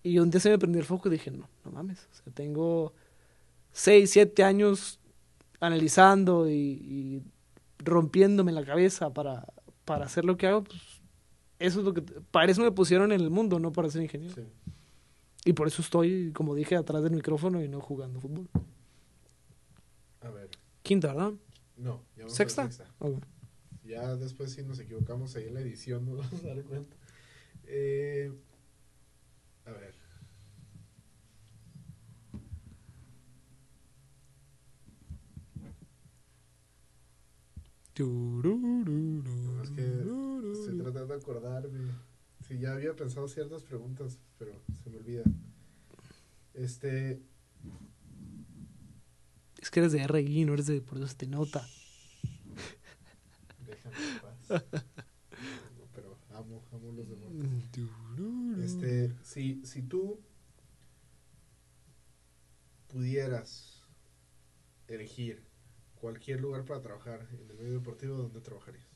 Y 0.04 0.20
un 0.20 0.30
día 0.30 0.40
se 0.40 0.50
me 0.50 0.58
prendió 0.58 0.80
el 0.80 0.86
foco 0.86 1.10
y 1.10 1.12
dije, 1.12 1.32
no, 1.32 1.50
no 1.66 1.72
mames. 1.72 2.08
O 2.12 2.24
sea, 2.24 2.34
tengo 2.34 2.94
6, 3.72 4.10
7 4.10 4.44
años 4.44 5.00
analizando 5.60 6.50
y, 6.50 6.54
y 6.54 7.24
rompiéndome 7.80 8.52
la 8.52 8.64
cabeza 8.64 9.14
para, 9.14 9.46
para 9.84 10.06
hacer 10.06 10.24
lo 10.24 10.38
que 10.38 10.48
hago. 10.48 10.64
Pues 10.64 10.82
eso 11.60 11.80
es 11.80 11.86
lo 11.86 11.94
que... 11.94 12.02
Para 12.02 12.52
eso 12.52 12.62
me 12.62 12.72
pusieron 12.72 13.12
en 13.12 13.22
el 13.22 13.30
mundo, 13.30 13.60
no 13.60 13.72
para 13.72 13.90
ser 13.90 14.02
ingeniero. 14.02 14.36
Sí. 14.36 14.44
Y 15.46 15.54
por 15.54 15.68
eso 15.68 15.82
estoy, 15.82 16.32
como 16.34 16.56
dije, 16.56 16.76
atrás 16.76 17.04
del 17.04 17.14
micrófono 17.14 17.64
y 17.64 17.68
no 17.68 17.80
jugando 17.80 18.20
fútbol. 18.20 18.50
A 20.22 20.30
ver. 20.30 20.50
Quinta, 20.84 21.14
¿verdad? 21.14 21.34
No, 21.78 22.04
ya 22.16 22.24
vamos 22.24 22.34
a 22.34 22.38
¿Sexta? 22.38 22.64
la 22.64 22.72
sexta. 22.72 22.94
Ya 23.84 24.16
después 24.18 24.52
si 24.52 24.64
nos 24.64 24.80
equivocamos 24.80 25.36
ahí 25.36 25.46
en 25.46 25.54
la 25.54 25.62
edición 25.62 26.06
nos 26.06 26.18
vamos 26.18 26.44
a 26.44 26.48
dar 26.48 26.64
cuenta. 26.64 26.96
Eh, 27.64 28.32
a 29.66 29.72
ver. 29.72 29.94
No, 38.00 39.64
es 39.64 39.70
que 39.72 39.82
estoy 39.82 40.78
tratando 40.78 41.08
de 41.08 41.16
acordarme. 41.16 41.92
Sí, 42.48 42.60
ya 42.60 42.74
había 42.74 42.96
pensado 42.96 43.28
ciertas 43.28 43.64
preguntas, 43.64 44.20
pero 44.38 44.52
se 44.84 44.90
me 44.90 44.98
olvida. 44.98 45.24
Este, 46.54 47.22
Es 49.68 49.72
que 49.72 49.82
eres 49.82 49.92
de 49.92 50.08
RI, 50.08 50.46
no 50.46 50.54
eres 50.54 50.68
de... 50.68 50.80
Por 50.80 50.98
eso 50.98 51.14
te 51.18 51.28
nota. 51.28 51.68
déjame 53.66 53.98
en 53.98 54.20
paz. 54.22 54.64
Pero 55.94 56.18
amo, 56.34 56.64
amo 56.72 56.94
los 56.94 57.10
deportes. 57.10 58.64
Este, 58.64 59.14
si, 59.24 59.66
si 59.66 59.82
tú 59.82 60.22
pudieras 62.88 63.84
elegir 64.88 65.44
cualquier 65.96 66.40
lugar 66.40 66.64
para 66.64 66.80
trabajar 66.80 67.28
en 67.34 67.50
el 67.50 67.58
medio 67.58 67.74
deportivo, 67.74 68.16
¿dónde 68.16 68.40
trabajarías? 68.40 68.88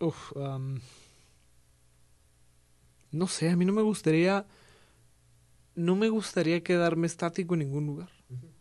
Uf, 0.00 0.34
am, 0.38 0.80
no 3.12 3.26
sé, 3.26 3.50
a 3.50 3.56
mí 3.56 3.66
no 3.66 3.74
me 3.74 3.82
gustaría, 3.82 4.46
no 5.80 5.96
me 5.96 6.08
gustaría 6.08 6.62
quedarme 6.62 7.06
estático 7.06 7.54
en 7.54 7.60
ningún 7.60 7.86
lugar, 7.86 8.10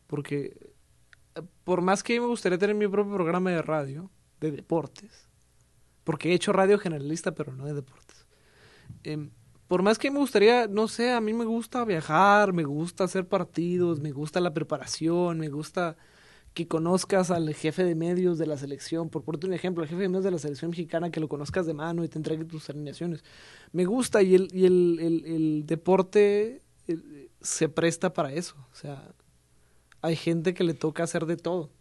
porque 0.07 0.73
por 1.63 1.81
más 1.81 2.01
que 2.01 2.19
me 2.19 2.25
gustaría 2.25 2.57
tener 2.57 2.75
mi 2.75 2.87
propio 2.87 3.13
programa 3.13 3.51
de 3.51 3.61
radio, 3.61 4.09
de 4.39 4.51
deportes, 4.51 5.27
porque 6.03 6.31
he 6.31 6.33
hecho 6.33 6.53
radio 6.53 6.79
generalista, 6.79 7.33
pero 7.33 7.53
no 7.53 7.65
de 7.65 7.73
deportes. 7.73 8.25
Em, 9.03 9.31
por 9.67 9.83
más 9.83 9.99
que 9.99 10.09
me 10.09 10.19
gustaría, 10.19 10.67
no 10.67 10.87
sé, 10.87 11.11
a 11.11 11.21
mí 11.21 11.33
me 11.33 11.45
gusta 11.45 11.85
viajar, 11.85 12.53
me 12.53 12.63
gusta 12.63 13.03
hacer 13.03 13.27
partidos, 13.27 13.99
me 13.99 14.11
gusta 14.11 14.39
la 14.39 14.53
preparación, 14.53 15.39
me 15.39 15.49
gusta 15.49 15.97
que 16.53 16.67
conozcas 16.67 17.29
al 17.29 17.53
jefe 17.53 17.83
de 17.83 17.93
medios 17.95 18.39
de 18.39 18.47
la 18.47 18.57
selección, 18.57 19.09
por 19.09 19.23
ponerte 19.23 19.45
un 19.45 19.53
ejemplo, 19.53 19.83
el 19.83 19.89
jefe 19.89 20.01
de 20.01 20.09
medios 20.09 20.23
de 20.23 20.31
la 20.31 20.39
selección 20.39 20.71
mexicana, 20.71 21.11
que 21.11 21.19
lo 21.19 21.27
conozcas 21.27 21.67
de 21.67 21.73
mano 21.73 22.03
y 22.03 22.07
te 22.07 22.17
entregue 22.17 22.45
tus 22.45 22.69
alineaciones. 22.69 23.23
Me 23.71 23.85
gusta 23.85 24.23
y 24.23 24.35
el, 24.35 24.47
y 24.51 24.65
el, 24.65 24.97
el, 24.99 25.25
el 25.25 25.65
deporte 25.67 26.47
eh, 26.55 26.68
se 27.41 27.69
presta 27.69 28.13
para 28.13 28.33
eso. 28.33 28.55
O 28.71 28.75
sea, 28.75 29.13
hay 30.01 30.15
gente 30.15 30.53
que 30.53 30.63
le 30.63 30.73
toca 30.73 31.03
hacer 31.03 31.25
de 31.25 31.37
todo. 31.37 31.71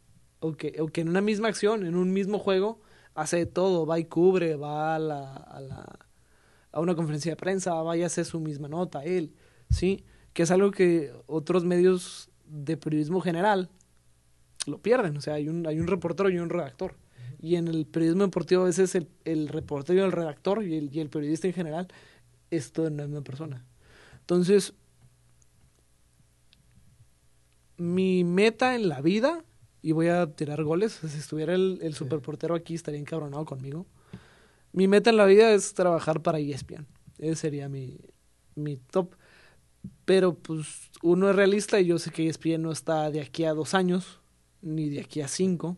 O 0.41 0.53
que, 0.53 0.81
o 0.81 0.89
que 0.89 1.01
en 1.01 1.09
una 1.09 1.21
misma 1.21 1.49
acción, 1.49 1.85
en 1.85 1.97
un 1.97 2.13
mismo 2.13 2.39
juego, 2.39 2.81
hace 3.15 3.39
de 3.39 3.47
todo. 3.47 3.87
Va 3.87 3.99
y 3.99 4.05
cubre, 4.05 4.57
va 4.57 4.95
a 4.95 4.99
la, 4.99 5.35
a 5.35 5.61
la 5.61 6.09
a 6.73 6.81
una 6.81 6.95
conferencia 6.95 7.33
de 7.33 7.37
prensa, 7.37 7.75
vaya 7.75 8.05
a 8.05 8.07
hacer 8.07 8.25
su 8.25 8.41
misma 8.41 8.69
nota, 8.69 9.05
él, 9.05 9.35
¿sí? 9.71 10.05
Que 10.33 10.43
es 10.43 10.51
algo 10.51 10.71
que 10.71 11.13
otros 11.27 11.65
medios 11.65 12.31
de 12.47 12.77
periodismo 12.77 13.21
general 13.21 13.71
lo 14.67 14.81
pierden, 14.81 15.17
o 15.17 15.21
sea, 15.21 15.35
hay 15.35 15.49
un, 15.49 15.67
hay 15.67 15.81
un 15.81 15.87
reportero 15.87 16.31
y 16.31 16.39
un 16.39 16.51
redactor. 16.51 16.97
Y 17.41 17.55
en 17.55 17.69
el 17.69 17.87
periodismo 17.87 18.25
deportivo 18.25 18.63
a 18.63 18.67
veces 18.67 18.95
el, 18.95 19.09
el 19.25 19.49
reportero 19.49 20.01
y 20.01 20.03
el 20.03 20.13
redactor 20.13 20.65
y 20.65 20.77
el, 20.77 20.95
y 20.95 21.01
el 21.01 21.09
periodista 21.09 21.47
en 21.47 21.55
general 21.55 21.89
es 22.51 22.73
toda 22.73 22.91
una 22.91 23.05
misma 23.05 23.23
persona. 23.23 23.65
Entonces, 24.21 24.75
mi 27.79 28.25
meta 28.25 28.75
en 28.75 28.89
la 28.89 29.01
vida, 29.01 29.45
y 29.81 29.93
voy 29.93 30.09
a 30.09 30.27
tirar 30.27 30.63
goles, 30.65 30.93
si 31.09 31.19
estuviera 31.19 31.55
el, 31.55 31.79
el 31.83 31.95
superportero 31.95 32.55
aquí 32.55 32.75
estaría 32.75 33.01
encabronado 33.01 33.45
conmigo, 33.45 33.87
mi 34.73 34.87
meta 34.87 35.11
en 35.11 35.17
la 35.17 35.25
vida 35.25 35.53
es 35.53 35.75
trabajar 35.75 36.23
para 36.23 36.39
ESPN. 36.39 36.87
Ese 37.19 37.37
sería 37.37 37.69
mi, 37.69 37.99
mi 38.55 38.77
top. 38.77 39.15
Pero 40.05 40.35
pues 40.35 40.91
uno 41.03 41.31
es 41.31 41.37
realista 41.37 41.81
y 41.81 41.87
yo 41.87 41.99
sé 41.99 42.11
que 42.11 42.29
ESPN 42.29 42.63
no 42.63 42.73
está 42.73 43.11
de 43.11 43.21
aquí 43.21 43.45
a 43.45 43.55
dos 43.55 43.75
años, 43.75 44.21
ni 44.61 44.89
de 44.89 45.01
aquí 45.01 45.21
a 45.21 45.29
cinco. 45.29 45.77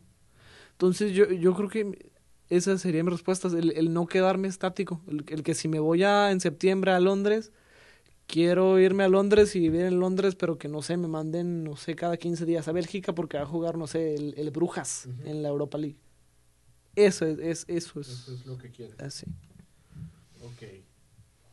Entonces 0.72 1.12
yo, 1.12 1.30
yo 1.30 1.54
creo 1.54 1.68
que 1.68 2.10
esa 2.48 2.76
sería 2.78 3.04
mi 3.04 3.10
respuesta, 3.10 3.48
el, 3.48 3.72
el 3.76 3.92
no 3.92 4.06
quedarme 4.06 4.48
estático. 4.48 5.00
El, 5.06 5.24
el, 5.28 5.42
que 5.42 5.54
si 5.54 5.68
me 5.68 5.78
voy 5.78 6.02
a, 6.02 6.32
en 6.32 6.40
septiembre 6.40 6.90
a 6.90 7.00
Londres, 7.00 7.52
quiero 8.30 8.78
irme 8.78 9.04
a 9.04 9.08
Londres 9.08 9.56
y 9.56 9.60
vivir 9.60 9.82
en 9.82 9.98
Londres, 9.98 10.36
pero 10.36 10.56
que 10.56 10.68
no 10.68 10.82
sé, 10.82 10.96
me 10.96 11.08
manden, 11.08 11.64
no 11.64 11.76
sé, 11.76 11.96
cada 11.96 12.16
15 12.16 12.46
días 12.46 12.68
a 12.68 12.72
Bélgica 12.72 13.14
porque 13.14 13.36
va 13.36 13.42
a 13.42 13.46
jugar, 13.46 13.76
no 13.76 13.86
sé, 13.86 14.14
el, 14.14 14.34
el 14.36 14.50
Brujas 14.50 15.06
uh 15.06 15.10
-huh. 15.10 15.26
en 15.26 15.42
la 15.42 15.48
Europa 15.48 15.78
League. 15.78 15.98
Eso 16.94 17.26
es, 17.26 17.38
es, 17.38 17.64
eso 17.68 18.00
es. 18.00 18.08
Eso 18.08 18.34
es 18.34 18.46
lo 18.46 18.56
que 18.56 18.70
quieres. 18.70 18.98
Así. 19.00 19.26
Ok. 20.42 20.62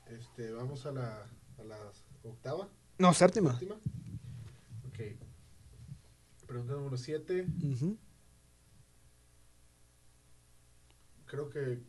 Este, 0.07 0.51
vamos 0.51 0.85
a 0.85 0.91
la, 0.91 1.25
a 1.59 1.63
la 1.63 1.77
octava. 2.23 2.69
No, 2.97 3.13
séptima. 3.13 3.51
Séptima. 3.51 3.75
Ok. 4.87 4.99
Pregunta 6.47 6.73
número 6.73 6.97
7. 6.97 7.41
Uh 7.41 7.65
-huh. 7.65 7.97
Creo 11.25 11.49
que 11.49 11.79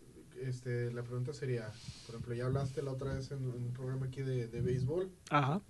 este, 0.43 0.91
la 0.93 1.03
pregunta 1.03 1.33
sería, 1.33 1.71
por 2.07 2.15
ejemplo, 2.15 2.35
ya 2.35 2.47
hablaste 2.47 2.83
la 2.83 2.93
otra 2.93 3.15
vez 3.15 3.31
en, 3.31 3.39
en 3.39 3.65
un 3.65 3.73
programa 3.73 4.07
aquí 4.07 4.23
de, 4.23 4.49
de 4.49 4.61
béisbol. 4.61 5.11
Ajá. 5.31 5.63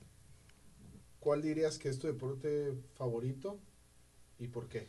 ¿Cuál 1.20 1.42
dirías 1.42 1.78
que 1.78 1.88
es 1.88 1.98
tu 1.98 2.06
deporte 2.06 2.74
favorito 2.94 3.58
y 4.38 4.48
por 4.48 4.68
qué? 4.68 4.88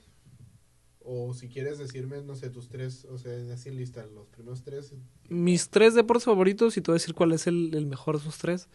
O 1.02 1.34
si 1.34 1.48
quieres 1.48 1.78
decirme, 1.78 2.22
no 2.22 2.36
sé, 2.36 2.50
tus 2.50 2.68
tres, 2.68 3.06
o 3.06 3.18
sea, 3.18 3.34
así 3.54 3.70
en 3.70 3.78
lista, 3.78 4.06
los 4.06 4.28
primeros 4.28 4.62
tres. 4.62 4.94
Mis 5.30 5.70
tres 5.70 5.96
deportes 5.96 6.26
favoritos 6.26 6.78
y 6.78 6.82
te 6.82 6.92
voy 6.92 6.98
a 6.98 7.00
decir 7.02 7.16
cuál 7.16 7.32
es 7.32 7.48
el, 7.48 7.74
el 7.74 7.86
mejor 7.88 8.18
de 8.18 8.22
esos 8.22 8.38
tres. 8.38 8.68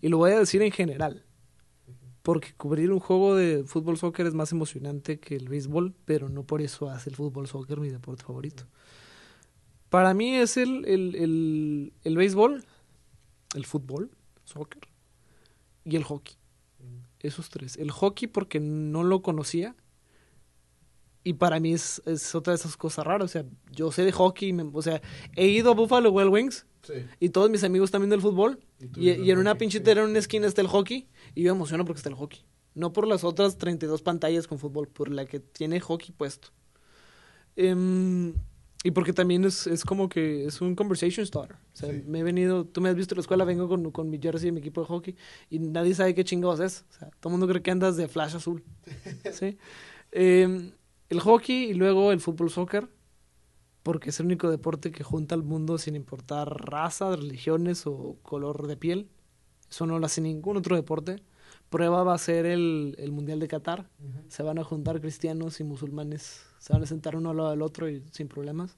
Y 0.00 0.08
lo 0.08 0.18
voy 0.18 0.32
a 0.32 0.38
decir 0.38 0.62
en 0.62 0.72
general. 0.72 1.24
Porque 2.22 2.52
cubrir 2.54 2.90
un 2.90 2.98
juego 2.98 3.36
de 3.36 3.62
fútbol 3.64 3.98
soccer 3.98 4.26
es 4.26 4.34
más 4.34 4.50
emocionante 4.50 5.20
que 5.20 5.36
el 5.36 5.48
béisbol, 5.48 5.94
pero 6.04 6.28
no 6.28 6.42
por 6.42 6.60
eso 6.60 6.90
hace 6.90 7.10
el 7.10 7.16
fútbol 7.16 7.46
soccer 7.46 7.78
mi 7.78 7.88
deporte 7.88 8.24
favorito. 8.24 8.64
Para 9.88 10.14
mí 10.14 10.34
es 10.34 10.56
el, 10.56 10.84
el, 10.86 11.14
el, 11.14 11.92
el 12.04 12.16
béisbol, 12.16 12.64
el 13.54 13.66
fútbol, 13.66 14.10
soccer, 14.44 14.88
y 15.84 15.96
el 15.96 16.04
hockey. 16.04 16.36
Esos 17.20 17.48
tres. 17.50 17.76
El 17.76 17.90
hockey 17.90 18.28
porque 18.28 18.60
no 18.60 19.02
lo 19.02 19.22
conocía 19.22 19.74
y 21.26 21.32
para 21.32 21.58
mí 21.58 21.72
es, 21.72 22.00
es, 22.06 22.36
otra 22.36 22.52
de 22.52 22.56
esas 22.58 22.76
cosas 22.76 23.04
raras. 23.04 23.24
O 23.24 23.28
sea, 23.28 23.44
yo 23.72 23.90
sé 23.90 24.04
de 24.04 24.12
hockey, 24.12 24.52
me, 24.52 24.70
o 24.72 24.80
sea, 24.82 25.02
he 25.34 25.48
ido 25.48 25.72
a 25.72 25.74
Buffalo 25.74 26.10
Wild 26.12 26.30
Wings 26.30 26.66
Sí. 26.82 26.92
y 27.18 27.30
todos 27.30 27.50
mis 27.50 27.64
amigos 27.64 27.90
también 27.90 28.10
del 28.10 28.20
fútbol. 28.20 28.60
Y 28.94 29.10
en 29.10 29.38
una 29.38 29.50
hockey, 29.50 29.58
pinchitera, 29.58 30.02
sí. 30.02 30.04
en 30.04 30.10
una 30.10 30.20
esquina 30.20 30.46
está 30.46 30.60
el 30.60 30.68
hockey. 30.68 31.08
Y 31.34 31.42
yo 31.42 31.52
me 31.52 31.58
emociono 31.58 31.84
porque 31.84 31.98
está 31.98 32.10
el 32.10 32.14
hockey. 32.14 32.44
No 32.74 32.92
por 32.92 33.08
las 33.08 33.24
otras 33.24 33.58
32 33.58 34.02
pantallas 34.02 34.46
con 34.46 34.60
fútbol, 34.60 34.86
por 34.86 35.10
la 35.10 35.26
que 35.26 35.40
tiene 35.40 35.80
hockey 35.80 36.12
puesto. 36.16 36.50
Em, 37.56 38.34
y 38.86 38.90
porque 38.92 39.12
también 39.12 39.44
es, 39.44 39.66
es 39.66 39.84
como 39.84 40.08
que 40.08 40.46
es 40.46 40.60
un 40.60 40.74
conversation 40.74 41.26
starter. 41.26 41.56
O 41.56 41.76
sea, 41.76 41.90
Sí. 41.90 42.02
me 42.06 42.20
he 42.20 42.22
venido, 42.22 42.64
tú 42.64 42.80
me 42.80 42.88
has 42.88 42.94
visto 42.94 43.14
en 43.14 43.16
la 43.18 43.20
escuela, 43.22 43.44
vengo 43.44 43.68
con, 43.68 43.90
con 43.90 44.08
mi 44.10 44.18
jersey 44.18 44.48
y 44.48 44.52
mi 44.52 44.60
equipo 44.60 44.80
de 44.82 44.86
hockey 44.86 45.16
y 45.50 45.58
nadie 45.58 45.94
sabe 45.94 46.14
qué 46.14 46.24
chingados 46.24 46.60
es. 46.60 46.84
O 46.90 46.92
sea, 46.92 47.10
todo 47.20 47.30
el 47.30 47.38
mundo 47.38 47.48
cree 47.48 47.62
que 47.62 47.70
andas 47.70 47.96
de 47.96 48.08
flash 48.08 48.36
azul. 48.36 48.62
¿Sí? 49.32 49.58
Em, 50.12 50.72
el 51.08 51.20
hockey 51.20 51.70
y 51.70 51.74
luego 51.74 52.12
el 52.12 52.20
fútbol 52.20 52.50
soccer, 52.50 52.88
porque 53.82 54.10
es 54.10 54.20
el 54.20 54.26
único 54.26 54.50
deporte 54.50 54.90
que 54.90 55.04
junta 55.04 55.34
al 55.34 55.42
mundo 55.42 55.78
sin 55.78 55.94
importar 55.96 56.48
raza, 56.70 57.14
religiones 57.14 57.86
o 57.86 58.16
color 58.22 58.66
de 58.66 58.76
piel. 58.76 59.08
Eso 59.70 59.86
no 59.86 59.98
lo 59.98 60.06
hace 60.06 60.20
ningún 60.20 60.56
otro 60.56 60.76
deporte. 60.76 61.22
Prueba 61.76 62.02
va 62.04 62.14
a 62.14 62.18
ser 62.18 62.46
el, 62.46 62.94
el 62.98 63.12
Mundial 63.12 63.38
de 63.38 63.48
Qatar. 63.48 63.88
Ujú. 64.00 64.18
Se 64.28 64.42
van 64.42 64.58
a 64.58 64.64
juntar 64.64 65.00
cristianos 65.00 65.60
y 65.60 65.64
musulmanes. 65.64 66.40
Se 66.58 66.72
van 66.72 66.82
a 66.82 66.86
sentar 66.86 67.16
uno 67.16 67.30
al 67.30 67.36
lado 67.36 67.50
del 67.50 67.60
otro 67.62 67.88
y 67.90 68.02
sin 68.12 68.28
problemas. 68.28 68.76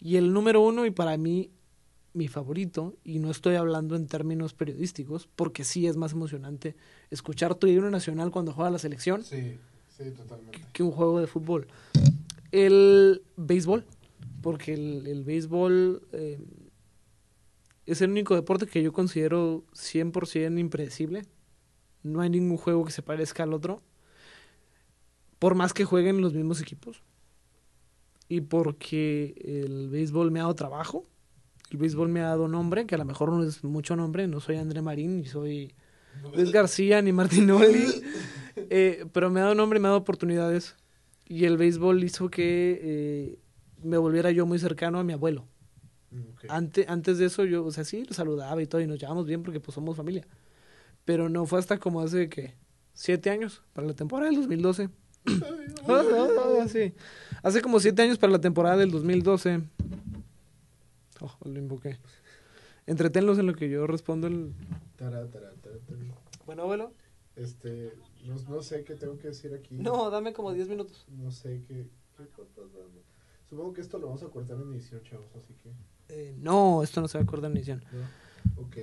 Y 0.00 0.16
el 0.16 0.32
número 0.32 0.60
uno, 0.60 0.84
y 0.84 0.90
para 0.90 1.16
mí, 1.16 1.50
mi 2.12 2.28
favorito, 2.28 2.94
y 3.02 3.18
no 3.18 3.30
estoy 3.30 3.54
hablando 3.54 3.96
en 3.96 4.06
términos 4.08 4.52
periodísticos, 4.52 5.26
porque 5.36 5.64
sí 5.64 5.86
es 5.86 5.96
más 5.96 6.12
emocionante 6.12 6.76
escuchar 7.10 7.54
tu 7.54 7.66
himno 7.66 7.90
nacional 7.90 8.30
cuando 8.30 8.52
juega 8.52 8.70
la 8.70 8.78
selección 8.78 9.24
Sí, 9.24 9.56
sí, 9.96 10.10
totalmente. 10.10 10.60
que 10.72 10.82
un 10.82 10.90
juego 10.92 11.20
de 11.20 11.26
fútbol. 11.26 11.66
El 12.52 13.22
béisbol, 13.36 13.84
porque 14.42 14.74
el, 14.74 15.06
el 15.06 15.24
béisbol 15.24 16.02
eh, 16.12 16.38
es 17.86 18.00
el 18.02 18.10
único 18.10 18.34
deporte 18.34 18.66
que 18.66 18.82
yo 18.82 18.92
considero 18.92 19.64
100% 19.74 20.58
impredecible. 20.58 21.24
No 22.02 22.20
hay 22.20 22.30
ningún 22.30 22.56
juego 22.56 22.84
que 22.84 22.92
se 22.92 23.02
parezca 23.02 23.42
al 23.42 23.52
otro. 23.52 23.82
Por 25.38 25.54
más 25.54 25.72
que 25.72 25.84
jueguen 25.84 26.20
los 26.20 26.34
mismos 26.34 26.60
equipos. 26.60 27.02
Y 28.28 28.42
porque 28.42 29.34
el 29.44 29.88
béisbol 29.88 30.30
me 30.30 30.40
ha 30.40 30.42
dado 30.42 30.54
trabajo. 30.54 31.04
El 31.70 31.78
béisbol 31.78 32.08
me 32.08 32.20
ha 32.20 32.28
dado 32.28 32.48
nombre, 32.48 32.86
que 32.86 32.94
a 32.94 32.98
lo 32.98 33.04
mejor 33.04 33.32
no 33.32 33.42
es 33.42 33.62
mucho 33.64 33.96
nombre. 33.96 34.26
No 34.26 34.40
soy 34.40 34.56
André 34.56 34.82
Marín, 34.82 35.18
ni 35.18 35.26
soy 35.26 35.74
Luis 36.34 36.52
García, 36.52 37.02
ni 37.02 37.12
Martinoli. 37.12 37.86
Eh, 38.70 39.06
pero 39.12 39.30
me 39.30 39.38
ha 39.38 39.44
dado 39.44 39.54
nombre 39.54 39.78
y 39.78 39.80
me 39.80 39.86
ha 39.86 39.90
dado 39.90 40.00
oportunidades. 40.00 40.74
Y 41.26 41.44
el 41.44 41.56
béisbol 41.56 42.02
hizo 42.02 42.28
que 42.28 42.80
eh, 42.82 43.38
me 43.82 43.96
volviera 43.98 44.32
yo 44.32 44.46
muy 44.46 44.58
cercano 44.58 44.98
a 44.98 45.04
mi 45.04 45.12
abuelo. 45.12 45.46
Mm. 46.10 46.20
Ante, 46.48 46.84
antes 46.88 47.18
de 47.18 47.26
eso 47.26 47.44
yo, 47.44 47.64
o 47.64 47.70
sea, 47.70 47.84
sí, 47.84 48.04
lo 48.04 48.14
saludaba 48.14 48.60
y 48.60 48.66
todo, 48.66 48.80
y 48.80 48.86
nos 48.86 48.98
llevamos 48.98 49.26
bien 49.26 49.44
porque 49.44 49.60
pues 49.60 49.76
somos 49.76 49.96
familia. 49.96 50.26
Pero 51.08 51.30
no 51.30 51.46
fue 51.46 51.58
hasta 51.58 51.78
como 51.78 52.02
hace, 52.02 52.28
¿qué? 52.28 52.52
Siete 52.92 53.30
años, 53.30 53.62
para 53.72 53.86
la 53.86 53.94
temporada 53.94 54.30
del 54.30 54.40
2012. 54.40 54.90
Ah, 55.88 56.02
ah, 56.60 56.68
sí. 56.68 56.92
Hace 57.42 57.62
como 57.62 57.80
siete 57.80 58.02
años 58.02 58.18
para 58.18 58.30
la 58.30 58.40
temporada 58.42 58.76
del 58.76 58.90
2012. 58.90 59.62
Oh, 61.22 61.34
lo 61.44 61.58
invoqué. 61.58 61.98
Entretenlos 62.86 63.38
en 63.38 63.46
lo 63.46 63.54
que 63.54 63.70
yo 63.70 63.86
respondo 63.86 64.26
el... 64.26 64.52
Tará, 64.96 65.26
tará, 65.30 65.50
tará, 65.62 65.78
tará. 65.78 65.98
Bueno, 66.44 66.64
abuelo. 66.64 66.92
Este, 67.36 67.94
no, 68.26 68.34
no 68.50 68.60
sé 68.60 68.84
qué 68.84 68.94
tengo 68.94 69.16
que 69.16 69.28
decir 69.28 69.54
aquí. 69.54 69.76
No, 69.76 70.10
dame 70.10 70.34
como 70.34 70.52
10 70.52 70.68
minutos. 70.68 71.06
No 71.08 71.30
sé 71.30 71.62
qué, 71.66 71.86
qué 72.18 72.26
cortas 72.26 72.70
dando. 72.74 73.02
Supongo 73.48 73.72
que 73.72 73.80
esto 73.80 73.98
lo 73.98 74.08
vamos 74.08 74.22
a 74.24 74.26
cortar 74.26 74.58
en 74.58 74.74
edición, 74.74 75.02
chavos, 75.04 75.30
así 75.36 75.54
que. 75.54 75.70
Eh, 76.10 76.36
no, 76.38 76.82
esto 76.82 77.00
no 77.00 77.08
se 77.08 77.16
va 77.16 77.22
a 77.22 77.24
acordar 77.24 77.50
en 77.50 77.56
edición. 77.56 77.82
¿no? 77.92 78.62
Ok. 78.62 78.76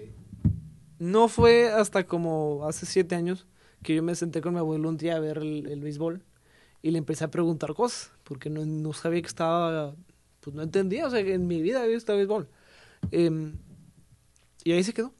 No 1.00 1.28
fue 1.28 1.70
hasta 1.70 2.06
como 2.08 2.66
hace 2.68 2.86
siete 2.86 3.16
años 3.16 3.48
que 3.84 3.96
yo 3.96 4.04
me 4.04 4.16
senté 4.16 4.42
con 4.42 4.54
mi 4.54 4.60
abuelo 4.60 4.90
un 4.90 4.98
día 4.98 5.16
a 5.16 5.20
ver 5.20 5.38
el, 5.40 5.68
el 5.68 5.82
béisbol 5.82 6.24
y 6.82 6.92
le 6.92 6.98
empecé 7.00 7.24
a 7.26 7.32
preguntar 7.32 7.74
cosas, 7.74 8.12
porque 8.24 8.50
no, 8.50 8.94
sabía 8.94 9.22
que 9.22 9.28
estaba, 9.28 9.96
pues 10.42 10.56
no 10.56 10.62
entendía, 10.64 11.08
o 11.08 11.10
sea, 11.10 11.24
que 11.24 11.34
en 11.34 11.48
mi 11.48 11.62
vida 11.62 11.82
había 11.82 11.96
visto 11.96 12.16
béisbol. 12.16 12.48
Em, 13.12 13.54
y 14.64 14.72
ahí 14.72 14.84
se 14.84 14.94
quedó. 14.94 15.14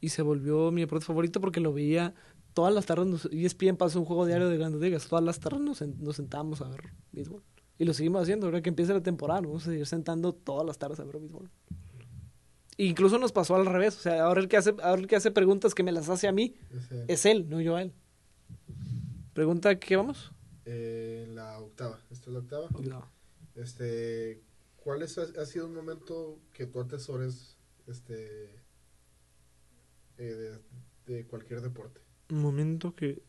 Y 0.00 0.10
se 0.10 0.22
volvió 0.22 0.70
mi 0.70 0.82
deporte 0.82 1.04
favorito 1.06 1.40
porque 1.40 1.60
lo 1.60 1.72
veía 1.72 2.14
todas 2.54 2.72
las 2.74 2.86
tardes, 2.86 3.06
nos, 3.06 3.26
ESPN 3.26 3.76
pasa 3.76 3.98
un 3.98 4.04
juego 4.04 4.26
diario 4.26 4.48
de 4.48 4.56
grandes 4.56 4.80
ligas, 4.80 5.06
todas 5.08 5.24
las 5.24 5.40
tardes 5.40 5.60
nos, 5.60 5.82
sen- 5.82 5.96
nos 5.98 6.16
sentamos 6.16 6.60
a 6.62 6.68
ver 6.68 6.92
béisbol. 7.12 7.42
Y 7.78 7.84
lo 7.84 7.92
seguimos 7.94 8.22
haciendo, 8.22 8.46
ahora 8.46 8.62
que 8.62 8.70
empiece 8.70 8.92
la 8.94 9.02
temporada, 9.02 9.40
vamos 9.42 9.62
a 9.66 9.70
seguir 9.70 9.86
sentando 9.86 10.32
todas 10.32 10.66
las 10.66 10.78
tardes 10.78 11.00
a 11.00 11.04
ver 11.04 11.18
béisbol. 11.18 11.50
Incluso 12.78 13.18
nos 13.18 13.32
pasó 13.32 13.56
al 13.56 13.66
revés, 13.66 13.96
o 13.96 14.00
sea, 14.00 14.24
ahora 14.24 14.40
el 14.40 14.48
que 14.48 14.56
hace, 14.58 14.74
ahora 14.82 15.00
el 15.00 15.06
que 15.06 15.16
hace 15.16 15.30
preguntas 15.30 15.74
que 15.74 15.82
me 15.82 15.92
las 15.92 16.08
hace 16.10 16.28
a 16.28 16.32
mí 16.32 16.54
es 17.08 17.24
él, 17.24 17.48
no 17.48 17.60
yo 17.60 17.76
a 17.76 17.82
él. 17.82 17.92
Pregunta, 19.32 19.78
¿qué 19.78 19.96
vamos? 19.96 20.32
eh, 20.66 21.26
la 21.32 21.58
octava. 21.58 22.00
Esta 22.10 22.30
es 22.30 22.32
la 22.34 22.38
octava. 22.40 22.68
No. 22.82 23.10
Este, 23.54 24.42
¿cuál 24.76 25.02
es, 25.02 25.16
ha 25.16 25.46
sido 25.46 25.66
un 25.66 25.74
momento 25.74 26.40
que 26.52 26.66
tú 26.66 26.80
atesores 26.80 27.56
este, 27.86 28.46
eh, 30.18 30.60
de, 31.06 31.14
de 31.14 31.26
cualquier 31.26 31.60
deporte? 31.62 32.00
Un 32.30 32.42
momento 32.42 32.94
que... 32.94 33.22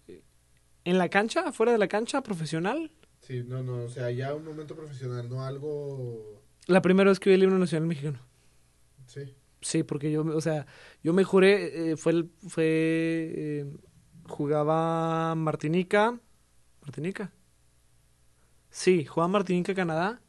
¿En 0.84 0.98
la 0.98 1.10
cancha? 1.10 1.52
¿Fuera 1.52 1.72
de 1.72 1.78
la 1.78 1.88
cancha? 1.88 2.22
¿Profesional? 2.24 2.92
Sí, 3.20 3.44
no, 3.44 3.62
no, 3.62 3.84
o 3.84 3.90
sea, 3.90 4.10
ya 4.12 4.34
un 4.34 4.46
momento 4.46 4.76
profesional, 4.76 5.30
no 5.30 5.44
algo... 5.46 6.42
La 6.66 6.82
primera 6.82 7.10
vez 7.10 7.20
que 7.20 7.30
vi 7.30 7.36
el 7.36 7.44
himno 7.44 7.60
nacional 7.60 7.88
mexicano. 7.88 8.20
Sí, 9.08 9.36
Sí, 9.62 9.84
porque 9.84 10.12
yo, 10.12 10.22
o 10.24 10.42
sea, 10.42 10.68
yo 11.04 11.14
me 11.14 11.24
juré, 11.24 11.92
eh, 11.92 11.98
fue, 11.98 12.12
el, 12.12 12.32
fue, 12.48 12.64
eh, 12.66 13.66
jugaba 14.28 15.34
Martinica, 15.36 16.20
Martinica. 16.82 17.34
Sí, 18.70 19.06
jugaba 19.06 19.28
Martinica, 19.30 19.74
Canadá, 19.74 20.22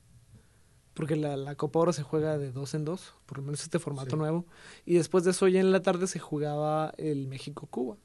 porque 0.94 1.16
la, 1.16 1.36
la 1.36 1.54
Copa 1.56 1.78
Oro 1.80 1.92
se 1.92 2.02
juega 2.02 2.38
de 2.38 2.52
dos 2.52 2.74
en 2.74 2.84
dos, 2.84 3.14
por 3.26 3.38
lo 3.38 3.44
menos 3.44 3.62
este 3.62 3.78
formato 3.78 4.12
Sí. 4.12 4.16
nuevo. 4.16 4.46
Y 4.84 4.94
después 4.94 5.24
de 5.24 5.30
eso 5.32 5.48
ya 5.48 5.60
en 5.60 5.72
la 5.72 5.82
tarde 5.82 6.06
se 6.06 6.18
jugaba 6.18 6.92
el 6.98 7.28
México-Cuba. 7.28 7.98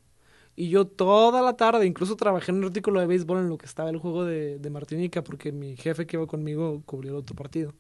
Y 0.56 0.70
yo 0.70 0.88
toda 0.88 1.42
la 1.42 1.56
tarde, 1.58 1.86
incluso 1.88 2.16
trabajé 2.18 2.52
en 2.52 2.60
un 2.60 2.66
artículo 2.66 3.00
de 3.00 3.08
béisbol 3.08 3.40
en 3.40 3.50
lo 3.50 3.58
que 3.58 3.66
estaba 3.66 3.90
el 3.90 3.98
juego 3.98 4.26
de, 4.26 4.60
de 4.60 4.70
Martinica, 4.72 5.24
porque 5.24 5.52
mi 5.52 5.78
jefe 5.78 6.08
que 6.08 6.18
iba 6.18 6.28
conmigo 6.28 6.84
cubrió 6.86 7.12
el 7.14 7.18
otro 7.20 7.36
partido. 7.36 7.74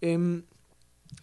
Em, 0.00 0.44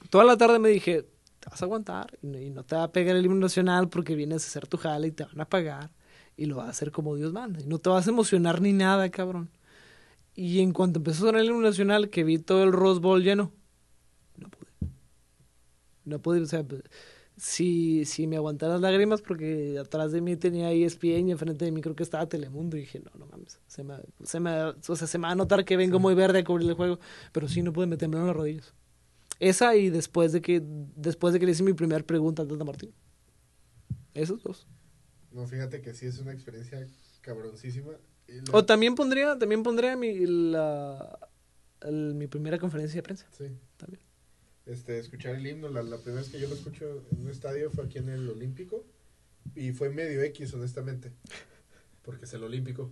toda 0.10 0.24
la 0.24 0.38
tarde 0.38 0.60
me 0.60 0.70
dije, 0.70 1.04
te 1.40 1.50
vas 1.50 1.62
a 1.62 1.66
aguantar 1.66 2.18
y 2.22 2.50
no, 2.52 2.64
te 2.64 2.76
va 2.76 2.84
a 2.84 2.92
pegar 2.92 3.16
el 3.16 3.26
himno 3.26 3.40
nacional 3.40 3.90
porque 3.90 4.16
vienes 4.16 4.44
a 4.44 4.48
hacer 4.48 4.68
tu 4.68 4.78
jale 4.78 5.08
y 5.08 5.12
te 5.12 5.24
van 5.24 5.42
a 5.42 5.50
pagar 5.50 5.92
y 6.38 6.46
lo 6.46 6.58
vas 6.58 6.68
a 6.68 6.70
hacer 6.70 6.92
como 6.92 7.16
Dios 7.16 7.34
manda. 7.34 7.60
Y 7.62 7.66
no 7.66 7.80
te 7.80 7.90
vas 7.90 8.08
a 8.08 8.12
emocionar 8.12 8.62
ni 8.62 8.74
nada, 8.74 9.10
cabrón. 9.10 9.50
Y 10.36 10.60
en 10.60 10.72
cuanto 10.72 11.00
empezó 11.00 11.26
a 11.26 11.28
sonar 11.28 11.42
el 11.42 11.48
himno 11.48 11.62
nacional, 11.62 12.10
que 12.10 12.24
vi 12.24 12.40
todo 12.40 12.64
el 12.64 12.72
Rose 12.72 13.02
Bowl 13.02 13.24
lleno, 13.24 13.52
no 14.38 14.50
pude. 14.50 14.92
No 16.06 16.20
pude, 16.20 16.42
o 16.42 16.46
sea, 16.46 16.64
pues, 16.64 16.84
si, 17.38 18.06
si 18.06 18.28
me 18.28 18.38
aguantaran 18.38 18.74
las 18.74 18.82
lágrimas 18.82 19.22
porque 19.22 19.78
atrás 19.80 20.12
de 20.12 20.22
mí 20.22 20.36
tenía 20.36 20.72
ESPN 20.72 21.30
y 21.30 21.32
enfrente 21.32 21.66
de 21.66 21.72
mí 21.72 21.82
creo 21.82 21.96
que 21.96 22.04
estaba 22.04 22.28
Telemundo 22.28 22.78
y 22.78 22.82
dije, 22.82 23.00
no, 23.00 23.12
no 23.18 23.26
mames, 23.26 23.60
se 23.68 23.84
me, 23.84 23.96
se 24.24 24.40
me, 24.40 24.64
o 24.64 24.96
sea, 24.96 25.08
se 25.08 25.18
me 25.18 25.28
va 25.28 25.32
a 25.32 25.36
notar 25.36 25.66
que 25.66 25.76
vengo 25.76 26.00
muy 26.00 26.14
verde 26.14 26.40
a 26.40 26.44
cubrir 26.44 26.70
el 26.70 26.76
juego, 26.76 27.00
pero 27.32 27.48
sí 27.48 27.64
no 27.64 27.74
pude, 27.74 27.88
me 27.88 27.98
temblaron 27.98 28.28
las 28.28 28.36
rodillas. 28.36 28.74
Esa 29.42 29.76
y 29.76 29.90
después 29.90 30.32
de 30.32 30.42
que 30.42 30.62
después 30.96 31.34
de 31.34 31.40
que 31.40 31.48
le 31.48 31.54
hice 31.54 31.64
mi 31.64 31.74
primera 31.74 32.04
pregunta 32.06 32.44
a 32.44 32.48
Tata 32.48 32.64
Martín. 32.64 32.94
Esos 34.14 34.44
dos. 34.44 34.68
no, 35.32 35.48
fíjate 35.48 35.82
que 35.82 35.94
sí 35.96 36.06
es 36.06 36.20
una 36.20 36.32
experiencia 36.32 36.88
cabroncísima. 37.22 37.92
La- 38.28 38.44
O 38.54 38.64
también 38.66 38.94
pondría, 38.96 39.38
también 39.40 39.64
pondría 39.64 39.98
mi, 39.98 40.26
la, 40.28 41.18
el- 41.82 42.14
mi 42.14 42.28
primera 42.28 42.60
conferencia 42.60 42.98
de 43.00 43.04
prensa. 43.04 43.26
Sí. 43.36 43.46
También. 43.78 44.02
Este, 44.68 45.00
escuchar 45.00 45.34
el 45.36 45.48
himno, 45.48 45.70
la, 45.70 45.82
la 45.82 45.98
primera 45.98 46.22
vez 46.22 46.30
que 46.32 46.40
yo 46.40 46.48
lo 46.48 46.54
escucho 46.56 47.04
en 47.12 47.22
un 47.22 47.30
estadio 47.32 47.72
fue 47.72 47.86
aquí 47.86 47.98
en 47.98 48.10
el 48.10 48.30
Olímpico 48.30 48.86
y 49.56 49.72
fue 49.72 49.90
medio 49.90 50.22
X, 50.22 50.54
honestamente, 50.54 51.12
porque 52.04 52.26
es 52.26 52.34
el 52.34 52.44
Olímpico. 52.44 52.92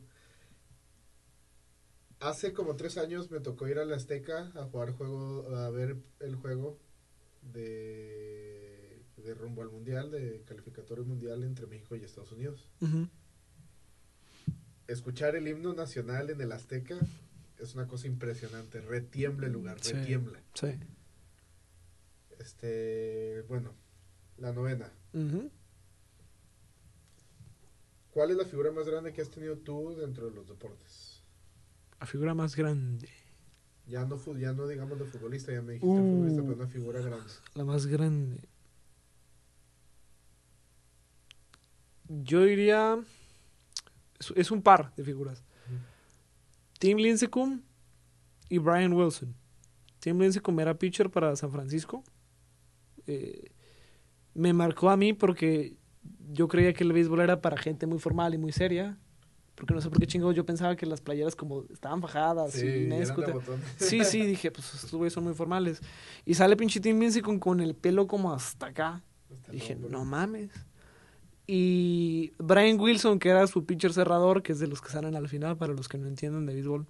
Hace 2.19 2.53
como 2.53 2.75
tres 2.75 2.97
años 2.97 3.31
me 3.31 3.39
tocó 3.39 3.67
ir 3.67 3.79
a 3.79 3.85
la 3.85 3.95
Azteca 3.95 4.51
a 4.55 4.65
jugar 4.65 4.91
juego, 4.91 5.55
a 5.55 5.69
ver 5.69 5.95
el 6.19 6.35
juego 6.35 6.77
de, 7.41 9.01
de 9.17 9.33
rumbo 9.33 9.61
al 9.61 9.69
Mundial, 9.69 10.11
de 10.11 10.41
calificatorio 10.45 11.05
mundial 11.05 11.43
entre 11.43 11.65
México 11.67 11.95
y 11.95 12.03
Estados 12.03 12.33
Unidos. 12.33 12.67
Escuchar 14.87 15.35
el 15.37 15.47
himno 15.47 15.73
nacional 15.73 16.29
en 16.29 16.41
el 16.41 16.51
Azteca 16.51 16.97
es 17.57 17.75
una 17.75 17.87
cosa 17.87 18.07
impresionante, 18.07 18.81
retiembla 18.81 19.47
el 19.47 19.53
lugar, 19.53 19.77
Sí. 19.81 19.93
retiembla. 19.93 20.41
Sí. 20.55 20.67
Este, 22.37 23.43
bueno, 23.47 23.73
la 24.37 24.51
novena. 24.51 24.91
¿Cuál 28.11 28.31
es 28.31 28.37
la 28.37 28.45
figura 28.45 28.71
más 28.71 28.87
grande 28.87 29.13
que 29.13 29.21
has 29.21 29.29
tenido 29.29 29.57
tú 29.57 29.95
dentro 29.95 30.29
de 30.29 30.35
los 30.35 30.47
deportes? 30.49 31.08
La 31.99 32.05
figura 32.05 32.33
más 32.33 32.55
grande. 32.55 33.09
Ya 33.87 34.05
no, 34.05 34.17
ya 34.37 34.53
no 34.53 34.67
digamos 34.67 34.99
de 34.99 35.05
futbolista, 35.05 35.51
ya 35.51 35.61
me 35.61 35.73
dijiste 35.73 35.87
Uh. 35.91 35.97
futbolista, 35.97 36.41
pero 36.43 36.55
una 36.55 36.67
figura 36.67 37.01
grande. 37.01 37.31
La 37.55 37.63
más 37.65 37.85
grande. 37.87 38.39
Yo 42.07 42.43
diría. 42.43 42.99
Es, 44.19 44.33
es 44.35 44.51
un 44.51 44.61
par 44.61 44.93
de 44.95 45.03
figuras. 45.03 45.43
Tim 46.79 46.97
Lincecum 46.97 47.61
y 48.47 48.57
Brian 48.57 48.93
Wilson. 48.93 49.35
Tim 49.99 50.19
Lincecum 50.19 50.59
era 50.59 50.77
pitcher 50.77 51.09
para 51.09 51.35
San 51.35 51.51
Francisco. 51.51 52.03
Eh, 53.05 53.51
me 54.33 54.53
marcó 54.53 54.89
a 54.89 54.97
mí 54.97 55.13
porque 55.13 55.77
yo 56.31 56.47
creía 56.47 56.73
que 56.73 56.83
el 56.83 56.93
béisbol 56.93 57.19
era 57.21 57.41
para 57.41 57.57
gente 57.57 57.85
muy 57.85 57.99
formal 57.99 58.33
y 58.33 58.37
muy 58.37 58.51
seria. 58.53 58.97
Porque 59.59 59.73
no 59.73 59.81
sé 59.81 59.89
por 59.89 59.99
qué 59.99 60.07
chingados 60.07 60.35
yo 60.35 60.45
pensaba 60.45 60.77
que 60.77 60.85
las 60.85 61.01
playeras 61.01 61.35
como 61.35 61.65
estaban 61.69 62.01
fajadas 62.01 62.55
y 62.55 62.65
eran 62.65 62.89
de 62.89 62.99
Nesco 62.99 63.21
te-. 63.21 63.33
Sí, 63.75 64.05
sí, 64.05 64.21
dije, 64.25 64.51
pues 64.51 64.73
estos 64.73 64.93
güeyes 64.93 65.11
son 65.11 65.25
muy 65.25 65.33
formales. 65.33 65.81
Y 66.25 66.35
sale 66.35 66.55
pinche 66.55 66.79
Tim 66.79 66.97
Lincecum 66.97 67.39
con 67.39 67.59
el 67.59 67.75
pelo 67.75 68.07
como 68.07 68.31
hasta 68.31 68.67
acá. 68.67 69.03
Hasta 69.29 69.51
Dije, 69.51 69.75
no 69.75 70.05
mames. 70.05 70.49
Y 71.45 72.31
Brian 72.37 72.79
Wilson, 72.79 73.19
que 73.19 73.27
era 73.27 73.45
su 73.47 73.65
pitcher 73.65 73.91
cerrador, 73.91 74.43
que 74.43 74.53
es 74.53 74.59
de 74.59 74.67
los 74.67 74.81
que 74.81 74.91
salen 74.91 75.15
al 75.15 75.27
final, 75.27 75.57
para 75.57 75.73
los 75.73 75.89
que 75.89 75.97
no 75.97 76.07
entiendan 76.07 76.45
de 76.45 76.53
béisbol. 76.53 76.87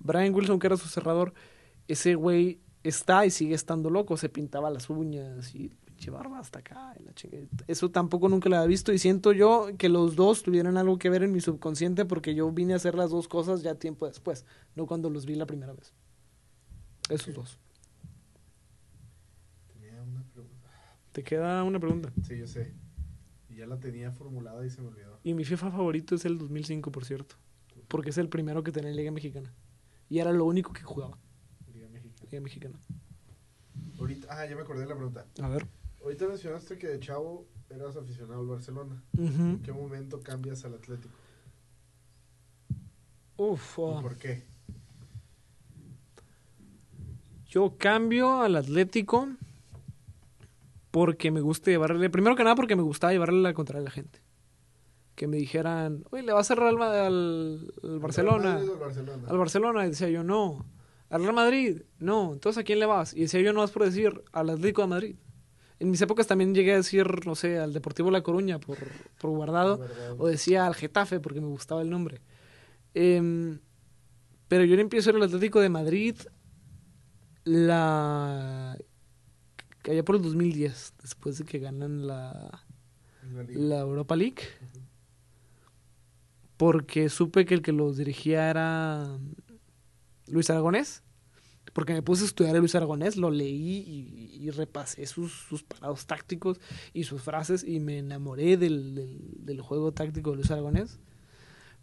Brian 0.00 0.34
Wilson, 0.34 0.58
que 0.58 0.66
era 0.66 0.76
su 0.76 0.88
cerrador, 0.88 1.32
ese 1.86 2.16
güey 2.16 2.58
está 2.82 3.26
y 3.26 3.30
sigue 3.30 3.54
estando 3.54 3.90
loco. 3.90 4.16
Se 4.16 4.28
pintaba 4.28 4.70
las 4.70 4.90
uñas 4.90 5.54
y 5.54 5.70
barba 6.10 6.38
hasta 6.38 6.58
acá. 6.60 6.94
y 6.98 7.02
la 7.04 7.12
chingue- 7.14 7.48
Eso 7.66 7.90
tampoco 7.90 8.28
nunca 8.28 8.48
lo 8.48 8.56
había 8.56 8.66
visto. 8.68 8.92
Y 8.92 8.98
siento 8.98 9.32
yo 9.32 9.68
que 9.78 9.88
los 9.88 10.16
dos 10.16 10.42
tuvieran 10.42 10.76
algo 10.76 10.98
que 10.98 11.10
ver 11.10 11.22
en 11.22 11.32
mi 11.32 11.40
subconsciente 11.40 12.04
porque 12.04 12.34
yo 12.34 12.50
vine 12.52 12.72
a 12.72 12.76
hacer 12.76 12.94
las 12.94 13.10
dos 13.10 13.28
cosas 13.28 13.62
ya 13.62 13.74
tiempo 13.76 14.06
después, 14.06 14.44
no 14.74 14.86
cuando 14.86 15.10
los 15.10 15.26
vi 15.26 15.34
la 15.34 15.46
primera 15.46 15.72
vez. 15.72 15.92
Esos 17.08 17.34
dos. 17.34 17.58
Tenía 19.72 20.02
una 20.02 20.22
pregunta. 20.32 20.68
Te 21.12 21.22
queda 21.22 21.62
una 21.64 21.78
pregunta. 21.80 22.12
Sí, 22.22 22.38
yo 22.38 22.46
sé. 22.46 22.72
Y 23.48 23.56
ya 23.56 23.66
la 23.66 23.78
tenía 23.78 24.12
formulada 24.12 24.64
y 24.64 24.70
se 24.70 24.80
me 24.80 24.88
olvidó. 24.88 25.18
Y 25.22 25.34
mi 25.34 25.44
FIFA 25.44 25.70
favorito 25.70 26.14
es 26.14 26.24
el 26.24 26.38
2005, 26.38 26.90
por 26.90 27.04
cierto. 27.04 27.36
Porque 27.88 28.10
es 28.10 28.18
el 28.18 28.28
primero 28.28 28.62
que 28.62 28.72
tenía 28.72 28.90
en 28.90 28.96
Liga 28.96 29.10
Mexicana. 29.10 29.52
Y 30.08 30.18
era 30.20 30.32
lo 30.32 30.44
único 30.46 30.72
que 30.72 30.82
jugaba, 30.82 31.18
Liga 31.72 31.88
Mexicana. 31.88 32.28
Liga 32.30 32.40
Mexicana. 32.42 32.80
Ahorita, 33.98 34.26
ah, 34.30 34.46
ya 34.46 34.56
me 34.56 34.62
acordé 34.62 34.82
de 34.82 34.86
la 34.88 34.94
pregunta. 34.96 35.26
A 35.42 35.48
ver. 35.48 35.66
Ahorita 36.02 36.26
mencionaste 36.26 36.78
que 36.78 36.88
de 36.88 37.00
chavo 37.00 37.46
eras 37.70 37.96
aficionado 37.96 38.40
al 38.40 38.46
Barcelona. 38.46 39.02
¿En 39.16 39.60
qué 39.62 39.72
momento 39.72 40.20
cambias 40.20 40.64
al 40.64 40.74
Atlético? 40.74 41.14
Uf, 43.36 43.78
¿Y 43.78 43.80
oh. 43.82 44.00
por 44.02 44.16
qué? 44.16 44.42
Yo 47.48 47.76
cambio 47.76 48.40
al 48.42 48.56
Atlético 48.56 49.28
porque 50.90 51.30
me 51.30 51.40
gusta 51.40 51.70
llevarle. 51.70 52.10
Primero 52.10 52.36
que 52.36 52.44
nada, 52.44 52.56
porque 52.56 52.76
me 52.76 52.82
gustaba 52.82 53.12
llevarle 53.12 53.40
la 53.40 53.54
contraria 53.54 53.80
a 53.82 53.84
la 53.84 53.90
gente. 53.90 54.20
Que 55.14 55.26
me 55.26 55.36
dijeran, 55.36 56.04
oye, 56.10 56.22
le 56.22 56.32
vas 56.32 56.46
a 56.50 56.54
cerrar 56.54 56.68
al, 56.68 56.82
al- 56.82 57.74
al 57.82 57.98
Barcelona. 58.00 58.54
¿Al 58.56 58.66
Madrid 58.66 58.70
o 58.70 58.72
al 58.74 58.78
Barcelona? 58.80 59.28
Al 59.28 59.38
Barcelona. 59.38 59.86
Y 59.86 59.90
decía 59.90 60.08
yo, 60.08 60.24
no. 60.24 60.64
Al 61.10 61.22
Real 61.22 61.34
Madrid, 61.34 61.82
no. 61.98 62.32
Entonces, 62.32 62.60
¿a 62.62 62.64
quién 62.64 62.78
le 62.78 62.86
vas? 62.86 63.14
Y 63.14 63.20
decía 63.20 63.40
yo, 63.42 63.52
no 63.52 63.60
vas 63.60 63.70
por 63.70 63.84
decir, 63.84 64.22
al 64.32 64.48
Atlético 64.50 64.82
de 64.82 64.88
Madrid. 64.88 65.16
En 65.82 65.90
mis 65.90 66.00
épocas 66.00 66.28
también 66.28 66.54
llegué 66.54 66.74
a 66.74 66.76
decir, 66.76 67.26
no 67.26 67.34
sé, 67.34 67.58
al 67.58 67.72
Deportivo 67.72 68.12
La 68.12 68.22
Coruña 68.22 68.60
por, 68.60 68.78
por 69.20 69.30
guardado. 69.30 69.84
O 70.16 70.28
decía 70.28 70.64
al 70.64 70.76
Getafe 70.76 71.18
porque 71.18 71.40
me 71.40 71.48
gustaba 71.48 71.82
el 71.82 71.90
nombre. 71.90 72.20
Em, 72.94 73.58
pero 74.46 74.62
yo 74.62 74.76
le 74.76 74.82
empiezo 74.82 75.10
el 75.10 75.20
Atlético 75.20 75.58
de 75.58 75.68
Madrid 75.68 76.14
la 77.42 78.78
que 79.82 79.90
allá 79.90 80.04
por 80.04 80.14
el 80.14 80.22
2010, 80.22 80.94
después 81.02 81.38
de 81.38 81.44
que 81.46 81.58
ganan 81.58 82.06
la, 82.06 82.62
la 83.48 83.80
Europa 83.80 84.14
League. 84.14 84.42
Porque 86.58 87.08
supe 87.08 87.44
que 87.44 87.54
el 87.54 87.62
que 87.62 87.72
los 87.72 87.96
dirigía 87.96 88.48
era 88.48 89.18
Luis 90.28 90.48
Aragonés. 90.48 91.01
Porque 91.72 91.94
me 91.94 92.02
puse 92.02 92.24
a 92.24 92.26
estudiar 92.26 92.54
a 92.56 92.58
Luis 92.58 92.74
Aragonés, 92.74 93.16
lo 93.16 93.30
leí 93.30 93.78
y, 93.86 94.44
y 94.44 94.50
repasé 94.50 95.06
sus, 95.06 95.32
sus, 95.32 95.62
parados 95.62 96.06
tácticos 96.06 96.60
y 96.92 97.04
sus 97.04 97.22
frases 97.22 97.64
y 97.64 97.80
me 97.80 97.98
enamoré 97.98 98.56
del, 98.56 98.94
del, 98.94 99.18
del, 99.38 99.60
juego 99.60 99.92
táctico 99.92 100.30
de 100.30 100.36
Luis 100.36 100.50
Aragonés 100.50 100.98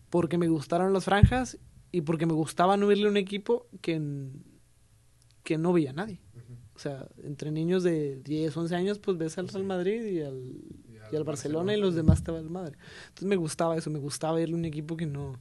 porque 0.10 0.38
me 0.38 0.48
gustaron 0.48 0.94
las 0.94 1.06
franjas 1.06 1.58
y 1.92 2.02
porque 2.02 2.26
me 2.26 2.34
gustaba 2.34 2.78
no 2.78 2.88
verle 2.88 3.10
un 3.10 3.18
equipo 3.18 3.68
que, 3.82 4.00
que 5.44 5.58
no 5.58 5.74
veía 5.74 5.92
a 5.92 5.94
nadie. 5.94 6.22
Uh 6.34 6.38
-huh. 6.38 6.58
O 6.76 6.80
sea, 6.80 7.08
entre 7.24 7.52
niños 7.52 7.84
de 7.84 8.22
10, 8.24 8.56
11 8.56 8.76
años, 8.76 9.00
pues 9.00 9.18
ves 9.18 9.38
al 9.38 9.48
Real 9.48 9.66
Madrid 9.66 10.04
y 10.04 10.22
al, 10.22 10.62
y 10.88 10.98
al, 10.98 11.14
y 11.14 11.16
al 11.16 11.24
Barcelona, 11.24 11.26
Barcelona, 11.26 11.74
y 11.76 11.80
los 11.82 11.96
demás 11.96 12.24
te 12.24 12.32
el 12.32 12.50
madre. 12.50 12.78
Entonces 13.08 13.28
me 13.28 13.36
gustaba 13.36 13.76
eso, 13.76 13.90
me 13.90 14.00
gustaba 14.00 14.36
verle 14.36 14.56
un 14.56 14.66
equipo 14.66 14.96
que 14.96 15.06
no 15.06 15.40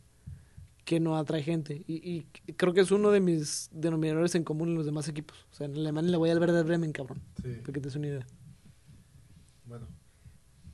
que 0.89 1.01
no 1.01 1.19
atrae 1.19 1.43
gente. 1.43 1.85
Y, 1.87 1.97
y, 1.97 2.23
creo 2.55 2.73
que 2.73 2.81
es 2.81 2.91
uno 2.91 3.11
de 3.11 3.21
mis 3.21 3.69
denominadores 3.73 4.35
en 4.37 4.43
común 4.43 4.71
en 4.71 4.75
los 4.77 4.87
demás 4.87 5.07
equipos. 5.07 5.47
O 5.53 5.55
sea, 5.55 5.67
en 5.67 5.77
Alemania 5.77 6.13
le 6.13 6.17
voy 6.17 6.31
al 6.31 6.41
Werder 6.41 6.65
Bremen, 6.65 6.93
cabrón. 6.93 7.21
Sí. 7.43 7.57
Para 7.61 7.75
que 7.75 7.81
te 7.81 7.81
des 7.81 7.97
una 7.97 8.07
idea. 8.07 8.27
Bueno, 9.67 9.87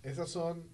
esas 0.05 0.31
son 0.31 0.69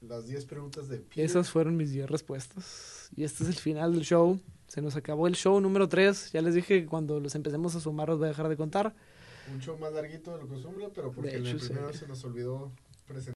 las 0.00 0.26
10 0.26 0.46
preguntas 0.46 0.88
de 0.88 1.00
Peter. 1.00 1.22
Esas 1.22 1.50
fueron 1.50 1.76
mis 1.76 1.90
10 1.90 2.08
respuestas. 2.08 3.10
Y 3.14 3.24
este 3.24 3.42
es 3.42 3.50
el 3.50 3.56
final 3.56 3.92
del 3.92 4.04
show. 4.04 4.40
Se 4.68 4.80
nos 4.80 4.96
acabó 4.96 5.26
el 5.26 5.36
show 5.36 5.60
número 5.60 5.86
3. 5.86 6.32
Ya 6.32 6.40
les 6.40 6.54
dije 6.54 6.80
que 6.80 6.86
cuando 6.86 7.20
los 7.20 7.34
empecemos 7.34 7.76
a 7.76 7.80
sumar 7.80 8.08
los 8.08 8.18
voy 8.18 8.24
a 8.24 8.28
dejar 8.30 8.48
de 8.48 8.56
contar. 8.56 8.94
Un 9.52 9.60
show 9.60 9.76
más 9.76 9.92
larguito 9.92 10.32
de 10.32 10.38
lo 10.38 10.48
que 10.48 10.54
costumbre, 10.54 10.88
pero 10.94 11.12
porque 11.12 11.28
De 11.28 11.36
en 11.36 11.46
el 11.46 11.56
hecho, 11.56 11.66
primero 11.66 11.92
sí. 11.92 11.98
se 11.98 12.08
nos 12.08 12.24
olvidó 12.24 12.72
presentar. 13.06 13.34